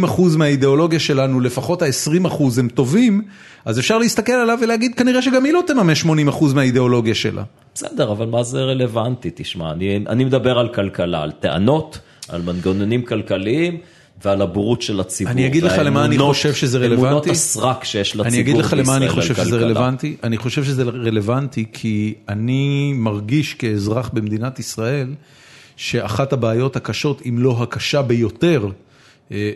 80% 0.05 0.21
מהאידיאולוגיה 0.37 0.99
שלנו, 0.99 1.39
לפחות 1.39 1.81
ה-20% 1.81 2.43
הם 2.57 2.67
טובים, 2.69 3.21
אז 3.65 3.79
אפשר 3.79 3.97
להסתכל 3.97 4.31
עליו 4.31 4.57
ולהגיד, 4.61 4.95
כנראה 4.95 5.21
שגם 5.21 5.45
היא 5.45 5.53
לא 5.53 5.61
תממש 5.67 6.03
80% 6.03 6.07
מהאידיאולוגיה 6.55 7.15
שלה. 7.15 7.43
בסדר, 7.75 8.11
אבל 8.11 8.25
מה 8.25 8.43
זה 8.43 8.61
רלוונטי? 8.61 9.31
תשמע, 9.35 9.71
אני, 9.71 9.99
אני 10.09 10.25
מדבר 10.25 10.59
על 10.59 10.67
כלכלה, 10.67 11.21
על 11.21 11.31
טענות, 11.31 11.99
על 12.29 12.41
מנגנונים 12.41 13.01
כלכליים 13.01 13.77
ועל 14.25 14.41
הבורות 14.41 14.81
של 14.81 14.99
הציבור. 14.99 15.31
אני 15.31 15.47
אגיד 15.47 15.63
לך 15.63 15.73
למה 15.77 16.05
אני 16.05 16.17
חושב 16.17 16.53
שזה 16.53 16.77
אמונות 16.77 17.01
רלוונטי. 17.03 17.29
הסרק 17.29 17.83
שיש 17.83 18.15
לציבור 18.15 18.27
אני 18.27 18.39
אגיד 18.39 18.57
לך 18.57 18.73
למה 18.73 18.97
אני 18.97 19.05
בישראל 19.05 19.21
חושב 19.21 19.35
שזה. 19.35 19.57
רלוונטי. 19.57 20.15
אני 20.23 20.37
חושב 20.37 20.63
שזה 20.63 20.83
רלוונטי 20.83 21.65
כי 21.73 22.13
אני 22.29 22.93
מרגיש 22.93 23.53
כאזרח 23.53 24.09
במדינת 24.13 24.59
ישראל, 24.59 25.07
שאחת 25.77 26.33
הבעיות 26.33 26.75
הקשות, 26.75 27.21
אם 27.29 27.39
לא 27.39 27.57
הקשה 27.61 28.01
ביותר, 28.01 28.67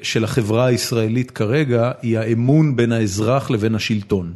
של 0.01 0.23
החברה 0.23 0.65
הישראלית 0.65 1.31
כרגע, 1.31 1.91
היא 2.01 2.19
האמון 2.19 2.75
בין 2.75 2.91
האזרח 2.91 3.51
לבין 3.51 3.75
השלטון. 3.75 4.33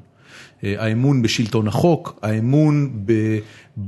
אה, 0.64 0.76
האמון 0.77 1.22
בשלטון 1.22 1.68
החוק, 1.68 2.19
האמון 2.22 2.89
ב- 3.05 3.39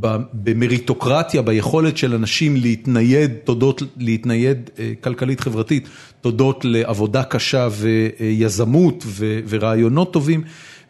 ב- 0.02 0.18
במריטוקרטיה, 0.34 1.42
ביכולת 1.42 1.98
של 1.98 2.14
אנשים 2.14 2.56
להתנייד, 2.56 3.32
תודות, 3.44 3.82
להתנייד 3.98 4.70
אה, 4.80 4.94
כלכלית 5.02 5.40
חברתית, 5.40 5.90
תודות 6.22 6.66
לעבודה 6.66 7.24
קשה 7.24 7.68
ויזמות 7.72 9.04
ו- 9.08 9.40
ורעיונות 9.48 10.14
טובים. 10.14 10.44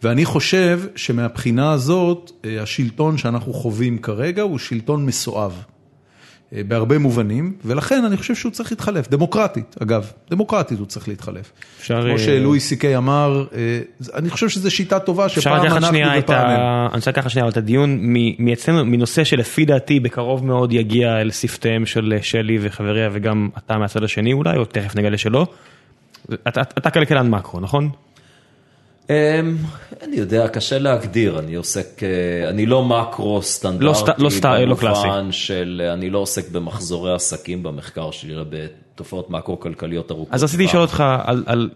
ואני 0.04 0.26
חושב 0.26 0.82
שמהבחינה 0.96 1.72
הזאת, 1.72 2.32
אה, 2.46 2.62
השלטון 2.62 3.18
שאנחנו 3.18 3.54
חווים 3.54 3.98
כרגע 3.98 4.42
הוא 4.42 4.58
שלטון 4.58 5.06
מסואב. 5.06 5.64
אה, 6.56 6.62
בהרבה 6.64 7.00
מובנים, 7.00 7.54
ולכן 7.66 8.06
אני 8.06 8.18
חושב 8.18 8.36
שהוא 8.36 8.52
צריך 8.52 8.72
להתחלף, 8.72 9.10
דמוקרטית, 9.10 9.76
אגב, 9.82 10.12
דמוקרטית 10.30 10.80
הוא 10.80 10.88
צריך 10.88 11.08
להתחלף. 11.08 11.52
אפשר, 11.80 12.02
כמו 12.02 12.12
אה, 12.12 12.20
שלואי 12.20 12.60
סי 12.60 12.78
קיי 12.78 12.98
אמר, 12.98 13.46
אה, 13.56 13.80
אני 14.14 14.30
חושב 14.30 14.50
שזו 14.50 14.72
שיטה 14.72 15.00
טובה 15.00 15.30
שפעם 15.30 15.66
אנחנו 15.66 15.88
ופעם 16.20 16.50
הם. 16.50 16.60
אני 16.88 16.96
רוצה 16.96 17.12
לקחת 17.12 17.30
שנייה 17.30 17.48
את 17.48 17.58
הדיון 17.58 18.00
מאצלנו, 18.40 18.86
מנושא 18.86 19.24
שלפי 19.24 19.66
דעתי 19.66 20.00
בקרוב 20.00 20.46
מאוד 20.46 20.74
יגיע 20.74 21.22
אל 21.22 21.32
שפתיהם 21.32 21.86
של 21.86 22.14
שלי 22.22 22.58
וחבריה 22.62 23.10
וגם 23.12 23.50
אתה 23.58 23.78
מהצד 23.78 24.04
השני 24.04 24.34
אולי, 24.34 24.58
או 24.58 24.66
תכף 24.66 24.96
נגלה 24.96 25.18
שלא. 25.18 25.48
אתה, 26.34 26.62
אתה 26.62 26.90
כלכלן 26.90 27.30
מקרו, 27.30 27.60
נכון? 27.60 27.90
אמ, 29.10 29.16
אני 30.04 30.16
יודע, 30.16 30.48
קשה 30.48 30.80
להגדיר, 30.80 31.40
אני 31.40 31.56
עוסק, 31.56 32.04
אה, 32.04 32.50
אני 32.50 32.66
לא 32.66 32.86
מקרו 32.86 33.42
סטנדרטי, 33.42 34.12
לא 34.18 34.30
לא 34.30 34.66
לא 34.66 34.76
קלאסי. 34.76 35.02
במובן 35.08 35.32
של, 35.32 35.82
אה, 35.86 35.94
אני 35.94 36.10
לא 36.10 36.18
עוסק 36.18 36.50
במחזורי 36.50 37.14
עסקים 37.14 37.64
במחקר 37.64 38.12
שלי, 38.12 38.34
אלא 38.34 38.44
תופעות 38.96 39.30
מקרו-כלכליות 39.30 40.12
ארוכות. 40.12 40.34
אז 40.34 40.44
רציתי 40.44 40.64
לשאול 40.64 40.82
אותך 40.82 41.04
על... 41.26 41.70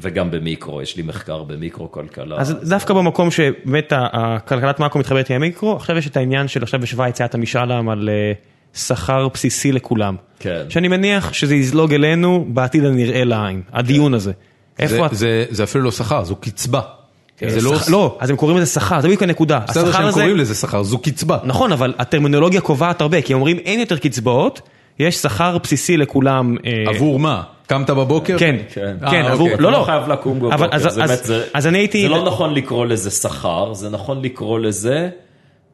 וגם 0.00 0.30
במיקרו, 0.30 0.82
יש 0.82 0.96
לי 0.96 1.02
מחקר 1.02 1.42
במיקרו-כלכלה. 1.42 2.36
אז 2.40 2.54
דווקא 2.68 2.94
במקום 2.94 3.30
שבאמת 3.30 3.92
הכלכלת 3.96 4.80
מאקרו 4.80 5.00
מתחברת 5.00 5.30
עם 5.30 5.36
המיקרו, 5.36 5.76
עכשיו 5.76 5.98
יש 5.98 6.06
את 6.06 6.16
העניין 6.16 6.48
של 6.48 6.62
עכשיו 6.62 6.80
בשוויץ 6.80 7.20
היה 7.20 7.26
את 7.26 7.34
המשאל 7.34 7.72
עם 7.72 7.88
על 7.88 8.08
אה, 8.08 8.32
שכר 8.74 9.28
בסיסי 9.28 9.72
לכולם. 9.72 10.16
כן. 10.38 10.62
שאני 10.68 10.88
מניח 10.88 11.32
שזה 11.32 11.54
יזלוג 11.54 11.94
אלינו 11.94 12.46
בעתיד 12.48 12.84
הנראה 12.84 13.24
לעין, 13.24 13.62
הדיון 13.72 14.14
הזה. 14.14 14.32
זה- 14.86 14.94
איפה... 14.94 15.06
את- 15.06 15.14
זה- 15.14 15.44
זה 15.50 15.62
אפילו 15.64 15.84
לא 15.84 15.90
שכר, 15.92 16.24
זו 16.24 16.36
קצבה. 16.36 16.80
זה 17.48 17.60
לא... 17.60 17.74
לא, 17.90 18.16
אז 18.20 18.30
הם 18.30 18.36
קוראים 18.36 18.58
לזה 18.58 18.66
שכר, 18.72 19.00
זה 19.00 19.08
בדיוק 19.08 19.22
הנקודה. 19.22 19.58
בסדר 19.68 19.92
שהם 19.92 20.04
הזה- 20.04 20.20
קוראים 20.20 20.36
לזה 20.36 20.54
שכר, 20.54 20.82
זו 20.82 20.98
קצבה. 20.98 21.38
נכון, 21.44 21.72
אבל 21.72 21.94
הטרמינולוגיה 21.98 22.60
קובעת 22.60 23.00
הרבה, 23.00 23.22
כי 23.22 23.34
אומרים 23.34 23.58
אין 23.58 23.80
יותר 23.80 23.98
קצבאות, 23.98 24.60
יש 24.98 25.16
שכר 25.16 25.58
בסיסי 25.58 25.96
לכולם. 25.96 26.56
אה, 26.66 26.84
עבור 26.90 27.18
מה? 27.18 27.42
קמת 27.66 27.90
בבוקר? 27.90 28.38
כן, 28.38 28.56
כן. 28.74 28.96
כן, 29.10 29.24
אה, 29.24 29.32
עבור, 29.32 29.48
אוקיי. 29.50 29.62
לא, 29.62 29.68
אתה 29.68 29.78
לא. 29.78 29.84
חייב 29.84 30.08
לקום 30.08 30.36
אבל 30.44 30.48
בבוקר, 30.56 30.76
אז- 30.76 30.82
זה 30.82 30.88
אז- 30.88 30.96
באמת, 30.96 31.24
זה- 31.24 31.44
אז 31.54 31.66
אני 31.66 31.78
הייתי... 31.78 32.02
זה 32.02 32.08
לא 32.08 32.24
נכון 32.24 32.54
לקרוא 32.54 32.86
לזה 32.86 33.10
שכר, 33.10 33.74
זה 33.74 33.90
נכון 33.90 34.22
לקרוא 34.22 34.58
לזה 34.58 35.08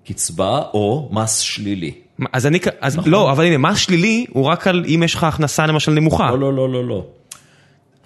קצבה 0.06 0.62
או 0.74 1.08
מס 1.12 1.38
שלילי. 1.38 1.92
אז 2.32 2.46
אני, 2.46 2.58
אז 2.80 2.96
נכון. 2.96 3.10
לא, 3.10 3.30
אבל 3.32 3.44
הנה, 3.44 3.58
מס 3.58 3.78
שלילי 3.78 4.26
הוא 4.32 4.44
רק 4.44 4.66
על 4.66 4.84
אם 4.94 5.02
יש 5.04 5.14
לך 5.14 5.24
הכנסה 5.24 5.66
למשל 5.66 5.92
נמוכה. 5.92 6.30
לא, 6.30 6.38
לא, 6.38 6.52
לא, 6.56 6.68
לא, 6.72 6.84
לא. 6.88 7.04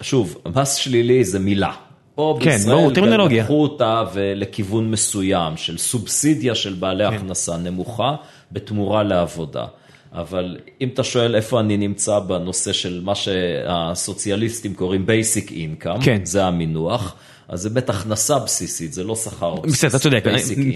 שוב, 0.01 0.37
מס 0.55 0.75
שלילי 0.75 1.23
זה 1.23 1.39
מילה. 1.39 1.71
פה 2.15 2.37
כן, 2.41 2.51
בישראל. 2.51 3.31
לקחו 3.31 3.61
אותה 3.63 4.03
לכיוון 4.15 4.91
מסוים 4.91 5.57
של 5.57 5.77
סובסידיה 5.77 6.55
של 6.55 6.73
בעלי 6.73 7.09
כן. 7.09 7.15
הכנסה 7.15 7.57
נמוכה 7.57 8.15
בתמורה 8.51 9.03
לעבודה. 9.03 9.65
אבל 10.13 10.57
אם 10.81 10.89
אתה 10.93 11.03
שואל 11.03 11.35
איפה 11.35 11.59
אני 11.59 11.77
נמצא 11.77 12.19
בנושא 12.19 12.73
של 12.73 13.01
מה 13.03 13.15
שהסוציאליסטים 13.15 14.73
קוראים 14.73 15.05
basic 15.05 15.49
income, 15.49 16.03
כן. 16.03 16.25
זה 16.25 16.45
המינוח, 16.45 17.15
אז 17.47 17.61
זה 17.61 17.69
בטח 17.69 18.01
הכנסה 18.01 18.39
בסיסית, 18.39 18.93
זה 18.93 19.03
לא 19.03 19.15
שכר 19.15 19.55
בסיסי. 19.55 19.87
בסדר, 19.87 19.89
אתה 19.89 19.99
צודק, 19.99 20.23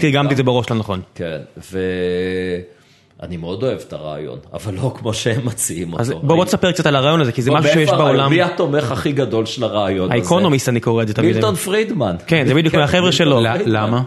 תרגמתי 0.00 0.32
את 0.32 0.36
זה. 0.36 0.42
בראש 0.42 0.70
לא 0.70 0.76
נכון. 0.76 1.00
כן, 1.14 1.38
ואני 3.22 3.36
מאוד 3.36 3.62
אוהב 3.62 3.78
את 3.88 3.92
הרעיון, 3.92 4.38
אבל 4.52 4.74
לא 4.74 4.94
כמו 4.98 5.14
שהם 5.14 5.46
מציעים 5.46 5.92
אותו. 5.92 6.02
אז 6.02 6.10
בוא 6.10 6.36
בוא 6.36 6.44
תספר 6.44 6.72
קצת 6.72 6.86
על 6.86 6.96
הרעיון 6.96 7.20
הזה, 7.20 7.32
כי 7.32 7.42
זה 7.42 7.50
משהו 7.50 7.72
שיש? 7.72 7.90
בעולם. 7.90 8.30
מי 8.30 8.42
התומך 8.42 8.92
הכי 8.92 9.12
גדול 9.12 9.46
של 9.46 9.64
הרעיון 9.64 10.12
הזה? 10.12 10.22
האקונומיסט 10.22 10.68
אני 10.68 10.80
קורא 10.80 11.02
את 11.02 11.08
זה 11.08 11.14
תמיד. 11.14 11.32
מילטון 11.32 11.54
פרידמן. 11.54 12.16
כן, 12.26 12.46
זה 12.46 12.54
בדיוק 12.54 12.74
מהחבר'ה 12.74 13.00
מילטון 13.00 13.12
שלו. 13.12 13.40
למה? 13.66 14.02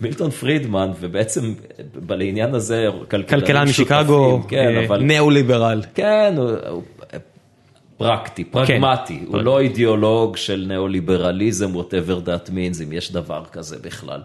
מילטון 0.00 0.30
פרידמן, 0.30 0.90
ובעצם 1.00 1.54
לעניין 2.08 2.54
הזה 2.54 2.88
כלכלן 3.10 3.68
משיקגו, 3.68 4.42
כן, 4.48 4.76
אה, 4.76 4.86
אבל... 4.86 5.00
ניאו-ליברל. 5.02 5.82
כן, 5.94 6.34
הוא, 6.36 6.82
פרקטי, 7.96 8.44
פרגמטי, 8.44 9.20
הוא 9.26 9.42
לא 9.42 9.60
אידיאולוג 9.60 10.36
של 10.36 10.64
ניאו-ליברליזם, 10.68 11.74
whatever 11.74 12.26
that 12.26 12.48
means, 12.50 12.82
אם 12.82 12.92
יש 12.92 13.12
דבר 13.12 13.42
כזה 13.52 13.76
בכלל. 13.82 14.20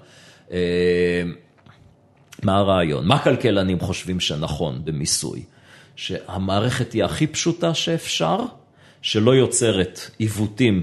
מה 2.44 2.58
הרעיון? 2.58 3.08
מה 3.08 3.20
כלכלנים 3.20 3.80
חושבים 3.80 4.20
שנכון 4.20 4.82
במיסוי? 4.84 5.44
שהמערכת 5.96 6.90
תהיה 6.90 7.06
הכי 7.06 7.28
פשוטה 7.28 7.74
שאפשר, 7.74 8.38
שלא 9.02 9.36
יוצרת 9.36 10.00
עיוותים 10.18 10.82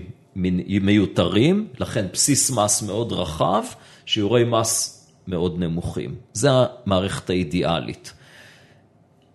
מיותרים, 0.80 1.68
לכן 1.78 2.06
בסיס 2.12 2.51
מס 2.51 2.82
מאוד 2.82 3.12
רחב, 3.12 3.62
שיעורי 4.06 4.44
מס 4.44 5.06
מאוד 5.28 5.59
נמוכים. 5.59 6.14
זה 6.32 6.48
המערכת 6.52 7.30
האידיאלית. 7.30 8.12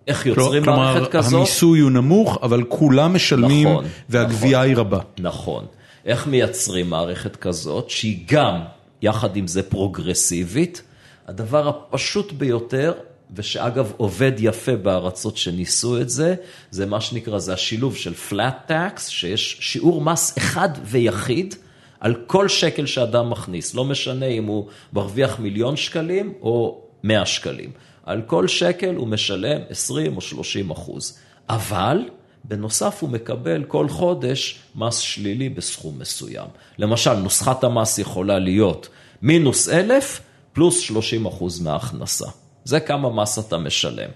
איך 0.07 0.25
יוצרים 0.25 0.63
מערכת 0.65 0.95
כלומר, 0.95 1.09
כזאת? 1.09 1.33
המיסוי 1.33 1.79
הוא 1.79 1.91
נמוך, 1.91 2.37
אבל 2.43 2.63
כולם 2.63 3.13
משלמים, 3.13 3.67
נכון, 3.67 3.85
והגבייה 4.09 4.61
היא 4.61 4.75
רבה. 4.75 4.99
נכון. 5.19 5.65
איך 6.05 6.27
מייצרים 6.27 6.89
מערכת 6.89 7.35
כזאת, 7.35 7.89
שהיא 7.89 8.23
גם, 8.27 8.59
יחד 9.01 9.35
עם 9.35 9.47
זה, 9.47 9.63
פרוגרסיבית? 9.63 10.81
הדבר 11.27 11.67
הפשוט 11.67 12.31
ביותר, 12.31 12.93
ושאגב 13.35 13.91
עובד 13.97 14.31
יפה 14.39 14.75
בארצות 14.75 15.37
שניסו 15.37 16.01
את 16.01 16.09
זה, 16.09 16.35
זה 16.71 16.85
מה 16.85 17.01
שנקרא, 17.01 17.39
זה 17.39 17.53
השילוב 17.53 17.95
של 17.95 18.13
flat 18.29 18.69
tax, 18.69 18.99
שיש 19.09 19.57
שיעור 19.59 20.01
מס 20.01 20.37
אחד 20.37 20.69
ויחיד 20.83 21.55
על 21.99 22.15
כל 22.27 22.47
שקל 22.47 22.85
שאדם 22.85 23.29
מכניס, 23.29 23.75
לא 23.75 23.85
משנה 23.85 24.25
אם 24.25 24.45
הוא 24.45 24.67
מרוויח 24.93 25.39
מיליון 25.39 25.75
שקלים 25.75 26.33
או 26.41 26.81
100 27.03 27.25
שקלים. 27.25 27.71
על 28.05 28.21
כל 28.21 28.47
שקל 28.47 28.95
הוא 28.95 29.07
משלם 29.07 29.61
20 29.69 30.15
או 30.15 30.21
30 30.21 30.71
אחוז. 30.71 31.19
אבל 31.49 31.97
בנוסף 32.43 32.97
הוא 33.01 33.09
מקבל 33.09 33.63
כל 33.63 33.89
חודש 33.89 34.59
מס 34.75 34.97
שלילי 34.97 35.49
בסכום 35.49 35.99
מסוים. 35.99 36.47
למשל, 36.77 37.13
נוסחת 37.13 37.63
המס 37.63 37.99
יכולה 37.99 38.39
להיות 38.39 38.89
מינוס 39.21 39.69
אלף 39.69 40.21
פלוס 40.53 40.79
30 40.79 41.25
אחוז 41.25 41.61
מההכנסה. 41.61 42.27
זה 42.63 42.79
כמה 42.79 43.09
מס 43.09 43.39
אתה 43.39 43.57
משלם. 43.57 44.09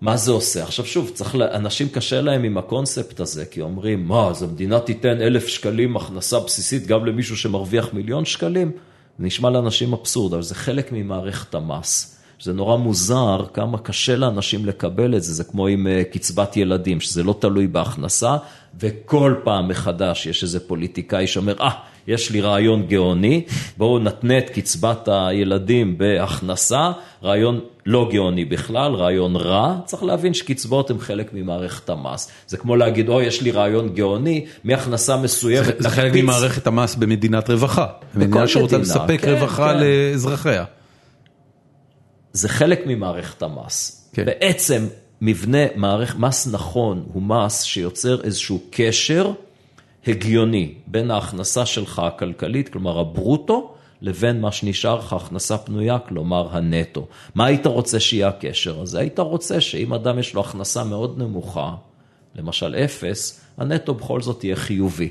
מה 0.00 0.16
זה 0.16 0.30
עושה? 0.30 0.62
עכשיו 0.62 0.86
שוב, 0.86 1.10
צריך, 1.14 1.34
אנשים 1.34 1.88
קשה 1.88 2.20
להם 2.20 2.44
עם 2.44 2.58
הקונספט 2.58 3.20
הזה, 3.20 3.44
כי 3.44 3.60
אומרים, 3.60 4.08
מה, 4.08 4.28
אז 4.28 4.42
המדינה 4.42 4.80
תיתן 4.80 5.20
אלף 5.20 5.46
שקלים 5.46 5.96
הכנסה 5.96 6.40
בסיסית 6.40 6.86
גם 6.86 7.06
למישהו 7.06 7.36
שמרוויח 7.36 7.92
מיליון 7.92 8.24
שקלים? 8.24 8.70
זה 9.18 9.24
נשמע 9.26 9.50
לאנשים 9.50 9.92
אבסורד, 9.92 10.32
אבל 10.34 10.42
זה 10.42 10.54
חלק 10.54 10.92
ממערכת 10.92 11.54
המס. 11.54 12.20
זה 12.40 12.52
נורא 12.52 12.76
מוזר 12.76 13.44
כמה 13.54 13.78
קשה 13.78 14.16
לאנשים 14.16 14.66
לקבל 14.66 15.16
את 15.16 15.22
זה, 15.22 15.32
זה 15.34 15.44
כמו 15.44 15.66
עם 15.66 15.86
אה, 15.86 16.02
קצבת 16.12 16.56
ילדים, 16.56 17.00
שזה 17.00 17.22
לא 17.22 17.36
תלוי 17.40 17.66
בהכנסה, 17.66 18.36
וכל 18.80 19.34
פעם 19.44 19.68
מחדש 19.68 20.26
יש 20.26 20.42
איזה 20.42 20.60
פוליטיקאי 20.60 21.26
שאומר, 21.26 21.54
אה, 21.60 21.70
יש 22.06 22.30
לי 22.30 22.40
רעיון 22.40 22.86
גאוני, 22.86 23.44
בואו 23.76 23.98
נתנה 23.98 24.38
את 24.38 24.50
קצבת 24.50 25.08
הילדים 25.12 25.98
בהכנסה, 25.98 26.92
רעיון 27.22 27.60
לא 27.86 28.08
גאוני 28.12 28.44
בכלל, 28.44 28.94
רעיון 28.94 29.36
רע, 29.36 29.76
צריך 29.84 30.02
להבין 30.02 30.34
שקצבאות 30.34 30.90
הן 30.90 30.98
חלק 30.98 31.30
ממערכת 31.32 31.90
המס. 31.90 32.30
זה 32.46 32.56
כמו 32.56 32.76
להגיד, 32.76 33.08
אוי, 33.08 33.24
יש 33.24 33.42
לי 33.42 33.50
רעיון 33.50 33.88
גאוני, 33.94 34.46
מהכנסה 34.64 35.16
מסוימת, 35.16 35.74
זה 35.78 35.90
חלק 35.90 36.12
נקפיץ- 36.12 36.22
ממערכת 36.22 36.66
המס 36.66 36.94
במדינת 36.94 37.50
רווחה. 37.50 37.86
מדינה 38.14 38.48
שרוצה 38.48 38.78
לספק 38.78 39.20
כן, 39.20 39.32
רווחה 39.32 39.72
כן. 39.72 39.80
לאזרחיה. 39.80 40.64
זה 42.32 42.48
חלק 42.48 42.80
ממערכת 42.86 43.42
המס. 43.42 44.08
כן. 44.12 44.24
כן. 44.24 44.26
בעצם 44.26 44.86
מבנה 45.20 45.58
מערכת, 45.76 46.18
מס 46.18 46.48
נכון 46.52 47.04
הוא 47.12 47.22
מס 47.22 47.62
שיוצר 47.62 48.20
איזשהו 48.24 48.60
קשר 48.70 49.32
הגיוני 50.06 50.74
בין 50.86 51.10
ההכנסה 51.10 51.66
שלך 51.66 51.98
הכלכלית, 51.98 52.68
כלומר 52.68 52.98
הברוטו, 52.98 53.74
לבין 54.02 54.40
מה 54.40 54.52
שנשאר 54.52 54.98
לך 54.98 55.12
הכנסה 55.12 55.58
פנויה, 55.58 55.98
כלומר 55.98 56.56
הנטו. 56.56 57.06
מה 57.34 57.46
היית 57.46 57.66
רוצה 57.66 58.00
שיהיה 58.00 58.28
הקשר 58.28 58.80
הזה? 58.80 59.00
היית 59.00 59.18
רוצה 59.18 59.60
שאם 59.60 59.94
אדם 59.94 60.18
יש 60.18 60.34
לו 60.34 60.40
הכנסה 60.40 60.84
מאוד 60.84 61.18
נמוכה, 61.18 61.74
למשל 62.34 62.74
אפס, 62.74 63.40
הנטו 63.58 63.94
בכל 63.94 64.20
זאת 64.20 64.44
יהיה 64.44 64.56
חיובי. 64.56 65.10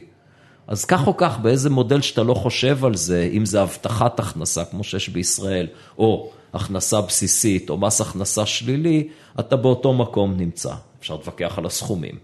אז 0.67 0.85
כך 0.85 1.07
או 1.07 1.17
כך, 1.17 1.39
באיזה 1.39 1.69
מודל 1.69 2.01
שאתה 2.01 2.23
לא 2.23 2.33
חושב 2.33 2.85
על 2.85 2.95
זה, 2.95 3.29
אם 3.33 3.45
זה 3.45 3.61
הבטחת 3.61 4.19
הכנסה, 4.19 4.65
כמו 4.65 4.83
שיש 4.83 5.09
בישראל, 5.09 5.67
או 5.97 6.31
הכנסה 6.53 7.01
בסיסית, 7.01 7.69
או 7.69 7.77
מס 7.77 8.01
הכנסה 8.01 8.45
שלילי, 8.45 9.07
אתה 9.39 9.55
באותו 9.55 9.93
מקום 9.93 10.37
נמצא. 10.37 10.73
אפשר 10.99 11.13
להתווכח 11.13 11.57
על 11.57 11.65
הסכומים. 11.65 12.15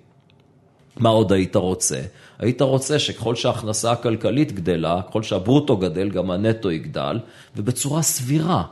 מה 0.97 1.09
עוד 1.09 1.31
היית 1.31 1.55
רוצה? 1.55 2.01
היית 2.39 2.61
רוצה 2.61 2.99
שככל 2.99 3.35
שההכנסה 3.35 3.91
הכלכלית 3.91 4.51
גדלה, 4.51 5.01
ככל 5.09 5.23
שהברוטו 5.23 5.77
גדל, 5.77 6.09
גם 6.09 6.31
הנטו 6.31 6.71
יגדל, 6.71 7.19
ובצורה 7.55 8.01
סבירה. 8.01 8.63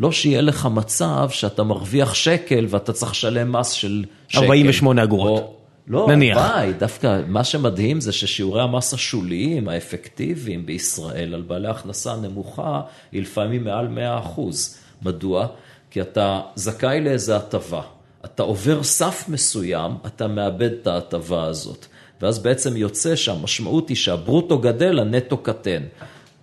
לא 0.00 0.12
שיהיה 0.12 0.40
לך 0.40 0.68
מצב 0.72 1.28
שאתה 1.30 1.62
מרוויח 1.62 2.14
שקל 2.14 2.66
ואתה 2.68 2.92
צריך 2.92 3.12
לשלם 3.12 3.52
מס 3.52 3.70
של 3.70 4.04
שקל. 4.28 4.42
48 4.42 5.02
אגורות. 5.02 5.42
או- 5.42 5.54
לא, 5.86 6.06
נניח. 6.08 6.38
הלוואי, 6.38 6.72
דווקא 6.72 7.20
מה 7.26 7.44
שמדהים 7.44 8.00
זה 8.00 8.12
ששיעורי 8.12 8.62
המס 8.62 8.94
השוליים, 8.94 9.68
האפקטיביים 9.68 10.66
בישראל 10.66 11.34
על 11.34 11.42
בעלי 11.42 11.68
הכנסה 11.68 12.16
נמוכה, 12.16 12.80
היא 13.12 13.22
לפעמים 13.22 13.64
מעל 13.64 13.88
100 13.88 14.18
אחוז. 14.18 14.78
מדוע? 15.02 15.46
כי 15.90 16.00
אתה 16.00 16.40
זכאי 16.54 17.00
לאיזו 17.00 17.34
הטבה. 17.34 17.80
אתה 18.24 18.42
עובר 18.42 18.82
סף 18.82 19.24
מסוים, 19.28 19.92
אתה 20.06 20.28
מאבד 20.28 20.70
את 20.82 20.86
ההטבה 20.86 21.44
הזאת. 21.44 21.86
ואז 22.24 22.38
בעצם 22.38 22.76
יוצא 22.76 23.16
שהמשמעות 23.16 23.88
היא 23.88 23.96
שהברוטו 23.96 24.58
גדל, 24.58 24.98
הנטו 24.98 25.36
קטן. 25.36 25.82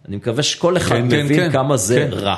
אני 0.07 0.15
מקווה 0.15 0.43
שכל 0.43 0.77
אחד 0.77 0.95
כן, 0.95 1.09
כן, 1.09 1.25
מבין 1.25 1.37
כן, 1.39 1.51
כמה 1.51 1.77
זה 1.77 2.07
כן. 2.11 2.17
רע. 2.17 2.35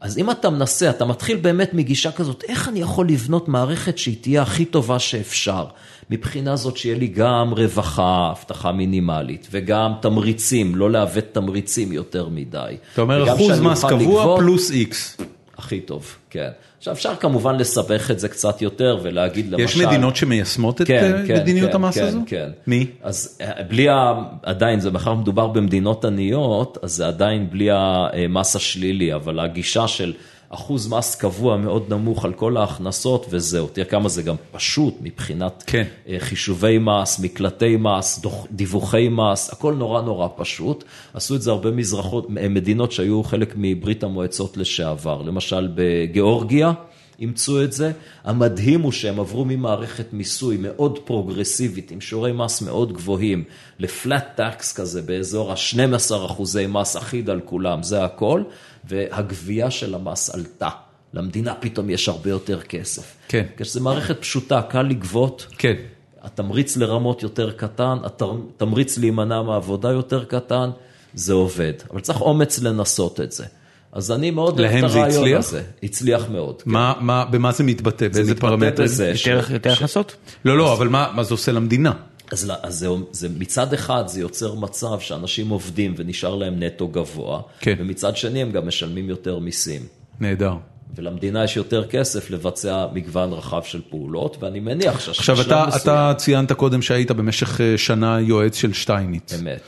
אז 0.00 0.18
אם 0.18 0.30
אתה 0.30 0.50
מנסה, 0.50 0.90
אתה 0.90 1.04
מתחיל 1.04 1.36
באמת 1.36 1.74
מגישה 1.74 2.12
כזאת, 2.12 2.44
איך 2.48 2.68
אני 2.68 2.80
יכול 2.80 3.08
לבנות 3.08 3.48
מערכת 3.48 3.98
שהיא 3.98 4.16
תהיה 4.20 4.42
הכי 4.42 4.64
טובה 4.64 4.98
שאפשר? 4.98 5.64
מבחינה 6.10 6.56
זאת 6.56 6.76
שיהיה 6.76 6.98
לי 6.98 7.06
גם 7.06 7.52
רווחה, 7.56 8.32
הבטחה 8.36 8.72
מינימלית, 8.72 9.48
וגם 9.50 9.92
תמריצים, 10.00 10.74
לא 10.74 10.90
לעוות 10.90 11.24
תמריצים 11.32 11.92
יותר 11.92 12.28
מדי. 12.28 12.76
אתה 12.92 13.02
אומר 13.02 13.32
אחוז 13.34 13.60
מס 13.60 13.84
קבוע 13.84 13.96
לגבות- 13.98 14.38
פלוס 14.38 14.70
איקס. 14.70 15.16
הכי 15.62 15.80
טוב, 15.80 16.16
כן. 16.30 16.48
עכשיו 16.78 16.94
אפשר 16.94 17.16
כמובן 17.16 17.56
לסבך 17.56 18.10
את 18.10 18.18
זה 18.18 18.28
קצת 18.28 18.62
יותר 18.62 18.98
ולהגיד 19.02 19.52
למשל... 19.52 19.64
יש 19.64 19.76
מדינות 19.76 20.16
שמיישמות 20.16 20.80
את 20.82 20.86
כן, 20.86 21.14
אה, 21.14 21.26
כן, 21.26 21.36
מדיניות 21.36 21.70
כן, 21.70 21.76
המס 21.76 21.94
כן, 21.94 22.04
הזו? 22.04 22.20
כן. 22.26 22.50
מי? 22.66 22.86
אז 23.02 23.38
אה, 23.40 23.62
בלי 23.68 23.88
ה... 23.88 24.12
עדיין, 24.42 24.80
זה 24.80 24.90
מאחר 24.90 25.14
מדובר 25.14 25.46
במדינות 25.46 26.04
עניות, 26.04 26.78
אז 26.82 26.92
זה 26.92 27.06
עדיין 27.06 27.50
בלי 27.50 27.68
המס 27.70 28.56
השלילי, 28.56 29.14
אבל 29.14 29.40
הגישה 29.40 29.88
של 29.88 30.12
אחוז 30.54 30.88
מס 30.88 31.14
קבוע 31.14 31.56
מאוד 31.56 31.84
נמוך 31.88 32.24
על 32.24 32.32
כל 32.32 32.56
ההכנסות 32.56 33.26
וזהו. 33.30 33.68
תראה 33.72 33.86
כמה 33.86 34.08
זה 34.08 34.22
גם 34.22 34.36
פשוט 34.52 34.94
מבחינת 35.00 35.64
כן. 35.66 35.84
אה, 36.08 36.16
חישובי 36.18 36.78
מס, 36.78 37.20
מקלטי 37.20 37.76
מס, 37.76 38.18
דוח, 38.18 38.46
דיווחי 38.50 39.08
מס, 39.08 39.52
הכל 39.52 39.74
נורא 39.74 40.02
נורא 40.02 40.28
פשוט. 40.36 40.84
עשו 41.14 41.34
את 41.34 41.42
זה 41.42 41.50
הרבה 41.50 41.70
מזרחות, 41.70 42.26
אה, 42.38 42.48
מדינות 42.48 42.92
שהיו 42.92 43.22
חלק 43.22 43.54
מברית 43.56 44.04
המועצות 44.04 44.56
לשעבר. 44.56 45.22
למשל 45.22 45.68
בגיאורגיה. 45.74 46.72
אימצו 47.18 47.62
את 47.62 47.72
זה. 47.72 47.92
המדהים 48.24 48.80
הוא 48.80 48.92
שהם 48.92 49.20
עברו 49.20 49.44
ממערכת 49.44 50.12
מיסוי 50.12 50.56
מאוד 50.56 50.98
פרוגרסיבית, 50.98 51.90
עם 51.90 52.00
שיעורי 52.00 52.32
מס 52.32 52.62
מאוד 52.62 52.92
גבוהים, 52.92 53.44
לפלט 53.78 54.24
טקס 54.34 54.72
כזה 54.72 55.02
באזור 55.02 55.52
ה-12 55.52 56.26
אחוזי 56.26 56.66
מס 56.66 56.96
אחיד 56.96 57.30
על 57.30 57.40
כולם, 57.44 57.82
זה 57.82 58.04
הכל, 58.04 58.42
והגבייה 58.88 59.70
של 59.70 59.94
המס 59.94 60.30
עלתה. 60.34 60.68
למדינה 61.14 61.54
פתאום 61.54 61.90
יש 61.90 62.08
הרבה 62.08 62.30
יותר 62.30 62.60
כסף. 62.60 63.14
כן. 63.28 63.46
כשזו 63.56 63.80
מערכת 63.80 64.20
פשוטה, 64.20 64.62
קל 64.62 64.82
לגבות. 64.82 65.46
כן. 65.58 65.74
התמריץ 66.22 66.76
לרמות 66.76 67.22
יותר 67.22 67.52
קטן, 67.52 67.98
התמריץ 68.04 68.98
להימנע 68.98 69.42
מעבודה 69.42 69.88
יותר 69.90 70.24
קטן, 70.24 70.70
זה 71.14 71.32
עובד. 71.32 71.72
אבל 71.90 72.00
צריך 72.00 72.20
אומץ 72.20 72.58
לנסות 72.58 73.20
את 73.20 73.32
זה. 73.32 73.44
אז 73.92 74.10
אני 74.10 74.30
מאוד 74.30 74.60
אוהב 74.60 74.72
להם 74.72 74.84
את 74.84 74.90
זה 74.90 74.98
הרעיון 74.98 75.22
הצליח? 75.22 75.38
הזה. 75.38 75.62
הצליח 75.82 76.28
מאוד. 76.30 76.62
כן. 76.62 76.70
מה, 76.70 76.92
מה, 77.00 77.24
במה 77.24 77.52
זה 77.52 77.64
מתבטא? 77.64 78.08
באיזה 78.08 78.30
מתבטא 78.30 78.40
פרמטרים? 78.48 78.88
בזה 78.88 79.16
ש- 79.16 79.26
יותר 79.26 79.52
יותר 79.52 79.72
הכנסות? 79.72 80.16
לא, 80.44 80.58
לא, 80.58 80.72
אבל 80.72 80.88
מה 80.88 81.10
מה 81.14 81.22
זה 81.22 81.34
עושה 81.34 81.52
למדינה? 81.52 81.92
אז, 82.32 82.48
לא- 82.48 82.54
אז 82.62 82.78
זה, 82.78 82.88
זה, 83.10 83.28
מצד 83.38 83.72
אחד 83.74 84.04
זה 84.06 84.20
יוצר 84.20 84.54
מצב 84.54 85.00
שאנשים 85.00 85.48
עובדים 85.48 85.94
ונשאר 85.96 86.34
להם 86.34 86.62
נטו 86.62 86.88
גבוה, 86.88 87.40
כן. 87.60 87.74
ומצד 87.78 88.16
שני 88.16 88.42
הם 88.42 88.50
גם 88.52 88.66
משלמים 88.66 89.08
יותר 89.08 89.38
מיסים. 89.38 89.82
נהדר. 90.20 90.54
ולמדינה 90.94 91.44
יש 91.44 91.56
יותר 91.56 91.86
כסף 91.86 92.30
לבצע 92.30 92.86
מגוון 92.92 93.32
רחב 93.32 93.62
של 93.62 93.80
פעולות, 93.90 94.36
ואני 94.40 94.60
מניח 94.60 95.00
שהשלב 95.00 95.18
עכשיו, 95.18 95.40
אתה, 95.40 95.64
מסוים, 95.68 95.82
אתה 95.82 96.12
ציינת 96.16 96.52
קודם 96.52 96.82
שהיית 96.82 97.10
במשך 97.10 97.60
אה, 97.60 97.78
שנה 97.78 98.20
יועץ 98.20 98.56
של 98.56 98.72
שטייניץ. 98.72 99.32
אמת. 99.32 99.60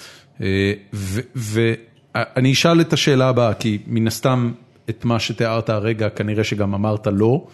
ואני 1.34 2.52
אשאל 2.52 2.80
את 2.80 2.92
השאלה 2.92 3.28
הבאה, 3.28 3.54
כי 3.54 3.78
מן 3.86 4.06
הסתם 4.06 4.52
את 4.90 5.04
מה 5.04 5.20
שתיארת 5.20 5.70
הרגע, 5.70 6.08
כנראה 6.08 6.44
שגם 6.44 6.74
אמרת 6.74 7.06
לא, 7.06 7.46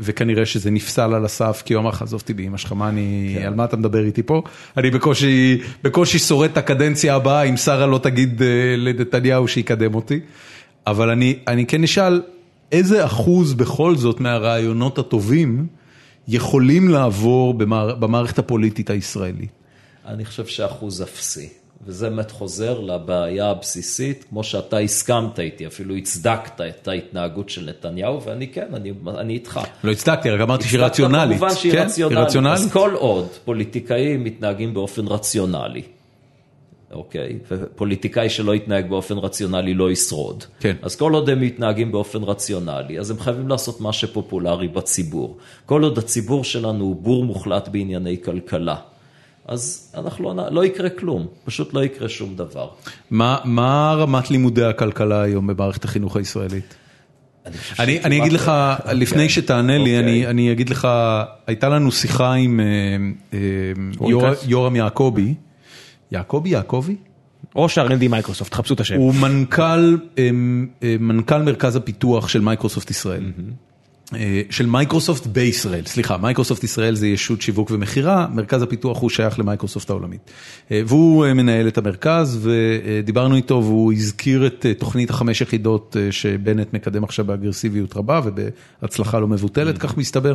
וכנראה 0.00 0.46
שזה 0.46 0.70
נפסל 0.70 1.14
על 1.14 1.24
הסף, 1.24 1.62
כי 1.64 1.74
הוא 1.74 1.80
אמר 1.80 1.90
לך, 1.90 2.02
עזוב 2.02 2.20
אותי 2.20 2.34
באמא 2.34 2.56
שלך, 2.56 2.72
מה 2.72 2.88
אני, 2.88 3.34
כן. 3.38 3.46
על 3.46 3.54
מה 3.54 3.64
אתה 3.64 3.76
מדבר 3.76 4.04
איתי 4.04 4.22
פה? 4.22 4.42
אני 4.76 4.90
בקושי, 4.90 5.58
בקושי 5.84 6.18
שורד 6.18 6.50
את 6.50 6.56
הקדנציה 6.56 7.14
הבאה, 7.14 7.42
אם 7.42 7.56
שרה 7.56 7.86
לא 7.86 7.98
תגיד 7.98 8.42
אה, 8.42 8.48
לנתניהו 8.76 9.48
שיקדם 9.48 9.94
אותי. 9.94 10.20
אבל 10.86 11.10
אני, 11.10 11.38
אני 11.48 11.66
כן 11.66 11.82
אשאל, 11.82 12.22
איזה 12.72 13.04
אחוז 13.04 13.54
בכל 13.54 13.96
זאת 13.96 14.20
מהרעיונות 14.20 14.98
הטובים 14.98 15.66
יכולים 16.28 16.88
לעבור 16.88 17.54
במער, 17.54 17.94
במערכת 17.94 18.38
הפוליטית 18.38 18.90
הישראלית? 18.90 19.50
אני 20.06 20.24
חושב 20.24 20.46
שאחוז 20.46 21.02
אפסי. 21.02 21.48
וזה 21.86 22.10
באמת 22.10 22.30
חוזר 22.30 22.80
לבעיה 22.80 23.50
הבסיסית, 23.50 24.24
כמו 24.28 24.44
שאתה 24.44 24.78
הסכמת 24.78 25.40
איתי, 25.40 25.66
אפילו 25.66 25.96
הצדקת 25.96 26.60
את 26.60 26.88
ההתנהגות 26.88 27.48
של 27.48 27.64
נתניהו, 27.64 28.22
ואני 28.22 28.48
כן, 28.48 28.66
אני, 28.74 28.92
אני 29.18 29.32
איתך. 29.32 29.60
לא 29.84 29.92
הצדקתי, 29.92 30.30
רק 30.30 30.40
אמרתי 30.40 30.64
שהיא 30.64 30.80
רציונלית. 30.80 31.38
כמובן 31.38 31.54
שהיא 31.54 31.72
כן? 31.72 31.84
רציונלית. 31.84 32.18
רציונלית. 32.18 32.54
אז 32.54 32.72
כל 32.72 32.94
עוד 32.94 33.28
פוליטיקאים 33.44 34.24
מתנהגים 34.24 34.74
באופן 34.74 35.06
רציונלי, 35.06 35.82
אוקיי? 36.92 37.38
ופוליטיקאי 37.50 38.30
שלא 38.30 38.54
יתנהג 38.54 38.90
באופן 38.90 39.18
רציונלי 39.18 39.74
לא 39.74 39.90
ישרוד. 39.90 40.44
כן. 40.60 40.76
אז 40.82 40.96
כל 40.96 41.14
עוד 41.14 41.30
הם 41.30 41.40
מתנהגים 41.40 41.92
באופן 41.92 42.22
רציונלי, 42.22 42.98
אז 42.98 43.10
הם 43.10 43.20
חייבים 43.20 43.48
לעשות 43.48 43.80
מה 43.80 43.92
שפופולרי 43.92 44.68
בציבור. 44.68 45.36
כל 45.66 45.82
עוד 45.82 45.98
הציבור 45.98 46.44
שלנו 46.44 46.84
הוא 46.84 46.96
בור 46.96 47.24
מוחלט 47.24 47.68
בענייני 47.68 48.16
כלכלה. 48.24 48.76
אז 49.48 49.92
אנחנו 49.94 50.34
לא, 50.34 50.50
לא 50.50 50.64
יקרה 50.64 50.90
כלום, 50.90 51.26
פשוט 51.44 51.74
לא 51.74 51.84
יקרה 51.84 52.08
שום 52.08 52.36
דבר. 52.36 52.68
מה, 53.10 53.38
מה 53.44 53.94
רמת 53.98 54.30
לימודי 54.30 54.64
הכלכלה 54.64 55.22
היום 55.22 55.46
במערכת 55.46 55.84
החינוך 55.84 56.16
הישראלית? 56.16 56.74
אני, 57.78 58.00
אני 58.04 58.20
אגיד 58.20 58.32
לך, 58.32 58.52
לפני 58.92 59.22
כן. 59.22 59.28
שתענה 59.28 59.78
לי, 59.78 59.80
אוקיי. 59.80 59.98
אני, 59.98 60.26
אני 60.26 60.52
אגיד 60.52 60.68
לך, 60.68 60.88
הייתה 61.46 61.68
לנו 61.68 61.92
שיחה 61.92 62.32
עם 62.32 62.60
אה, 62.60 62.66
אה, 63.32 64.08
יור? 64.08 64.24
יורם 64.46 64.76
יעקבי, 64.76 65.34
יעקבי, 66.10 66.48
יעקבי? 66.48 66.96
או 67.56 67.68
שה-R&D 67.68 68.08
מייקרוסופט, 68.08 68.50
תחפשו 68.50 68.74
את 68.74 68.80
השם. 68.80 68.96
הוא 68.96 69.14
מנכ"ל, 69.14 69.96
אה, 70.18 70.30
אה, 70.82 70.96
מנכ"ל 71.00 71.42
מרכז 71.42 71.76
הפיתוח 71.76 72.28
של 72.28 72.40
מייקרוסופט 72.40 72.90
ישראל. 72.90 73.24
אה, 73.24 73.44
של 74.50 74.66
מייקרוסופט 74.66 75.26
בישראל, 75.26 75.84
סליחה, 75.86 76.16
מייקרוסופט 76.16 76.64
ישראל 76.64 76.94
זה 76.94 77.06
ישות 77.06 77.42
שיווק 77.42 77.70
ומכירה, 77.70 78.26
מרכז 78.34 78.62
הפיתוח 78.62 79.00
הוא 79.00 79.10
שייך 79.10 79.38
למייקרוסופט 79.38 79.90
העולמית. 79.90 80.30
אה, 80.70 80.82
והוא 80.86 81.26
אה, 81.26 81.34
מנהל 81.34 81.68
את 81.68 81.78
המרכז 81.78 82.40
ודיברנו 82.42 83.36
איתו 83.36 83.54
והוא 83.54 83.92
הזכיר 83.92 84.46
את 84.46 84.66
אה, 84.66 84.74
תוכנית 84.74 85.10
החמש 85.10 85.40
יחידות 85.40 85.96
אה, 86.00 86.12
שבנט 86.12 86.72
מקדם 86.72 87.04
עכשיו 87.04 87.24
באגרסיביות 87.24 87.96
רבה 87.96 88.20
ובהצלחה 88.24 89.18
לא 89.18 89.28
מבוטלת, 89.28 89.78
כך 89.78 89.96
מסתבר, 89.96 90.34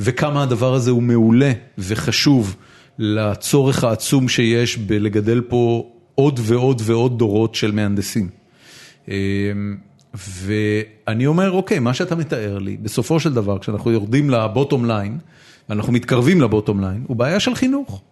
וכמה 0.00 0.42
הדבר 0.42 0.74
הזה 0.74 0.90
הוא 0.90 1.02
מעולה 1.02 1.52
וחשוב 1.78 2.56
לצורך 2.98 3.84
העצום 3.84 4.28
שיש 4.28 4.78
בלגדל 4.78 5.40
פה 5.40 5.90
עוד 6.14 6.40
ועוד 6.42 6.82
ועוד 6.84 7.18
דורות 7.18 7.54
של 7.54 7.72
מהנדסים. 7.72 8.28
ואני 10.14 11.26
אומר, 11.26 11.50
אוקיי, 11.50 11.78
מה 11.78 11.94
שאתה 11.94 12.16
מתאר 12.16 12.58
לי, 12.58 12.76
בסופו 12.76 13.20
של 13.20 13.34
דבר, 13.34 13.58
כשאנחנו 13.58 13.90
יורדים 13.90 14.30
ל 14.30 14.38
bottom 14.38 14.84
line, 14.84 15.18
ואנחנו 15.68 15.92
מתקרבים 15.92 16.40
ל 16.40 16.46
bottom 16.46 16.80
line, 16.80 17.04
הוא 17.06 17.16
בעיה 17.16 17.40
של 17.40 17.54
חינוך. 17.54 18.02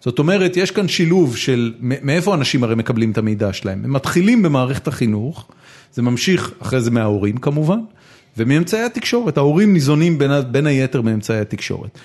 זאת 0.00 0.18
אומרת, 0.18 0.56
יש 0.56 0.70
כאן 0.70 0.88
שילוב 0.88 1.36
של, 1.36 1.74
מאיפה 1.80 2.34
אנשים 2.34 2.64
הרי 2.64 2.74
מקבלים 2.74 3.10
את 3.10 3.18
המידע 3.18 3.52
שלהם? 3.52 3.84
הם 3.84 3.92
מתחילים 3.92 4.42
במערכת 4.42 4.88
החינוך, 4.88 5.46
זה 5.92 6.02
ממשיך 6.02 6.52
אחרי 6.62 6.80
זה 6.80 6.90
מההורים 6.90 7.36
כמובן, 7.36 7.78
ומאמצעי 8.36 8.82
התקשורת, 8.82 9.36
ההורים 9.36 9.72
ניזונים 9.72 10.18
בין, 10.18 10.30
בין 10.50 10.66
היתר 10.66 11.02
מאמצעי 11.02 11.40
התקשורת. 11.40 11.98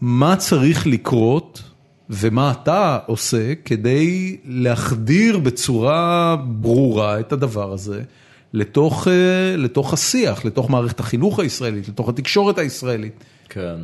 מה 0.00 0.36
צריך 0.36 0.86
לקרות 0.86 1.62
ומה 2.10 2.50
אתה 2.50 2.98
עושה 3.06 3.54
כדי 3.64 4.36
להחדיר 4.44 5.38
בצורה 5.38 6.36
ברורה 6.46 7.20
את 7.20 7.32
הדבר 7.32 7.72
הזה 7.72 8.02
אה, 9.08 9.56
לתוך 9.56 9.92
השיח, 9.92 10.44
לתוך 10.44 10.70
מערכת 10.70 11.00
החינוך 11.00 11.38
הישראלית, 11.38 11.88
לתוך 11.88 12.08
התקשורת 12.08 12.58
הישראלית. 12.58 13.24
כן. 13.48 13.76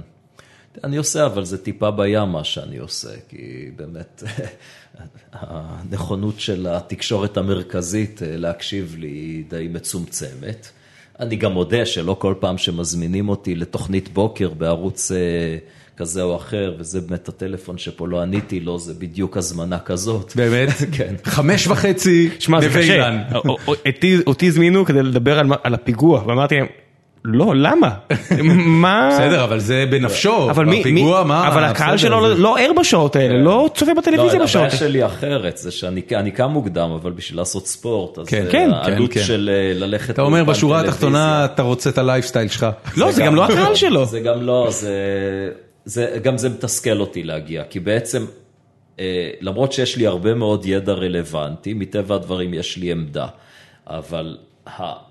אני 0.84 0.96
עושה, 0.96 1.26
אבל 1.26 1.44
זה 1.44 1.58
טיפה 1.58 1.90
בים 1.90 2.28
מה 2.28 2.44
שאני 2.44 2.78
עושה, 2.78 3.08
כי 3.28 3.70
באמת 3.76 4.22
הנכונות 5.32 6.40
של 6.40 6.66
התקשורת 6.66 7.36
המרכזית 7.36 8.22
אה, 8.22 8.36
להקשיב 8.36 8.96
לי 8.98 9.08
היא 9.08 9.44
די 9.48 9.68
מצומצמת. 9.72 10.70
אני 11.20 11.36
גם 11.36 11.52
מודה 11.52 11.86
שלא 11.86 12.16
כל 12.18 12.34
פעם 12.40 12.58
שמזמינים 12.58 13.28
אותי 13.28 13.54
לתוכנית 13.54 14.08
בוקר 14.08 14.50
בערוץ 14.50 15.12
אה, 15.12 15.58
כזה 16.00 16.22
או 16.22 16.36
אחר, 16.36 16.74
וזה 16.78 17.00
באמת 17.00 17.28
הטלפון 17.28 17.78
שפה 17.78 18.08
לא 18.08 18.20
עניתי 18.22 18.60
לו, 18.60 18.78
זה 18.78 18.94
בדיוק 18.98 19.36
הזמנה 19.36 19.78
כזאת. 19.78 20.32
באמת? 20.36 20.68
כן. 20.96 21.14
חמש 21.24 21.66
וחצי, 21.66 22.30
שמע, 22.38 22.60
זה 22.60 22.68
קשה. 22.68 23.10
אותי- 24.26 24.46
הזמינו 24.46 24.84
כדי 24.84 25.02
לדבר 25.02 25.38
על 25.62 25.74
הפיגוע, 25.74 26.22
ואמרתי 26.26 26.54
להם, 26.56 26.66
לא, 27.24 27.52
למה? 27.56 27.90
מה? 28.82 29.08
בסדר, 29.12 29.44
אבל 29.44 29.58
זה 29.58 29.84
בנפשו, 29.90 30.50
אבל 30.50 30.64
מי, 30.64 30.80
הפיגוע, 30.80 31.24
מה? 31.24 31.48
אבל 31.48 31.64
הקהל 31.64 31.96
שלו 31.98 32.34
לא 32.34 32.58
ער 32.58 32.70
בשעות 32.80 33.16
האלה, 33.16 33.38
לא 33.42 33.70
צופה 33.74 33.92
בטלוויזיה 33.94 34.38
לא, 34.38 34.44
בשעות 34.44 34.64
הבעיה 34.66 34.80
האלה. 34.80 34.90
שלי 34.92 35.06
אחרת, 35.06 35.56
זה 35.56 35.70
שאני 35.70 36.02
אני 36.14 36.30
קם 36.30 36.50
מוקדם, 36.50 36.90
אבל 37.00 37.10
בשביל 37.10 37.38
לעשות 37.38 37.66
ספורט, 37.66 38.18
אז 38.18 38.26
כן, 38.26 38.44
אה, 38.46 38.50
כן, 38.52 38.70
העלות 38.72 39.12
כן, 39.12 39.20
כן. 39.20 39.26
של 39.26 39.50
אה, 39.52 39.78
ללכת... 39.78 40.10
אתה 40.10 40.22
אומר 40.22 40.44
בשורה 40.44 40.80
התחתונה 40.80 41.44
אתה 41.44 41.62
רוצה 41.62 41.90
את 41.90 41.98
הלייפסטייל 41.98 42.48
שלך. 42.48 42.66
לא, 42.96 43.12
זה 43.12 43.22
גם 43.22 43.34
לא 43.34 43.44
הקהל 43.44 43.74
שלו. 43.84 44.04
זה 44.04 44.20
גם 44.20 44.42
לא, 44.42 44.66
זה, 44.70 44.90
זה, 45.84 46.18
גם 46.22 46.38
זה 46.38 46.48
מתסכל 46.48 47.00
אותי 47.00 47.22
להגיע, 47.22 47.64
כי 47.64 47.80
בעצם, 47.80 48.26
אה, 49.00 49.30
למרות 49.40 49.72
שיש 49.72 49.96
לי 49.96 50.06
הרבה 50.06 50.34
מאוד 50.34 50.66
ידע 50.66 50.92
רלוונטי, 50.92 51.74
מטבע 51.74 52.14
הדברים 52.14 52.54
יש 52.54 52.76
לי 52.76 52.92
עמדה, 52.92 53.26
אבל 53.86 54.36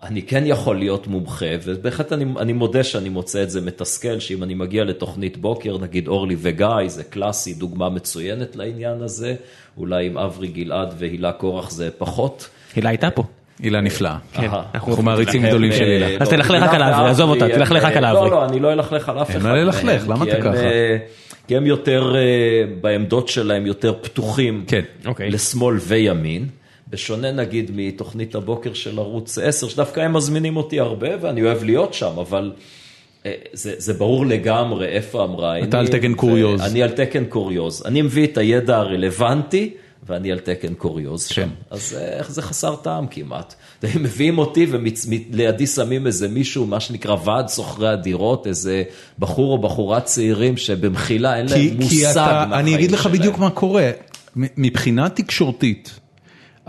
אני 0.03 0.21
כן 0.21 0.43
יכול 0.45 0.79
להיות 0.79 1.07
מומחה, 1.07 1.45
ובהחלט 1.63 2.13
אני, 2.13 2.25
אני 2.37 2.53
מודה 2.53 2.83
שאני 2.83 3.09
מוצא 3.09 3.43
את 3.43 3.49
זה 3.49 3.61
מתסכל, 3.61 4.19
שאם 4.19 4.43
אני 4.43 4.53
מגיע 4.53 4.83
לתוכנית 4.83 5.37
בוקר, 5.37 5.77
נגיד 5.77 6.07
אורלי 6.07 6.35
וגיא, 6.39 6.87
זה 6.87 7.03
קלאסי, 7.03 7.53
דוגמה 7.53 7.89
מצוינת 7.89 8.55
לעניין 8.55 9.01
הזה, 9.01 9.35
אולי 9.77 10.05
עם 10.05 10.17
אברי 10.17 10.47
גלעד 10.47 10.93
והילה 10.97 11.31
קורח 11.31 11.71
זה 11.71 11.89
פחות. 11.97 12.49
הילה 12.75 12.89
הייתה 12.89 13.11
פה. 13.11 13.23
הילה 13.63 13.81
נפלאה. 13.81 14.17
כן. 14.33 14.47
אנחנו 14.73 15.01
מעריצים 15.01 15.45
גדולים 15.45 15.71
של 15.71 15.83
הילה. 15.83 16.07
אז 16.19 16.29
תלכלך 16.29 16.61
רק 16.63 16.73
על 16.73 16.81
האברי, 16.81 17.09
עזוב 17.09 17.29
אותה, 17.29 17.49
תלכלך 17.49 17.83
רק 17.83 17.97
על 17.97 18.05
האברי. 18.05 18.29
לא, 18.29 18.35
לא, 18.35 18.45
אני 18.45 18.59
לא 18.59 18.73
אלכלך 18.73 19.09
על 19.09 19.21
אף 19.21 19.29
אחד. 19.29 19.43
מה 19.43 19.55
ללכלך? 19.55 20.07
למה 20.07 20.25
אתה 20.25 20.41
ככה? 20.41 20.55
אה, 20.55 20.97
כי 21.47 21.57
הם 21.57 21.65
יותר, 21.65 22.15
אה, 22.15 22.21
בעמדות 22.81 23.27
שלהם, 23.27 23.65
יותר 23.65 23.93
פתוחים 24.01 24.63
כן. 24.67 24.81
אוקיי. 25.05 25.29
לשמאל 25.29 25.77
וימין. 25.87 26.47
בשונה 26.89 27.31
נגיד 27.31 27.71
מתוכנית 27.75 28.35
הבוקר 28.35 28.73
של 28.73 28.99
ערוץ 28.99 29.37
10, 29.37 29.67
שדווקא 29.67 29.99
הם 29.99 30.13
מזמינים 30.13 30.57
אותי 30.57 30.79
הרבה 30.79 31.07
ואני 31.21 31.41
אוהב 31.41 31.63
להיות 31.63 31.93
שם, 31.93 32.11
אבל 32.19 32.51
אה, 33.25 33.31
זה, 33.53 33.73
זה 33.77 33.93
ברור 33.93 34.25
לגמרי 34.25 34.87
איפה 34.87 35.23
המראיינים. 35.23 35.69
אתה 35.69 35.79
על 35.79 35.87
תקן 35.87 36.13
קוריוז. 36.13 36.61
אני 36.61 36.83
על 36.83 36.89
תקן 36.89 37.25
קוריוז. 37.25 37.83
אני 37.85 38.01
מביא 38.01 38.27
את 38.27 38.37
הידע 38.37 38.77
הרלוונטי. 38.77 39.73
ואני 40.09 40.31
על 40.31 40.39
תקן 40.39 40.73
קוריוז 40.73 41.27
כן. 41.27 41.33
שם. 41.33 41.49
אז 41.69 41.97
אה, 41.99 42.23
זה 42.27 42.41
חסר 42.41 42.75
טעם 42.75 43.07
כמעט. 43.07 43.55
הם 43.93 44.03
מביאים 44.03 44.37
אותי 44.37 44.67
ולידי 44.69 45.67
שמים 45.67 46.07
איזה 46.07 46.27
מישהו, 46.27 46.65
מה 46.65 46.79
שנקרא 46.79 47.15
ועד 47.25 47.49
שוכרי 47.49 47.89
הדירות, 47.89 48.47
איזה 48.47 48.83
בחור 49.19 49.51
או 49.51 49.57
בחורה 49.57 50.01
צעירים 50.01 50.57
שבמחילה 50.57 51.37
אין 51.37 51.45
להם 51.49 51.77
מושג 51.79 52.15
מהחיים 52.15 52.53
אני 52.53 52.75
אגיד 52.75 52.91
לך 52.91 53.03
שלהם. 53.03 53.15
בדיוק 53.15 53.37
מה 53.37 53.49
קורה. 53.49 53.91
מבחינה 54.35 55.09
תקשורתית, 55.09 55.99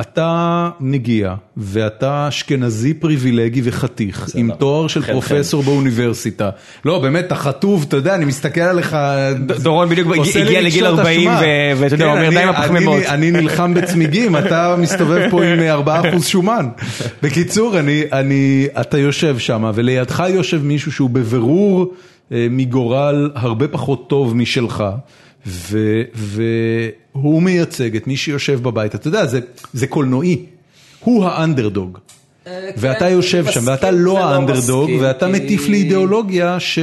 אתה 0.01 0.71
מגיע 0.81 1.35
ואתה 1.57 2.29
אשכנזי 2.29 2.95
פריבילגי 2.95 3.61
וחתיך, 3.65 4.29
עם. 4.35 4.51
תואר 4.59 4.87
של 4.89 5.03
חן, 5.03 5.13
פרופסור 5.13 5.63
באוניברסיטה. 5.63 6.51
לא, 6.85 6.99
באמת, 6.99 7.25
אתה 7.27 7.35
חטוב, 7.35 7.85
אתה 7.89 7.97
יודע, 7.97 8.15
אני 8.15 8.25
מסתכל 8.25 8.61
עליך... 8.61 8.97
דורון 9.63 9.89
בדיוק 9.89 10.09
הגיע 10.09 10.61
לגיל 10.61 10.87
רגשות 10.87 10.99
40 10.99 11.29
אשמה. 11.29 11.41
ו- 11.43 11.81
ואתה 11.81 11.95
יודע, 11.95 12.05
כן, 12.05 12.11
אומר, 12.11 12.31
די 12.31 12.43
עם 12.43 12.49
הפחמימות. 12.49 13.03
אני- 13.09 13.31
נלחם 13.31 13.75
בצמיגים, 13.75 14.37
אתה 14.37 14.77
מסתובב 14.79 15.31
פה 15.31 15.45
עם 15.45 15.59
4% 15.87 16.23
שומן. 16.23 16.69
בקיצור, 17.23 17.79
אני, 17.79 18.03
אני, 18.13 18.67
אתה 18.81 18.99
יושב 18.99 19.39
שם, 19.39 19.71
ולידך 19.75 20.23
יושב 20.29 20.63
מישהו 20.65 20.93
שהוא 20.93 21.11
בבירור 21.11 21.93
אה, 22.33 22.47
מגורל 22.51 23.31
הרבה 23.35 23.69
פחות 23.69 24.09
טוב 24.09 24.37
משלך, 24.37 24.85
והוא 25.45 27.43
מייצג 27.43 27.97
את 27.97 28.07
מי 28.07 28.17
שיושב 28.17 28.63
בבית. 28.63 28.95
אתה 28.95 29.09
יודע, 29.09 29.27
זה, 29.27 29.41
זה 29.73 29.87
קולנועי, 29.87 30.47
הוא 31.01 31.25
האנדרדוג. 31.25 31.99
ואתה 32.77 33.09
יושב 33.09 33.47
שם, 33.51 33.61
ואתה 33.65 33.91
לא 33.91 34.11
ולא 34.11 34.25
האנדרדוג, 34.25 34.85
מסכים, 34.91 35.01
ואתה 35.03 35.27
כי- 35.27 35.33
מטיף 35.33 35.69
לאידיאולוגיה 35.69 36.61
ש... 36.61 36.79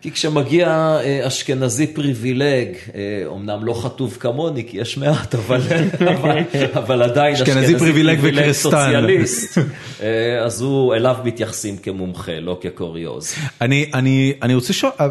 כי 0.00 0.10
כשמגיע 0.12 0.68
אה, 1.04 1.26
אשכנזי 1.26 1.86
פריבילג, 1.86 2.68
אה, 2.94 3.00
אמנם 3.36 3.64
לא 3.64 3.74
חטוב 3.74 4.16
כמוני, 4.20 4.64
כי 4.68 4.76
יש 4.76 4.96
מעט, 4.98 5.34
אבל, 5.34 5.60
אבל, 6.14 6.38
אבל 6.74 7.02
עדיין 7.02 7.34
אשכנזי 7.34 7.78
פריבילג 7.78 8.18
וקריסטן. 8.22 8.52
סוציאליסט, 8.70 9.58
אה, 10.02 10.44
אז 10.44 10.60
הוא, 10.60 10.94
אליו 10.94 11.16
מתייחסים 11.24 11.76
כמומחה, 11.76 12.40
לא 12.40 12.58
כקוריוז. 12.60 13.34
אני, 13.60 13.86
אני, 13.94 14.32
אני 14.42 14.54
רוצה 14.54 14.72
לשאול, 14.72 14.92
אה, 15.00 15.08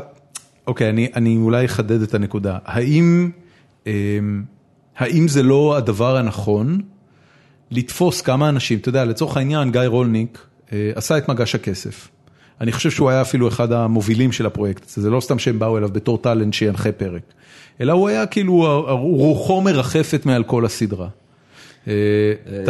אוקיי, 0.67 0.89
אני, 0.89 1.07
אני 1.15 1.37
אולי 1.37 1.65
אחדד 1.65 2.01
את 2.01 2.13
הנקודה. 2.13 2.57
האם, 2.65 3.29
אמ, 3.87 4.43
האם 4.97 5.27
זה 5.27 5.43
לא 5.43 5.77
הדבר 5.77 6.17
הנכון 6.17 6.81
לתפוס 7.71 8.21
כמה 8.21 8.49
אנשים, 8.49 8.79
אתה 8.79 8.89
יודע, 8.89 9.05
לצורך 9.05 9.37
העניין, 9.37 9.71
גיא 9.71 9.81
רולניק 9.85 10.45
אה, 10.73 10.91
עשה 10.95 11.17
את 11.17 11.29
מגש 11.29 11.55
הכסף. 11.55 12.07
אני 12.61 12.71
חושב 12.71 12.91
שהוא 12.91 13.09
היה 13.09 13.21
אפילו 13.21 13.47
אחד 13.47 13.71
המובילים 13.71 14.31
של 14.31 14.45
הפרויקט 14.45 14.83
הזה, 14.89 15.01
זה 15.01 15.09
לא 15.09 15.19
סתם 15.21 15.39
שהם 15.39 15.59
באו 15.59 15.77
אליו 15.77 15.89
בתור 15.89 16.17
טאלנט 16.17 16.53
שינחה 16.53 16.91
פרק, 16.91 17.21
אלא 17.81 17.93
הוא 17.93 18.07
היה 18.09 18.25
כאילו, 18.25 18.53
רוחו 19.01 19.61
מרחפת 19.61 20.25
מעל 20.25 20.43
כל 20.43 20.65
הסדרה. 20.65 21.07
אה, 21.87 21.93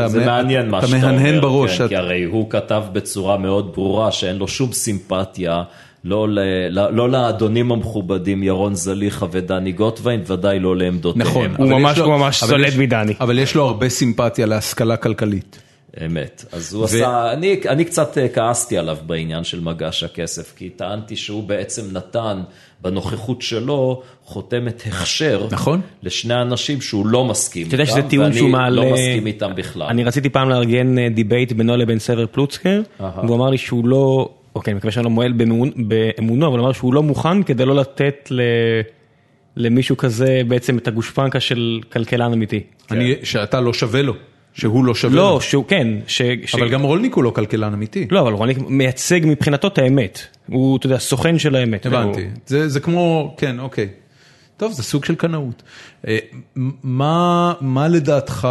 זה 0.08 0.26
מעניין 0.26 0.70
מה 0.70 0.80
אתה 0.80 0.88
שאתה 0.88 0.98
אומר, 0.98 1.12
מהנהן 1.12 1.42
בראש. 1.42 1.70
כן, 1.72 1.76
אתה- 1.86 1.88
כי 1.88 1.96
הרי 1.96 2.24
הוא 2.24 2.50
כתב 2.50 2.84
בצורה 2.94 3.38
מאוד 3.38 3.72
ברורה 3.76 4.12
שאין 4.12 4.36
לו 4.36 4.48
שום 4.48 4.72
סימפתיה, 4.72 5.64
לא, 6.04 6.30
ל, 6.30 6.40
לא, 6.70 6.94
לא 6.94 7.10
לאדונים 7.10 7.72
המכובדים 7.72 8.44
ירון 8.44 8.76
זליכה 8.76 9.26
ודני 9.32 9.72
גוטווין, 9.72 10.22
ודאי 10.28 10.60
לא 10.60 10.78
לעמדותיהם. 10.78 11.22
נכון, 11.28 11.56
הוא 11.58 11.68
ממש- 11.70 11.98
לו- 11.98 12.06
הוא 12.06 12.18
ממש 12.18 12.44
אבל 12.44 12.52
סולד 12.52 12.68
יש- 12.68 12.78
מדני. 12.78 13.14
אבל 13.20 13.40
יש 13.40 13.56
לו 13.56 13.64
הרבה 13.66 13.90
סימפתיה 13.90 14.46
להשכלה 14.46 14.98
כלכלית. 14.98 15.62
אמת. 16.06 16.46
אז 16.52 16.74
הוא 16.74 16.84
עשה, 16.86 17.34
אני, 17.34 17.60
אני 17.70 17.86
קצת 17.86 18.18
אה, 18.18 18.28
כעסתי 18.30 18.78
עליו 18.78 18.98
בעניין 19.06 19.44
של 19.44 19.60
מגש 19.60 20.04
הכסף, 20.04 20.54
כי 20.58 20.70
טענתי 20.70 21.16
שהוא 21.16 21.44
בעצם 21.44 21.82
נתן 21.92 22.42
בנוכחות 22.82 23.42
שלו 23.42 24.02
חותמת 24.26 24.84
הכשר, 24.88 25.48
נכון. 25.52 25.82
לשני 26.04 26.42
אנשים 26.42 26.82
שהוא 26.82 27.08
לא 27.08 27.26
מסכים 27.26 27.68
איתם, 27.72 27.86
שזה 27.86 28.02
טיעון 28.02 28.26
ואני 28.26 28.38
שהוא 28.38 28.50
מעלה... 28.50 28.76
לא 28.76 28.92
מסכים 28.94 29.28
איתם 29.28 29.52
בכלל. 29.56 29.88
אני 29.88 30.04
רציתי 30.04 30.30
פעם 30.30 30.50
לארגן 30.50 30.98
אה, 31.00 31.08
debate 31.10 31.52
בינו 31.52 31.78
לבין 31.78 32.00
סבר 32.00 32.26
פלוצקר. 32.32 32.82
והוא 33.00 33.36
אמר 33.36 33.50
לי 33.50 33.58
שהוא 33.58 33.88
לא, 33.88 34.30
אוקיי, 34.56 34.72
אני 34.72 34.78
מקווה 34.78 34.92
שאני 34.92 35.04
לא 35.04 35.10
מועל 35.10 35.34
באמונו, 35.76 36.48
אבל 36.48 36.58
הוא 36.58 36.66
אמר 36.66 36.72
שהוא 36.72 36.94
לא 36.94 37.04
מוכן 37.04 37.44
כדי 37.44 37.66
לא 37.66 37.76
לתת 37.76 38.28
ל... 38.32 38.42
למישהו 39.58 39.98
כזה 39.98 40.42
בעצם 40.48 40.78
את 40.78 40.88
הגושפנקה 40.88 41.40
של 41.40 41.80
כלכלן 41.94 42.34
אמיתי. 42.34 42.60
אני, 42.92 43.16
שאתה 43.24 43.62
לא 43.62 43.74
שווה 43.74 44.02
לו, 44.02 44.14
שהוא 44.54 44.86
לא 44.86 44.96
שווה 44.96 45.16
לו. 45.16 45.22
לא, 45.22 45.40
שהוא, 45.42 45.66
כן, 45.68 45.88
ש... 46.08 46.22
ש- 46.46 46.56
אבל 46.56 46.70
גם 46.70 46.82
רולניק 46.82 47.14
הוא 47.14 47.24
לא 47.24 47.30
כלכלן 47.30 47.74
אמיתי. 47.74 48.08
לא, 48.12 48.20
אבל 48.20 48.34
רולניק 48.34 48.58
מייצג 48.68 49.20
מבחינתו 49.24 49.68
את 49.68 49.78
האמת. 49.78 50.20
הוא, 50.48 50.78
אתה 50.78 50.86
יודע, 50.86 50.98
סוכן 50.98 51.40
של 51.40 51.56
האמת. 51.56 51.86
הבנתי. 51.86 52.22
הוא- 52.22 52.30
זה, 52.46 52.70
זה 52.70 52.80
כמו, 52.80 53.34
כן, 53.38 53.60
אוקיי. 53.60 53.88
טוב, 54.62 54.74
זה 54.74 54.84
סוג 54.84 55.06
של 55.06 55.16
קנאות. 55.16 55.64
אה, 56.08 56.18
מה, 56.84 57.54
מה 57.62 57.88
לדעתך 57.88 58.48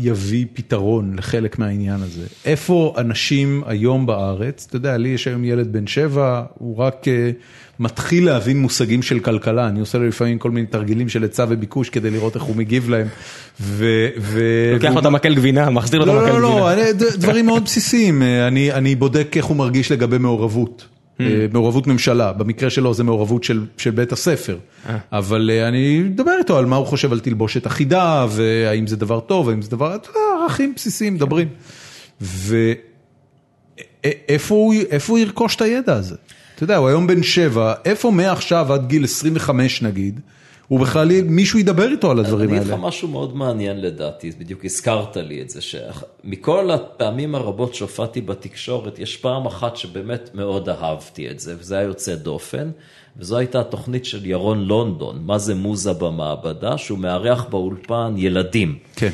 יביא 0.00 0.46
פתרון 0.54 1.14
לחלק 1.18 1.58
מהעניין 1.58 2.02
הזה? 2.02 2.26
איפה 2.44 2.94
אנשים 2.98 3.62
היום 3.66 4.06
בארץ, 4.06 4.66
אתה 4.68 4.76
יודע, 4.76 4.96
לי 4.96 5.08
יש 5.08 5.26
היום 5.26 5.44
ילד 5.44 5.72
בן 5.72 5.86
שבע, 5.86 6.42
הוא 6.58 6.76
רק 6.78 7.08
אה, 7.08 7.30
מתחיל 7.80 8.24
להבין 8.26 8.58
מושגים 8.58 9.02
של 9.02 9.18
כלכלה, 9.18 9.68
אני 9.68 9.80
עושה 9.80 9.98
לו 9.98 10.08
לפעמים 10.08 10.38
כל 10.38 10.50
מיני 10.50 10.66
תרגילים 10.66 11.08
של 11.08 11.22
היצע 11.22 11.46
וביקוש 11.48 11.88
כדי 11.90 12.10
לראות 12.10 12.34
איך 12.34 12.42
הוא 12.42 12.56
מגיב 12.56 12.90
להם. 12.90 13.06
ו, 13.60 13.86
ו, 14.20 14.40
לוקח 14.74 14.90
לו 14.94 15.00
את 15.00 15.04
המקל 15.06 15.34
גבינה, 15.34 15.70
מחזיר 15.70 16.00
לו 16.00 16.04
את 16.04 16.08
לא, 16.08 16.20
המקל 16.20 16.32
לא, 16.32 16.40
לא, 16.42 16.48
גבינה. 16.50 16.72
אני- 16.72 16.92
ד- 16.92 17.20
דברים 17.20 17.46
מאוד 17.46 17.64
בסיסיים, 17.64 18.22
אה, 18.22 18.46
אני, 18.48 18.72
אני 18.72 18.94
בודק 18.94 19.32
איך 19.36 19.44
הוא 19.44 19.56
מרגיש 19.56 19.92
לגבי 19.92 20.18
מעורבות, 20.18 20.86
מעורבות 21.52 21.86
ממשלה, 21.86 22.32
במקרה 22.32 22.70
שלו 22.70 22.94
זה 22.94 23.04
מעורבות 23.04 23.44
של, 23.44 23.66
של 23.76 23.90
בית 23.90 24.12
הספר, 24.12 24.58
אה. 24.88 24.98
אבל 25.12 25.50
אה, 25.52 25.68
אני 25.68 26.00
מדבר 26.00 26.32
איתו 26.38 26.58
על 26.58 26.66
מה 26.66 26.76
הוא 26.76 26.86
חושב 26.86 27.12
על 27.12 27.20
תלבושת 27.20 27.66
אחידה, 27.66 28.26
והאם 28.30 28.86
זה 28.86 28.96
דבר 28.96 29.20
טוב, 29.20 29.48
האם 29.48 29.62
זה 29.62 29.70
דבר, 29.70 29.94
אתה 29.94 30.10
יודע, 30.10 30.20
ערכים 30.42 30.72
בסיסיים, 30.76 31.14
מדברים. 31.14 31.48
ואיפה 32.20 32.64
הוא, 34.54 34.74
איפה 34.90 35.12
הוא 35.12 35.18
ירכוש 35.18 35.56
את 35.56 35.60
הידע 35.60 35.94
הזה? 35.94 36.16
אתה 36.54 36.64
יודע, 36.64 36.76
הוא 36.76 36.88
היום 36.88 37.06
בן 37.06 37.22
שבע, 37.22 37.74
איפה 37.84 38.10
מעכשיו 38.10 38.72
עד 38.72 38.86
גיל 38.86 39.04
25 39.04 39.82
נגיד, 39.82 40.20
הוא 40.72 40.80
בכלל, 40.80 41.22
מישהו 41.22 41.58
ידבר 41.58 41.90
איתו 41.90 42.10
על 42.10 42.18
הדברים 42.18 42.48
אני 42.48 42.58
אגיד 42.58 42.68
האלה. 42.68 42.78
לך 42.78 42.84
משהו 42.86 43.08
מאוד 43.08 43.36
מעניין 43.36 43.80
לדעתי, 43.80 44.30
בדיוק 44.38 44.64
הזכרת 44.64 45.16
לי 45.16 45.42
את 45.42 45.50
זה, 45.50 45.60
שמכל 45.60 46.70
הפעמים 46.70 47.34
הרבות 47.34 47.74
שהופעתי 47.74 48.20
בתקשורת, 48.20 48.98
יש 48.98 49.16
פעם 49.16 49.46
אחת 49.46 49.76
שבאמת 49.76 50.30
מאוד 50.34 50.68
אהבתי 50.68 51.30
את 51.30 51.40
זה, 51.40 51.54
וזה 51.58 51.76
היה 51.76 51.84
יוצא 51.84 52.14
דופן, 52.14 52.70
וזו 53.16 53.36
הייתה 53.36 53.60
התוכנית 53.60 54.04
של 54.04 54.26
ירון 54.26 54.64
לונדון, 54.64 55.22
מה 55.22 55.38
זה 55.38 55.54
מוזה 55.54 55.92
במעבדה, 55.92 56.78
שהוא 56.78 56.98
מארח 56.98 57.44
באולפן 57.50 58.14
ילדים. 58.16 58.78
כן. 58.96 59.10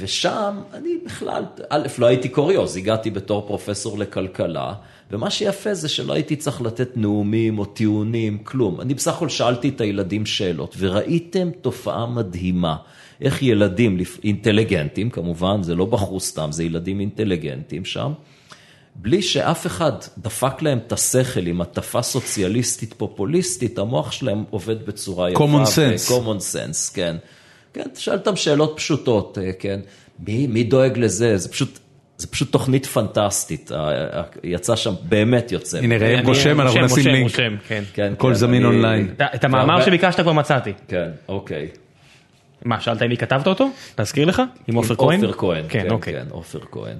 ושם 0.00 0.60
אני 0.74 0.90
בכלל, 1.06 1.44
א', 1.68 1.86
לא 1.98 2.06
הייתי 2.06 2.28
קוריוז, 2.28 2.76
הגעתי 2.76 3.10
בתור 3.10 3.46
פרופסור 3.46 3.98
לכלכלה, 3.98 4.72
ומה 5.12 5.30
שיפה 5.30 5.74
זה 5.74 5.88
שלא 5.88 6.12
הייתי 6.12 6.36
צריך 6.36 6.62
לתת 6.62 6.96
נאומים 6.96 7.58
או 7.58 7.64
טיעונים, 7.64 8.38
כלום. 8.38 8.80
אני 8.80 8.94
בסך 8.94 9.14
הכל 9.14 9.28
שאלתי 9.28 9.68
את 9.68 9.80
הילדים 9.80 10.26
שאלות, 10.26 10.74
וראיתם 10.78 11.50
תופעה 11.60 12.06
מדהימה. 12.06 12.76
איך 13.20 13.42
ילדים 13.42 13.98
אינטליגנטים, 14.24 15.10
כמובן, 15.10 15.62
זה 15.62 15.74
לא 15.74 15.84
בחרו 15.84 16.20
סתם, 16.20 16.52
זה 16.52 16.64
ילדים 16.64 17.00
אינטליגנטים 17.00 17.84
שם, 17.84 18.12
בלי 18.94 19.22
שאף 19.22 19.66
אחד 19.66 19.92
דפק 20.18 20.62
להם 20.62 20.78
את 20.78 20.92
השכל 20.92 21.46
עם 21.46 21.60
הטפה 21.60 22.02
סוציאליסטית 22.02 22.94
פופוליסטית, 22.96 23.78
המוח 23.78 24.12
שלהם 24.12 24.44
עובד 24.50 24.86
בצורה 24.86 25.30
יפה. 25.30 25.44
Common 25.44 25.66
sense. 25.66 26.10
common 26.10 26.54
sense, 26.54 26.94
כן. 26.94 27.16
כן, 27.72 27.88
תשאל 27.94 28.14
אותם 28.14 28.36
שאלות 28.36 28.72
פשוטות, 28.76 29.38
אה, 29.38 29.52
כן. 29.58 29.80
מי, 30.26 30.46
מי 30.46 30.64
דואג 30.64 30.98
לזה? 30.98 31.38
זה 31.38 31.48
פשוט, 31.48 31.78
זה 32.22 32.28
פשוט 32.28 32.52
תוכנית 32.52 32.86
פנטסטית. 32.86 33.70
יצא 34.44 34.76
שם, 34.76 34.94
באמת 35.08 35.52
יוצא. 35.52 35.78
הנה, 35.78 35.96
ראם 35.96 36.26
רושם, 36.26 36.60
אנחנו 36.60 36.80
נשים 36.84 37.06
לינק. 37.12 37.22
רושם, 37.22 37.56
כן. 37.68 37.82
כן, 37.94 38.12
הכל 38.12 38.28
כן, 38.28 38.34
זמין 38.34 38.64
אונליין. 38.64 39.14
את- 39.34 39.44
המאמר 39.44 39.82
שביקשת 39.84 40.20
כבר 40.20 40.32
מצאתי. 40.32 40.72
כן, 40.88 41.10
אוקיי. 41.28 41.68
מה, 42.64 42.80
שאלת 42.80 43.02
אם 43.02 43.08
מי 43.08 43.16
כתבת 43.16 43.46
אותו? 43.46 43.68
להזכיר 43.98 44.24
לך? 44.24 44.42
עם 44.68 44.74
עופר 44.74 44.94
כהן? 44.94 45.24
עופר 45.24 45.38
כהן, 45.38 45.64
כן, 45.68 45.90
אוקיי. 45.90 46.12
כן, 46.14 46.26
עופר 46.30 46.58
כהן. 46.70 46.96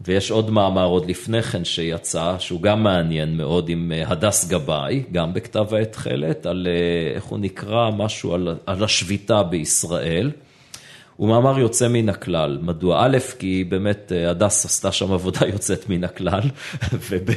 ויש 0.00 0.30
עוד 0.30 0.50
מאמר 0.50 0.84
עוד 0.84 1.10
לפני 1.10 1.42
כן 1.42 1.64
שיצא, 1.64 2.34
שהוא 2.38 2.62
גם 2.62 2.82
מעניין 2.82 3.36
מאוד 3.36 3.68
עם 3.68 3.92
אה, 3.94 4.02
הדס 4.06 4.48
גבאי, 4.48 5.02
גם 5.12 5.34
בכתב 5.34 5.74
העת 5.74 5.92
תכלת, 5.92 6.46
על 6.46 6.66
אה, 6.70 7.14
איך 7.14 7.24
הוא 7.24 7.38
נקרא, 7.38 7.90
משהו 7.90 8.34
על, 8.34 8.54
על 8.66 8.84
השביתה 8.84 9.42
בישראל. 9.42 10.30
הוא 11.18 11.28
מאמר 11.28 11.58
יוצא 11.58 11.88
מן 11.88 12.08
הכלל. 12.08 12.58
מדוע? 12.62 13.06
א', 13.06 13.18
כי 13.38 13.64
באמת 13.68 14.12
אה, 14.14 14.30
הדס 14.30 14.64
עשתה 14.64 14.92
שם 14.92 15.12
עבודה 15.12 15.40
יוצאת 15.52 15.88
מן 15.88 16.04
הכלל, 16.04 16.40
וב', 17.10 17.30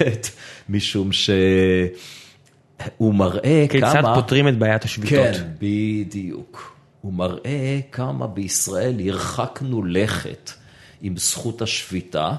משום 0.70 1.10
שהוא 1.12 3.14
מראה 3.14 3.66
כמה... 3.70 3.92
כיצד 3.92 4.04
פותרים 4.16 4.48
את 4.48 4.58
בעיית 4.58 4.84
השביתות? 4.84 5.36
כן, 5.36 5.48
בדיוק. 5.60 6.76
הוא 7.02 7.14
מראה 7.14 7.80
כמה 7.92 8.28
בישראל 8.28 9.08
הרחקנו 9.08 9.84
לכת 9.84 10.52
עם 11.02 11.18
זכות 11.18 11.62
השביתה, 11.62 12.32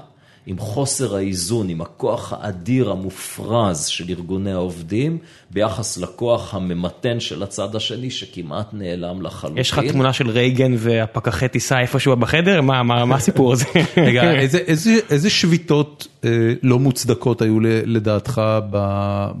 עם 0.45 0.57
חוסר 0.57 1.15
האיזון, 1.15 1.69
עם 1.69 1.81
הכוח 1.81 2.33
האדיר 2.33 2.91
המופרז 2.91 3.85
של 3.85 4.05
ארגוני 4.09 4.51
העובדים, 4.51 5.17
ביחס 5.51 5.97
לכוח 5.97 6.53
הממתן 6.53 7.19
של 7.19 7.43
הצד 7.43 7.75
השני, 7.75 8.11
שכמעט 8.11 8.67
נעלם 8.73 9.21
לחלוטין. 9.21 9.57
יש 9.57 9.71
לך 9.71 9.79
תמונה 9.79 10.13
של 10.13 10.29
רייגן 10.29 10.73
והפקחי 10.77 11.47
טיסה 11.47 11.79
איפשהו 11.79 12.15
בחדר? 12.15 12.61
מה, 12.61 12.83
מה, 12.83 13.05
מה 13.05 13.15
הסיפור 13.15 13.53
הזה? 13.53 13.65
רגע, 13.97 14.31
איזה, 14.31 14.57
איזה, 14.57 14.99
איזה 15.09 15.29
שביתות 15.29 16.07
אה, 16.25 16.29
לא 16.63 16.79
מוצדקות 16.79 17.41
היו 17.41 17.59
לדעתך 17.85 18.41
ב, 18.71 18.77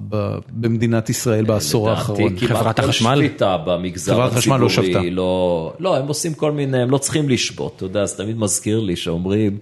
ב, 0.09 0.37
במדינת 0.49 1.09
ישראל 1.09 1.45
בעשור 1.45 1.89
האחרון? 1.89 2.21
לדעתי 2.21 2.47
כמעט 2.47 2.59
חברת 2.59 2.79
כל 2.79 2.85
החשמל? 2.85 3.15
שביתה 3.15 3.57
במגזר 3.57 4.13
חברת 4.13 4.31
החשמל 4.31 4.57
לא 4.57 4.65
הציבורי, 4.65 4.91
שבתה. 4.91 5.09
לא, 5.11 5.73
לא, 5.79 5.97
הם 5.97 6.07
עושים 6.07 6.33
כל 6.33 6.51
מיני, 6.51 6.81
הם 6.81 6.89
לא 6.89 6.97
צריכים 6.97 7.29
לשבות, 7.29 7.73
אתה 7.75 7.85
יודע, 7.85 8.05
זה 8.05 8.17
תמיד 8.17 8.37
מזכיר 8.37 8.79
לי 8.79 8.95
שאומרים, 8.95 9.57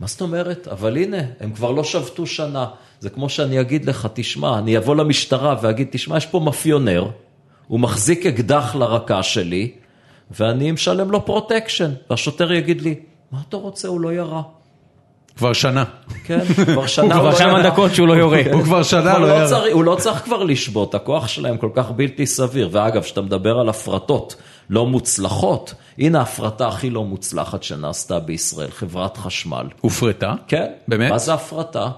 מה 0.00 0.06
זאת 0.06 0.20
אומרת? 0.20 0.68
אבל 0.68 0.96
הנה, 0.96 1.18
הם 1.40 1.52
כבר 1.52 1.70
לא 1.70 1.84
שבתו 1.84 2.26
שנה. 2.26 2.66
זה 3.00 3.10
כמו 3.10 3.28
שאני 3.28 3.60
אגיד 3.60 3.84
לך, 3.84 4.08
תשמע, 4.12 4.58
אני 4.58 4.78
אבוא 4.78 4.96
למשטרה 4.96 5.56
ואגיד, 5.62 5.88
תשמע, 5.90 6.16
יש 6.16 6.26
פה 6.26 6.40
מאפיונר, 6.40 7.10
הוא 7.68 7.80
מחזיק 7.80 8.26
אקדח 8.26 8.74
לרקה 8.74 9.22
שלי, 9.22 9.72
ואני 10.30 10.72
משלם 10.72 11.10
לו 11.10 11.26
protection, 11.26 11.90
והשוטר 12.10 12.52
יגיד 12.52 12.80
לי, 12.80 12.94
מה 13.32 13.38
אתה 13.48 13.56
רוצה? 13.56 13.88
הוא 13.88 14.00
לא 14.00 14.12
ירה. 14.12 14.42
כבר 15.36 15.52
שנה. 15.52 15.84
כן, 16.24 16.44
כבר 16.44 16.86
שנה 16.96 17.14
הוא 17.14 17.20
כבר 17.20 17.30
לא 17.30 17.36
כמה 17.36 17.58
ירה. 17.58 17.70
דקות 17.70 17.94
שהוא 17.94 18.08
לא 18.08 18.12
יורה. 18.12 18.42
הוא 18.52 18.62
כבר 18.62 18.82
שנה 18.82 19.14
כבר 19.14 19.18
לא 19.18 19.42
לא. 19.42 19.48
צריך, 19.48 19.74
הוא 19.74 19.84
לא 19.84 19.94
צריך 19.94 20.18
כבר 20.24 20.42
לשבות, 20.42 20.94
הכוח 20.94 21.28
שלהם 21.28 21.56
כל 21.56 21.70
כך 21.74 21.90
בלתי 21.90 22.26
סביר. 22.26 22.68
ואגב, 22.72 23.02
כשאתה 23.02 23.20
מדבר 23.20 23.58
על 23.58 23.68
הפרטות 23.68 24.36
לא 24.70 24.86
מוצלחות, 24.86 25.74
הנה 25.98 26.18
ההפרטה 26.18 26.68
הכי 26.68 26.90
לא 26.90 27.04
מוצלחת 27.04 27.62
שנעשתה 27.62 28.20
בישראל, 28.20 28.70
חברת 28.70 29.16
חשמל. 29.16 29.66
הופרטה? 29.80 30.34
כן. 30.46 30.66
באמת? 30.88 31.10
מה 31.10 31.18
זה 31.18 31.34
הפרטה? 31.34 31.90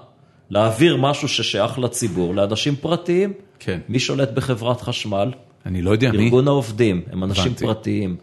להעביר 0.50 0.96
משהו 0.96 1.28
ששייך 1.28 1.78
לציבור 1.78 2.34
לאנשים 2.34 2.76
פרטיים. 2.76 3.32
כן. 3.58 3.80
מי 3.88 3.98
שולט 3.98 4.30
בחברת 4.30 4.80
חשמל? 4.80 5.32
אני 5.66 5.82
לא 5.82 5.90
יודע 5.90 6.12
מי. 6.12 6.24
ארגון 6.24 6.48
העובדים, 6.48 7.02
הם 7.12 7.24
אנשים 7.24 7.44
הבנתי. 7.44 7.64
פרטיים. 7.64 8.16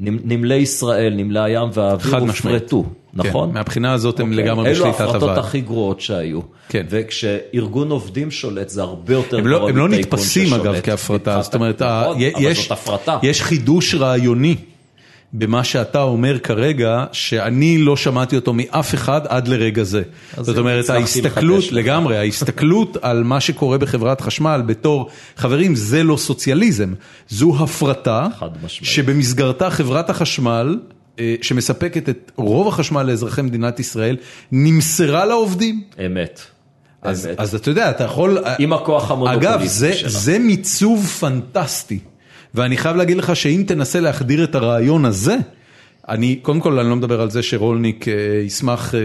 נמ- 0.00 0.18
נמלי 0.24 0.54
ישראל, 0.54 1.14
נמלי 1.16 1.40
הים 1.40 1.68
והאוויר. 1.72 2.16
הופרטו, 2.16 2.84
נכון? 3.14 3.48
כן, 3.48 3.54
מהבחינה 3.54 3.92
הזאת 3.92 4.20
הם 4.20 4.30
אוקיי. 4.30 4.44
לגמרי 4.44 4.66
אלו 4.70 4.74
בשליטת 4.80 5.00
ההפרטות 5.00 5.22
הוועד. 5.22 5.38
הכי 5.38 5.60
גרועות 5.60 6.00
שהיו. 6.00 6.40
כן. 6.68 6.86
וכשארגון 6.90 7.90
עובדים 7.90 8.30
שולט 8.30 8.68
זה 8.68 8.82
הרבה 8.82 9.12
יותר 9.14 9.38
הם 9.38 9.46
לא, 9.46 9.56
גרוע 9.58 9.70
הם 9.70 9.76
לא 9.76 9.88
מטייקון 9.88 10.18
נתפסים 10.18 10.46
ששולט. 10.46 10.60
אגב 10.66 10.80
כהפרטה, 10.82 11.42
זאת 11.42 11.54
אומרת, 11.54 11.82
נכון. 11.82 12.16
יש 13.22 13.42
חידוש 13.42 13.94
רעיוני 13.94 14.56
במה 15.36 15.64
שאתה 15.64 16.02
אומר 16.02 16.38
כרגע, 16.38 17.04
שאני 17.12 17.78
לא 17.78 17.96
שמעתי 17.96 18.36
אותו 18.36 18.52
מאף 18.52 18.94
אחד 18.94 19.20
עד 19.28 19.48
לרגע 19.48 19.82
זה. 19.82 20.02
זאת 20.36 20.58
אומרת, 20.58 20.90
ההסתכלות. 20.90 21.72
לגמרי, 21.72 22.16
ההסתכלות 22.16 22.96
על 23.02 23.22
מה 23.24 23.40
שקורה 23.40 23.78
בחברת 23.78 24.20
חשמל 24.20 24.62
בתור, 24.66 25.10
חברים, 25.36 25.74
זה 25.74 26.02
לא 26.02 26.16
סוציאליזם, 26.16 26.94
זו 27.28 27.56
הפרטה. 27.58 28.26
שבמסגרתה 28.66 29.70
חברת 29.70 30.10
החשמל, 30.10 30.78
אה, 31.18 31.34
שמספקת 31.42 32.08
את 32.08 32.32
רוב 32.36 32.68
החשמל 32.68 33.02
לאזרחי 33.02 33.42
מדינת 33.42 33.80
ישראל, 33.80 34.16
נמסרה 34.52 35.24
לעובדים. 35.24 35.82
אמת. 36.06 36.40
אז. 37.02 37.28
אז 37.36 37.54
אתה 37.54 37.70
יודע, 37.70 37.90
אתה 37.90 38.04
יכול... 38.04 38.38
עם 38.58 38.72
הכוח 38.72 39.10
המונופוליסטי 39.10 39.54
אגב, 39.54 39.64
זה, 39.64 39.92
שלה. 39.92 40.08
זה 40.08 40.38
מיצוב 40.38 41.06
פנטסטי, 41.06 41.98
ואני 42.54 42.76
חייב 42.76 42.96
להגיד 42.96 43.16
לך 43.16 43.36
שאם 43.36 43.64
תנסה 43.66 44.00
להחדיר 44.00 44.44
את 44.44 44.54
הרעיון 44.54 45.04
הזה, 45.04 45.36
אני, 46.08 46.36
קודם 46.36 46.60
כל 46.60 46.78
אני 46.78 46.88
לא 46.90 46.96
מדבר 46.96 47.20
על 47.20 47.30
זה 47.30 47.42
שרולניק 47.42 48.08
אה, 48.08 48.14
ישמח 48.46 48.94
אה, 48.94 49.00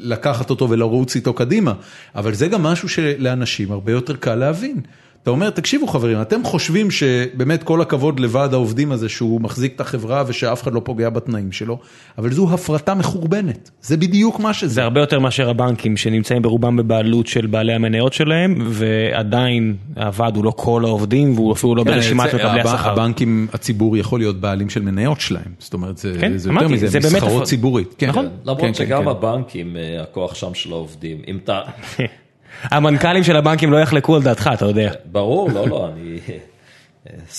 לקחת 0.00 0.50
אותו 0.50 0.70
ולרוץ 0.70 1.16
איתו 1.16 1.32
קדימה, 1.32 1.72
אבל 2.14 2.34
זה 2.34 2.48
גם 2.48 2.62
משהו 2.62 2.88
שלאנשים 2.88 3.72
הרבה 3.72 3.92
יותר 3.92 4.16
קל 4.16 4.34
להבין. 4.34 4.80
אתה 5.26 5.30
אומר, 5.32 5.50
תקשיבו 5.50 5.86
חברים, 5.86 6.20
אתם 6.22 6.44
חושבים 6.44 6.90
שבאמת 6.90 7.62
כל 7.62 7.80
הכבוד 7.80 8.20
לוועד 8.20 8.54
העובדים 8.54 8.92
הזה 8.92 9.08
שהוא 9.08 9.40
מחזיק 9.40 9.72
את 9.76 9.80
החברה 9.80 10.24
ושאף 10.26 10.62
אחד 10.62 10.72
לא 10.72 10.80
פוגע 10.84 11.10
בתנאים 11.10 11.52
שלו, 11.52 11.78
אבל 12.18 12.32
זו 12.32 12.48
הפרטה 12.54 12.94
מחורבנת, 12.94 13.70
זה 13.82 13.96
בדיוק 13.96 14.40
מה 14.40 14.54
שזה. 14.54 14.74
זה 14.74 14.82
הרבה 14.82 15.00
יותר 15.00 15.18
מאשר 15.20 15.50
הבנקים 15.50 15.96
שנמצאים 15.96 16.42
ברובם 16.42 16.76
בבעלות 16.76 17.26
של 17.26 17.46
בעלי 17.46 17.72
המניות 17.72 18.12
שלהם, 18.12 18.54
ועדיין 18.68 19.76
הוועד 19.96 20.36
הוא 20.36 20.44
לא 20.44 20.52
כל 20.56 20.82
העובדים 20.84 21.32
והוא 21.34 21.52
אפילו 21.52 21.74
לא 21.74 21.84
כן, 21.84 21.90
ברשימת 21.90 22.34
מקבלי 22.34 22.60
השכר. 22.60 22.90
הבנקים, 22.90 23.46
הציבור 23.52 23.96
יכול 23.96 24.20
להיות 24.20 24.40
בעלים 24.40 24.70
של 24.70 24.82
מניות 24.82 25.20
שלהם, 25.20 25.52
זאת 25.58 25.74
אומרת, 25.74 25.98
זה 25.98 26.12
כן, 26.20 26.36
זה 26.38 26.50
יותר 26.52 26.68
מזה, 26.68 26.86
זה 26.86 26.98
מסחרות 26.98 27.32
הפר- 27.32 27.44
ציבורית. 27.44 27.94
כן. 27.98 28.08
נכון. 28.08 28.24
כן, 28.26 28.32
למרות 28.44 28.60
כן, 28.60 28.74
שגם 28.74 29.02
כן. 29.02 29.08
הבנקים, 29.08 29.76
אה, 29.76 30.02
הכוח 30.02 30.34
שם 30.34 30.54
של 30.54 30.72
העובדים. 30.72 31.16
אם 31.28 31.38
אתה... 31.44 31.60
המנכ"לים 32.62 33.24
של 33.24 33.36
הבנקים 33.36 33.72
לא 33.72 33.76
יחלקו 33.76 34.16
על 34.16 34.22
דעתך, 34.22 34.50
אתה 34.54 34.64
יודע. 34.64 34.92
ברור, 35.04 35.50
לא, 35.50 35.68
לא, 35.68 35.88
אני... 35.92 36.18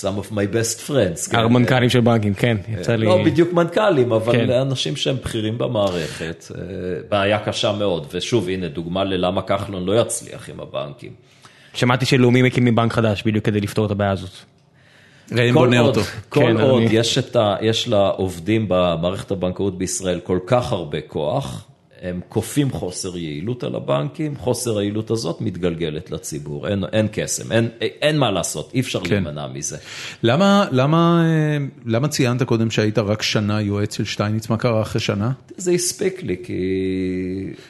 some 0.00 0.18
of 0.24 0.32
my 0.32 0.54
best 0.54 0.88
friends. 0.88 1.30
כן. 1.30 1.38
המנכ"לים 1.38 1.90
של 1.90 2.00
בנקים, 2.00 2.34
כן, 2.34 2.56
יצא 2.68 2.94
לי... 2.96 3.06
לא 3.06 3.24
בדיוק 3.24 3.52
מנכ"לים, 3.52 4.12
אבל 4.12 4.32
כן. 4.32 4.50
אנשים 4.50 4.96
שהם 4.96 5.16
בכירים 5.24 5.58
במערכת, 5.58 6.44
אה, 6.54 6.60
בעיה 7.08 7.38
קשה 7.38 7.72
מאוד. 7.72 8.06
ושוב, 8.12 8.48
הנה, 8.48 8.68
דוגמה 8.68 9.04
ללמה 9.04 9.42
כחלון 9.42 9.84
לא 9.84 10.00
יצליח 10.00 10.50
עם 10.50 10.60
הבנקים. 10.60 11.12
שמעתי 11.74 12.06
שלאומי 12.06 12.42
מקימים 12.42 12.74
בנק 12.74 12.92
חדש 12.92 13.22
בדיוק 13.26 13.44
כדי 13.44 13.60
לפתור 13.60 13.86
את 13.86 13.90
הבעיה 13.90 14.10
הזאת. 14.10 14.30
ראם 15.32 15.54
כל 15.54 15.60
בונה 15.60 15.80
אותו. 15.80 16.00
כל 16.28 16.40
כן, 16.40 16.60
עוד 16.60 16.82
אני- 16.82 16.90
יש, 16.96 17.18
את 17.18 17.36
ה, 17.36 17.56
יש 17.60 17.88
לעובדים 17.88 18.64
במערכת 18.68 19.30
הבנקאות 19.30 19.78
בישראל 19.78 20.20
כל 20.20 20.38
כך 20.46 20.72
הרבה 20.72 20.98
כוח, 21.00 21.64
הם 22.02 22.20
כופים 22.28 22.70
חוסר 22.70 23.16
יעילות 23.18 23.64
על 23.64 23.74
הבנקים, 23.74 24.36
חוסר 24.36 24.78
היעילות 24.78 25.10
הזאת 25.10 25.40
מתגלגלת 25.40 26.10
לציבור, 26.10 26.68
אין, 26.68 26.84
אין 26.92 27.08
קסם, 27.12 27.52
אין, 27.52 27.68
אין 27.80 28.18
מה 28.18 28.30
לעשות, 28.30 28.70
אי 28.74 28.80
אפשר 28.80 29.00
כן. 29.00 29.10
להימנע 29.10 29.46
מזה. 29.46 29.76
למה, 30.22 30.66
למה, 30.72 31.22
אה, 31.24 31.56
למה 31.86 32.08
ציינת 32.08 32.42
קודם 32.42 32.70
שהיית 32.70 32.98
רק 32.98 33.22
שנה 33.22 33.60
יועץ 33.60 33.96
של 33.96 34.04
שטייניץ, 34.04 34.48
מה 34.48 34.56
קרה 34.56 34.82
אחרי 34.82 35.00
שנה? 35.00 35.30
זה 35.56 35.72
הספיק 35.72 36.22
לי, 36.22 36.36
כי... 36.44 36.62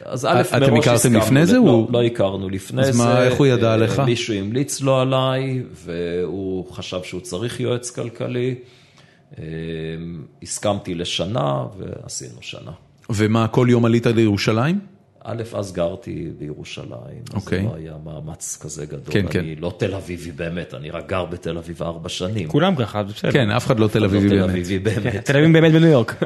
אז 0.04 0.24
א', 0.24 0.42
אתם 0.56 0.60
מראש 0.72 0.78
הכרתם 0.86 0.94
הסכמנו 0.94 1.18
לפני 1.18 1.40
ל- 1.42 1.44
זה? 1.44 1.56
לא, 1.56 1.60
הוא- 1.60 1.92
לא 1.92 2.02
הכרנו 2.02 2.48
לפני 2.50 2.82
אז 2.82 2.94
זה. 2.96 3.02
מה, 3.04 3.22
איך 3.24 3.34
הוא 3.34 3.46
ידע 3.46 3.68
אה, 3.68 3.74
עליך? 3.74 3.98
מישהו 4.00 4.34
המליץ 4.34 4.80
לו 4.80 4.98
עליי, 5.00 5.62
והוא 5.84 6.72
חשב 6.72 7.02
שהוא 7.02 7.20
צריך 7.20 7.60
יועץ 7.60 7.90
כלכלי. 7.90 8.54
אה, 9.38 9.44
הסכמתי 10.42 10.94
לשנה, 10.94 11.64
ועשינו 11.78 12.36
שנה. 12.40 12.70
ומה, 13.10 13.48
כל 13.48 13.66
יום 13.70 13.84
עלית 13.84 14.06
לירושלים? 14.06 14.80
א', 15.24 15.42
אז 15.54 15.72
גרתי 15.72 16.30
בירושלים, 16.38 17.22
אז 17.30 17.34
אוקיי. 17.34 17.62
זה 17.62 17.64
לא 17.64 17.74
היה 17.74 17.92
מאמץ 18.04 18.58
כזה 18.60 18.86
גדול. 18.86 19.00
כן, 19.10 19.26
כן. 19.30 19.38
אני 19.38 19.56
לא 19.56 19.72
תל 19.78 19.94
אביבי 19.94 20.32
באמת, 20.32 20.74
אני 20.74 20.90
רק 20.90 21.08
גר 21.08 21.24
בתל 21.24 21.58
אביב 21.58 21.82
ארבע 21.82 22.08
שנים. 22.08 22.48
כולם 22.48 22.76
ככה, 22.76 23.04
זה 23.06 23.12
בסדר. 23.12 23.32
כן, 23.32 23.50
אף 23.50 23.66
אחד 23.66 23.80
לא 23.80 23.88
תל 23.88 23.98
לא 23.98 24.06
אביבי 24.06 24.28
תל 24.28 24.36
באמת. 24.36 24.50
אביבי 24.50 24.78
באמת. 24.78 25.24
תל 25.24 25.36
אביב 25.36 25.52
באמת 25.52 25.72
בניו 25.72 25.88
יורק. 25.88 26.22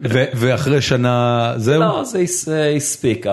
ואחרי 0.34 0.80
שנה, 0.80 1.52
זהו? 1.56 1.80
לא, 1.80 2.04
זה 2.04 2.24
זה 2.26 2.72
הספיק. 2.76 3.26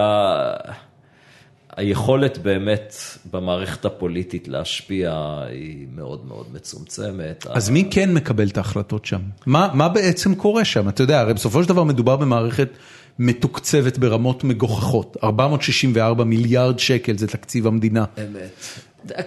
היכולת 1.77 2.37
באמת 2.37 2.95
במערכת 3.31 3.85
הפוליטית 3.85 4.47
להשפיע 4.47 5.39
היא 5.49 5.87
מאוד 5.95 6.25
מאוד 6.25 6.45
מצומצמת. 6.53 7.47
אז 7.49 7.69
מי 7.69 7.87
כן 7.91 8.13
מקבל 8.13 8.47
את 8.47 8.57
ההחלטות 8.57 9.05
שם? 9.05 9.21
מה, 9.45 9.69
מה 9.73 9.89
בעצם 9.89 10.35
קורה 10.35 10.65
שם? 10.65 10.89
אתה 10.89 11.03
יודע, 11.03 11.19
הרי 11.19 11.33
בסופו 11.33 11.63
של 11.63 11.69
דבר 11.69 11.83
מדובר 11.83 12.15
במערכת 12.15 12.69
מתוקצבת 13.19 13.97
ברמות 13.97 14.43
מגוחכות. 14.43 15.17
464 15.23 16.23
מיליארד 16.23 16.79
שקל 16.79 17.17
זה 17.17 17.27
תקציב 17.27 17.67
המדינה. 17.67 18.05
אמת. 18.17 18.59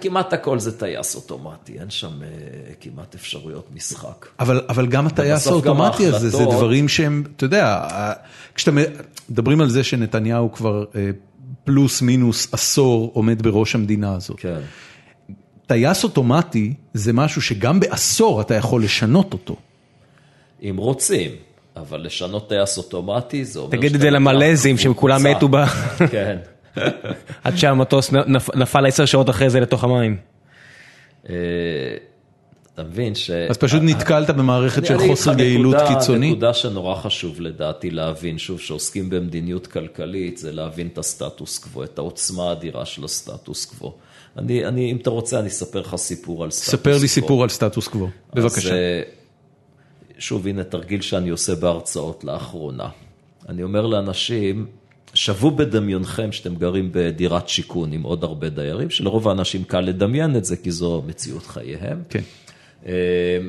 כמעט 0.01 0.33
הכל 0.33 0.59
זה 0.59 0.79
טייס 0.79 1.15
אוטומטי, 1.15 1.81
אין 1.81 1.91
שם 1.91 2.23
אה, 2.23 2.29
כמעט 2.81 3.15
אפשרויות 3.15 3.69
משחק. 3.75 4.27
אבל, 4.41 4.61
אבל 4.69 4.87
גם 4.87 5.07
הטייס 5.07 5.47
ובסוף 5.47 5.65
גם 5.65 5.81
האוטומטי 5.81 6.07
הזה, 6.07 6.31
זה 6.31 6.45
דברים 6.45 6.89
שהם, 6.89 7.23
אתה 7.37 7.45
יודע, 7.45 7.89
כשאתם 8.55 8.77
מדברים 9.31 9.61
על 9.61 9.71
זה 9.71 9.85
שנתניהו 9.85 10.53
כבר 10.53 10.85
אה, 10.95 11.11
פלוס 11.67 12.03
מינוס 12.03 12.55
עשור 12.55 13.11
עומד 13.15 13.43
בראש 13.43 13.75
המדינה 13.75 14.15
הזאת. 14.15 14.41
כן. 14.41 14.61
טייס 15.67 16.05
אוטומטי 16.05 16.75
זה 16.95 17.13
משהו 17.13 17.43
שגם 17.43 17.81
בעשור 17.81 18.41
אתה 18.41 18.55
יכול 18.55 18.85
לשנות 18.85 19.33
אותו. 19.33 19.57
אם 20.63 20.77
רוצים, 20.79 21.31
אבל 21.77 22.01
לשנות 22.01 22.49
טייס 22.49 22.79
אוטומטי 22.79 23.45
זה 23.45 23.59
אומר... 23.59 23.71
תגיד 23.71 23.95
את 23.95 24.01
זה 24.01 24.11
למלזים 24.11 24.79
שהם 24.79 24.95
כולם. 24.95 25.27
מתו 25.27 25.49
ב... 25.49 25.57
כן. 26.13 26.37
עד 27.45 27.57
שהמטוס 27.57 28.11
נפ- 28.13 28.57
נפל 28.57 28.87
עשר 28.87 29.05
שעות 29.05 29.31
אחרי 29.31 29.51
זה 29.51 29.61
לתוך 29.61 29.85
המים. 29.85 30.17
אתה 32.77 32.85
מבין 32.85 33.15
ש... 33.15 33.31
אז 33.31 33.57
פשוט 33.57 33.83
נתקלת 33.85 34.31
במערכת 34.31 34.87
של 34.87 34.99
חוסר 34.99 35.41
יעילות 35.41 35.77
קיצוני? 35.89 36.31
נקודה 36.31 36.55
שנורא 36.55 36.95
חשוב 36.95 37.41
לדעתי 37.41 37.91
להבין, 37.91 38.39
שוב, 38.39 38.61
שעוסקים 38.61 39.11
במדיניות 39.11 39.67
כלכלית, 39.67 40.39
זה 40.39 40.53
להבין 40.53 40.87
את 40.87 40.99
הסטטוס 40.99 41.59
קוו, 41.59 41.85
את 41.85 41.99
העוצמה 41.99 42.49
האדירה 42.49 42.85
של 42.85 43.05
הסטטוס 43.05 43.65
קוו. 43.65 43.93
אני, 44.39 44.67
אני, 44.67 44.93
אם 44.93 44.97
אתה 44.97 45.11
רוצה, 45.11 45.41
אני 45.41 45.49
אספר 45.49 45.81
לך 45.81 45.97
סיפור 45.97 46.45
על 46.45 46.51
סטטוס 46.51 46.71
קוו. 46.71 46.79
ספר 46.79 46.99
לי 47.03 47.09
סיפור 47.09 47.43
על 47.43 47.49
סטטוס 47.49 47.89
קוו, 47.89 48.09
בבקשה. 48.35 48.69
אז, 48.69 48.73
אה, 48.73 49.03
שוב, 50.19 50.47
הנה 50.47 50.65
תרגיל 50.65 51.01
שאני 51.01 51.29
עושה 51.29 51.55
בהרצאות 51.55 52.25
לאחרונה. 52.25 52.89
אני 53.49 53.63
אומר 53.63 53.87
לאנשים, 53.87 54.67
שוו 55.15 55.51
בדמיונכם 55.51 56.33
שאתם 56.33 56.55
גרים 56.55 56.91
בדירת 56.93 57.49
שיכון 57.49 57.93
עם 57.93 58.03
עוד 58.03 58.25
הרבה 58.25 58.49
דיירים, 58.49 58.91
שלרוב 58.91 59.29
האנשים 59.29 59.65
קל 59.65 59.81
לדמיין 59.81 60.37
את 60.37 60.45
זה, 60.45 60.57
כי 60.57 60.71
זו 60.71 61.03
מציאות 61.07 61.47
חייהם. 61.47 62.03
כן. 62.09 62.23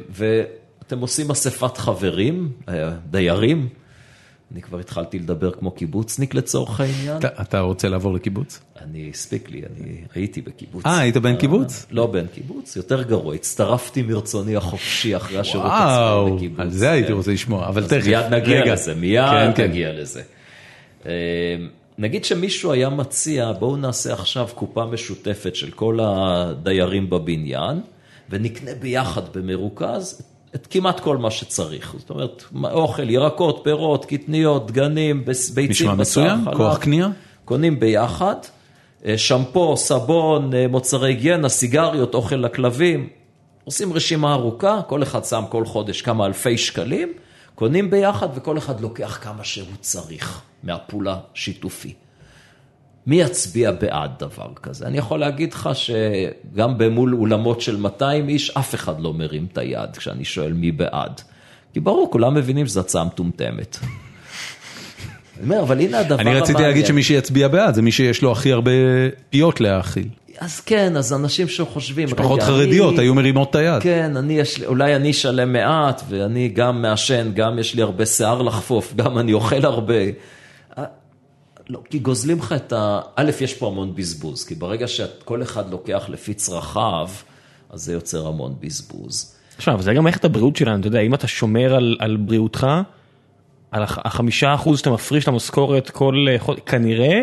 ואתם 0.10 1.00
עושים 1.00 1.32
אספת 1.32 1.78
חברים, 1.78 2.52
אה, 2.70 2.90
דיירים, 3.10 3.68
אני 4.54 4.62
כבר 4.62 4.80
התחלתי 4.80 5.20
לדבר 5.20 5.52
כמו 5.52 5.72
קיבוצניק 5.72 6.34
לצורך 6.34 6.80
העניין. 6.80 7.18
אתה- 7.18 7.42
אתה 7.42 7.60
רוצה 7.60 7.90
לעבור 7.90 8.14
לקיבוץ? 8.14 8.60
אני, 8.82 9.10
הספיק 9.14 9.50
לי, 9.52 9.62
אני 9.62 10.02
הייתי 10.16 10.42
בקיבוץ. 10.42 10.86
אה, 10.86 11.00
היית 11.00 11.18
בן 11.18 11.36
קיבוץ? 11.36 11.86
לא 11.92 12.06
בן 12.08 12.28
קיבוץ, 12.28 12.76
יותר 12.76 13.04
גרוע, 13.04 13.36
הצטרפתי 13.36 14.02
מרצוני 14.02 14.56
החופשי 14.56 15.16
אחרי 15.16 15.38
השירות 15.40 15.66
הצבאי 15.66 15.86
וואו, 15.88 16.36
בקיבוץ. 16.36 16.60
על 16.60 16.70
זה 16.70 16.92
הייתי. 16.92 17.12
רוצה 17.12 17.32
לשמוע, 17.32 17.68
אבל 17.68 17.88
תכף. 17.88 18.06
מיד 18.08 18.26
נגיע 18.34 18.62
רגע. 18.62 18.74
לזה, 18.74 18.96
מיד 18.96 19.24
כן, 19.32 19.52
כן. 19.56 19.70
נגיע 19.70 19.94
לזה. 19.94 20.22
אה, 21.06 21.12
נגיד 21.98 22.26
שמישהו 22.26 22.72
היה 22.72 22.90
מציע, 22.90 23.52
בואו 23.60 23.76
נעשה 23.78 24.14
עכשיו 24.14 24.48
קופה 24.56 24.86
משותפת 24.86 25.56
של 25.56 25.72
כל 25.72 26.00
הדיירים 26.04 27.10
בבניין, 27.10 27.82
ונקנה 28.30 28.72
ביחד 28.80 29.22
במרוכז 29.38 30.22
את 30.56 30.68
כמעט 30.70 31.00
כל 31.00 31.18
מה 31.18 31.32
שצריך. 31.32 31.96
זאת 31.98 32.10
אומרת, 32.10 32.44
אוכל, 32.64 33.10
ירקות, 33.10 33.60
פירות, 33.64 34.06
קטניות, 34.06 34.72
דגנים, 34.72 35.24
ביצ- 35.26 35.54
ביצים, 35.54 35.70
נשמע 35.70 35.94
מצוין. 35.94 36.40
כוח 36.58 36.78
קנייה. 36.78 37.08
קונים 37.46 37.80
ביחד, 37.80 38.36
אה, 39.06 39.18
שמפו, 39.18 39.78
סבון, 39.78 40.54
אה, 40.54 40.68
מוצרי 40.68 41.10
היגיינה, 41.10 41.50
סיגריות, 41.50 42.14
אוכל 42.14 42.36
לכלבים. 42.36 43.10
עושים 43.64 43.94
רשימה 43.94 44.34
ארוכה, 44.34 44.82
כל 44.88 45.04
אחד 45.04 45.26
שם 45.26 45.44
כל 45.50 45.66
חודש 45.66 46.02
כמה 46.02 46.26
אלפי 46.26 46.58
שקלים, 46.58 47.14
קונים 47.56 47.90
ביחד 47.90 48.28
וכל 48.36 48.58
אחד 48.58 48.80
לוקח 48.82 49.20
כמה 49.22 49.44
שהוא 49.44 49.68
צריך 49.82 50.42
מהפעולה 50.64 51.18
שיתופי. 51.34 51.94
מי 53.08 53.22
יצביע 53.22 53.72
בעד 53.72 54.12
דבר 54.20 54.48
כזה? 54.64 54.86
אני 54.88 54.98
יכול 54.98 55.20
להגיד 55.20 55.54
לך 55.54 55.70
שגם 55.74 56.78
במול 56.78 57.14
אולמות 57.16 57.62
של 57.62 57.78
200 57.78 58.30
איש, 58.30 58.50
אף 58.58 58.76
אחד 58.76 59.00
לא 59.02 59.14
מרים 59.14 59.48
את 59.54 59.58
היד 59.58 59.98
כשאני 59.98 60.26
שואל 60.26 60.54
מי 60.54 60.72
בעד. 60.72 61.22
כי 61.74 61.80
ברור, 61.80 62.10
כולם 62.12 62.34
מבינים 62.34 62.68
שזו 62.68 62.80
הצעה 62.80 63.04
מטומטמת. 63.04 63.78
אני 65.40 65.44
אומר, 65.44 65.60
אבל 65.62 65.80
הנה 65.82 66.00
הדבר 66.00 66.20
אני 66.22 66.34
רציתי 66.34 66.52
המעניין. 66.52 66.70
להגיד 66.70 66.86
שמי 66.86 67.04
שיצביע 67.04 67.48
בעד 67.48 67.76
זה 67.76 67.82
מי 67.82 67.92
שיש 67.92 68.22
לו 68.22 68.32
הכי 68.32 68.52
הרבה 68.52 68.72
פיות 69.30 69.62
להאכיל. 69.62 70.08
אז 70.40 70.60
כן, 70.60 70.98
אז 70.98 71.14
אנשים 71.14 71.48
שחושבים, 71.48 72.06
משפחות 72.06 72.40
רגע, 72.40 72.46
חרדיות 72.48 72.94
אני- 72.94 73.02
היו 73.04 73.16
מרימות 73.16 73.50
את 73.50 73.56
היד. 73.56 73.82
כן, 73.82 74.18
אני 74.18 74.40
יש 74.40 74.58
לי, 74.60 74.66
אולי 74.66 74.96
אני 74.96 75.12
אשלם 75.12 75.54
מעט, 75.54 76.02
ואני 76.10 76.48
גם 76.48 76.82
מעשן, 76.82 77.32
גם 77.36 77.60
יש 77.60 77.76
לי 77.76 77.82
הרבה 77.82 78.06
שיער 78.06 78.42
לחפוף, 78.42 78.94
גם 78.96 79.18
אני 79.20 79.34
אוכל 79.34 79.66
הרבה. 79.66 79.94
אה, 81.70 81.74
לא, 81.74 81.80
כי 81.90 82.00
גוזלים 82.00 82.40
לך 82.40 82.52
את 82.56 82.74
ה... 82.74 83.02
א', 83.16 83.32
יש 83.42 83.54
פה 83.54 83.68
המון 83.68 83.96
בזבוז, 83.96 84.44
כי 84.46 84.56
ברגע 84.56 84.88
שכל 84.88 85.42
אחד 85.44 85.72
לוקח 85.72 86.06
לפי 86.10 86.34
צרכיו, 86.34 87.10
אז 87.70 87.82
זה 87.84 87.94
יוצר 87.94 88.28
המון 88.28 88.56
בזבוז. 88.60 89.34
עכשיו, 89.58 89.82
זה 89.82 89.94
גם 89.94 90.04
מערכת 90.04 90.26
הבריאות 90.26 90.56
שלנו, 90.56 90.80
אתה 90.80 90.88
יודע, 90.88 91.00
אם 91.00 91.14
אתה 91.14 91.28
שומר 91.28 91.76
על, 91.76 91.96
על 92.00 92.18
בריאותך, 92.18 92.68
על 93.72 93.84
הח- 93.84 94.00
החמישה 94.06 94.54
אחוז 94.54 94.80
שאתה 94.80 94.90
מפריש 94.90 95.28
למשכורת 95.28 95.90
כל 95.90 96.26
אה, 96.30 96.40
חודש, 96.40 96.60
כנראה 96.66 97.22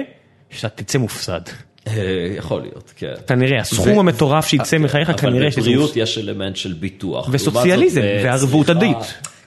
שאתה 0.50 0.82
תצא 0.82 0.98
מופסד. 0.98 1.40
אה, 1.86 1.92
יכול 2.36 2.62
להיות, 2.62 2.92
כן. 2.96 3.12
כנראה, 3.26 3.60
הסכום 3.60 3.98
המטורף 3.98 4.46
שיצא 4.46 4.78
מחייך 4.78 5.10
כנראה 5.20 5.48
אבל 5.48 5.62
בבריאות 5.62 5.96
יש 5.96 6.18
אלמנט 6.18 6.56
של 6.56 6.72
ביטוח. 6.72 7.28
וסוציאליזם, 7.30 8.00
וערבות 8.24 8.68
הדדית. 8.68 8.96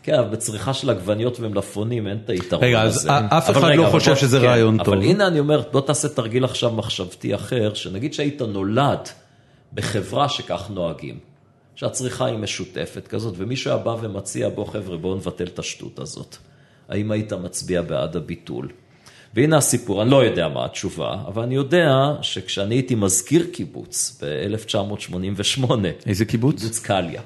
כן, 0.07 0.31
בצריכה 0.31 0.73
של 0.73 0.89
עגבניות 0.89 1.37
ומלפפונים 1.39 2.07
אין 2.07 2.17
את 2.25 2.29
היתרון 2.29 2.63
רגע, 2.63 2.81
אז 2.81 2.95
הזה. 2.97 3.09
אף 3.11 3.49
אחד 3.49 3.75
לא 3.75 3.87
חושב 3.91 4.15
שזה 4.15 4.39
כן, 4.39 4.45
רעיון 4.45 4.77
טוב. 4.77 4.93
אבל 4.93 5.03
הנה 5.03 5.27
אני 5.27 5.39
אומר, 5.39 5.61
בוא 5.71 5.81
תעשה 5.81 6.09
תרגיל 6.09 6.43
עכשיו 6.45 6.71
מחשבתי 6.71 7.35
אחר, 7.35 7.73
שנגיד 7.73 8.13
שהיית 8.13 8.41
נולד 8.41 9.09
בחברה 9.73 10.29
שכך 10.29 10.69
נוהגים, 10.69 11.19
שהצריכה 11.75 12.25
היא 12.25 12.37
משותפת 12.37 13.07
כזאת, 13.07 13.33
ומישהו 13.37 13.71
היה 13.71 13.79
בא 13.79 13.95
ומציע, 14.01 14.49
בוא 14.49 14.65
חבר'ה, 14.65 14.97
בואו 14.97 15.15
נבטל 15.15 15.43
את 15.43 15.59
השטות 15.59 15.99
הזאת. 15.99 16.37
האם 16.89 17.11
היית 17.11 17.33
מצביע 17.33 17.81
בעד 17.81 18.15
הביטול? 18.15 18.69
והנה 19.33 19.57
הסיפור, 19.57 20.01
אני 20.01 20.11
לא 20.11 20.23
יודע 20.25 20.47
מה 20.47 20.65
התשובה, 20.65 21.15
אבל 21.27 21.43
אני 21.43 21.55
יודע 21.55 21.89
שכשאני 22.21 22.75
הייתי 22.75 22.95
מזכיר 22.95 23.47
קיבוץ 23.53 24.21
ב-1988, 24.23 25.71
איזה 26.05 26.25
קיבוץ? 26.25 26.61
קיבוץ 26.61 26.79
קליה, 26.79 27.21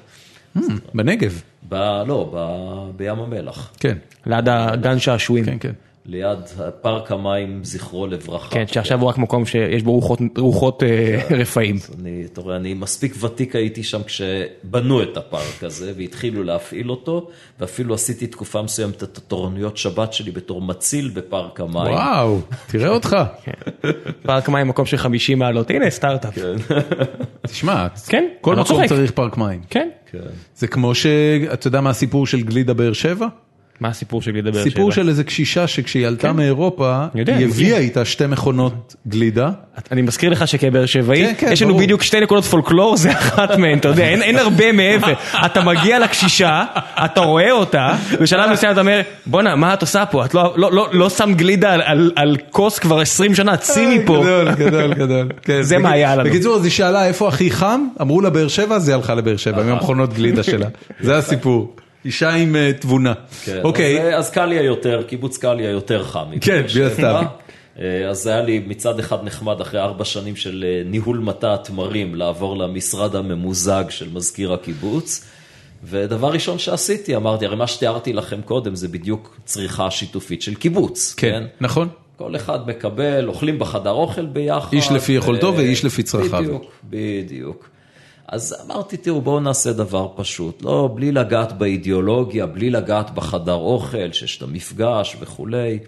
בנגב. 0.94 1.42
ב... 1.72 2.02
לא, 2.06 2.30
ב... 2.34 2.36
בים 2.96 3.18
המלח, 3.18 3.72
כן, 3.80 3.98
ליד 4.26 4.48
הגן 4.48 4.98
שעשועים. 4.98 5.44
כן, 5.44 5.56
כן. 5.60 5.72
ליד 6.06 6.38
פארק 6.82 7.12
המים, 7.12 7.64
זכרו 7.64 8.06
לברכה. 8.06 8.50
כן, 8.50 8.66
שעכשיו 8.66 9.00
הוא 9.00 9.08
רק 9.08 9.18
מקום 9.18 9.46
שיש 9.46 9.82
בו 9.82 9.92
רוחות, 9.92 10.18
רוחות 10.38 10.82
אה, 10.82 11.20
רפאים. 11.30 11.76
אני, 12.00 12.24
אתה 12.32 12.40
רואה, 12.40 12.56
אני 12.56 12.74
מספיק 12.74 13.14
ותיק 13.20 13.56
הייתי 13.56 13.82
שם 13.82 14.02
כשבנו 14.02 15.02
את 15.02 15.16
הפארק 15.16 15.64
הזה 15.64 15.92
והתחילו 15.96 16.42
להפעיל 16.42 16.90
אותו, 16.90 17.28
ואפילו 17.60 17.94
עשיתי 17.94 18.26
תקופה 18.26 18.62
מסוימת 18.62 19.02
את 19.02 19.18
התורנויות 19.18 19.76
שבת 19.76 20.12
שלי 20.12 20.30
בתור 20.30 20.62
מציל 20.62 21.10
בפארק 21.14 21.60
המים. 21.60 21.92
וואו, 21.92 22.40
תראה 22.66 22.88
אותך. 22.96 23.16
פארק 24.22 24.48
מים 24.48 24.68
מקום 24.68 24.86
של 24.86 24.96
50 24.96 25.38
מעלות, 25.38 25.70
הנה 25.70 25.90
סטארט-אפ. 25.90 26.38
תשמע, 27.46 27.86
כן, 28.08 28.28
כל 28.40 28.54
לא 28.56 28.62
מקום. 28.62 28.86
צריך 28.86 29.10
פארק 29.10 29.36
מים. 29.36 29.60
כן. 29.70 29.88
כן. 30.10 30.18
זה 30.56 30.66
כמו 30.66 30.94
ש... 30.94 31.06
אתה 31.52 31.66
יודע 31.66 31.80
מה 31.80 31.90
הסיפור 31.90 32.26
של 32.26 32.40
גלידה 32.42 32.74
באר 32.74 32.92
שבע? 32.92 33.26
מה 33.82 33.88
הסיפור 33.88 34.22
של 34.22 34.30
לדבר 34.36 34.52
שבע? 34.52 34.62
סיפור 34.62 34.92
של 34.92 35.08
איזה 35.08 35.24
קשישה 35.24 35.66
שכשהיא 35.66 36.06
עלתה 36.06 36.32
מאירופה, 36.32 37.04
אני 37.14 37.20
יודע, 37.20 37.36
היא 37.36 37.46
הביאה. 37.46 37.78
איתה 37.78 38.04
שתי 38.04 38.26
מכונות 38.26 38.96
גלידה. 39.08 39.50
אני 39.92 40.02
מזכיר 40.02 40.30
לך 40.30 40.48
שכבאר 40.48 40.86
שבעי, 40.86 41.24
כן, 41.26 41.32
כן, 41.38 41.52
יש 41.52 41.62
לנו. 41.62 41.78
בדיוק 41.78 42.02
שתי 42.02 42.20
נקודות 42.20 42.44
פולקלור, 42.44 42.96
זה 42.96 43.12
אחת 43.12 43.56
מהן, 43.58 43.78
אתה 43.78 43.88
יודע, 43.88 44.08
אין, 44.08 44.38
הרבה 44.38 44.72
מעבר. 44.72 45.12
אתה 45.46 45.62
מגיע 45.62 45.98
לקשישה, 45.98 46.64
אתה 47.04 47.20
רואה 47.20 47.50
אותה, 47.50 47.94
בשלב 48.20 48.50
מסוים 48.50 48.72
אתה 48.72 48.80
אומר, 48.80 49.00
בואנה, 49.26 49.56
מה 49.56 49.74
את 49.74 49.82
עושה 49.82 50.06
פה? 50.06 50.24
את 50.24 50.34
לא, 50.34 50.54
לא, 50.56 50.72
לא, 50.72 50.88
לא 50.92 51.10
שם 51.10 51.34
גלידה 51.34 51.76
על, 52.16 52.36
כוס 52.50 52.78
כבר 52.78 53.00
20 53.00 53.34
שנה, 53.34 53.56
צאי 53.56 53.98
מפה. 53.98 54.20
גדול, 54.22 54.54
גדול, 54.54 54.94
גדול. 54.94 55.28
כן, 55.44 55.62
זה 55.62 55.78
מה 55.78 55.90
היה 55.90 56.16
לנו. 56.16 56.30
בקיצור, 56.30 56.56
אז 56.56 56.64
היא 56.64 56.72
שאלה 56.72 57.06
איפה 57.06 57.28
הכי 57.28 57.50
חם, 57.50 57.80
אמרו 58.00 58.20
לה 58.20 58.30
באר 58.30 58.48
שבע, 58.48 58.76
אז 58.76 58.88
היא 58.88 58.94
הלכה 58.94 59.14
לבאר 59.14 59.36
שבע, 59.36 59.62
עם 59.62 59.68
המכונות 59.68 60.12
גלידה 60.12 60.42
שלה. 60.42 60.66
זה 61.00 61.16
הסיפור. 61.16 61.74
אישה 62.04 62.30
עם 62.30 62.56
אה, 62.56 62.72
תבונה. 62.80 63.12
כן, 63.44 63.60
אוקיי, 63.64 64.14
אז, 64.16 64.26
אז 64.26 64.30
קליה 64.30 64.62
יותר, 64.62 65.02
קיבוץ 65.02 65.38
קליה 65.38 65.70
יותר 65.70 66.04
חם. 66.04 66.26
כן. 66.40 66.62
מן 66.76 66.82
הסתם. 66.86 67.24
אה, 67.78 68.08
אז 68.08 68.26
היה 68.26 68.42
לי 68.42 68.58
מצד 68.66 68.98
אחד 68.98 69.24
נחמד 69.24 69.60
אחרי 69.60 69.80
ארבע 69.80 70.04
שנים 70.04 70.36
של 70.36 70.64
אה, 70.68 70.82
ניהול 70.90 71.18
מטע 71.18 71.54
התמרים, 71.54 72.14
לעבור 72.14 72.56
למשרד 72.56 73.16
הממוזג 73.16 73.84
של 73.88 74.08
מזכיר 74.12 74.52
הקיבוץ. 74.52 75.24
ודבר 75.84 76.32
ראשון 76.32 76.58
שעשיתי, 76.58 77.16
אמרתי, 77.16 77.46
הרי 77.46 77.56
מה 77.56 77.66
שתיארתי 77.66 78.12
לכם 78.12 78.42
קודם 78.42 78.74
זה 78.74 78.88
בדיוק 78.88 79.36
צריכה 79.44 79.90
שיתופית 79.90 80.42
של 80.42 80.54
קיבוץ. 80.54 81.14
כן, 81.16 81.44
נכון. 81.60 81.88
כל 82.16 82.36
אחד 82.36 82.68
מקבל, 82.68 83.28
אוכלים 83.28 83.58
בחדר 83.58 83.90
אוכל 83.90 84.26
ביחד. 84.26 84.72
איש 84.72 84.90
לפי 84.90 85.12
יכולתו 85.12 85.54
ואיש 85.56 85.84
לפי 85.84 86.02
צרכיו. 86.02 86.42
בדיוק, 86.42 86.64
בדיוק. 86.90 87.71
אז 88.32 88.56
אמרתי, 88.66 88.96
תראו, 88.96 89.20
בואו 89.20 89.40
נעשה 89.40 89.72
דבר 89.72 90.08
פשוט. 90.16 90.62
לא, 90.62 90.90
בלי 90.94 91.12
לגעת 91.12 91.52
באידיאולוגיה, 91.58 92.46
בלי 92.46 92.70
לגעת 92.70 93.14
בחדר 93.14 93.54
אוכל, 93.54 94.12
שיש 94.12 94.36
את 94.36 94.42
המפגש 94.42 95.16
וכולי. 95.20 95.78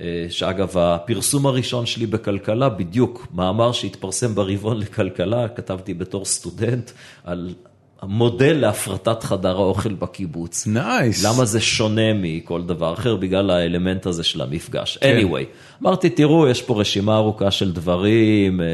אה, 0.00 0.26
שאגב, 0.30 0.78
הפרסום 0.78 1.46
הראשון 1.46 1.86
שלי 1.86 2.06
בכלכלה, 2.06 2.68
בדיוק 2.68 3.26
מאמר 3.34 3.72
שהתפרסם 3.72 4.34
ברבעון 4.34 4.78
לכלכלה, 4.78 5.48
כתבתי 5.48 5.94
בתור 5.94 6.24
סטודנט 6.24 6.90
על 7.24 7.54
המודל 8.02 8.52
להפרטת 8.52 9.22
חדר 9.22 9.56
האוכל 9.56 9.94
בקיבוץ. 9.94 10.66
נייס. 10.66 11.24
למה 11.24 11.44
זה 11.44 11.60
שונה 11.60 12.14
מכל 12.14 12.62
דבר 12.62 12.92
אחר 12.92 13.16
בגלל 13.16 13.50
האלמנט 13.50 14.06
הזה 14.06 14.24
של 14.24 14.40
המפגש. 14.40 14.98
כן. 15.00 15.18
anyway, 15.20 15.44
אמרתי, 15.82 16.10
תראו, 16.10 16.48
יש 16.48 16.62
פה 16.62 16.80
רשימה 16.80 17.16
ארוכה 17.16 17.50
של 17.50 17.72
דברים, 17.72 18.60
אה, 18.60 18.66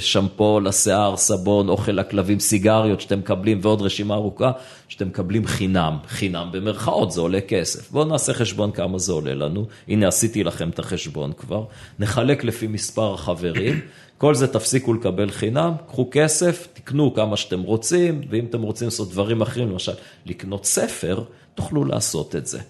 שמפו 0.00 0.60
לשיער, 0.60 1.16
סבון, 1.16 1.68
אוכל 1.68 1.92
לכלבים, 1.92 2.40
סיגריות 2.40 3.00
שאתם 3.00 3.18
מקבלים 3.18 3.58
ועוד 3.62 3.82
רשימה 3.82 4.14
ארוכה 4.14 4.50
שאתם 4.88 5.06
מקבלים 5.06 5.46
חינם. 5.46 5.96
חינם 6.08 6.48
במרכאות, 6.52 7.12
זה 7.12 7.20
עולה 7.20 7.40
כסף. 7.40 7.90
בואו 7.90 8.04
נעשה 8.04 8.34
חשבון 8.34 8.72
כמה 8.72 8.98
זה 8.98 9.12
עולה 9.12 9.34
לנו. 9.34 9.66
הנה, 9.88 10.08
עשיתי 10.08 10.44
לכם 10.44 10.68
את 10.68 10.78
החשבון 10.78 11.32
כבר. 11.32 11.64
נחלק 11.98 12.44
לפי 12.44 12.66
מספר 12.66 13.14
החברים. 13.14 13.80
כל 14.18 14.34
זה 14.34 14.46
תפסיקו 14.46 14.94
לקבל 14.94 15.30
חינם, 15.30 15.72
קחו 15.88 16.08
כסף, 16.10 16.68
תקנו 16.72 17.14
כמה 17.14 17.36
שאתם 17.36 17.62
רוצים, 17.62 18.20
ואם 18.30 18.44
אתם 18.44 18.62
רוצים 18.62 18.86
לעשות 18.86 19.10
דברים 19.10 19.42
אחרים, 19.42 19.70
למשל 19.70 19.92
לקנות 20.26 20.64
ספר, 20.64 21.24
תוכלו 21.54 21.84
לעשות 21.84 22.36
את 22.36 22.46
זה. 22.46 22.60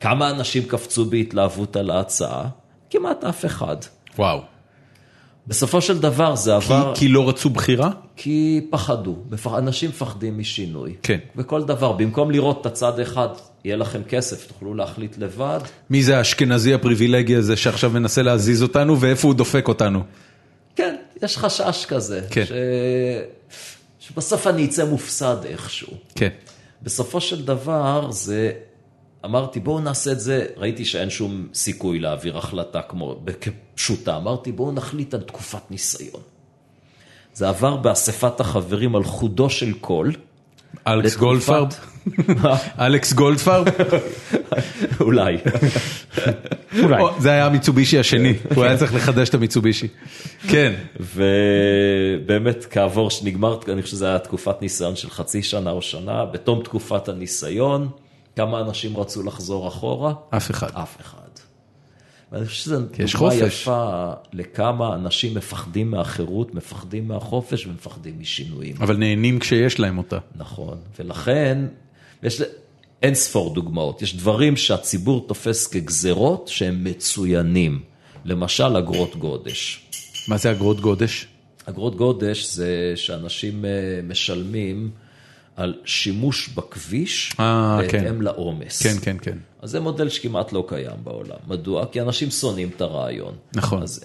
כמה 0.00 0.30
אנשים 0.30 0.62
קפצו 0.62 1.04
בהתלהבות 1.04 1.76
על 1.76 1.90
ההצעה? 1.90 2.48
כמעט 2.90 3.24
אף 3.24 3.44
אחד. 3.44 3.76
וואו. 4.18 4.40
בסופו 5.46 5.80
של 5.80 5.98
דבר 5.98 6.36
זה 6.36 6.50
כי, 6.50 6.56
עבר, 6.56 6.92
כי 6.94 7.08
לא 7.08 7.28
רצו 7.28 7.50
בחירה? 7.50 7.90
כי 8.16 8.66
פחדו, 8.70 9.16
אנשים 9.46 9.90
מפחדים 9.90 10.38
משינוי. 10.38 10.94
כן. 11.02 11.18
וכל 11.36 11.64
דבר, 11.64 11.92
במקום 11.92 12.30
לראות 12.30 12.60
את 12.60 12.66
הצד 12.66 13.00
אחד, 13.00 13.28
יהיה 13.64 13.76
לכם 13.76 14.02
כסף, 14.08 14.46
תוכלו 14.46 14.74
להחליט 14.74 15.18
לבד, 15.18 15.60
מי 15.90 16.02
זה 16.02 16.18
האשכנזי 16.18 16.74
הפריבילגי 16.74 17.36
הזה 17.36 17.56
שעכשיו 17.56 17.90
מנסה 17.90 18.22
להזיז 18.22 18.62
אותנו 18.62 19.00
ואיפה 19.00 19.28
הוא 19.28 19.34
דופק 19.34 19.68
אותנו? 19.68 20.02
כן, 20.76 20.96
יש 21.22 21.38
חשש 21.38 21.86
כזה, 21.88 22.20
כן. 22.30 22.44
ש... 22.44 22.52
שבסוף 24.00 24.46
אני 24.46 24.64
אצא 24.64 24.84
מופסד 24.84 25.36
איכשהו. 25.44 25.92
כן. 26.14 26.28
בסופו 26.82 27.20
של 27.20 27.44
דבר 27.44 28.10
זה, 28.10 28.52
אמרתי 29.24 29.60
בואו 29.60 29.80
נעשה 29.80 30.12
את 30.12 30.20
זה, 30.20 30.46
ראיתי 30.56 30.84
שאין 30.84 31.10
שום 31.10 31.48
סיכוי 31.54 31.98
להעביר 31.98 32.38
החלטה 32.38 32.82
כמו, 32.82 33.20
כפשוטה, 33.40 34.16
אמרתי 34.16 34.52
בואו 34.52 34.72
נחליט 34.72 35.14
על 35.14 35.20
תקופת 35.20 35.70
ניסיון. 35.70 36.20
זה 37.34 37.48
עבר 37.48 37.76
באספת 37.76 38.40
החברים 38.40 38.96
על 38.96 39.04
חודו 39.04 39.50
של 39.50 39.72
קול. 39.72 40.12
אלכס 40.86 41.16
גולדפרב? 41.16 41.68
אלכס 42.86 43.12
גולדפרב? 43.12 43.66
אולי. 45.00 45.36
אולי. 46.78 47.02
או, 47.02 47.20
זה 47.20 47.30
היה 47.30 47.46
המיצובישי 47.46 47.98
השני, 47.98 48.34
הוא 48.54 48.64
היה 48.64 48.76
צריך 48.76 48.94
לחדש 48.94 49.28
את 49.28 49.34
המיצובישי. 49.34 49.88
כן. 50.48 50.72
ובאמת 51.00 52.66
כעבור 52.70 53.10
שנגמר, 53.10 53.58
אני 53.68 53.82
חושב 53.82 53.96
שזו 53.96 54.06
הייתה 54.06 54.24
תקופת 54.24 54.62
ניסיון 54.62 54.96
של 54.96 55.10
חצי 55.10 55.42
שנה 55.42 55.70
או 55.70 55.82
שנה, 55.82 56.24
בתום 56.24 56.62
תקופת 56.62 57.08
הניסיון, 57.08 57.88
כמה 58.36 58.60
אנשים 58.60 58.96
רצו 58.96 59.22
לחזור 59.22 59.68
אחורה? 59.68 60.12
אף 60.30 60.50
אחד. 60.50 60.68
אף 60.74 61.00
אחד. 61.00 61.16
ואני 62.32 62.46
חושב 62.46 62.62
שזו 62.62 62.76
יש 62.98 63.16
דוגמה. 63.16 63.34
יפה 63.34 64.10
לכמה 64.32 64.94
אנשים 64.94 65.34
מפחדים 65.34 65.90
מהחירות, 65.90 66.54
מפחדים 66.54 67.08
מהחופש 67.08 67.66
ומפחדים 67.66 68.14
משינויים. 68.20 68.76
אבל 68.80 68.96
נהנים 68.96 69.38
כשיש 69.38 69.78
להם 69.80 69.98
אותה. 69.98 70.18
נכון, 70.36 70.78
ולכן 70.98 71.58
יש 72.22 72.42
אין 73.02 73.14
ספור 73.14 73.54
דוגמאות. 73.54 74.02
יש 74.02 74.16
דברים 74.16 74.56
שהציבור 74.56 75.24
תופס 75.28 75.66
כגזרות 75.66 76.48
שהם 76.48 76.84
מצוינים. 76.84 77.80
למשל 78.24 78.76
אגרות 78.76 79.16
גודש. 79.16 79.80
מה 80.28 80.36
זה 80.36 80.50
אגרות 80.50 80.80
גודש? 80.80 81.26
אגרות 81.66 81.96
גודש 81.96 82.46
זה 82.46 82.92
שאנשים 82.96 83.64
אה, 83.64 83.70
משלמים 84.08 84.90
על 85.56 85.74
שימוש 85.84 86.48
בכביש 86.48 87.32
אה, 87.40 87.78
בהתאם 87.82 88.00
כן. 88.00 88.14
לעומס. 88.22 88.82
כן, 88.82 88.94
כן, 89.02 89.16
כן. 89.22 89.38
אז 89.62 89.70
זה 89.70 89.80
מודל 89.80 90.08
שכמעט 90.08 90.52
לא 90.52 90.64
קיים 90.68 90.96
בעולם. 91.04 91.36
מדוע? 91.46 91.86
כי 91.86 92.00
אנשים 92.00 92.30
שונאים 92.30 92.70
את 92.76 92.80
הרעיון. 92.80 93.34
נכון. 93.54 93.82
אז, 93.82 94.04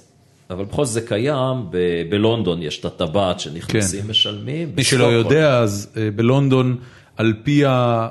אבל 0.50 0.66
בכל 0.66 0.86
זאת 0.86 0.94
זה 0.94 1.02
קיים, 1.02 1.66
ב- 1.70 2.10
בלונדון 2.10 2.62
יש 2.62 2.80
את 2.80 2.86
הטבעת 2.86 3.40
שנכנסים 3.40 4.02
כן. 4.02 4.08
משלמים. 4.08 4.72
מי 4.76 4.84
שלא 4.84 5.06
יודע, 5.06 5.60
אז 5.60 5.90
אה, 5.98 6.10
בלונדון, 6.16 6.78
על 7.18 7.34
פי 7.44 7.66
ה- 7.66 8.08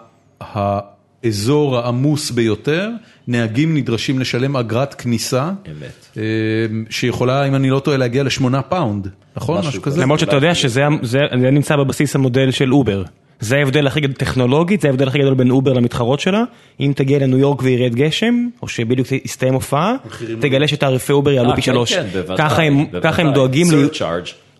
האזור 0.53 1.79
העמוס 1.79 2.31
ביותר, 2.31 2.89
נהגים 3.29 3.77
נדרשים 3.77 4.19
לשלם 4.19 4.57
אגרת 4.57 4.95
כניסה, 4.95 5.43
אמת. 5.71 6.07
אה, 6.17 6.23
שיכולה, 6.91 7.49
אם 7.49 7.55
אני 7.55 7.71
לא 7.71 7.79
טועה, 7.79 7.97
להגיע 7.97 8.23
לשמונה 8.23 8.63
פאונד, 8.63 9.09
נכון? 9.37 9.59
משהו 9.59 9.69
משהו 9.69 9.83
כזה. 9.83 10.01
למרות 10.01 10.21
שאתה 10.21 10.37
יודע 10.37 10.55
שזה 10.55 10.83
זה- 11.03 11.19
זה 11.41 11.51
נמצא 11.51 11.77
בבסיס 11.77 12.15
המודל 12.15 12.51
של 12.51 12.73
אובר. 12.73 13.03
זה 13.41 13.57
ההבדל 13.57 13.87
הכי 13.87 14.01
גדול, 14.01 14.15
טכנולוגית, 14.15 14.81
זה 14.81 14.89
ההבדל 14.89 15.09
הכי 15.09 15.19
גדול 15.19 15.35
בין 15.35 15.51
אובר 15.51 15.73
למתחרות 15.73 16.21
שלה. 16.21 16.43
אם 16.81 16.93
תגיע 16.97 17.19
לניו 17.19 17.39
יורק 17.39 17.63
וירד 17.63 17.95
גשם, 17.95 18.35
או 18.63 18.69
שבדיוק 18.69 19.09
תסתיים 19.25 19.55
הופעה, 19.55 19.95
תגלה 20.41 20.69
שתעריפי 20.69 21.13
אובר 21.13 21.31
יעלו 21.31 21.51
אה, 21.51 21.57
פי 21.57 21.63
כן, 21.63 21.73
שלוש. 21.73 21.93
כן, 21.95 22.07
ככה 23.03 23.23
הם- 23.23 23.33
דואגים 23.35 23.67
ל- 23.73 23.89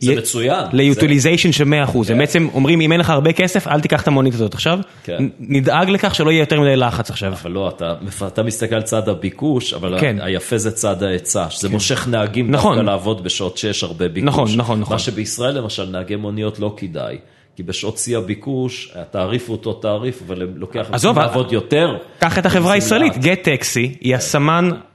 זה 0.05 0.17
מצוין. 0.17 0.65
ל 0.73 0.80
utilization 0.80 1.53
של 1.53 1.65
100%, 1.65 1.99
הם 2.09 2.19
בעצם 2.19 2.49
אומרים 2.55 2.81
אם 2.81 2.93
אין 2.93 3.01
לך 3.01 3.11
הרבה 3.11 3.33
כסף 3.33 3.69
אל 3.69 3.81
תיקח 3.81 4.03
את 4.03 4.09
המונית 4.09 4.35
הזאת 4.35 4.55
עכשיו, 4.55 4.79
כן. 5.05 5.25
נדאג 5.41 5.91
לכך 5.91 6.15
שלא 6.15 6.31
יהיה 6.31 6.41
יותר 6.41 6.61
מדי 6.61 6.77
לחץ 6.77 7.11
עכשיו. 7.11 7.33
אבל 7.33 7.51
לא, 7.51 7.69
אתה, 7.69 7.95
אתה 8.27 8.43
מסתכל 8.43 8.75
על 8.75 8.83
צד 8.83 9.09
הביקוש, 9.09 9.75
אבל 9.75 10.01
כן. 10.01 10.17
היפה 10.21 10.59
זה 10.59 10.71
צד 10.71 11.03
ההיצע, 11.03 11.51
שזה 11.51 11.69
מושך 11.69 12.09
נהגים 12.09 12.51
נכון. 12.51 12.77
דווקא 12.77 12.91
לעבוד 12.91 13.25
בשעות 13.25 13.59
שיש 13.59 13.83
הרבה 13.83 14.09
ביקוש. 14.09 14.29
נכון, 14.29 14.49
נכון, 14.57 14.81
נכון. 14.81 14.95
מה 14.95 14.99
שבישראל 14.99 15.59
למשל, 15.59 15.85
נהגי 15.91 16.17
מוניות 16.17 16.59
לא 16.59 16.75
כדאי, 16.77 17.19
כי 17.57 17.63
בשעות 17.63 17.99
שיא 17.99 18.19
הביקוש, 18.19 18.93
התעריף 18.95 19.49
הוא 19.49 19.57
אותו 19.57 19.73
תעריף, 19.73 20.23
אבל 20.27 20.49
לוקח 20.57 20.87
לעבוד 21.17 21.53
יותר. 21.53 21.97
קח 22.19 22.39
את 22.39 22.47
החברה 22.47 22.73
הישראלית. 22.73 23.19
גט 23.19 23.43
טקסי 23.43 23.95
היא 24.01 24.15
הסמן 24.15 24.69
ה- 24.73 24.77
ה- 24.77 24.94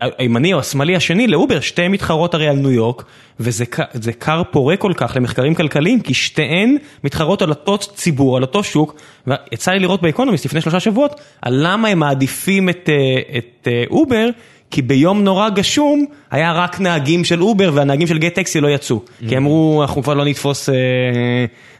הימני 0.00 0.52
או 0.52 0.58
השמאלי 0.58 0.96
השני 0.96 1.26
לאובר, 1.26 1.60
שתיהן 1.60 1.92
מתחרות 1.92 2.34
הרי 2.34 2.48
על 2.48 2.56
ניו 2.56 2.70
יורק, 2.70 3.04
וזה 3.40 4.12
כר 4.20 4.42
פורה 4.50 4.76
כל 4.76 4.92
כך 4.96 5.16
למחקרים 5.16 5.54
כלכליים, 5.54 6.00
כי 6.00 6.14
שתיהן 6.14 6.76
מתחרות 7.04 7.42
על 7.42 7.50
אותו 7.50 7.78
ציבור, 7.78 8.36
על 8.36 8.42
אותו 8.42 8.64
שוק, 8.64 9.00
ויצא 9.26 9.70
לי 9.70 9.78
לראות 9.78 10.02
באקונומיסט 10.02 10.44
לפני 10.44 10.60
שלושה 10.60 10.80
שבועות, 10.80 11.20
על 11.42 11.58
למה 11.62 11.88
הם 11.88 11.98
מעדיפים 11.98 12.68
את 12.68 12.88
אה, 12.88 13.40
אה, 13.66 13.84
אובר. 13.90 14.28
כי 14.70 14.82
ביום 14.82 15.24
נורא 15.24 15.48
גשום 15.48 16.04
היה 16.30 16.52
רק 16.52 16.80
נהגים 16.80 17.24
של 17.24 17.42
אובר 17.42 17.70
והנהגים 17.74 18.06
של 18.06 18.18
גט 18.18 18.34
טקסי 18.34 18.60
לא 18.60 18.68
יצאו. 18.68 19.00
כי 19.28 19.36
אמרו 19.36 19.82
אנחנו 19.82 20.02
כבר 20.02 20.14
לא 20.14 20.24
נתפוס 20.24 20.68
אה, 20.68 20.74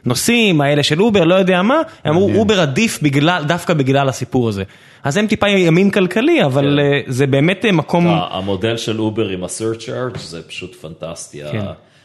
נוסעים, 0.05 0.61
האלה 0.61 0.83
של 0.83 1.01
אובר, 1.01 1.23
לא 1.23 1.35
יודע 1.35 1.61
מה, 1.61 1.75
הם 2.05 2.13
אמרו 2.13 2.31
אובר 2.35 2.61
עדיף 2.61 2.99
בגלל, 3.01 3.43
דווקא 3.47 3.73
בגלל 3.73 4.09
הסיפור 4.09 4.49
הזה. 4.49 4.63
אז 5.03 5.17
הם 5.17 5.27
טיפה 5.27 5.47
ימין 5.49 5.89
כלכלי, 5.89 6.43
אבל 6.45 6.79
אה, 6.79 6.99
זה 7.07 7.27
באמת 7.27 7.65
אה, 7.65 7.71
מקום... 7.71 8.07
ה- 8.07 8.27
המודל 8.31 8.77
של 8.77 8.99
אובר 8.99 9.27
עם 9.29 9.43
ה-surcharge 9.43 10.19
זה 10.19 10.41
פשוט 10.47 10.75
פנטסטי, 10.75 11.39
כן. 11.51 11.59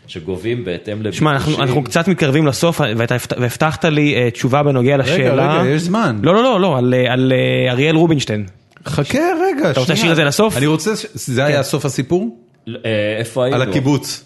שגובים 0.07 0.65
בהתאם 0.65 0.93
לביקושים. 1.01 1.19
שמע, 1.21 1.33
אנחנו, 1.33 1.63
אנחנו 1.63 1.85
קצת 1.85 2.09
מתקרבים 2.09 2.47
לסוף, 2.47 2.81
ואתה 2.97 3.15
הבט- 3.17 3.33
והבטחת 3.41 3.85
לי 3.85 4.15
אה, 4.17 4.31
תשובה 4.31 4.63
בנוגע 4.63 4.97
לשאלה... 4.97 5.61
רגע, 5.61 5.69
יש 5.71 5.83
זמן. 5.83 6.19
לא, 6.23 6.35
לא, 6.35 6.43
לא, 6.43 6.61
לא, 6.61 6.79
על, 6.79 6.95
על 7.09 7.33
אה, 7.33 7.73
אריאל 7.73 7.97
רובינשטיין. 7.97 8.47
חכה 8.87 9.19
רגע, 9.19 9.71
אתה 9.71 9.81
רוצה 9.81 9.93
להשאיר 9.93 10.11
את 10.11 10.17
זה 10.17 10.25
לסוף? 10.25 10.57
אני 10.57 10.67
רוצה, 10.67 10.97
ש- 10.97 11.07
זה 11.15 11.45
היה 11.45 11.63
סוף 11.63 11.85
הסיפור? 11.85 12.39
אה, 12.69 12.73
איפה 13.19 13.45
היינו? 13.45 13.63
על 13.63 13.69
הקיבוץ. 13.69 14.25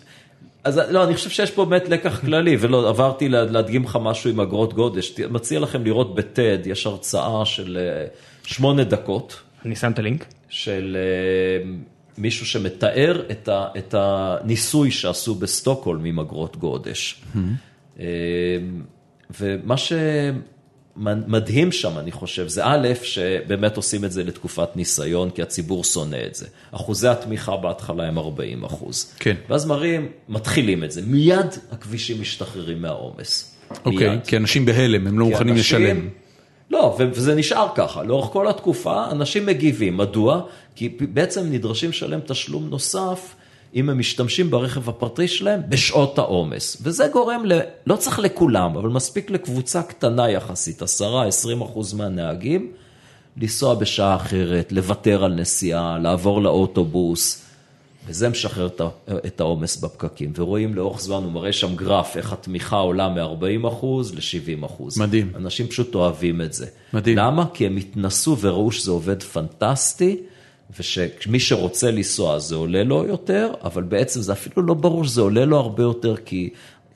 אז 0.65 0.81
לא, 0.91 1.05
אני 1.05 1.15
חושב 1.15 1.31
שיש 1.31 1.51
פה 1.51 1.65
באמת 1.65 1.89
לקח 1.89 2.21
כללי, 2.21 2.57
ולא, 2.61 2.89
עברתי 2.89 3.29
לה- 3.29 3.45
להדגים 3.45 3.85
לך 3.85 3.99
משהו 4.03 4.31
עם 4.31 4.41
אגרות 4.41 4.75
גודש. 4.75 5.13
מציע 5.31 5.61
לכם 5.61 5.85
לראות 5.85 6.15
בטד, 6.15 6.59
יש 6.67 6.87
הרצאה 6.87 7.45
של 7.47 7.79
אה, 7.81 8.07
שמונה 8.47 8.85
דקות, 8.85 9.37
אני 9.65 9.77
שם 9.77 9.93
את 9.93 9.99
הלינק. 9.99 10.25
של... 10.49 10.97
אה, 11.01 11.71
מישהו 12.19 12.47
שמתאר 12.47 13.23
את, 13.31 13.49
ה, 13.49 13.67
את 13.79 13.95
הניסוי 13.99 14.91
שעשו 14.91 15.35
בסטוקהולם 15.35 16.05
עם 16.05 16.19
אגרות 16.19 16.57
גודש. 16.57 17.23
אה, 18.01 18.05
ומה 19.41 19.77
שמדהים 20.97 21.73
שם, 21.73 21.99
אני 21.99 22.13
חושב, 22.13 22.49
זה 22.49 22.63
א', 22.65 22.89
שבאמת 23.03 23.77
עושים 23.77 24.05
את 24.05 24.13
זה 24.13 24.25
לתקופת 24.25 24.77
ניסיון, 24.77 25.31
כי 25.31 25.43
הציבור 25.43 25.85
שונא 25.85 26.17
את 26.27 26.35
זה. 26.35 26.47
אחוזי 26.73 27.09
התמיכה 27.09 27.57
בהתחלה 27.57 28.05
הם 28.07 28.19
40 28.19 28.65
אחוז. 28.65 29.15
כן. 29.19 29.35
ואז 29.49 29.67
מראים, 29.67 30.09
מתחילים 30.29 30.85
את 30.85 30.91
זה, 30.93 31.03
מיד 31.03 31.47
הכבישים 31.71 32.21
משתחררים 32.21 32.83
מהעומס. 32.83 33.55
אוקיי, 33.85 34.11
מיד. 34.11 34.27
כי 34.27 34.37
אנשים 34.37 34.67
בהלם, 34.67 35.07
הם 35.07 35.19
לא 35.19 35.27
מוכנים 35.27 35.55
אנשים- 35.55 35.83
לשלם. 35.83 36.09
לא, 36.71 36.97
וזה 36.99 37.35
נשאר 37.35 37.67
ככה, 37.75 38.03
לאורך 38.03 38.27
כל 38.33 38.49
התקופה 38.49 39.11
אנשים 39.11 39.47
מגיבים, 39.47 39.97
מדוע? 39.97 40.43
כי 40.75 40.89
בעצם 41.01 41.47
נדרשים 41.51 41.91
לשלם 41.91 42.21
תשלום 42.27 42.69
נוסף 42.71 43.35
אם 43.75 43.91
הם 43.91 43.99
משתמשים 43.99 44.51
ברכב 44.51 44.89
הפרטי 44.89 45.29
שלהם 45.29 45.61
בשעות 45.69 46.19
העומס. 46.19 46.77
וזה 46.83 47.09
גורם 47.13 47.47
ל... 47.47 47.61
לא 47.87 47.97
צריך 47.97 48.19
לכולם, 48.19 48.77
אבל 48.77 48.89
מספיק 48.89 49.31
לקבוצה 49.31 49.83
קטנה 49.83 50.31
יחסית, 50.31 50.83
10-20 50.83 50.85
אחוז 51.65 51.95
מהנהגים, 51.95 52.73
לנסוע 53.37 53.75
בשעה 53.75 54.17
אחרת, 54.17 54.73
לוותר 54.73 55.25
על 55.25 55.35
נסיעה, 55.35 55.99
לעבור 55.99 56.43
לאוטובוס. 56.43 57.45
וזה 58.07 58.29
משחרר 58.29 58.69
את 59.27 59.41
העומס 59.41 59.77
בפקקים, 59.77 60.33
ורואים 60.37 60.75
לאורך 60.75 61.01
זמן, 61.01 61.17
הוא 61.17 61.33
מראה 61.33 61.53
שם 61.53 61.77
גרף, 61.77 62.17
איך 62.17 62.33
התמיכה 62.33 62.77
עולה 62.77 63.09
מ-40 63.09 63.69
אחוז 63.69 64.15
ל-70 64.15 64.67
אחוז. 64.67 64.99
מדהים. 64.99 65.33
אנשים 65.37 65.67
פשוט 65.67 65.95
אוהבים 65.95 66.43
את 66.43 66.53
זה. 66.53 66.67
מדהים. 66.93 67.19
למה? 67.19 67.45
כי 67.55 67.67
הם 67.67 67.77
התנסו 67.77 68.37
וראו 68.41 68.73
שזה 68.73 68.91
עובד 68.91 69.23
פנטסטי, 69.23 70.17
ושמי 70.79 71.41
שרוצה 71.41 71.91
לנסוע 71.91 72.39
זה 72.39 72.55
עולה 72.55 72.83
לו 72.83 73.07
יותר, 73.07 73.53
אבל 73.63 73.83
בעצם 73.83 74.21
זה 74.21 74.33
אפילו 74.33 74.63
לא 74.67 74.75
ברור 74.75 75.05
שזה 75.05 75.21
עולה 75.21 75.45
לו 75.45 75.57
הרבה 75.57 75.83
יותר, 75.83 76.17
כי 76.17 76.51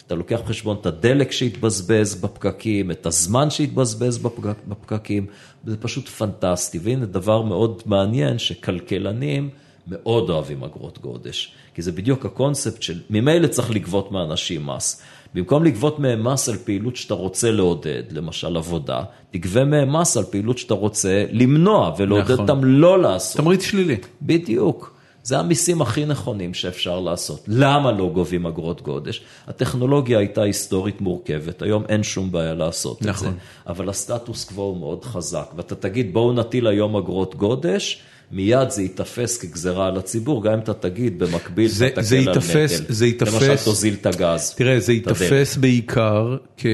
אתה 0.06 0.14
לוקח 0.14 0.40
בחשבון 0.44 0.76
את 0.80 0.86
הדלק 0.86 1.32
שהתבזבז 1.32 2.14
בפקקים, 2.14 2.90
את 2.90 3.06
הזמן 3.06 3.50
שהתבזבז 3.50 4.18
בפק, 4.18 4.42
בפקקים, 4.68 5.26
זה 5.66 5.76
פשוט 5.76 6.08
פנטסטי. 6.08 6.78
והנה 6.82 7.06
דבר 7.06 7.42
מאוד 7.42 7.82
מעניין, 7.86 8.38
שכלכלנים 8.38 9.50
מאוד 9.86 10.30
אוהבים 10.30 10.64
אגרות 10.64 10.98
גודש, 10.98 11.54
כי 11.74 11.82
זה 11.82 11.92
בדיוק 11.92 12.26
הקונספט 12.26 12.82
של 12.82 13.00
ממילא 13.10 13.46
צריך 13.46 13.70
לגבות 13.70 14.12
מאנשים 14.12 14.66
מס. 14.66 15.02
במקום 15.34 15.64
לגבות 15.64 15.98
מהם 15.98 16.24
מס 16.24 16.48
על 16.48 16.56
פעילות 16.56 16.96
שאתה 16.96 17.14
רוצה 17.14 17.50
לעודד, 17.50 18.02
למשל 18.10 18.56
עבודה, 18.56 19.02
תגבה 19.30 19.64
מהם 19.64 19.96
מס 19.96 20.16
על 20.16 20.24
פעילות 20.24 20.58
שאתה 20.58 20.74
רוצה 20.74 21.24
למנוע 21.30 21.94
ולעודד 21.98 22.32
נכון. 22.32 22.50
אותם 22.50 22.64
לא 22.64 23.02
לעשות. 23.02 23.40
תמריץ 23.40 23.62
שלילי. 23.62 23.96
בדיוק. 24.22 24.94
זה 25.22 25.38
המיסים 25.38 25.82
הכי 25.82 26.04
נכונים 26.04 26.54
שאפשר 26.54 27.00
לעשות. 27.00 27.44
למה 27.48 27.92
לא 27.92 28.10
גובים 28.14 28.46
אגרות 28.46 28.82
גודש? 28.82 29.22
הטכנולוגיה 29.46 30.18
הייתה 30.18 30.42
היסטורית 30.42 31.00
מורכבת, 31.00 31.62
היום 31.62 31.84
אין 31.88 32.02
שום 32.02 32.32
בעיה 32.32 32.54
לעשות 32.54 33.02
נכון. 33.02 33.28
את 33.28 33.32
זה. 33.32 33.38
אבל 33.66 33.88
הסטטוס 33.88 34.44
קוו 34.44 34.62
הוא 34.62 34.76
מאוד 34.76 35.04
חזק, 35.04 35.50
ואתה 35.56 35.74
תגיד 35.74 36.12
בואו 36.14 36.32
נטיל 36.32 36.66
היום 36.66 36.96
אגרות 36.96 37.34
גודש, 37.34 38.02
מיד 38.34 38.70
זה 38.70 38.82
ייתפס 38.82 39.38
כגזרה 39.38 39.86
על 39.86 39.96
הציבור, 39.96 40.44
גם 40.44 40.52
אם 40.52 40.58
אתה 40.58 40.74
תגיד 40.74 41.18
במקביל, 41.18 41.68
זה- 41.68 41.86
אתה 41.86 42.02
זה 42.02 42.16
תקל 42.20 42.28
על 42.30 42.36
ייתפס- 42.36 42.80
נטל. 42.82 42.92
זה 42.92 43.06
ייתפס- 43.06 43.34
למשל 43.34 43.56
תוזיל 43.64 43.94
את 44.00 44.06
הגז. 44.06 44.50
תראה, 44.50 44.80
זה. 44.80 44.92
ייתפס 44.92 45.56
בעיקר, 45.56 46.36
כ... 46.56 46.66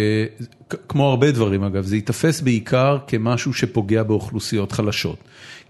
כמו 0.89 1.11
הרבה 1.11 1.31
דברים 1.31 1.65
אגב, 1.65 1.85
זה 1.85 1.97
ייתפס 1.97 2.41
בעיקר 2.41 2.99
כמשהו 3.07 3.55
שפוגע 3.55 4.03
באוכלוסיות 4.03 4.73
חלשות. 4.73 5.17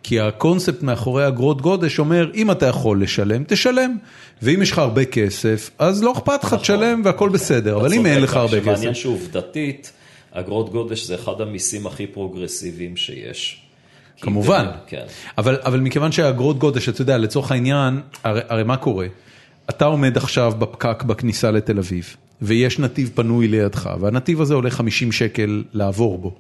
כי 0.03 0.21
הקונספט 0.21 0.83
מאחורי 0.83 1.29
אגרות 1.29 1.63
גודש 1.63 1.99
אומר, 1.99 2.31
אם 2.35 2.51
אתה 2.51 2.67
יכול 2.67 3.03
לשלם, 3.03 3.45
תשלם. 3.47 3.97
ואם 4.43 4.63
יש 4.63 4.71
לך 4.73 4.79
הרבה 4.79 5.05
כסף, 5.05 5.71
אז 5.79 6.03
לא 6.03 6.13
אכפת 6.13 6.45
לך, 6.45 6.55
תשלם 6.61 7.03
והכל 7.05 7.29
בסדר. 7.29 7.77
אבל 7.77 7.95
אם 7.95 8.07
אין 8.07 8.23
לך 8.23 8.37
הרבה 8.37 8.61
כסף... 8.61 8.93
שעובדתית, 8.93 9.93
אגרות 10.33 10.71
גודש 10.73 11.05
זה 11.07 11.15
אחד 11.15 11.41
המיסים 11.41 11.87
הכי 11.87 12.07
פרוגרסיביים 12.07 12.97
שיש. 12.97 13.63
כמובן, 14.21 14.67
כן. 14.87 15.05
אבל, 15.39 15.57
אבל 15.65 15.81
מכיוון 15.81 16.13
שהאגרות 16.13 16.59
גודש, 16.59 16.89
אתה 16.89 17.03
יודע, 17.03 17.19
לצורך 17.19 17.53
העניין, 17.53 18.01
הרי, 18.25 18.41
הרי 18.49 18.65
מה 18.65 18.77
קורה? 18.77 19.07
אתה 19.71 19.85
עומד 19.85 20.17
עכשיו 20.17 20.53
בפקק 20.59 21.03
בכניסה 21.03 21.51
לתל 21.51 21.79
אביב, 21.79 22.17
ויש 22.43 22.79
נתיב 22.79 23.11
פנוי 23.15 23.49
לידך, 23.49 23.91
והנתיב 24.01 24.41
הזה 24.41 24.55
עולה 24.55 24.71
50 24.71 25.13
שקל 25.13 25.65
לעבור 25.73 26.19
בו. 26.19 26.37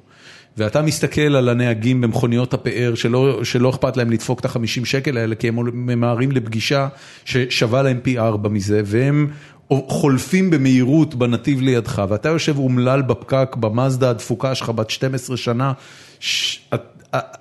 ואתה 0.56 0.82
מסתכל 0.82 1.20
על 1.36 1.48
הנהגים 1.48 2.00
במכוניות 2.00 2.54
הפאר 2.54 2.94
שלא, 2.94 3.44
שלא 3.44 3.70
אכפת 3.70 3.96
להם 3.96 4.10
לדפוק 4.10 4.40
את 4.40 4.44
ה-50 4.44 4.84
שקל 4.84 5.16
האלה, 5.16 5.34
כי 5.34 5.48
הם 5.48 5.86
ממהרים 5.86 6.32
לפגישה 6.32 6.88
ששווה 7.24 7.82
להם 7.82 8.00
פי 8.02 8.18
ארבע 8.18 8.48
מזה, 8.48 8.82
והם 8.84 9.26
חולפים 9.70 10.50
במהירות 10.50 11.14
בנתיב 11.14 11.60
לידך, 11.60 12.02
ואתה 12.08 12.28
יושב 12.28 12.58
אומלל 12.58 13.02
בפקק 13.02 13.56
במאזדה 13.60 14.10
הדפוקה 14.10 14.54
שלך 14.54 14.70
בת 14.70 14.90
12 14.90 15.36
שנה, 15.36 15.72
ש... 16.20 16.58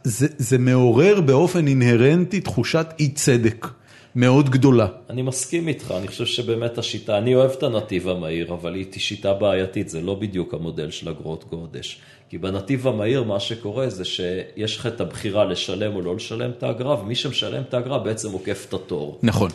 זה, 0.03 0.27
זה 0.37 0.57
מעורר 0.57 1.21
באופן 1.21 1.67
אינהרנטי 1.67 2.41
תחושת 2.41 2.87
אי 2.99 3.09
צדק 3.09 3.67
מאוד 4.15 4.49
גדולה. 4.49 4.87
אני 5.09 5.21
מסכים 5.21 5.67
איתך, 5.67 5.93
אני 5.97 6.07
חושב 6.07 6.25
שבאמת 6.25 6.77
השיטה, 6.77 7.17
אני 7.17 7.35
אוהב 7.35 7.51
את 7.51 7.63
הנתיב 7.63 8.09
המהיר, 8.09 8.53
אבל 8.53 8.75
היא 8.75 8.85
שיטה 8.97 9.33
בעייתית, 9.33 9.89
זה 9.89 10.01
לא 10.01 10.15
בדיוק 10.15 10.53
המודל 10.53 10.91
של 10.91 11.09
אגרות 11.09 11.45
גודש. 11.49 12.01
כי 12.29 12.37
בנתיב 12.37 12.87
המהיר 12.87 13.23
מה 13.23 13.39
שקורה 13.39 13.89
זה 13.89 14.05
שיש 14.05 14.77
לך 14.77 14.87
את 14.87 15.01
הבחירה 15.01 15.45
לשלם 15.45 15.95
או 15.95 16.01
לא 16.01 16.15
לשלם 16.15 16.51
את 16.57 16.63
האגרה, 16.63 17.01
ומי 17.01 17.15
שמשלם 17.15 17.61
את 17.61 17.73
האגרה 17.73 17.99
בעצם 17.99 18.31
עוקף 18.31 18.65
את 18.69 18.73
התור. 18.73 19.19
נכון. 19.23 19.49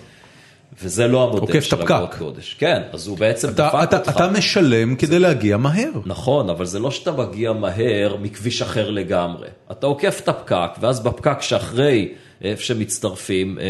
וזה 0.83 1.07
לא 1.09 1.23
המודל 1.29 1.61
של. 1.61 1.83
אגרות 1.83 2.15
גודש. 2.19 2.57
כן, 2.59 2.83
אז 2.93 3.07
הוא 3.07 3.19
בעצם 3.19 3.49
אתה, 3.49 3.69
דפק 3.69 3.93
אותך. 3.95 4.17
אתה 4.17 4.29
משלם 4.29 4.97
כדי 4.97 5.19
להגיע 5.19 5.57
מהר. 5.57 5.91
נכון, 6.07 6.51
אבל 6.51 6.65
זה 6.65 6.79
לא 6.79 6.91
שאתה 6.91 7.13
מגיע 7.13 7.53
מהר 7.53 8.17
מכביש 8.23 8.63
אחר 8.63 8.91
לגמרי. 8.91 9.49
אתה 9.71 9.87
עוקף 9.87 10.21
את 10.25 10.29
הפקק, 10.29 10.71
ואז 10.81 11.01
בפקק 11.01 11.41
שאחרי, 11.43 12.13
איפה 12.43 12.63
שמצטרפים, 12.63 13.59
אה, 13.59 13.65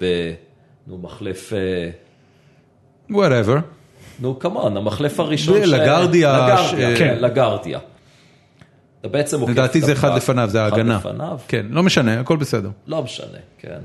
ב... 0.00 0.32
נו, 0.86 0.98
מחלף... 0.98 1.52
אה, 1.52 1.90
whatever. 3.10 3.58
נו, 4.20 4.38
כמובן, 4.38 4.76
המחלף 4.76 5.20
הראשון 5.20 5.60
זה 5.60 5.66
לגרדיה, 5.66 6.32
לגרדיה, 6.32 6.56
ש- 6.96 6.98
כן, 6.98 7.16
לגרדיה. 7.20 7.78
אתה 9.00 9.08
בעצם 9.08 9.40
עוקף 9.40 9.52
את 9.52 9.58
הפקק. 9.58 9.62
לדעתי 9.62 9.80
זה 9.80 9.92
אחד 9.92 10.16
לפניו, 10.16 10.48
זה 10.50 10.62
ההגנה. 10.62 10.96
אחד 10.96 11.08
לפניו? 11.10 11.38
כן, 11.48 11.66
לא 11.70 11.82
משנה, 11.82 12.20
הכל 12.20 12.36
בסדר. 12.36 12.70
לא 12.86 13.02
משנה, 13.02 13.38
כן. 13.58 13.78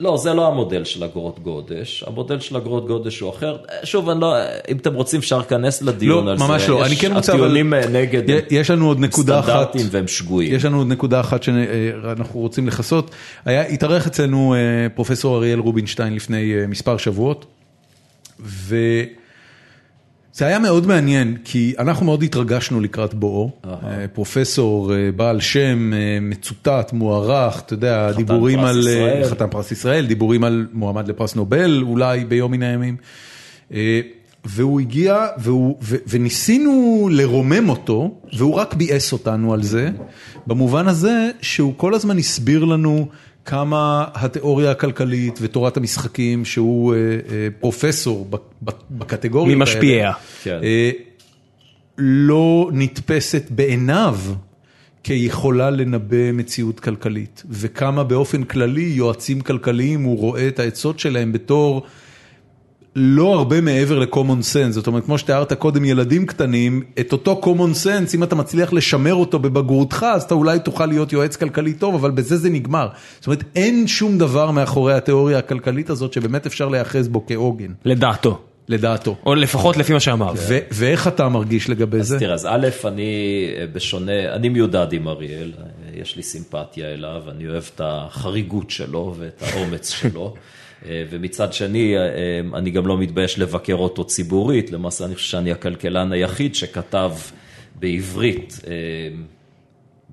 לא, 0.00 0.16
זה 0.16 0.34
לא 0.34 0.46
המודל 0.46 0.84
של 0.84 1.04
אגרות 1.04 1.38
גודש, 1.38 2.04
המודל 2.06 2.40
של 2.40 2.56
אגרות 2.56 2.86
גודש 2.86 3.20
הוא 3.20 3.30
אחר. 3.30 3.56
שוב, 3.84 4.08
אני 4.08 4.20
לא, 4.20 4.34
אם 4.68 4.76
אתם 4.76 4.94
רוצים 4.94 5.20
אפשר 5.20 5.38
להיכנס 5.38 5.82
לדיון 5.82 6.24
לא, 6.26 6.30
על 6.30 6.38
זה. 6.38 6.44
ממש 6.44 6.68
לא. 6.68 6.86
אני 6.86 6.96
כן 6.96 7.12
רוצה, 7.12 7.32
אבל- 7.32 7.40
הטיעונים 7.40 7.74
נגד 7.74 8.22
יש 8.50 8.70
לנו 8.70 8.86
עוד 8.86 9.00
נקודה 9.00 9.38
אחת. 9.40 9.48
סטנדרטיים 9.48 9.86
והם 9.90 10.08
שגויים. 10.08 10.54
יש 10.54 10.64
לנו 10.64 10.78
עוד 10.78 10.86
נקודה 10.86 11.20
אחת 11.20 11.42
שאנחנו 11.42 12.40
רוצים 12.40 12.66
לכסות. 12.68 13.10
היה, 13.44 13.62
התארח 13.62 14.06
אצלנו 14.06 14.54
אה, 14.54 14.58
פרופסור 14.94 15.36
אריאל 15.36 15.58
רובינשטיין 15.58 16.14
לפני 16.14 16.54
אה, 16.54 16.66
מספר 16.66 16.96
שבועות, 16.96 17.46
וזה 20.38 20.46
היה 20.46 20.58
מאוד 20.58 20.86
מעניין, 20.86 21.36
כי 21.44 21.74
אנחנו 21.78 22.06
מאוד 22.06 22.22
התרגשנו 22.22 22.80
לקראת 22.80 23.14
בואו. 23.14 23.50
אה, 23.64 24.08
פרופסור 24.12 24.94
אה, 24.94 25.12
בעל 25.16 25.40
שם, 25.40 25.92
אה, 25.92 26.18
מצוטט, 26.20 26.92
מוערך, 26.92 27.60
אתה 27.60 27.74
יודע, 27.74 28.12
דיבורים 28.12 28.58
על... 28.58 28.88
חתן 29.30 29.46
פרס 29.50 29.72
ישראל, 29.72 30.06
דיבורים 30.06 30.44
על 30.44 30.66
מועמד 30.72 31.08
לפרס 31.08 31.34
נובל, 31.34 31.82
אולי 31.82 32.24
ביום 32.24 32.52
מן 32.52 32.62
הימים. 32.62 32.96
והוא 34.44 34.80
הגיע, 34.80 35.26
והוא, 35.38 35.76
ו, 35.82 35.96
וניסינו 36.08 37.08
לרומם 37.12 37.68
אותו, 37.68 38.14
והוא 38.32 38.54
רק 38.54 38.74
ביאס 38.74 39.12
אותנו 39.12 39.52
על 39.54 39.62
זה, 39.62 39.90
במובן 40.46 40.88
הזה 40.88 41.30
שהוא 41.40 41.74
כל 41.76 41.94
הזמן 41.94 42.18
הסביר 42.18 42.64
לנו 42.64 43.08
כמה 43.48 44.04
התיאוריה 44.14 44.70
הכלכלית 44.70 45.38
ותורת 45.42 45.76
המשחקים, 45.76 46.44
שהוא 46.44 46.94
אה, 46.94 46.98
אה, 46.98 47.48
פרופסור 47.60 48.26
ב- 48.30 48.36
ב- 48.64 48.70
בקטגוריות 48.90 49.46
האלה, 49.48 49.58
ממשפיעיה. 49.58 50.12
כן. 50.42 50.58
אה, 50.62 50.90
לא 51.98 52.70
נתפסת 52.72 53.42
בעיניו 53.50 54.18
כיכולה 55.02 55.70
לנבא 55.70 56.32
מציאות 56.32 56.80
כלכלית, 56.80 57.42
וכמה 57.50 58.04
באופן 58.04 58.44
כללי 58.44 58.82
יועצים 58.82 59.40
כלכליים, 59.40 60.02
הוא 60.02 60.18
רואה 60.18 60.48
את 60.48 60.58
העצות 60.58 60.98
שלהם 60.98 61.32
בתור 61.32 61.82
לא 62.98 63.34
הרבה 63.34 63.60
מעבר 63.60 63.98
ל-common 63.98 64.54
sense, 64.54 64.70
זאת 64.70 64.86
אומרת, 64.86 65.04
כמו 65.04 65.18
שתיארת 65.18 65.52
קודם 65.52 65.84
ילדים 65.84 66.26
קטנים, 66.26 66.82
את 67.00 67.12
אותו 67.12 67.40
common 67.44 67.84
sense, 67.84 68.14
אם 68.14 68.22
אתה 68.22 68.34
מצליח 68.34 68.72
לשמר 68.72 69.14
אותו 69.14 69.38
בבגרותך, 69.38 70.06
אז 70.14 70.22
אתה 70.22 70.34
אולי 70.34 70.58
תוכל 70.58 70.86
להיות 70.86 71.12
יועץ 71.12 71.36
כלכלי 71.36 71.72
טוב, 71.72 71.94
אבל 71.94 72.10
בזה 72.10 72.36
זה 72.36 72.50
נגמר. 72.50 72.88
זאת 73.18 73.26
אומרת, 73.26 73.44
אין 73.56 73.86
שום 73.86 74.18
דבר 74.18 74.50
מאחורי 74.50 74.94
התיאוריה 74.94 75.38
הכלכלית 75.38 75.90
הזאת 75.90 76.12
שבאמת 76.12 76.46
אפשר 76.46 76.68
להיאחז 76.68 77.08
בו 77.08 77.24
כעוגן, 77.26 77.72
לדעתו. 77.84 78.38
לדעתו. 78.68 79.16
או 79.26 79.34
לפחות 79.34 79.76
לפי 79.76 79.92
מה 79.92 80.00
שאמרת. 80.00 80.36
ו- 80.48 80.58
ואיך 80.70 81.08
אתה 81.08 81.28
מרגיש 81.28 81.70
לגבי 81.70 82.02
זה? 82.02 82.14
אז 82.14 82.20
תראה, 82.20 82.34
אז 82.34 82.46
א', 82.46 82.68
אני 82.84 83.44
אה, 83.58 83.66
בשונה, 83.72 84.34
אני 84.34 84.48
מיודד 84.48 84.92
עם 84.92 85.08
אריאל, 85.08 85.52
אה, 85.58 86.00
יש 86.00 86.16
לי 86.16 86.22
סימפתיה 86.22 86.86
אליו, 86.92 87.22
אני 87.28 87.48
אוהב 87.48 87.64
את 87.74 87.80
החריגות 87.84 88.70
שלו 88.70 89.14
ואת 89.18 89.42
האומץ 89.42 89.90
שלו. 89.90 90.34
אה, 90.86 91.02
ומצד 91.10 91.52
שני, 91.52 91.96
אה, 91.96 92.02
אני 92.58 92.70
גם 92.70 92.86
לא 92.86 92.98
מתבייש 92.98 93.38
לבקר 93.38 93.74
אותו 93.74 94.04
ציבורית, 94.04 94.72
למעשה 94.72 95.04
אני 95.04 95.14
חושב 95.14 95.28
שאני 95.30 95.52
הכלכלן 95.52 96.12
היחיד 96.12 96.54
שכתב 96.54 97.10
בעברית 97.78 98.60
אה, 98.66 98.72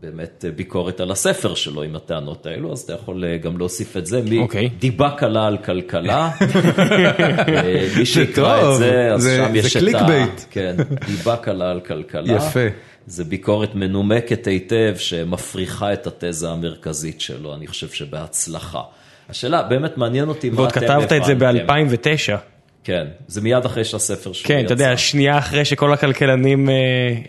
באמת 0.01 0.45
אה, 0.47 0.51
ביקורת 0.51 0.99
על 0.99 1.11
הספר 1.11 1.55
שלו 1.55 1.83
עם 1.83 1.95
הטענות 1.95 2.45
האלו, 2.45 2.71
אז 2.73 2.79
אתה 2.79 2.93
יכול 2.93 3.23
אה, 3.25 3.37
גם 3.37 3.57
להוסיף 3.57 3.97
את 3.97 4.05
זה, 4.05 4.21
אוקיי. 4.39 4.69
מדיווה 4.75 5.09
קלה 5.17 5.47
על 5.47 5.57
כלכלה, 5.57 6.31
אה, 6.41 7.87
מי 7.97 8.05
שיקרא 8.05 8.71
את 8.73 8.77
זה, 8.77 9.13
אז 9.13 9.21
זה- 9.21 9.35
שם 9.37 9.51
זה 9.51 9.57
יש 9.67 9.75
את 9.75 9.81
קליק 9.81 9.95
ה... 9.95 10.03
bait. 10.03 10.41
כן, 10.49 10.75
דיבה 11.07 11.37
קלה 11.37 11.71
על 11.71 11.79
כלכלה. 11.79 12.33
יפה. 12.35 12.59
זה 13.07 13.23
ביקורת 13.23 13.75
מנומקת 13.75 14.47
היטב 14.47 14.93
שמפריחה 14.97 15.93
את 15.93 16.07
התזה 16.07 16.49
המרכזית 16.49 17.21
שלו, 17.21 17.55
אני 17.55 17.67
חושב 17.67 17.89
שבהצלחה. 17.89 18.81
השאלה, 19.29 19.63
באמת 19.63 19.97
מעניין 19.97 20.27
אותי 20.29 20.49
מה 20.49 20.55
ועוד 20.55 20.69
אתם 20.69 20.79
כתבת 20.81 21.13
את 21.13 21.23
זה 21.25 21.31
הבנתם. 21.31 21.67
ב-2009. 21.67 22.37
כן, 22.83 23.05
זה 23.27 23.41
מיד 23.41 23.65
אחרי 23.65 23.83
שהספר 23.83 24.33
שלו 24.33 24.47
כן, 24.47 24.65
אתה 24.65 24.73
יודע, 24.73 24.85
יצא. 24.85 24.95
שנייה 24.95 25.37
אחרי 25.37 25.65
שכל 25.65 25.93
הכלכלנים, 25.93 26.69
אה, 26.69 26.73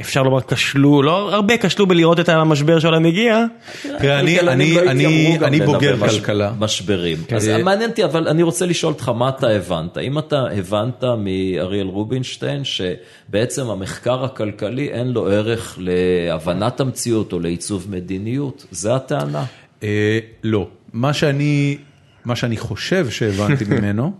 אפשר 0.00 0.22
לומר, 0.22 0.40
כשלו, 0.40 1.02
לא 1.02 1.34
הרבה 1.34 1.54
כשלו 1.58 1.86
בלראות 1.86 2.20
את 2.20 2.28
המשבר 2.28 2.78
שהעולם 2.78 3.04
הגיע. 3.06 3.44
תראה, 3.82 4.20
אני- 4.20 4.40
אני- 4.40 4.74
לא 4.74 4.90
אני- 4.90 5.38
אני 5.42 5.60
בוגר 5.60 5.96
מש- 5.96 6.14
כלכלה. 6.18 6.52
משברים. 6.58 7.18
אז 7.36 7.48
אה, 7.48 7.62
מעניין 7.62 7.90
אותי, 7.90 8.04
אבל 8.04 8.28
אני 8.28 8.42
רוצה 8.42 8.66
לשאול 8.66 8.92
אותך 8.92 9.08
מה 9.08 9.28
אתה 9.28 9.48
הבנת. 9.48 9.98
אם 9.98 10.18
אתה 10.18 10.44
הבנת 10.58 11.04
מאריאל 11.04 11.86
רובינשטיין 11.86 12.62
שבעצם 12.64 13.70
המחקר 13.70 14.24
הכלכלי 14.24 14.88
אין 14.88 15.06
לו 15.08 15.26
ערך 15.28 15.78
להבנת 15.80 16.80
המציאות 16.80 17.32
או 17.32 17.40
לעיצוב 17.40 17.86
מדיניות, 17.90 18.66
זה 18.70 18.94
הטענה. 18.94 19.44
אה, 19.82 20.18
לא. 20.44 20.66
מה 20.96 21.12
שאני, 21.12 21.78
מה 22.24 22.36
שאני 22.36 22.56
חושב 22.56 23.10
שהבנתי 23.10 23.64
ממנו, 23.74 24.12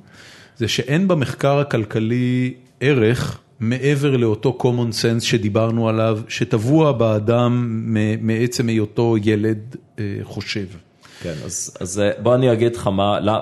זה 0.57 0.69
שאין 0.69 1.09
במחקר 1.09 1.59
הכלכלי 1.59 2.55
ערך 2.81 3.39
מעבר 3.61 4.17
לאותו 4.17 4.59
common 4.61 4.93
sense 4.93 5.25
שדיברנו 5.25 5.89
עליו, 5.89 6.21
שטבוע 6.29 6.93
באדם 6.93 7.83
מעצם 8.21 8.69
היותו 8.69 9.17
ילד 9.25 9.77
אה, 9.99 10.05
חושב. 10.23 10.67
כן, 11.23 11.35
אז, 11.45 11.77
אז 11.81 12.01
אה, 12.01 12.11
בוא 12.23 12.35
אני 12.35 12.53
אגיד 12.53 12.77
לך 12.77 12.87
מה, 12.87 13.21
לא, 13.21 13.33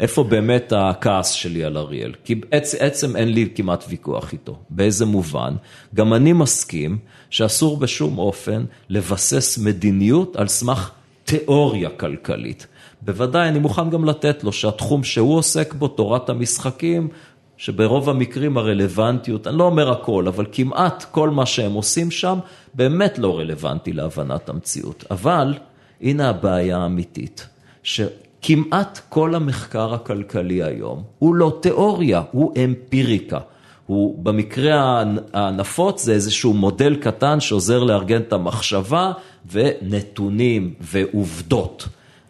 איפה 0.00 0.24
באמת 0.24 0.72
הכעס 0.76 1.30
שלי 1.30 1.64
על 1.64 1.76
אריאל? 1.76 2.12
כי 2.24 2.34
בעצם 2.34 3.16
אין 3.16 3.28
לי 3.28 3.48
כמעט 3.54 3.84
ויכוח 3.88 4.32
איתו. 4.32 4.58
באיזה 4.70 5.04
מובן? 5.04 5.54
גם 5.94 6.14
אני 6.14 6.32
מסכים 6.32 6.98
שאסור 7.30 7.76
בשום 7.76 8.18
אופן 8.18 8.64
לבסס 8.88 9.58
מדיניות 9.58 10.36
על 10.36 10.48
סמך 10.48 10.90
תיאוריה 11.24 11.90
כלכלית. 11.90 12.66
בוודאי, 13.02 13.48
אני 13.48 13.58
מוכן 13.58 13.90
גם 13.90 14.04
לתת 14.04 14.44
לו 14.44 14.52
שהתחום 14.52 15.04
שהוא 15.04 15.36
עוסק 15.38 15.74
בו, 15.74 15.88
תורת 15.88 16.28
המשחקים, 16.30 17.08
שברוב 17.56 18.10
המקרים 18.10 18.58
הרלוונטיות, 18.58 19.46
אני 19.46 19.58
לא 19.58 19.64
אומר 19.64 19.90
הכל, 19.90 20.28
אבל 20.28 20.46
כמעט 20.52 21.04
כל 21.10 21.30
מה 21.30 21.46
שהם 21.46 21.72
עושים 21.72 22.10
שם, 22.10 22.38
באמת 22.74 23.18
לא 23.18 23.38
רלוונטי 23.38 23.92
להבנת 23.92 24.48
המציאות. 24.48 25.04
אבל, 25.10 25.54
הנה 26.00 26.28
הבעיה 26.28 26.78
האמיתית, 26.78 27.46
שכמעט 27.82 29.00
כל 29.08 29.34
המחקר 29.34 29.94
הכלכלי 29.94 30.62
היום 30.62 31.02
הוא 31.18 31.34
לא 31.34 31.58
תיאוריה, 31.60 32.22
הוא 32.30 32.52
אמפיריקה. 32.64 33.38
הוא 33.86 34.24
במקרה 34.24 35.04
הנפוץ 35.32 36.04
זה 36.04 36.12
איזשהו 36.12 36.52
מודל 36.52 36.96
קטן 36.96 37.40
שעוזר 37.40 37.84
לארגן 37.84 38.20
את 38.20 38.32
המחשבה 38.32 39.12
ונתונים 39.52 40.74
ועובדות. 40.80 41.88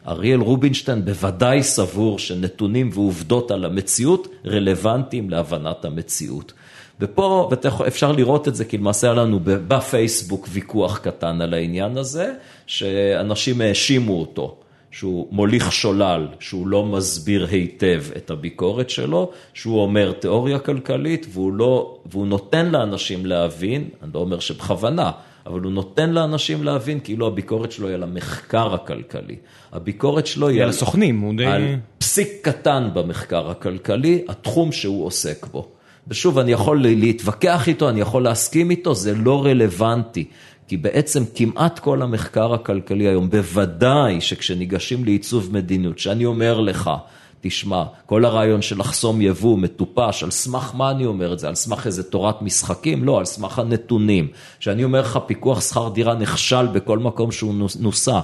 אריאל 0.08 0.40
רובינשטיין 0.40 1.04
בוודאי 1.04 1.62
סבור 1.62 2.18
שנתונים 2.18 2.90
ועובדות 2.94 3.50
על 3.50 3.64
המציאות 3.64 4.28
רלוונטיים 4.46 5.30
להבנת 5.30 5.84
המציאות. 5.84 6.52
ופה 7.00 7.50
אפשר 7.86 8.12
לראות 8.12 8.48
את 8.48 8.54
זה, 8.54 8.64
כי 8.64 8.78
למעשה 8.78 9.06
היה 9.06 9.14
לנו 9.14 9.40
בפייסבוק 9.44 10.48
ויכוח 10.50 10.98
קטן 10.98 11.40
על 11.40 11.54
העניין 11.54 11.96
הזה, 11.96 12.32
שאנשים 12.66 13.60
האשימו 13.60 14.20
אותו, 14.20 14.56
שהוא 14.90 15.28
מוליך 15.30 15.72
שולל, 15.72 16.28
שהוא 16.40 16.66
לא 16.66 16.84
מסביר 16.84 17.46
היטב 17.50 18.04
את 18.16 18.30
הביקורת 18.30 18.90
שלו, 18.90 19.30
שהוא 19.54 19.82
אומר 19.82 20.12
תיאוריה 20.12 20.58
כלכלית 20.58 21.26
והוא, 21.30 21.52
לא, 21.52 21.96
והוא 22.06 22.26
נותן 22.26 22.70
לאנשים 22.70 23.26
להבין, 23.26 23.88
אני 24.02 24.10
לא 24.14 24.18
אומר 24.18 24.40
שבכוונה, 24.40 25.10
אבל 25.46 25.60
הוא 25.60 25.72
נותן 25.72 26.10
לאנשים 26.10 26.64
להבין 26.64 27.00
כאילו 27.04 27.26
הביקורת 27.26 27.72
שלו 27.72 27.88
היא 27.88 27.94
על 27.94 28.02
המחקר 28.02 28.74
הכלכלי. 28.74 29.36
הביקורת 29.72 30.26
שלו 30.26 30.48
היא 30.48 30.62
על 30.62 30.68
הסוכנים, 30.68 31.20
הוא 31.20 31.34
די... 31.36 31.46
על 31.46 31.76
פסיק 31.98 32.28
קטן 32.42 32.88
במחקר 32.94 33.50
הכלכלי, 33.50 34.24
התחום 34.28 34.72
שהוא 34.72 35.06
עוסק 35.06 35.46
בו. 35.46 35.68
ושוב, 36.08 36.38
אני 36.38 36.52
יכול 36.52 36.82
להתווכח 36.82 37.68
איתו, 37.68 37.88
אני 37.88 38.00
יכול 38.00 38.22
להסכים 38.22 38.70
איתו, 38.70 38.94
זה 38.94 39.14
לא 39.14 39.44
רלוונטי. 39.44 40.24
כי 40.68 40.76
בעצם 40.76 41.22
כמעט 41.34 41.78
כל 41.78 42.02
המחקר 42.02 42.54
הכלכלי 42.54 43.08
היום, 43.08 43.30
בוודאי 43.30 44.20
שכשניגשים 44.20 45.04
לעיצוב 45.04 45.52
מדיניות, 45.52 45.98
שאני 45.98 46.24
אומר 46.24 46.60
לך, 46.60 46.90
תשמע, 47.46 47.84
כל 48.06 48.24
הרעיון 48.24 48.62
של 48.62 48.78
לחסום 48.78 49.20
יבוא 49.20 49.58
מטופש, 49.58 50.22
על 50.22 50.30
סמך 50.30 50.70
מה 50.74 50.90
אני 50.90 51.06
אומר 51.06 51.32
את 51.32 51.38
זה? 51.38 51.48
על 51.48 51.54
סמך 51.54 51.86
איזה 51.86 52.02
תורת 52.02 52.42
משחקים? 52.42 53.04
לא, 53.04 53.18
על 53.18 53.24
סמך 53.24 53.58
הנתונים. 53.58 54.28
כשאני 54.60 54.84
אומר 54.84 55.00
לך 55.00 55.18
פיקוח 55.26 55.60
שכר 55.60 55.88
דירה 55.88 56.14
נכשל 56.14 56.66
בכל 56.66 56.98
מקום 56.98 57.32
שהוא 57.32 57.54
נוסע, 57.80 58.20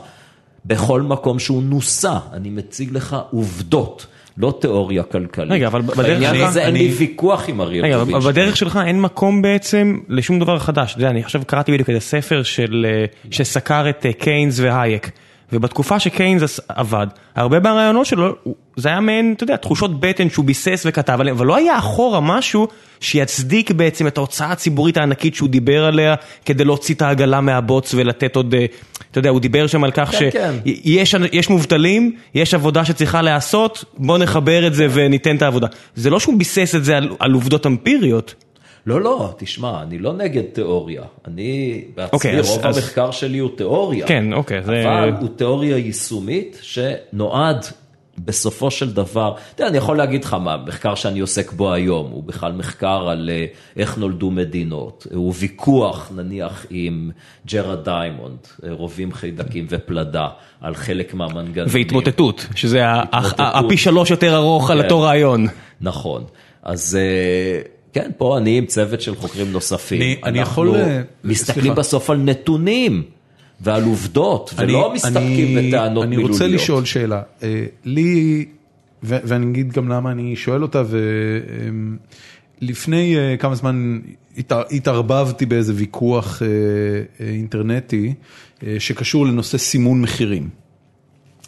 בכל 0.64 1.02
מקום 1.02 1.38
שהוא 1.38 1.62
נוסע, 1.62 2.18
אני 2.32 2.50
מציג 2.50 2.92
לך 2.92 3.16
עובדות. 3.30 4.06
לא 4.38 4.58
תיאוריה 4.60 5.02
כלכלית. 5.02 5.50
רגע, 5.50 5.66
אבל 5.66 5.82
בדרך 5.82 5.96
שלך... 5.96 6.06
בעניין 6.06 6.46
הזה 6.46 6.62
אין 6.62 6.74
לי 6.74 6.88
ויכוח 6.88 7.48
עם 7.48 7.60
אריאל 7.60 7.84
רגע, 7.84 8.02
אבל 8.02 8.32
בדרך 8.32 8.56
שלך 8.56 8.80
אין 8.86 9.00
מקום 9.00 9.42
בעצם 9.42 9.98
לשום 10.08 10.38
דבר 10.38 10.58
חדש. 10.58 10.92
אתה 10.92 11.00
יודע, 11.00 11.10
אני 11.10 11.20
עכשיו 11.20 11.42
קראתי 11.46 11.72
בדיוק 11.72 11.88
איזה 11.88 12.00
ספר 12.00 12.42
אה, 12.84 13.04
שסקר 13.30 13.90
את 13.90 14.06
אה, 14.06 14.12
קיינס 14.12 14.60
והייק. 14.60 15.10
ובתקופה 15.52 16.00
שקיינס 16.00 16.60
עבד, 16.68 17.06
הרבה 17.36 17.60
מהרעיונות 17.60 18.06
שלו, 18.06 18.34
זה 18.76 18.88
היה 18.88 19.00
מעין, 19.00 19.34
אתה 19.36 19.44
יודע, 19.44 19.56
תחושות 19.56 20.00
בטן 20.00 20.30
שהוא 20.30 20.44
ביסס 20.44 20.82
וכתב 20.86 21.20
עליהן, 21.20 21.36
אבל 21.36 21.46
לא 21.46 21.56
היה 21.56 21.78
אחורה 21.78 22.20
משהו 22.20 22.68
שיצדיק 23.00 23.70
בעצם 23.70 24.06
את 24.06 24.18
ההוצאה 24.18 24.52
הציבורית 24.52 24.96
הענקית 24.96 25.34
שהוא 25.34 25.48
דיבר 25.48 25.84
עליה, 25.84 26.14
כדי 26.44 26.64
להוציא 26.64 26.94
את 26.94 27.02
העגלה 27.02 27.40
מהבוץ 27.40 27.94
ולתת 27.94 28.36
עוד, 28.36 28.54
אה, 28.54 28.66
אתה 29.10 29.18
יודע, 29.18 29.30
הוא 29.30 29.40
דיבר 29.40 29.66
שם 29.66 29.84
על 29.84 29.90
כך 29.90 30.10
כן, 30.10 30.54
שיש 30.64 31.14
כן. 31.14 31.52
מובטלים, 31.52 32.16
יש 32.34 32.54
עבודה 32.54 32.84
שצריכה 32.84 33.22
להיעשות, 33.22 33.84
בוא 33.98 34.18
נחבר 34.18 34.66
את 34.66 34.74
זה 34.74 34.86
וניתן 34.90 35.36
את 35.36 35.42
העבודה. 35.42 35.66
זה 35.94 36.10
לא 36.10 36.20
שהוא 36.20 36.38
ביסס 36.38 36.74
את 36.74 36.84
זה 36.84 36.96
על, 36.96 37.08
על 37.18 37.32
עובדות 37.32 37.66
אמפיריות. 37.66 38.34
לא, 38.86 39.00
לא, 39.00 39.34
תשמע, 39.38 39.82
אני 39.82 39.98
לא 39.98 40.12
נגד 40.12 40.42
תיאוריה. 40.42 41.02
אני 41.26 41.84
בעצמי, 41.94 42.08
okay, 42.10 42.12
אוקיי, 42.12 42.40
רוב 42.40 42.66
אז, 42.66 42.76
המחקר 42.78 43.08
אז... 43.08 43.14
שלי 43.14 43.38
הוא 43.38 43.50
תיאוריה. 43.56 44.06
כן, 44.06 44.32
אוקיי. 44.32 44.58
Okay, 44.58 44.62
זה... 44.62 44.82
אבל 44.88 45.12
הוא 45.20 45.28
תיאוריה 45.36 45.76
יישומית 45.76 46.58
שנועד 46.62 47.66
בסופו 48.24 48.70
של 48.70 48.92
דבר, 48.92 49.34
תראה, 49.54 49.68
אני 49.68 49.76
יכול 49.78 49.96
להגיד 49.96 50.24
לך 50.24 50.34
מה, 50.34 50.56
מחקר 50.56 50.94
שאני 50.94 51.20
עוסק 51.20 51.52
בו 51.52 51.72
היום, 51.72 52.10
הוא 52.10 52.24
בכלל 52.24 52.52
מחקר 52.52 53.08
על 53.08 53.30
אה, 53.32 53.46
איך 53.76 53.98
נולדו 53.98 54.30
מדינות, 54.30 55.06
הוא 55.14 55.34
ויכוח 55.38 56.12
נניח 56.14 56.66
עם 56.70 57.10
ג'רד 57.46 57.84
דיימונד, 57.84 58.38
אה, 58.64 58.72
רובים 58.72 59.12
חיידקים 59.12 59.66
ופלדה, 59.68 60.28
על 60.60 60.74
חלק 60.74 61.14
מהמנגנונים. 61.14 61.74
והתמוטטות, 61.74 62.46
שזה 62.54 62.82
הפי 63.38 63.76
שלוש 63.76 64.10
יותר 64.10 64.36
ארוך 64.36 64.70
על 64.70 64.78
כן. 64.78 64.84
אותו 64.84 65.00
רעיון. 65.00 65.46
נכון, 65.80 66.24
אז... 66.62 66.98
אה, 67.96 68.02
כן, 68.02 68.10
פה 68.16 68.38
אני 68.38 68.58
עם 68.58 68.66
צוות 68.66 69.00
של 69.00 69.14
חוקרים 69.14 69.52
נוספים. 69.52 70.02
אני, 70.02 70.16
אני 70.24 70.38
יכול... 70.38 70.76
אנחנו 70.76 70.90
מסתכלים 71.24 71.64
סליחה. 71.64 71.74
בסוף 71.74 72.10
על 72.10 72.16
נתונים 72.16 73.02
ועל 73.60 73.84
עובדות, 73.84 74.54
אני, 74.58 74.72
ולא 74.72 74.92
מסתפקים 74.94 75.58
אני, 75.58 75.68
בטענות 75.68 76.04
אני 76.04 76.16
מילוליות. 76.16 76.40
אני 76.40 76.48
רוצה 76.48 76.62
לשאול 76.62 76.84
שאלה. 76.84 77.22
אה, 77.42 77.64
לי, 77.84 78.44
ו, 79.02 79.16
ואני 79.24 79.46
אגיד 79.46 79.72
גם 79.72 79.88
למה 79.88 80.10
אני 80.10 80.36
שואל 80.36 80.62
אותה, 80.62 80.82
ולפני 82.60 83.16
אה, 83.16 83.36
כמה 83.36 83.54
זמן 83.54 84.00
התערבבתי 84.70 85.46
באיזה 85.46 85.72
ויכוח 85.76 86.42
אה, 86.42 86.48
אינטרנטי 87.26 88.14
שקשור 88.78 89.26
לנושא 89.26 89.58
סימון 89.58 90.02
מחירים. 90.02 90.59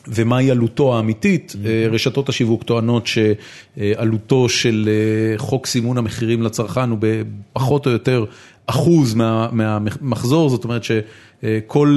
ומהי 0.09 0.51
עלותו 0.51 0.97
האמיתית, 0.97 1.53
mm-hmm. 1.53 1.93
רשתות 1.93 2.29
השיווק 2.29 2.63
טוענות 2.63 3.07
שעלותו 3.07 4.49
של 4.49 4.89
אה, 4.89 5.39
חוק 5.39 5.67
סימון 5.67 5.99
המחירים 5.99 6.43
לצרכן 6.43 6.91
הוא 6.91 6.99
בפחות 7.01 7.87
או 7.87 7.91
יותר 7.91 8.25
אחוז 8.67 9.15
מה, 9.15 9.49
מהמחזור, 9.53 10.51
זאת 10.51 10.65
אומרת 10.65 10.83
שכל 10.85 11.97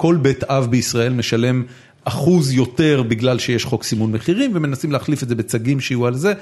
אה, 0.00 0.14
בית 0.22 0.44
אב 0.44 0.66
בישראל 0.70 1.12
משלם 1.12 1.62
אחוז 2.04 2.52
יותר 2.52 3.02
בגלל 3.08 3.38
שיש 3.38 3.64
חוק 3.64 3.84
סימון 3.84 4.12
מחירים 4.12 4.50
ומנסים 4.54 4.92
להחליף 4.92 5.22
את 5.22 5.28
זה 5.28 5.34
בצגים 5.34 5.80
שיהיו 5.80 6.06
על 6.06 6.14
זה. 6.14 6.32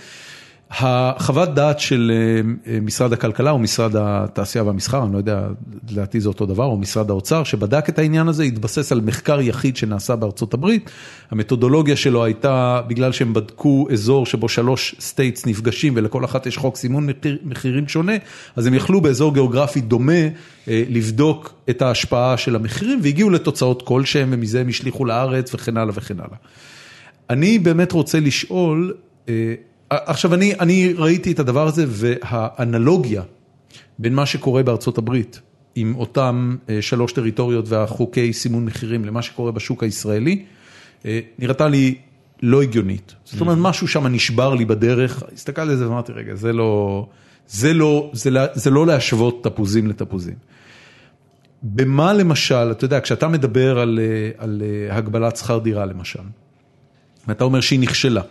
החוות 0.71 1.55
דעת 1.55 1.81
של 1.81 2.13
אה, 2.15 2.73
אה, 2.73 2.81
משרד 2.81 3.13
הכלכלה 3.13 3.51
או 3.51 3.59
משרד 3.59 3.97
התעשייה 3.97 4.65
והמסחר, 4.65 5.05
אני 5.05 5.13
לא 5.13 5.19
יודע, 5.19 5.49
לדעתי 5.91 6.21
זה 6.21 6.29
אותו 6.29 6.47
דבר, 6.47 6.65
או 6.65 6.77
משרד 6.77 7.11
האוצר, 7.11 7.45
שבדק 7.45 7.89
את 7.89 7.99
העניין 7.99 8.29
הזה, 8.29 8.43
התבסס 8.43 8.93
על 8.93 9.01
מחקר 9.01 9.41
יחיד 9.41 9.77
שנעשה 9.77 10.17
בארצות 10.17 10.55
הברית. 10.55 10.91
המתודולוגיה 11.31 11.97
שלו 11.97 12.25
הייתה, 12.25 12.83
בגלל 12.89 13.13
שהם 13.13 13.33
בדקו 13.33 13.89
אזור 13.93 14.27
שבו 14.27 14.49
שלוש 14.49 14.95
states 15.01 15.47
נפגשים 15.47 15.93
ולכל 15.97 16.25
אחת 16.25 16.47
יש 16.47 16.57
חוק 16.57 16.77
סימון 16.77 17.07
מחיר, 17.07 17.39
מחירים 17.45 17.89
שונה, 17.89 18.17
אז 18.57 18.67
הם 18.67 18.75
יכלו 18.75 19.01
באזור 19.01 19.35
גיאוגרפי 19.35 19.81
דומה 19.81 20.13
אה, 20.69 20.83
לבדוק 20.89 21.55
את 21.71 21.83
ההשפעה 21.83 22.37
של 22.37 22.57
המחירים 22.57 23.01
והגיעו 23.03 23.31
לתוצאות 23.31 23.83
כלשהם 23.83 24.29
ומזה 24.33 24.61
הם 24.61 24.69
השליכו 24.69 25.05
לארץ 25.05 25.55
וכן 25.55 25.77
הלאה 25.77 25.93
וכן 25.95 26.21
הלאה. 26.21 26.37
אני 27.31 27.59
באמת 27.59 27.93
רוצה 27.93 28.21
לשאול, 28.21 28.95
עכשיו 29.91 30.35
אני 30.35 30.55
אני 30.61 30.93
ראיתי 30.97 31.33
את 31.33 31.39
הדבר 31.39 31.67
הזה 31.67 31.85
והאנלוגיה 31.89 33.23
בין 33.99 34.15
מה 34.15 34.27
שקורה 34.27 34.63
בארצות 34.63 34.99
הברית 34.99 35.41
עם 35.75 35.95
אותם 35.97 36.57
אה, 36.69 36.83
שלוש 36.83 37.13
טריטוריות 37.13 37.69
והחוקי 37.69 38.33
סימון 38.33 38.65
מחירים 38.65 39.05
למה 39.05 39.23
שקורה 39.23 39.53
בשוק 39.53 39.83
הישראלי, 39.83 40.45
אה, 41.07 41.21
נראתה 41.39 41.69
לי 41.69 41.95
לא 42.43 42.63
הגיונית. 42.63 43.15
זאת 43.25 43.41
אומרת, 43.41 43.59
משהו 43.61 43.89
שם 43.89 44.07
נשבר 44.07 44.55
לי 44.55 44.65
בדרך, 44.65 45.23
הסתכלתי 45.35 45.71
על 45.71 45.77
זה 45.77 45.89
ואמרתי, 45.89 46.13
רגע, 46.13 46.35
זה 46.35 46.53
לא, 46.53 47.07
זה 47.49 47.75
לא, 47.75 48.11
זה 48.13 48.31
לא, 48.31 48.41
זה 48.55 48.71
לא 48.71 48.87
להשוות 48.87 49.45
תפוזים 49.45 49.87
לתפוזים. 49.87 50.35
במה 51.63 52.13
למשל, 52.13 52.71
אתה 52.71 52.85
יודע, 52.85 53.01
כשאתה 53.01 53.29
מדבר 53.29 53.79
על, 53.79 54.01
אה, 54.03 54.31
על 54.45 54.63
הגבלת 54.91 55.37
שכר 55.37 55.59
דירה 55.59 55.87
למשל, 55.87 56.23
ואתה 57.29 57.45
אומר 57.45 57.61
שהיא 57.61 57.81
נכשלה, 57.81 58.23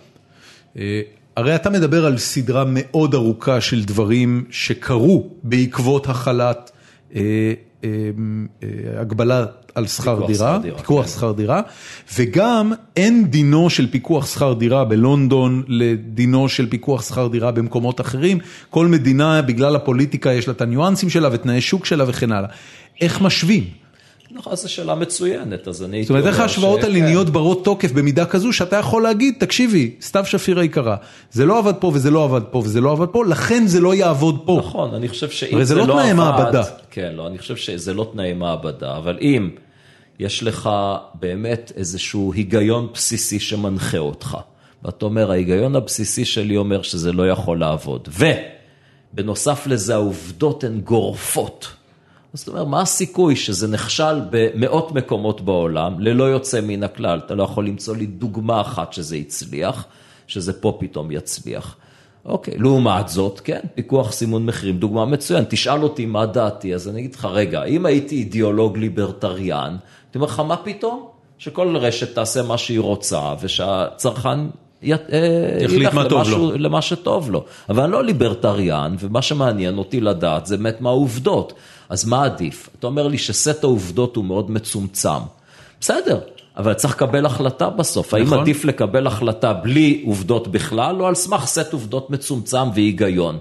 הרי 1.35 1.55
אתה 1.55 1.69
מדבר 1.69 2.05
על 2.05 2.17
סדרה 2.17 2.63
מאוד 2.67 3.13
ארוכה 3.13 3.61
של 3.61 3.83
דברים 3.83 4.43
שקרו 4.49 5.29
בעקבות 5.43 6.09
החלת 6.09 6.71
אה, 7.15 7.21
אה, 7.83 7.89
אה, 8.63 8.67
הגבלה 9.01 9.45
על 9.75 9.87
שכר 9.87 10.25
דירה, 10.27 10.59
פיקוח 10.77 11.05
כן. 11.05 11.11
שכר 11.11 11.31
דירה, 11.31 11.61
וגם 12.17 12.73
אין 12.95 13.25
דינו 13.25 13.69
של 13.69 13.91
פיקוח 13.91 14.25
שכר 14.33 14.53
דירה 14.53 14.85
בלונדון 14.85 15.63
לדינו 15.67 16.49
של 16.49 16.69
פיקוח 16.69 17.07
שכר 17.07 17.27
דירה 17.27 17.51
במקומות 17.51 18.01
אחרים, 18.01 18.39
כל 18.69 18.87
מדינה 18.87 19.41
בגלל 19.41 19.75
הפוליטיקה 19.75 20.33
יש 20.33 20.47
לה 20.47 20.53
את 20.53 20.61
הניואנסים 20.61 21.09
שלה 21.09 21.29
ותנאי 21.31 21.61
שוק 21.61 21.85
שלה 21.85 22.03
וכן 22.07 22.31
הלאה. 22.31 22.49
איך 23.01 23.21
משווים? 23.21 23.84
נכון, 24.35 24.55
זו 24.55 24.71
שאלה 24.71 24.95
מצוינת, 24.95 25.67
אז 25.67 25.83
אני 25.83 26.03
זאת 26.03 26.09
אומרת, 26.09 26.25
איך 26.25 26.39
ההשוואות. 26.39 26.83
הליניות 26.83 27.29
ברות 27.29 27.65
תוקף 27.65 27.91
במידה 27.91 28.25
כזו 28.25 28.53
שאתה 28.53 28.75
יכול 28.75 29.03
להגיד, 29.03 29.35
תקשיבי, 29.39 29.91
סתיו 30.01 30.25
שפיר 30.25 30.59
היקרה, 30.59 30.95
זה 31.31 31.45
לא 31.45 31.57
עבד 31.57 31.73
פה 31.73 31.91
וזה 31.93 32.11
לא 32.11 32.23
עבד 32.23 32.41
פה 32.51 32.57
וזה 32.57 32.81
לא 32.81 32.91
עבד 32.91 33.07
פה, 33.07 33.25
לכן 33.25 33.67
זה 33.67 33.79
לא 33.79 33.95
יעבוד 33.95 34.39
פה. 34.45 34.57
נכון, 34.59 34.93
אני 34.93 35.07
חושב 35.07 35.29
שאם 35.29 35.55
הרי 35.55 35.65
זה 35.65 35.73
זה 35.73 35.79
לא 35.81 35.87
לא 35.87 35.93
תנאי 35.93 36.09
עבד, 36.09 36.13
מעבדה. 36.13 36.63
כן, 36.91 37.13
לא, 37.15 37.27
אני 37.27 37.37
חושב 37.37 37.55
שזה 37.55 37.93
לא 37.93 38.09
תנאי 38.13 38.33
מעבדה, 38.33 38.97
אבל 38.97 39.17
אם 39.21 39.49
יש 40.19 40.43
לך 40.43 40.69
באמת 41.13 41.71
איזשהו 41.75 42.33
היגיון 42.33 42.87
בסיסי 42.93 43.39
שמנחה 43.39 43.97
אותך, 43.97 44.37
ואתה 44.85 45.05
אומר, 45.05 45.31
ההיגיון 45.31 45.75
הבסיסי 45.75 46.25
שלי 46.25 46.57
אומר 46.57 46.81
שזה 46.81 47.11
לא 47.11 47.29
יכול 47.29 47.59
לעבוד, 47.59 48.09
ובנוסף 49.13 49.67
לזה 49.67 49.93
העובדות 49.93 50.63
הן 50.63 50.79
גורפות. 50.79 51.67
אז 52.35 52.41
אתה 52.41 52.51
אומר, 52.51 52.63
מה 52.63 52.81
הסיכוי 52.81 53.35
שזה 53.35 53.67
נכשל 53.67 54.21
במאות 54.29 54.91
מקומות 54.91 55.41
בעולם, 55.41 55.99
ללא 55.99 56.23
יוצא 56.23 56.61
מן 56.61 56.83
הכלל? 56.83 57.21
אתה 57.25 57.35
לא 57.35 57.43
יכול 57.43 57.67
למצוא 57.67 57.95
לי 57.95 58.05
דוגמה 58.05 58.61
אחת 58.61 58.93
שזה 58.93 59.15
הצליח, 59.15 59.85
שזה 60.27 60.61
פה 60.61 60.77
פתאום 60.79 61.11
יצליח. 61.11 61.75
אוקיי, 62.25 62.57
לעומת 62.57 63.09
זאת, 63.09 63.39
כן, 63.39 63.59
פיקוח 63.75 64.11
סימון 64.11 64.45
מחירים, 64.45 64.77
דוגמה 64.77 65.05
מצוין, 65.05 65.45
תשאל 65.49 65.83
אותי 65.83 66.05
מה 66.05 66.25
דעתי, 66.25 66.75
אז 66.75 66.89
אני 66.89 66.99
אגיד 66.99 67.15
לך, 67.15 67.25
רגע, 67.25 67.63
אם 67.63 67.85
הייתי 67.85 68.15
אידיאולוג 68.15 68.77
ליברטריאן, 68.77 69.77
הייתי 70.05 70.17
אומר 70.17 70.27
לך, 70.27 70.39
מה 70.39 70.57
פתאום? 70.57 71.07
שכל 71.37 71.77
רשת 71.77 72.15
תעשה 72.15 72.43
מה 72.43 72.57
שהיא 72.57 72.79
רוצה, 72.79 73.33
ושהצרכן 73.41 74.39
יחליט 74.81 75.71
ילך 75.71 75.93
מה 75.93 76.09
טוב 76.09 76.19
למשהו- 76.19 76.51
לו. 76.51 76.57
למה 76.57 76.81
שטוב 76.81 77.31
לו. 77.31 77.43
אבל 77.69 77.83
אני 77.83 77.91
לא 77.91 78.03
ליברטריאן, 78.03 78.95
ומה 78.99 79.21
שמעניין 79.21 79.77
אותי 79.77 80.01
לדעת 80.01 80.45
זה 80.45 80.57
באמת 80.57 80.81
מה 80.81 80.89
העובדות. 80.89 81.53
אז 81.89 82.05
מה 82.05 82.23
עדיף? 82.23 82.69
אתה 82.79 82.87
אומר 82.87 83.07
לי 83.07 83.17
שסט 83.17 83.63
העובדות 83.63 84.15
הוא 84.15 84.25
מאוד 84.25 84.51
מצומצם. 84.51 85.09
בסדר, 85.81 86.19
אבל 86.57 86.73
צריך 86.73 86.93
לקבל 86.95 87.25
החלטה 87.25 87.69
בסוף. 87.69 88.13
האם 88.13 88.23
נכון. 88.25 88.39
עדיף 88.39 88.65
לקבל 88.65 89.07
החלטה 89.07 89.53
בלי 89.53 90.03
עובדות 90.05 90.47
בכלל, 90.47 91.01
או 91.01 91.07
על 91.07 91.15
סמך 91.15 91.45
סט 91.45 91.73
עובדות 91.73 92.09
מצומצם 92.09 92.69
והיגיון? 92.75 93.37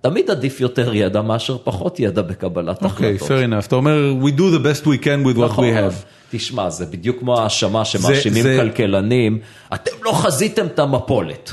תמיד 0.00 0.30
עדיף 0.30 0.60
יותר 0.60 0.94
ידע 0.94 1.22
מאשר 1.22 1.56
פחות 1.64 2.00
ידע 2.00 2.22
בקבלת 2.22 2.82
אוקיי, 2.84 3.14
החלטות. 3.16 3.28
fair 3.28 3.62
enough. 3.62 3.66
אתה 3.66 3.76
אומר, 3.76 4.14
we 4.22 4.38
do 4.38 4.40
the 4.40 4.62
best 4.64 4.84
we 4.84 5.04
can 5.04 5.26
with 5.34 5.38
what 5.38 5.44
נכון. 5.44 5.64
we 5.64 5.72
have. 5.72 5.94
תשמע, 6.30 6.70
זה 6.70 6.86
בדיוק 6.86 7.18
כמו 7.18 7.38
ההאשמה 7.40 7.84
שמאשימים 7.84 8.42
זה- 8.42 8.58
כלכלנים, 8.60 9.38
אתם 9.74 9.90
לא 10.04 10.12
חזיתם 10.12 10.66
את 10.66 10.78
המפולת. 10.78 11.52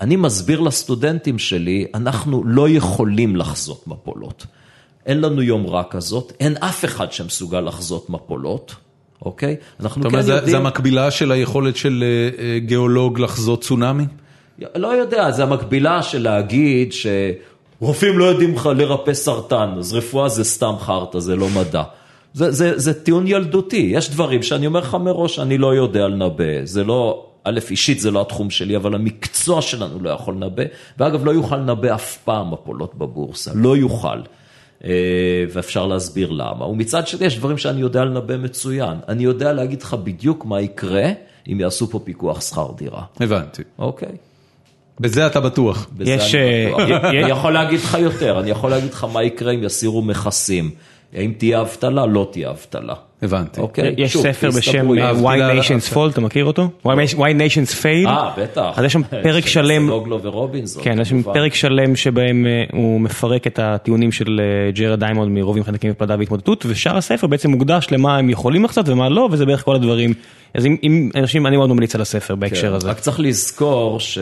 אני 0.00 0.16
מסביר 0.16 0.60
לסטודנטים 0.60 1.38
שלי, 1.38 1.86
אנחנו 1.94 2.42
לא 2.44 2.68
יכולים 2.68 3.36
לחזות 3.36 3.86
מפולות. 3.86 4.46
אין 5.06 5.20
לנו 5.20 5.42
יומרה 5.42 5.84
כזאת, 5.84 6.32
אין 6.40 6.56
אף 6.56 6.84
אחד 6.84 7.12
שמסוגל 7.12 7.60
לחזות 7.60 8.10
מפולות, 8.10 8.74
אוקיי? 9.24 9.56
אנחנו 9.80 10.02
כן 10.02 10.08
אומר, 10.08 10.22
זה- 10.22 10.32
יודעים... 10.32 10.50
זה 10.50 10.56
המקבילה 10.56 11.10
של 11.10 11.32
היכולת 11.32 11.76
של 11.76 12.04
אה, 12.06 12.42
אה, 12.44 12.58
גיאולוג 12.58 13.18
לחזות 13.20 13.62
צונאמי? 13.64 14.04
לא 14.76 14.88
יודע, 14.88 15.30
זה 15.30 15.42
המקבילה 15.42 16.02
של 16.02 16.22
להגיד 16.22 16.92
שרופאים 16.92 18.18
לא 18.18 18.24
יודעים 18.24 18.54
לרפא 18.76 19.14
סרטן, 19.14 19.68
אז 19.78 19.92
רפואה 19.92 20.28
זה 20.28 20.44
סתם 20.44 20.72
חרטא, 20.80 21.18
זה 21.20 21.36
לא 21.36 21.48
מדע. 21.48 21.82
זה, 22.36 22.50
זה, 22.50 22.78
זה 22.78 22.94
טיעון 23.02 23.26
ילדותי, 23.26 23.90
יש 23.92 24.10
דברים 24.10 24.42
שאני 24.42 24.66
אומר 24.66 24.80
לך 24.80 24.94
מראש, 24.94 25.38
אני 25.38 25.58
לא 25.58 25.74
יודע 25.74 26.08
לנבא, 26.08 26.64
זה 26.64 26.84
לא, 26.84 27.26
א', 27.44 27.58
אישית 27.70 28.00
זה 28.00 28.10
לא 28.10 28.20
התחום 28.20 28.50
שלי, 28.50 28.76
אבל 28.76 28.94
המקצוע 28.94 29.62
שלנו 29.62 30.02
לא 30.02 30.10
יכול 30.10 30.34
לנבא, 30.34 30.62
ואגב, 30.98 31.24
לא 31.24 31.30
יוכל 31.30 31.56
לנבא 31.56 31.94
אף 31.94 32.18
פעם 32.24 32.50
מפולות 32.50 32.94
בבורסה, 32.94 33.50
לא 33.54 33.76
יוכל. 33.76 34.18
אה, 34.84 34.90
ואפשר 35.52 35.86
להסביר 35.86 36.30
למה. 36.30 36.66
ומצד 36.66 37.06
שני, 37.06 37.26
יש 37.26 37.38
דברים 37.38 37.58
שאני 37.58 37.80
יודע 37.80 38.04
לנבא 38.04 38.36
מצוין. 38.36 38.94
אני 39.08 39.22
יודע 39.22 39.52
להגיד 39.52 39.82
לך 39.82 39.94
בדיוק 39.94 40.44
מה 40.44 40.60
יקרה 40.60 41.04
אם 41.52 41.60
יעשו 41.60 41.86
פה 41.90 42.00
פיקוח 42.04 42.40
שכר 42.40 42.68
דירה. 42.76 43.02
הבנתי. 43.20 43.62
אוקיי. 43.78 44.16
בזה 45.00 45.26
אתה 45.26 45.40
בטוח. 45.40 45.88
בזה 45.96 46.10
יש, 46.10 46.34
אני 46.34 46.42
אה, 46.42 46.72
בטוח. 46.74 47.04
אני 47.04 47.30
יכול 47.30 47.52
להגיד 47.52 47.80
לך 47.80 47.96
יותר, 48.00 48.40
אני 48.40 48.50
יכול 48.50 48.70
להגיד 48.70 48.92
לך 48.92 49.06
מה 49.12 49.22
יקרה 49.22 49.52
אם 49.52 49.62
יסירו 49.62 50.02
מכסים. 50.02 50.70
האם 51.14 51.32
תהיה 51.38 51.60
אבטלה? 51.60 52.06
לא 52.06 52.28
תהיה 52.32 52.50
אבטלה. 52.50 52.94
הבנתי. 53.22 53.60
אוקיי? 53.60 53.94
יש 53.98 54.12
שוב, 54.12 54.22
ספר 54.22 54.50
בשם. 54.56 54.98
אה, 54.98 55.12
Why 55.12 55.60
Nations 55.62 55.94
Fall, 55.94 56.10
אתה 56.10 56.20
מכיר 56.20 56.44
אותו? 56.44 56.68
Why 56.86 56.88
Why 57.16 57.18
Nations 57.18 57.82
Fail? 57.82 58.08
אה, 58.08 58.30
בטח. 58.38 58.72
אז 58.76 58.84
יש 58.84 58.92
שם 58.92 59.02
פרק 59.22 59.46
של 59.46 59.50
שלם, 59.50 59.86
אסמוגלו 59.86 60.22
ורובינזון. 60.22 60.82
כן, 60.84 61.00
יש 61.00 61.08
שם. 61.08 61.22
פרק 61.22 61.54
שלם 61.54 61.96
שבהם 61.96 62.46
אה, 62.46 62.64
הוא 62.72 63.00
מפרק 63.00 63.46
את 63.46 63.58
הטיעונים 63.62 64.12
של 64.12 64.40
אה, 64.40 64.70
ג'רד 64.72 65.00
דיימונד 65.00 65.32
מרובים 65.32 65.64
חיידקים 65.64 65.90
ופלדה 65.92 66.16
והתמוטטות, 66.18 66.66
ושאר 66.68 66.96
הספר 66.96 67.26
בעצם 67.26 67.50
מוקדש 67.50 67.86
למה 67.90 68.18
הם 68.18 68.30
יכולים 68.30 68.64
לחצות 68.64 68.88
ומה 68.88 69.08
לא, 69.08 69.28
וזה 69.32 69.46
בערך 69.46 69.64
כל 69.64 69.74
הדברים. 69.74 70.12
אז 70.54 70.66
אם- 70.66 70.76
אם 70.82 71.10
אנשים, 71.14 71.46
אני 71.46 71.56
מאוד 71.56 71.70
ממליץ 71.70 71.94
על 71.94 72.00
הספר 72.00 72.34
בהקשר 72.34 72.68
כן, 72.68 72.74
הזה. 72.74 72.88
רק 72.90 72.98
צריך 73.00 73.20
לזכור 73.20 74.00
ש... 74.00 74.18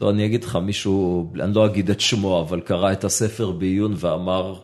לא, 0.00 0.10
אני 0.10 0.26
אגיד 0.26 0.44
לך, 0.44 0.56
מישהו, 0.62 1.26
אני 1.40 1.54
לא 1.54 1.66
אגיד 1.66 1.90
את 1.90 2.00
שמו, 2.00 2.40
אבל 2.48 2.60
קרא 2.60 2.92
את 2.92 3.04
הספר 3.04 3.50
בעיון 3.50 3.94
ואמר, 3.96 4.54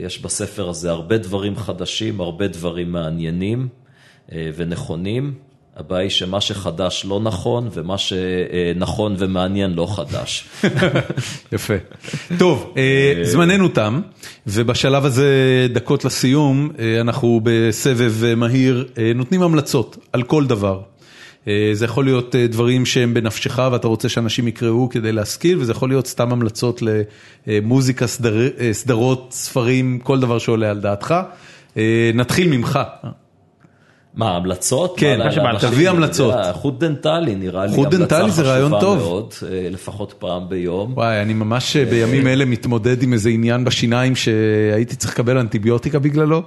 יש 0.00 0.22
בספר 0.22 0.68
הזה 0.68 0.90
הרבה 0.90 1.18
דברים 1.18 1.56
חדשים, 1.56 2.20
הרבה 2.20 2.48
דברים 2.48 2.92
מעניינים 2.92 3.68
אה, 4.32 4.50
ונכונים. 4.56 5.34
הבעיה 5.76 6.02
היא 6.02 6.10
שמה 6.10 6.40
שחדש 6.40 7.04
לא 7.08 7.20
נכון, 7.20 7.68
ומה 7.72 7.98
שנכון 7.98 9.14
ומעניין 9.18 9.74
לא 9.74 9.86
חדש. 9.96 10.48
יפה. 11.52 11.74
טוב, 12.38 12.74
אה, 12.76 13.20
זמננו 13.22 13.68
תם, 13.68 14.00
ובשלב 14.46 15.04
הזה, 15.04 15.66
דקות 15.72 16.04
לסיום, 16.04 16.70
אה, 16.78 17.00
אנחנו 17.00 17.40
בסבב 17.42 18.24
אה, 18.24 18.34
מהיר, 18.34 18.88
אה, 18.98 19.12
נותנים 19.14 19.42
המלצות 19.42 19.96
על 20.12 20.22
כל 20.22 20.46
דבר. 20.46 20.80
אה, 21.48 21.70
זה 21.72 21.84
יכול 21.84 22.04
להיות 22.04 22.36
אה, 22.36 22.46
דברים 22.46 22.86
שהם 22.86 23.14
בנפשך 23.14 23.58
ואתה 23.72 23.88
רוצה 23.88 24.08
שאנשים 24.08 24.48
יקראו 24.48 24.88
כדי 24.88 25.12
להשכיל, 25.12 25.58
וזה 25.58 25.72
יכול 25.72 25.88
להיות 25.88 26.06
סתם 26.06 26.32
המלצות 26.32 26.82
למוזיקה, 27.46 28.06
סדר, 28.06 28.48
אה, 28.60 28.72
סדרות, 28.72 29.28
ספרים, 29.30 29.98
כל 30.02 30.20
דבר 30.20 30.38
שעולה 30.38 30.70
על 30.70 30.80
דעתך. 30.80 31.14
נתחיל 32.14 32.48
ממך. 32.48 32.78
מה, 34.14 34.36
המלצות? 34.36 34.94
כן, 34.98 35.18
מה, 35.18 35.24
מה 35.24 35.32
שבא? 35.32 35.58
תביא 35.58 35.90
המלצות. 35.90 36.34
חוט 36.52 36.78
דנטלי 36.78 37.34
נראה 37.34 37.66
לי 37.66 37.72
חוט 37.74 37.88
דנטלי 37.88 38.30
זה 38.30 38.42
רעיון 38.42 38.80
טוב. 38.80 38.98
מאוד, 38.98 39.34
לפחות 39.70 40.14
פעם 40.18 40.48
ביום. 40.48 40.92
וואי, 40.92 41.22
אני 41.22 41.34
ממש 41.34 41.76
בימים 41.76 42.26
אלה 42.26 42.44
מתמודד 42.44 43.02
עם 43.02 43.12
איזה 43.12 43.28
עניין 43.30 43.64
בשיניים 43.64 44.16
שהייתי 44.16 44.96
צריך 44.96 45.12
לקבל 45.12 45.38
אנטיביוטיקה 45.38 45.98
בגללו, 45.98 46.42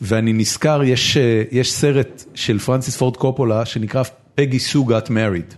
ואני 0.00 0.32
נזכר, 0.32 0.82
יש, 0.82 1.16
יש 1.52 1.72
סרט 1.72 2.24
של 2.34 2.58
פרנסיס 2.58 2.96
פורד 2.96 3.16
קופולה 3.16 3.64
שנקרא 3.64 4.02
פגי 4.34 4.58
סו 4.58 4.84
גאט 4.84 5.10
מריד. 5.10 5.54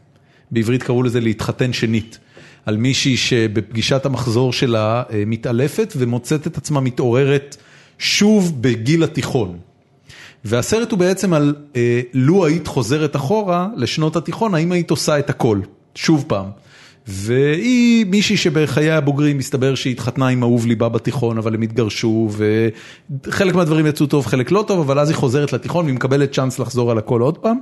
בעברית 0.50 0.82
קראו 0.82 1.02
לזה 1.02 1.20
להתחתן 1.20 1.72
שנית. 1.72 2.18
על 2.66 2.76
מישהי 2.76 3.16
שבפגישת 3.16 4.06
המחזור 4.06 4.52
שלה 4.52 5.02
אה, 5.12 5.22
מתעלפת 5.26 5.92
ומוצאת 5.96 6.46
את 6.46 6.56
עצמה 6.56 6.80
מתעוררת 6.80 7.56
שוב 7.98 8.62
בגיל 8.62 9.04
התיכון. 9.04 9.58
והסרט 10.44 10.90
הוא 10.90 10.98
בעצם 10.98 11.32
על 11.32 11.54
אה, 11.76 12.00
לו 12.14 12.46
היית 12.46 12.66
חוזרת 12.66 13.16
אחורה 13.16 13.68
לשנות 13.76 14.16
התיכון, 14.16 14.54
האם 14.54 14.72
היית 14.72 14.90
עושה 14.90 15.18
את 15.18 15.30
הכל, 15.30 15.60
שוב 15.94 16.24
פעם. 16.28 16.46
והיא 17.06 18.06
מישהי 18.06 18.36
שבחיי 18.36 18.90
הבוגרים 18.90 19.38
מסתבר 19.38 19.74
שהיא 19.74 19.92
התחתנה 19.92 20.28
עם 20.28 20.42
אהוב 20.42 20.66
ליבה 20.66 20.88
בתיכון, 20.88 21.38
אבל 21.38 21.54
הם 21.54 21.62
התגרשו, 21.62 22.28
וחלק 23.26 23.54
מהדברים 23.54 23.86
יצאו 23.86 24.06
טוב, 24.06 24.26
חלק 24.26 24.50
לא 24.50 24.64
טוב, 24.66 24.80
אבל 24.80 24.98
אז 24.98 25.08
היא 25.08 25.16
חוזרת 25.16 25.52
לתיכון 25.52 25.84
והיא 25.84 25.94
מקבלת 25.94 26.32
צ'אנס 26.32 26.58
לחזור 26.58 26.90
על 26.90 26.98
הכל 26.98 27.20
עוד 27.20 27.38
פעם. 27.38 27.58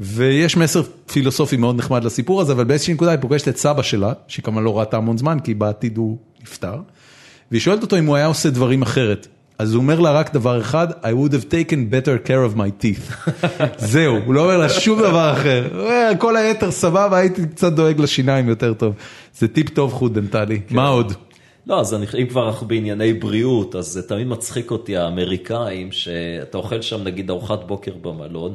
ויש 0.00 0.56
מסר 0.56 0.82
פילוסופי 1.06 1.56
מאוד 1.56 1.76
נחמד 1.76 2.04
לסיפור 2.04 2.40
הזה, 2.40 2.52
אבל 2.52 2.64
באיזושהי 2.64 2.94
נקודה 2.94 3.10
היא 3.10 3.20
פוגשת 3.20 3.48
את 3.48 3.56
סבא 3.56 3.82
שלה, 3.82 4.12
שהיא 4.28 4.44
כמובן 4.44 4.62
לא 4.62 4.78
ראתה 4.78 4.96
המון 4.96 5.18
זמן, 5.18 5.38
כי 5.44 5.54
בעתיד 5.54 5.96
הוא 5.96 6.18
נפטר, 6.42 6.76
והיא 7.50 7.60
שואלת 7.60 7.82
אותו 7.82 7.98
אם 7.98 8.06
הוא 8.06 8.16
היה 8.16 8.26
עושה 8.26 8.50
דברים 8.50 8.82
אחרת. 8.82 9.26
אז 9.58 9.74
הוא 9.74 9.82
אומר 9.82 10.00
לה 10.00 10.12
רק 10.12 10.34
דבר 10.34 10.60
אחד, 10.60 10.90
I 10.90 11.06
would 11.06 11.32
have 11.32 11.44
taken 11.50 11.90
better 11.90 12.28
care 12.28 12.54
of 12.54 12.58
my 12.58 12.84
teeth. 12.84 13.30
זהו, 13.92 14.16
הוא 14.26 14.34
לא 14.34 14.44
אומר 14.44 14.58
לה 14.58 14.68
שום 14.68 14.98
דבר 14.98 15.32
אחר. 15.32 15.68
כל 16.18 16.36
היתר 16.36 16.70
סבבה, 16.70 17.18
הייתי 17.18 17.46
קצת 17.46 17.72
דואג 17.72 18.00
לשיניים 18.00 18.48
יותר 18.48 18.74
טוב. 18.74 18.94
זה 19.38 19.48
טיפ 19.48 19.68
טוב 19.68 19.92
חוט 19.92 20.12
דנטלי. 20.12 20.60
מה 20.70 20.88
עוד? 20.88 21.12
לא, 21.66 21.80
אז 21.80 21.94
אני, 21.94 22.06
אם 22.22 22.26
כבר 22.26 22.46
אנחנו 22.46 22.66
בענייני 22.66 23.12
בריאות, 23.12 23.76
אז 23.76 23.86
זה 23.86 24.08
תמיד 24.08 24.26
מצחיק 24.26 24.70
אותי 24.70 24.96
האמריקאים, 24.96 25.92
שאתה 25.92 26.58
אוכל 26.58 26.82
שם 26.82 27.02
נגיד 27.04 27.30
ארוחת 27.30 27.64
בוקר 27.66 27.92
במלון, 28.02 28.54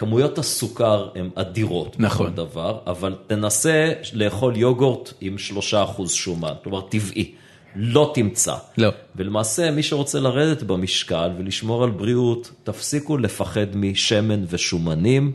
כמויות 0.00 0.38
הסוכר 0.38 1.08
הן 1.14 1.30
אדירות 1.34 1.96
נכון. 1.98 2.26
בכל 2.26 2.36
דבר, 2.36 2.78
אבל 2.86 3.14
תנסה 3.26 3.92
לאכול 4.12 4.56
יוגורט 4.56 5.12
עם 5.20 5.38
שלושה 5.38 5.82
אחוז 5.82 6.12
שומן, 6.12 6.52
כלומר 6.62 6.80
טבעי, 6.80 7.34
לא 7.76 8.10
תמצא. 8.14 8.54
לא. 8.78 8.88
ולמעשה 9.16 9.70
מי 9.70 9.82
שרוצה 9.82 10.20
לרדת 10.20 10.62
במשקל 10.62 11.30
ולשמור 11.38 11.84
על 11.84 11.90
בריאות, 11.90 12.50
תפסיקו 12.64 13.18
לפחד 13.18 13.76
משמן 13.76 14.44
ושומנים, 14.48 15.32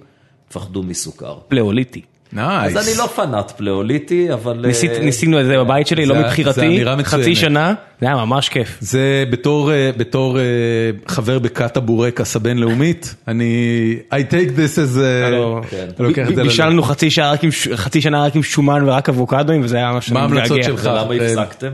תפחדו 0.47 0.83
מסוכר. 0.83 1.39
פלאוליטי. 1.47 2.01
nice. 2.33 2.77
אז 2.77 2.87
אני 2.89 2.97
לא 2.97 3.07
פנאט 3.07 3.51
פליאוליטי, 3.51 4.33
אבל... 4.33 4.63
ניסית- 4.67 4.91
אה, 4.91 4.99
ניסינו 4.99 5.39
את 5.41 5.45
זה 5.45 5.57
בבית 5.57 5.87
שלי, 5.87 6.05
לא 6.05 6.15
זה- 6.15 6.21
זה 6.21 6.27
מבחירתי. 6.27 6.81
חצי 7.03 7.35
שנה, 7.35 7.73
זה 8.01 8.07
היה 8.07 8.15
ממש 8.15 8.49
כיף. 8.49 8.77
זה 8.79 9.23
בתור, 9.29 9.71
אה, 9.71 9.89
בתור 9.97 10.39
אה, 10.39 10.43
חבר 11.07 11.39
בכת 11.39 11.77
הבורקס 11.77 12.35
הבינלאומית, 12.35 13.15
אני, 13.27 13.55
I 14.11 14.31
take 14.31 14.57
this 14.57 14.77
as, 14.77 14.99
הלו, 15.27 15.61
כן. 15.69 15.85
אני 15.99 16.07
לוקח 16.07 16.21
את 16.29 16.35
זה 16.35 16.41
ללב. 16.41 16.51
בישלנו 16.51 16.83
חצי 16.83 17.07
חצי 17.75 18.01
שנה 18.01 18.23
רק 18.23 18.35
עם 18.35 18.43
שומן 18.43 18.83
ורק 18.89 19.09
אבוקדוים, 19.09 19.61
וזה 19.63 19.77
היה 19.77 19.91
ממש 19.91 20.11
מה 20.11 20.19
ההמלצות 20.19 20.57
מתגעגע. 20.57 20.63
שלך? 20.77 20.85
ולמה 20.85 21.13
אה, 21.21 21.25
הפסקתם? 21.43 21.71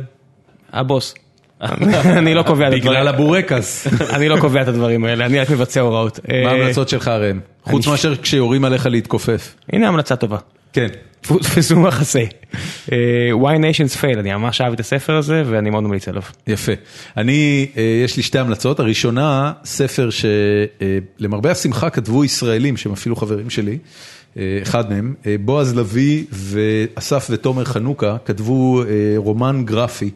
הבוס. 0.74 1.14
אני 2.20 2.34
לא 2.34 2.44
קובע 2.44 2.68
את 2.68 2.74
הדברים. 2.74 2.94
בגלל 2.94 3.08
הבורקס. 3.08 3.88
אני 4.16 4.30
לא 4.30 4.38
קובע 4.40 4.62
את 4.62 4.68
הדברים 4.68 5.06
האלה, 5.06 5.26
אני 5.26 5.40
רק 5.40 5.50
מבצע 5.50 5.82
הוראות. 5.82 6.20
מה 6.28 6.34
אה, 6.34 6.52
ההמלצות 6.52 6.90
שלך 6.90 7.08
ראם? 7.08 7.40
חוץ 7.64 7.88
מאשר 7.88 8.16
כשיורים 8.16 8.66
עליך 8.66 8.86
להתכופף. 8.86 9.56
הנה 9.74 9.88
המלצה 9.88 10.16
טובה. 10.16 10.38
כן. 10.74 10.88
תפסו 11.22 11.80
מחסה. 11.80 12.24
אה, 12.92 12.98
Why 13.42 13.58
Nations 13.58 14.02
Fail, 14.02 14.20
אני 14.20 14.34
ממש 14.34 14.62
אהב 14.62 14.74
את 14.74 14.80
הספר 14.80 15.16
הזה 15.16 15.44
ואני 15.46 15.70
מאוד 15.70 15.84
ממליץ 15.84 16.08
עליו. 16.08 16.22
יפה. 16.48 16.72
אני, 17.18 17.68
אה, 17.78 18.02
יש 18.04 18.18
לי 18.18 18.24
שתי 18.24 18.40
המלצות. 18.40 18.80
הראשונה, 18.80 19.52
ספר 19.66 20.10
שלמרבה 21.20 21.52
השמחה 21.52 21.90
כתבו 21.90 22.26
ישראלים, 22.26 22.78
שהם 22.78 22.94
אפילו 22.94 23.16
חברים 23.16 23.50
שלי, 23.50 23.78
אחד 24.62 24.90
מהם, 24.90 25.14
בועז 25.40 25.76
לביא 25.76 26.24
ואסף 26.32 27.28
ותומר 27.30 27.66
חנוכה, 27.66 28.18
כתבו 28.26 28.84
רומן 29.18 29.62
גרפי 29.66 30.12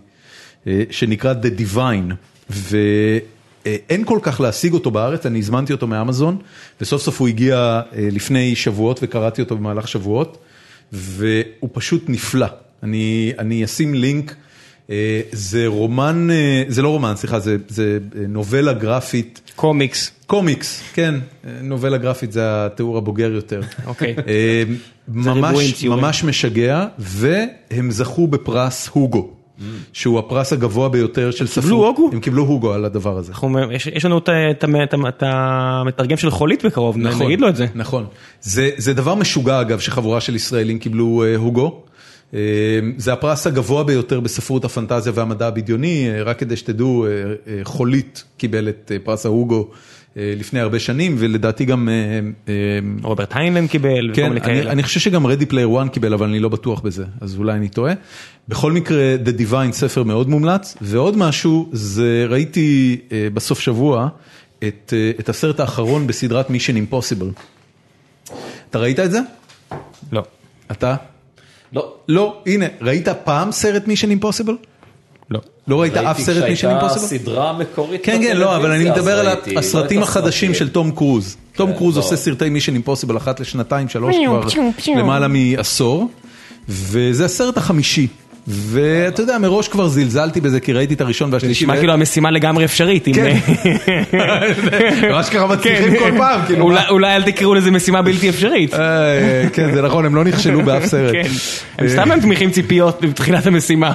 שנקרא 0.91 1.33
The 1.33 1.61
Divine, 1.61 2.13
ואין 2.49 4.05
כל 4.05 4.19
כך 4.21 4.41
להשיג 4.41 4.73
אותו 4.73 4.91
בארץ, 4.91 5.25
אני 5.25 5.39
הזמנתי 5.39 5.73
אותו 5.73 5.87
מאמזון, 5.87 6.37
וסוף 6.81 7.01
סוף 7.01 7.19
הוא 7.19 7.27
הגיע 7.27 7.81
אה, 7.95 8.07
לפני 8.11 8.55
שבועות 8.55 8.99
וקראתי 9.03 9.41
אותו 9.41 9.57
במהלך 9.57 9.87
שבועות, 9.87 10.37
והוא 10.91 11.69
פשוט 11.73 12.03
נפלא. 12.07 12.47
אני, 12.83 13.31
אני 13.39 13.65
אשים 13.65 13.93
לינק. 13.93 14.35
אה, 14.89 15.21
זה 15.31 15.67
רומן, 15.67 16.27
אה, 16.31 16.63
זה 16.67 16.81
לא 16.81 16.89
רומן, 16.89 17.13
סליחה, 17.15 17.39
זה, 17.39 17.57
זה 17.67 17.99
אה, 18.15 18.27
נובלה 18.27 18.73
גרפית, 18.73 19.41
קומיקס. 19.55 20.11
קומיקס, 20.27 20.81
כן, 20.93 21.15
אה, 21.45 21.51
נובלה 21.61 21.97
גרפית 21.97 22.31
זה 22.31 22.41
התיאור 22.65 22.97
הבוגר 22.97 23.31
יותר. 23.31 23.61
אוקיי. 23.85 24.15
אה, 24.27 24.63
ממש. 25.07 25.83
ממש 25.85 26.23
משגע, 26.23 26.85
והם 26.97 27.91
זכו 27.91 28.27
בפרס 28.27 28.87
הוגו, 28.87 29.33
שהוא 29.93 30.19
הפרס 30.19 30.53
הגבוה 30.53 30.89
ביותר 30.89 31.31
של 31.31 31.47
ספרות. 31.47 31.63
קיבלו 31.63 31.85
הוגו? 31.87 32.09
הם 32.13 32.19
קיבלו 32.19 32.43
הוגו 32.43 32.73
על 32.73 32.85
הדבר 32.85 33.17
הזה. 33.17 33.33
יש 33.93 34.05
לנו 34.05 34.17
את 35.13 35.21
המתרגם 35.21 36.17
של 36.17 36.29
חולית 36.29 36.65
בקרוב, 36.65 36.97
נכון, 36.97 37.25
נגיד 37.25 37.41
לו 37.41 37.49
את 37.49 37.55
זה. 37.55 37.67
נכון. 37.75 38.05
זה, 38.41 38.69
זה 38.77 38.93
דבר 38.93 39.15
משוגע 39.15 39.61
אגב 39.61 39.79
שחבורה 39.79 40.21
של 40.21 40.35
ישראלים 40.35 40.79
קיבלו 40.79 41.23
אה, 41.23 41.35
הוגו. 41.35 41.81
אה, 42.33 42.39
זה 42.97 43.13
הפרס 43.13 43.47
הגבוה 43.47 43.83
ביותר 43.83 44.19
בספרות 44.19 44.65
הפנטזיה 44.65 45.13
והמדע 45.15 45.47
הבדיוני, 45.47 46.09
אה, 46.09 46.23
רק 46.23 46.39
כדי 46.39 46.55
שתדעו, 46.55 47.05
חולית 47.63 48.23
קיבל 48.37 48.69
את 48.69 48.91
פרס 49.03 49.25
ההוגו 49.25 49.69
לפני 50.15 50.59
הרבה 50.59 50.79
שנים, 50.79 51.15
ולדעתי 51.19 51.65
גם... 51.65 51.89
אה, 51.89 52.19
אה, 52.47 52.53
רוברט 53.03 53.35
היינלנד 53.35 53.69
קיבל, 53.69 54.11
וכל 54.11 54.15
כן, 54.15 54.29
מיני 54.29 54.41
אני, 54.41 54.45
כאלה. 54.45 54.71
אני 54.71 54.83
חושב 54.83 54.99
שגם 54.99 55.25
Ready 55.25 55.51
Player 55.51 55.85
One 55.85 55.89
קיבל, 55.89 56.13
אבל 56.13 56.27
אני 56.27 56.39
לא 56.39 56.49
בטוח 56.49 56.81
בזה, 56.81 57.05
אז 57.21 57.37
אולי 57.37 57.53
אני 57.53 57.69
טועה. 57.69 57.93
בכל 58.47 58.71
מקרה, 58.71 59.15
The 59.25 59.41
Divine 59.41 59.71
ספר 59.71 60.03
מאוד 60.03 60.29
מומלץ, 60.29 60.77
ועוד 60.81 61.17
משהו, 61.17 61.69
זה 61.71 62.25
ראיתי 62.29 62.97
אה, 63.11 63.27
בסוף 63.33 63.59
שבוע 63.59 64.07
את, 64.63 64.93
אה, 64.97 65.11
את 65.19 65.29
הסרט 65.29 65.59
האחרון 65.59 66.07
בסדרת 66.07 66.49
Mission 66.49 66.93
Impossible. 66.93 67.41
אתה 68.69 68.79
ראית 68.79 68.99
את 68.99 69.11
זה? 69.11 69.19
לא. 70.11 70.23
אתה? 70.71 70.95
לא. 71.73 71.95
לא, 72.07 72.43
הנה, 72.45 72.65
ראית 72.81 73.07
פעם 73.23 73.51
סרט 73.51 73.83
Mission 73.85 74.23
Impossible? 74.23 74.74
לא. 75.29 75.39
לא 75.67 75.81
ראית 75.81 75.97
אף 75.97 76.19
סרט 76.19 76.43
Mission 76.43 76.53
כשהייתה 76.53 76.87
Impossible? 76.87 76.97
סדרה 76.99 77.53
מקורית 77.53 78.01
כן, 78.03 78.21
כן, 78.21 78.37
לא, 78.37 78.55
אבל 78.55 78.71
אני 78.71 78.89
מדבר 78.89 79.19
על 79.19 79.27
ראיתי, 79.27 79.57
הסרטים 79.57 80.03
החדשים 80.03 80.53
של. 80.53 80.69
תום 80.69 80.91
קרוז. 80.91 81.37
תום 81.55 81.71
כן, 81.71 81.77
קרוז 81.77 81.95
לא. 81.97 82.01
עושה 82.01 82.15
סרטי 82.15 82.49
מישן 82.49 82.73
אימפוסיבל 82.73 83.17
אחת 83.17 83.39
לשנתיים, 83.39 83.89
שלוש 83.89 84.15
כבר. 84.25 84.47
למעלה 84.95 85.27
מעשור, 85.27 86.09
וזה 86.69 87.25
הסרט 87.25 87.57
החמישי. 87.57 88.07
ואתה 88.47 89.21
יודע, 89.21 89.37
מראש 89.37 89.67
כבר 89.67 89.87
זלזלתי 89.87 90.41
בזה, 90.41 90.59
כי 90.59 90.73
ראיתי 90.73 90.93
את 90.93 91.01
הראשון 91.01 91.33
והשלישי. 91.33 91.63
נשמע 91.65 91.77
כאילו 91.77 91.93
המשימה 91.93 92.31
לגמרי 92.31 92.65
אפשרית. 92.65 93.05
כן. 93.13 93.37
ממש 95.11 95.29
ככה 95.29 95.47
מצליחים 95.47 95.95
כל 95.99 96.11
פעם, 96.17 96.41
כאילו. 96.45 96.71
אולי- 96.89 97.15
אל 97.15 97.23
תקראו 97.23 97.53
לזה 97.53 97.71
משימה 97.71 98.01
בלתי 98.01 98.29
אפשרית. 98.29 98.73
אה, 98.73 98.79
כן, 99.53 99.73
זה 99.73 99.81
נכון, 99.81 100.05
הם 100.05 100.15
לא 100.15 100.23
נכשלו 100.23 100.61
באף 100.61 100.85
סרט. 100.91 101.11
כן. 101.11 101.29
הם 101.77 101.89
סתם 101.89 102.09
מנמיכים 102.09 102.51
ציפיות 102.51 103.01
בתחילת 103.01 103.45
המשימה. 103.47 103.91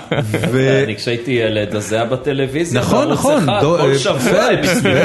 אני 0.84 0.96
כשהייתי 0.96 1.30
ילד, 1.30 1.76
אז 1.76 1.88
זה 1.88 1.96
היה 1.96 2.04
בטלוויזיה, 2.04 2.80
נכון, 2.80 3.10
נכון, 3.10 3.46
כל 3.60 3.90
אה, 3.90 3.98
שבוע 3.98 4.42
הם 4.42 4.58
הסבירו 4.62 4.96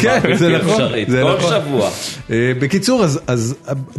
כן, 0.00 0.20
זה 0.36 0.46
הבלתי 0.46 0.64
נכון, 0.64 0.82
אפשרית, 0.82 1.08
כל 1.08 1.36
נכון. 1.38 1.52
שבוע. 1.60 1.90
אה, 2.30 2.52
בקיצור, 2.60 3.04
אז, 3.04 3.20
אז 3.26 3.54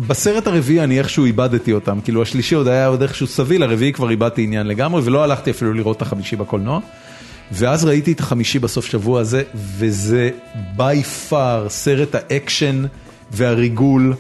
בסרט 0.08 0.48
הרביעי 0.48 0.80
אני 0.84 1.00
איכשהו 1.00 1.26
איבדתי 1.26 1.72
אותם, 1.74 2.00
כאילו 2.04 2.22
השלישי 2.22 2.56
עוד 2.56 2.68
היה 2.68 2.88
עוד 2.88 3.02
איכשהו 3.02 3.28
סביל, 3.28 3.64
הרביעי 3.64 3.94
כבר 3.94 4.10
איבדתי 4.10 4.42
עניין 4.44 4.68
לגמרי, 4.68 4.89
ולא 4.94 5.24
הלכתי 5.24 5.52
אפילו 5.52 5.74
לראות 5.74 5.98
את 5.98 6.02
החמישי 6.02 6.36
בקולנוע. 6.36 6.80
ואז 7.52 7.86
ראיתי 7.86 8.12
את 8.12 8.20
החמישי 8.20 8.60
בסוף 8.60 8.86
שבוע 8.86 9.22
הזה, 9.22 9.44
וזה 9.56 10.30
by 10.78 11.30
far 11.30 11.70
סרט 11.70 12.16
האקשן 12.16 12.84
והריגול 13.32 14.14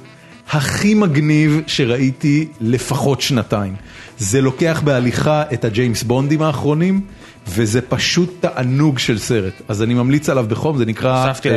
הכי 0.50 0.94
מגניב 0.94 1.62
שראיתי 1.68 2.48
לפחות 2.62 3.22
שנתיים. 3.22 3.76
זה 4.18 4.42
לוקח 4.42 4.82
בהליכה 4.86 5.44
את 5.54 5.66
הג'יימס 5.66 6.04
בונדים 6.04 6.42
האחרונים, 6.42 7.02
וזה 7.48 7.82
פשוט 7.82 8.34
תענוג 8.40 9.00
של 9.00 9.18
סרט. 9.18 9.54
אז 9.68 9.84
אני 9.84 9.94
ממליץ 9.94 10.30
עליו 10.30 10.46
בחום, 10.50 10.78
זה 10.78 10.86
נקרא... 10.86 11.28
הוספתי. 11.28 11.50
אה, 11.50 11.56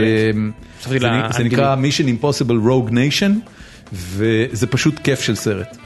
זה, 0.88 0.98
לאנגלית. 0.98 1.32
זה 1.32 1.44
נקרא 1.44 1.76
Mission 1.76 2.22
Impossible 2.22 2.68
Rogue 2.68 2.90
Nation, 2.90 3.50
וזה 3.92 4.66
פשוט 4.66 4.98
כיף 4.98 5.20
של 5.20 5.34
סרט. 5.34 5.76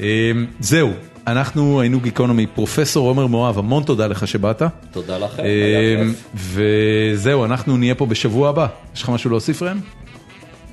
אה, 0.00 0.30
זהו, 0.60 0.92
אנחנו 1.26 1.80
היינו 1.80 2.00
גיקונומי, 2.00 2.46
פרופסור 2.46 3.08
עומר 3.08 3.26
מואב, 3.26 3.58
המון 3.58 3.82
תודה 3.82 4.06
לך 4.06 4.26
שבאת. 4.28 4.62
תודה 4.90 5.18
לכם, 5.18 5.42
אה, 5.42 5.48
היה 5.48 6.04
כיף. 6.04 6.28
וזהו, 6.34 7.44
אנחנו 7.44 7.76
נהיה 7.76 7.94
פה 7.94 8.06
בשבוע 8.06 8.48
הבא. 8.48 8.66
יש 8.94 9.02
לך 9.02 9.08
משהו 9.08 9.30
להוסיף 9.30 9.62
ראם? 9.62 9.78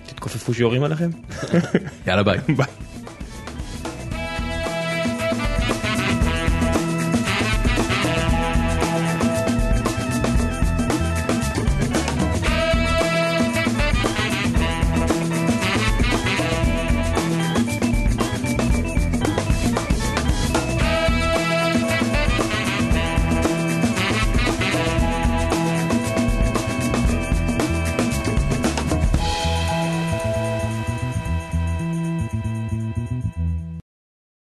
תתכופפו 0.05 0.53
שיורים 0.53 0.83
עליכם. 0.83 1.09
יאללה 2.07 2.23
ביי. 2.23 2.37
ביי. 2.57 2.65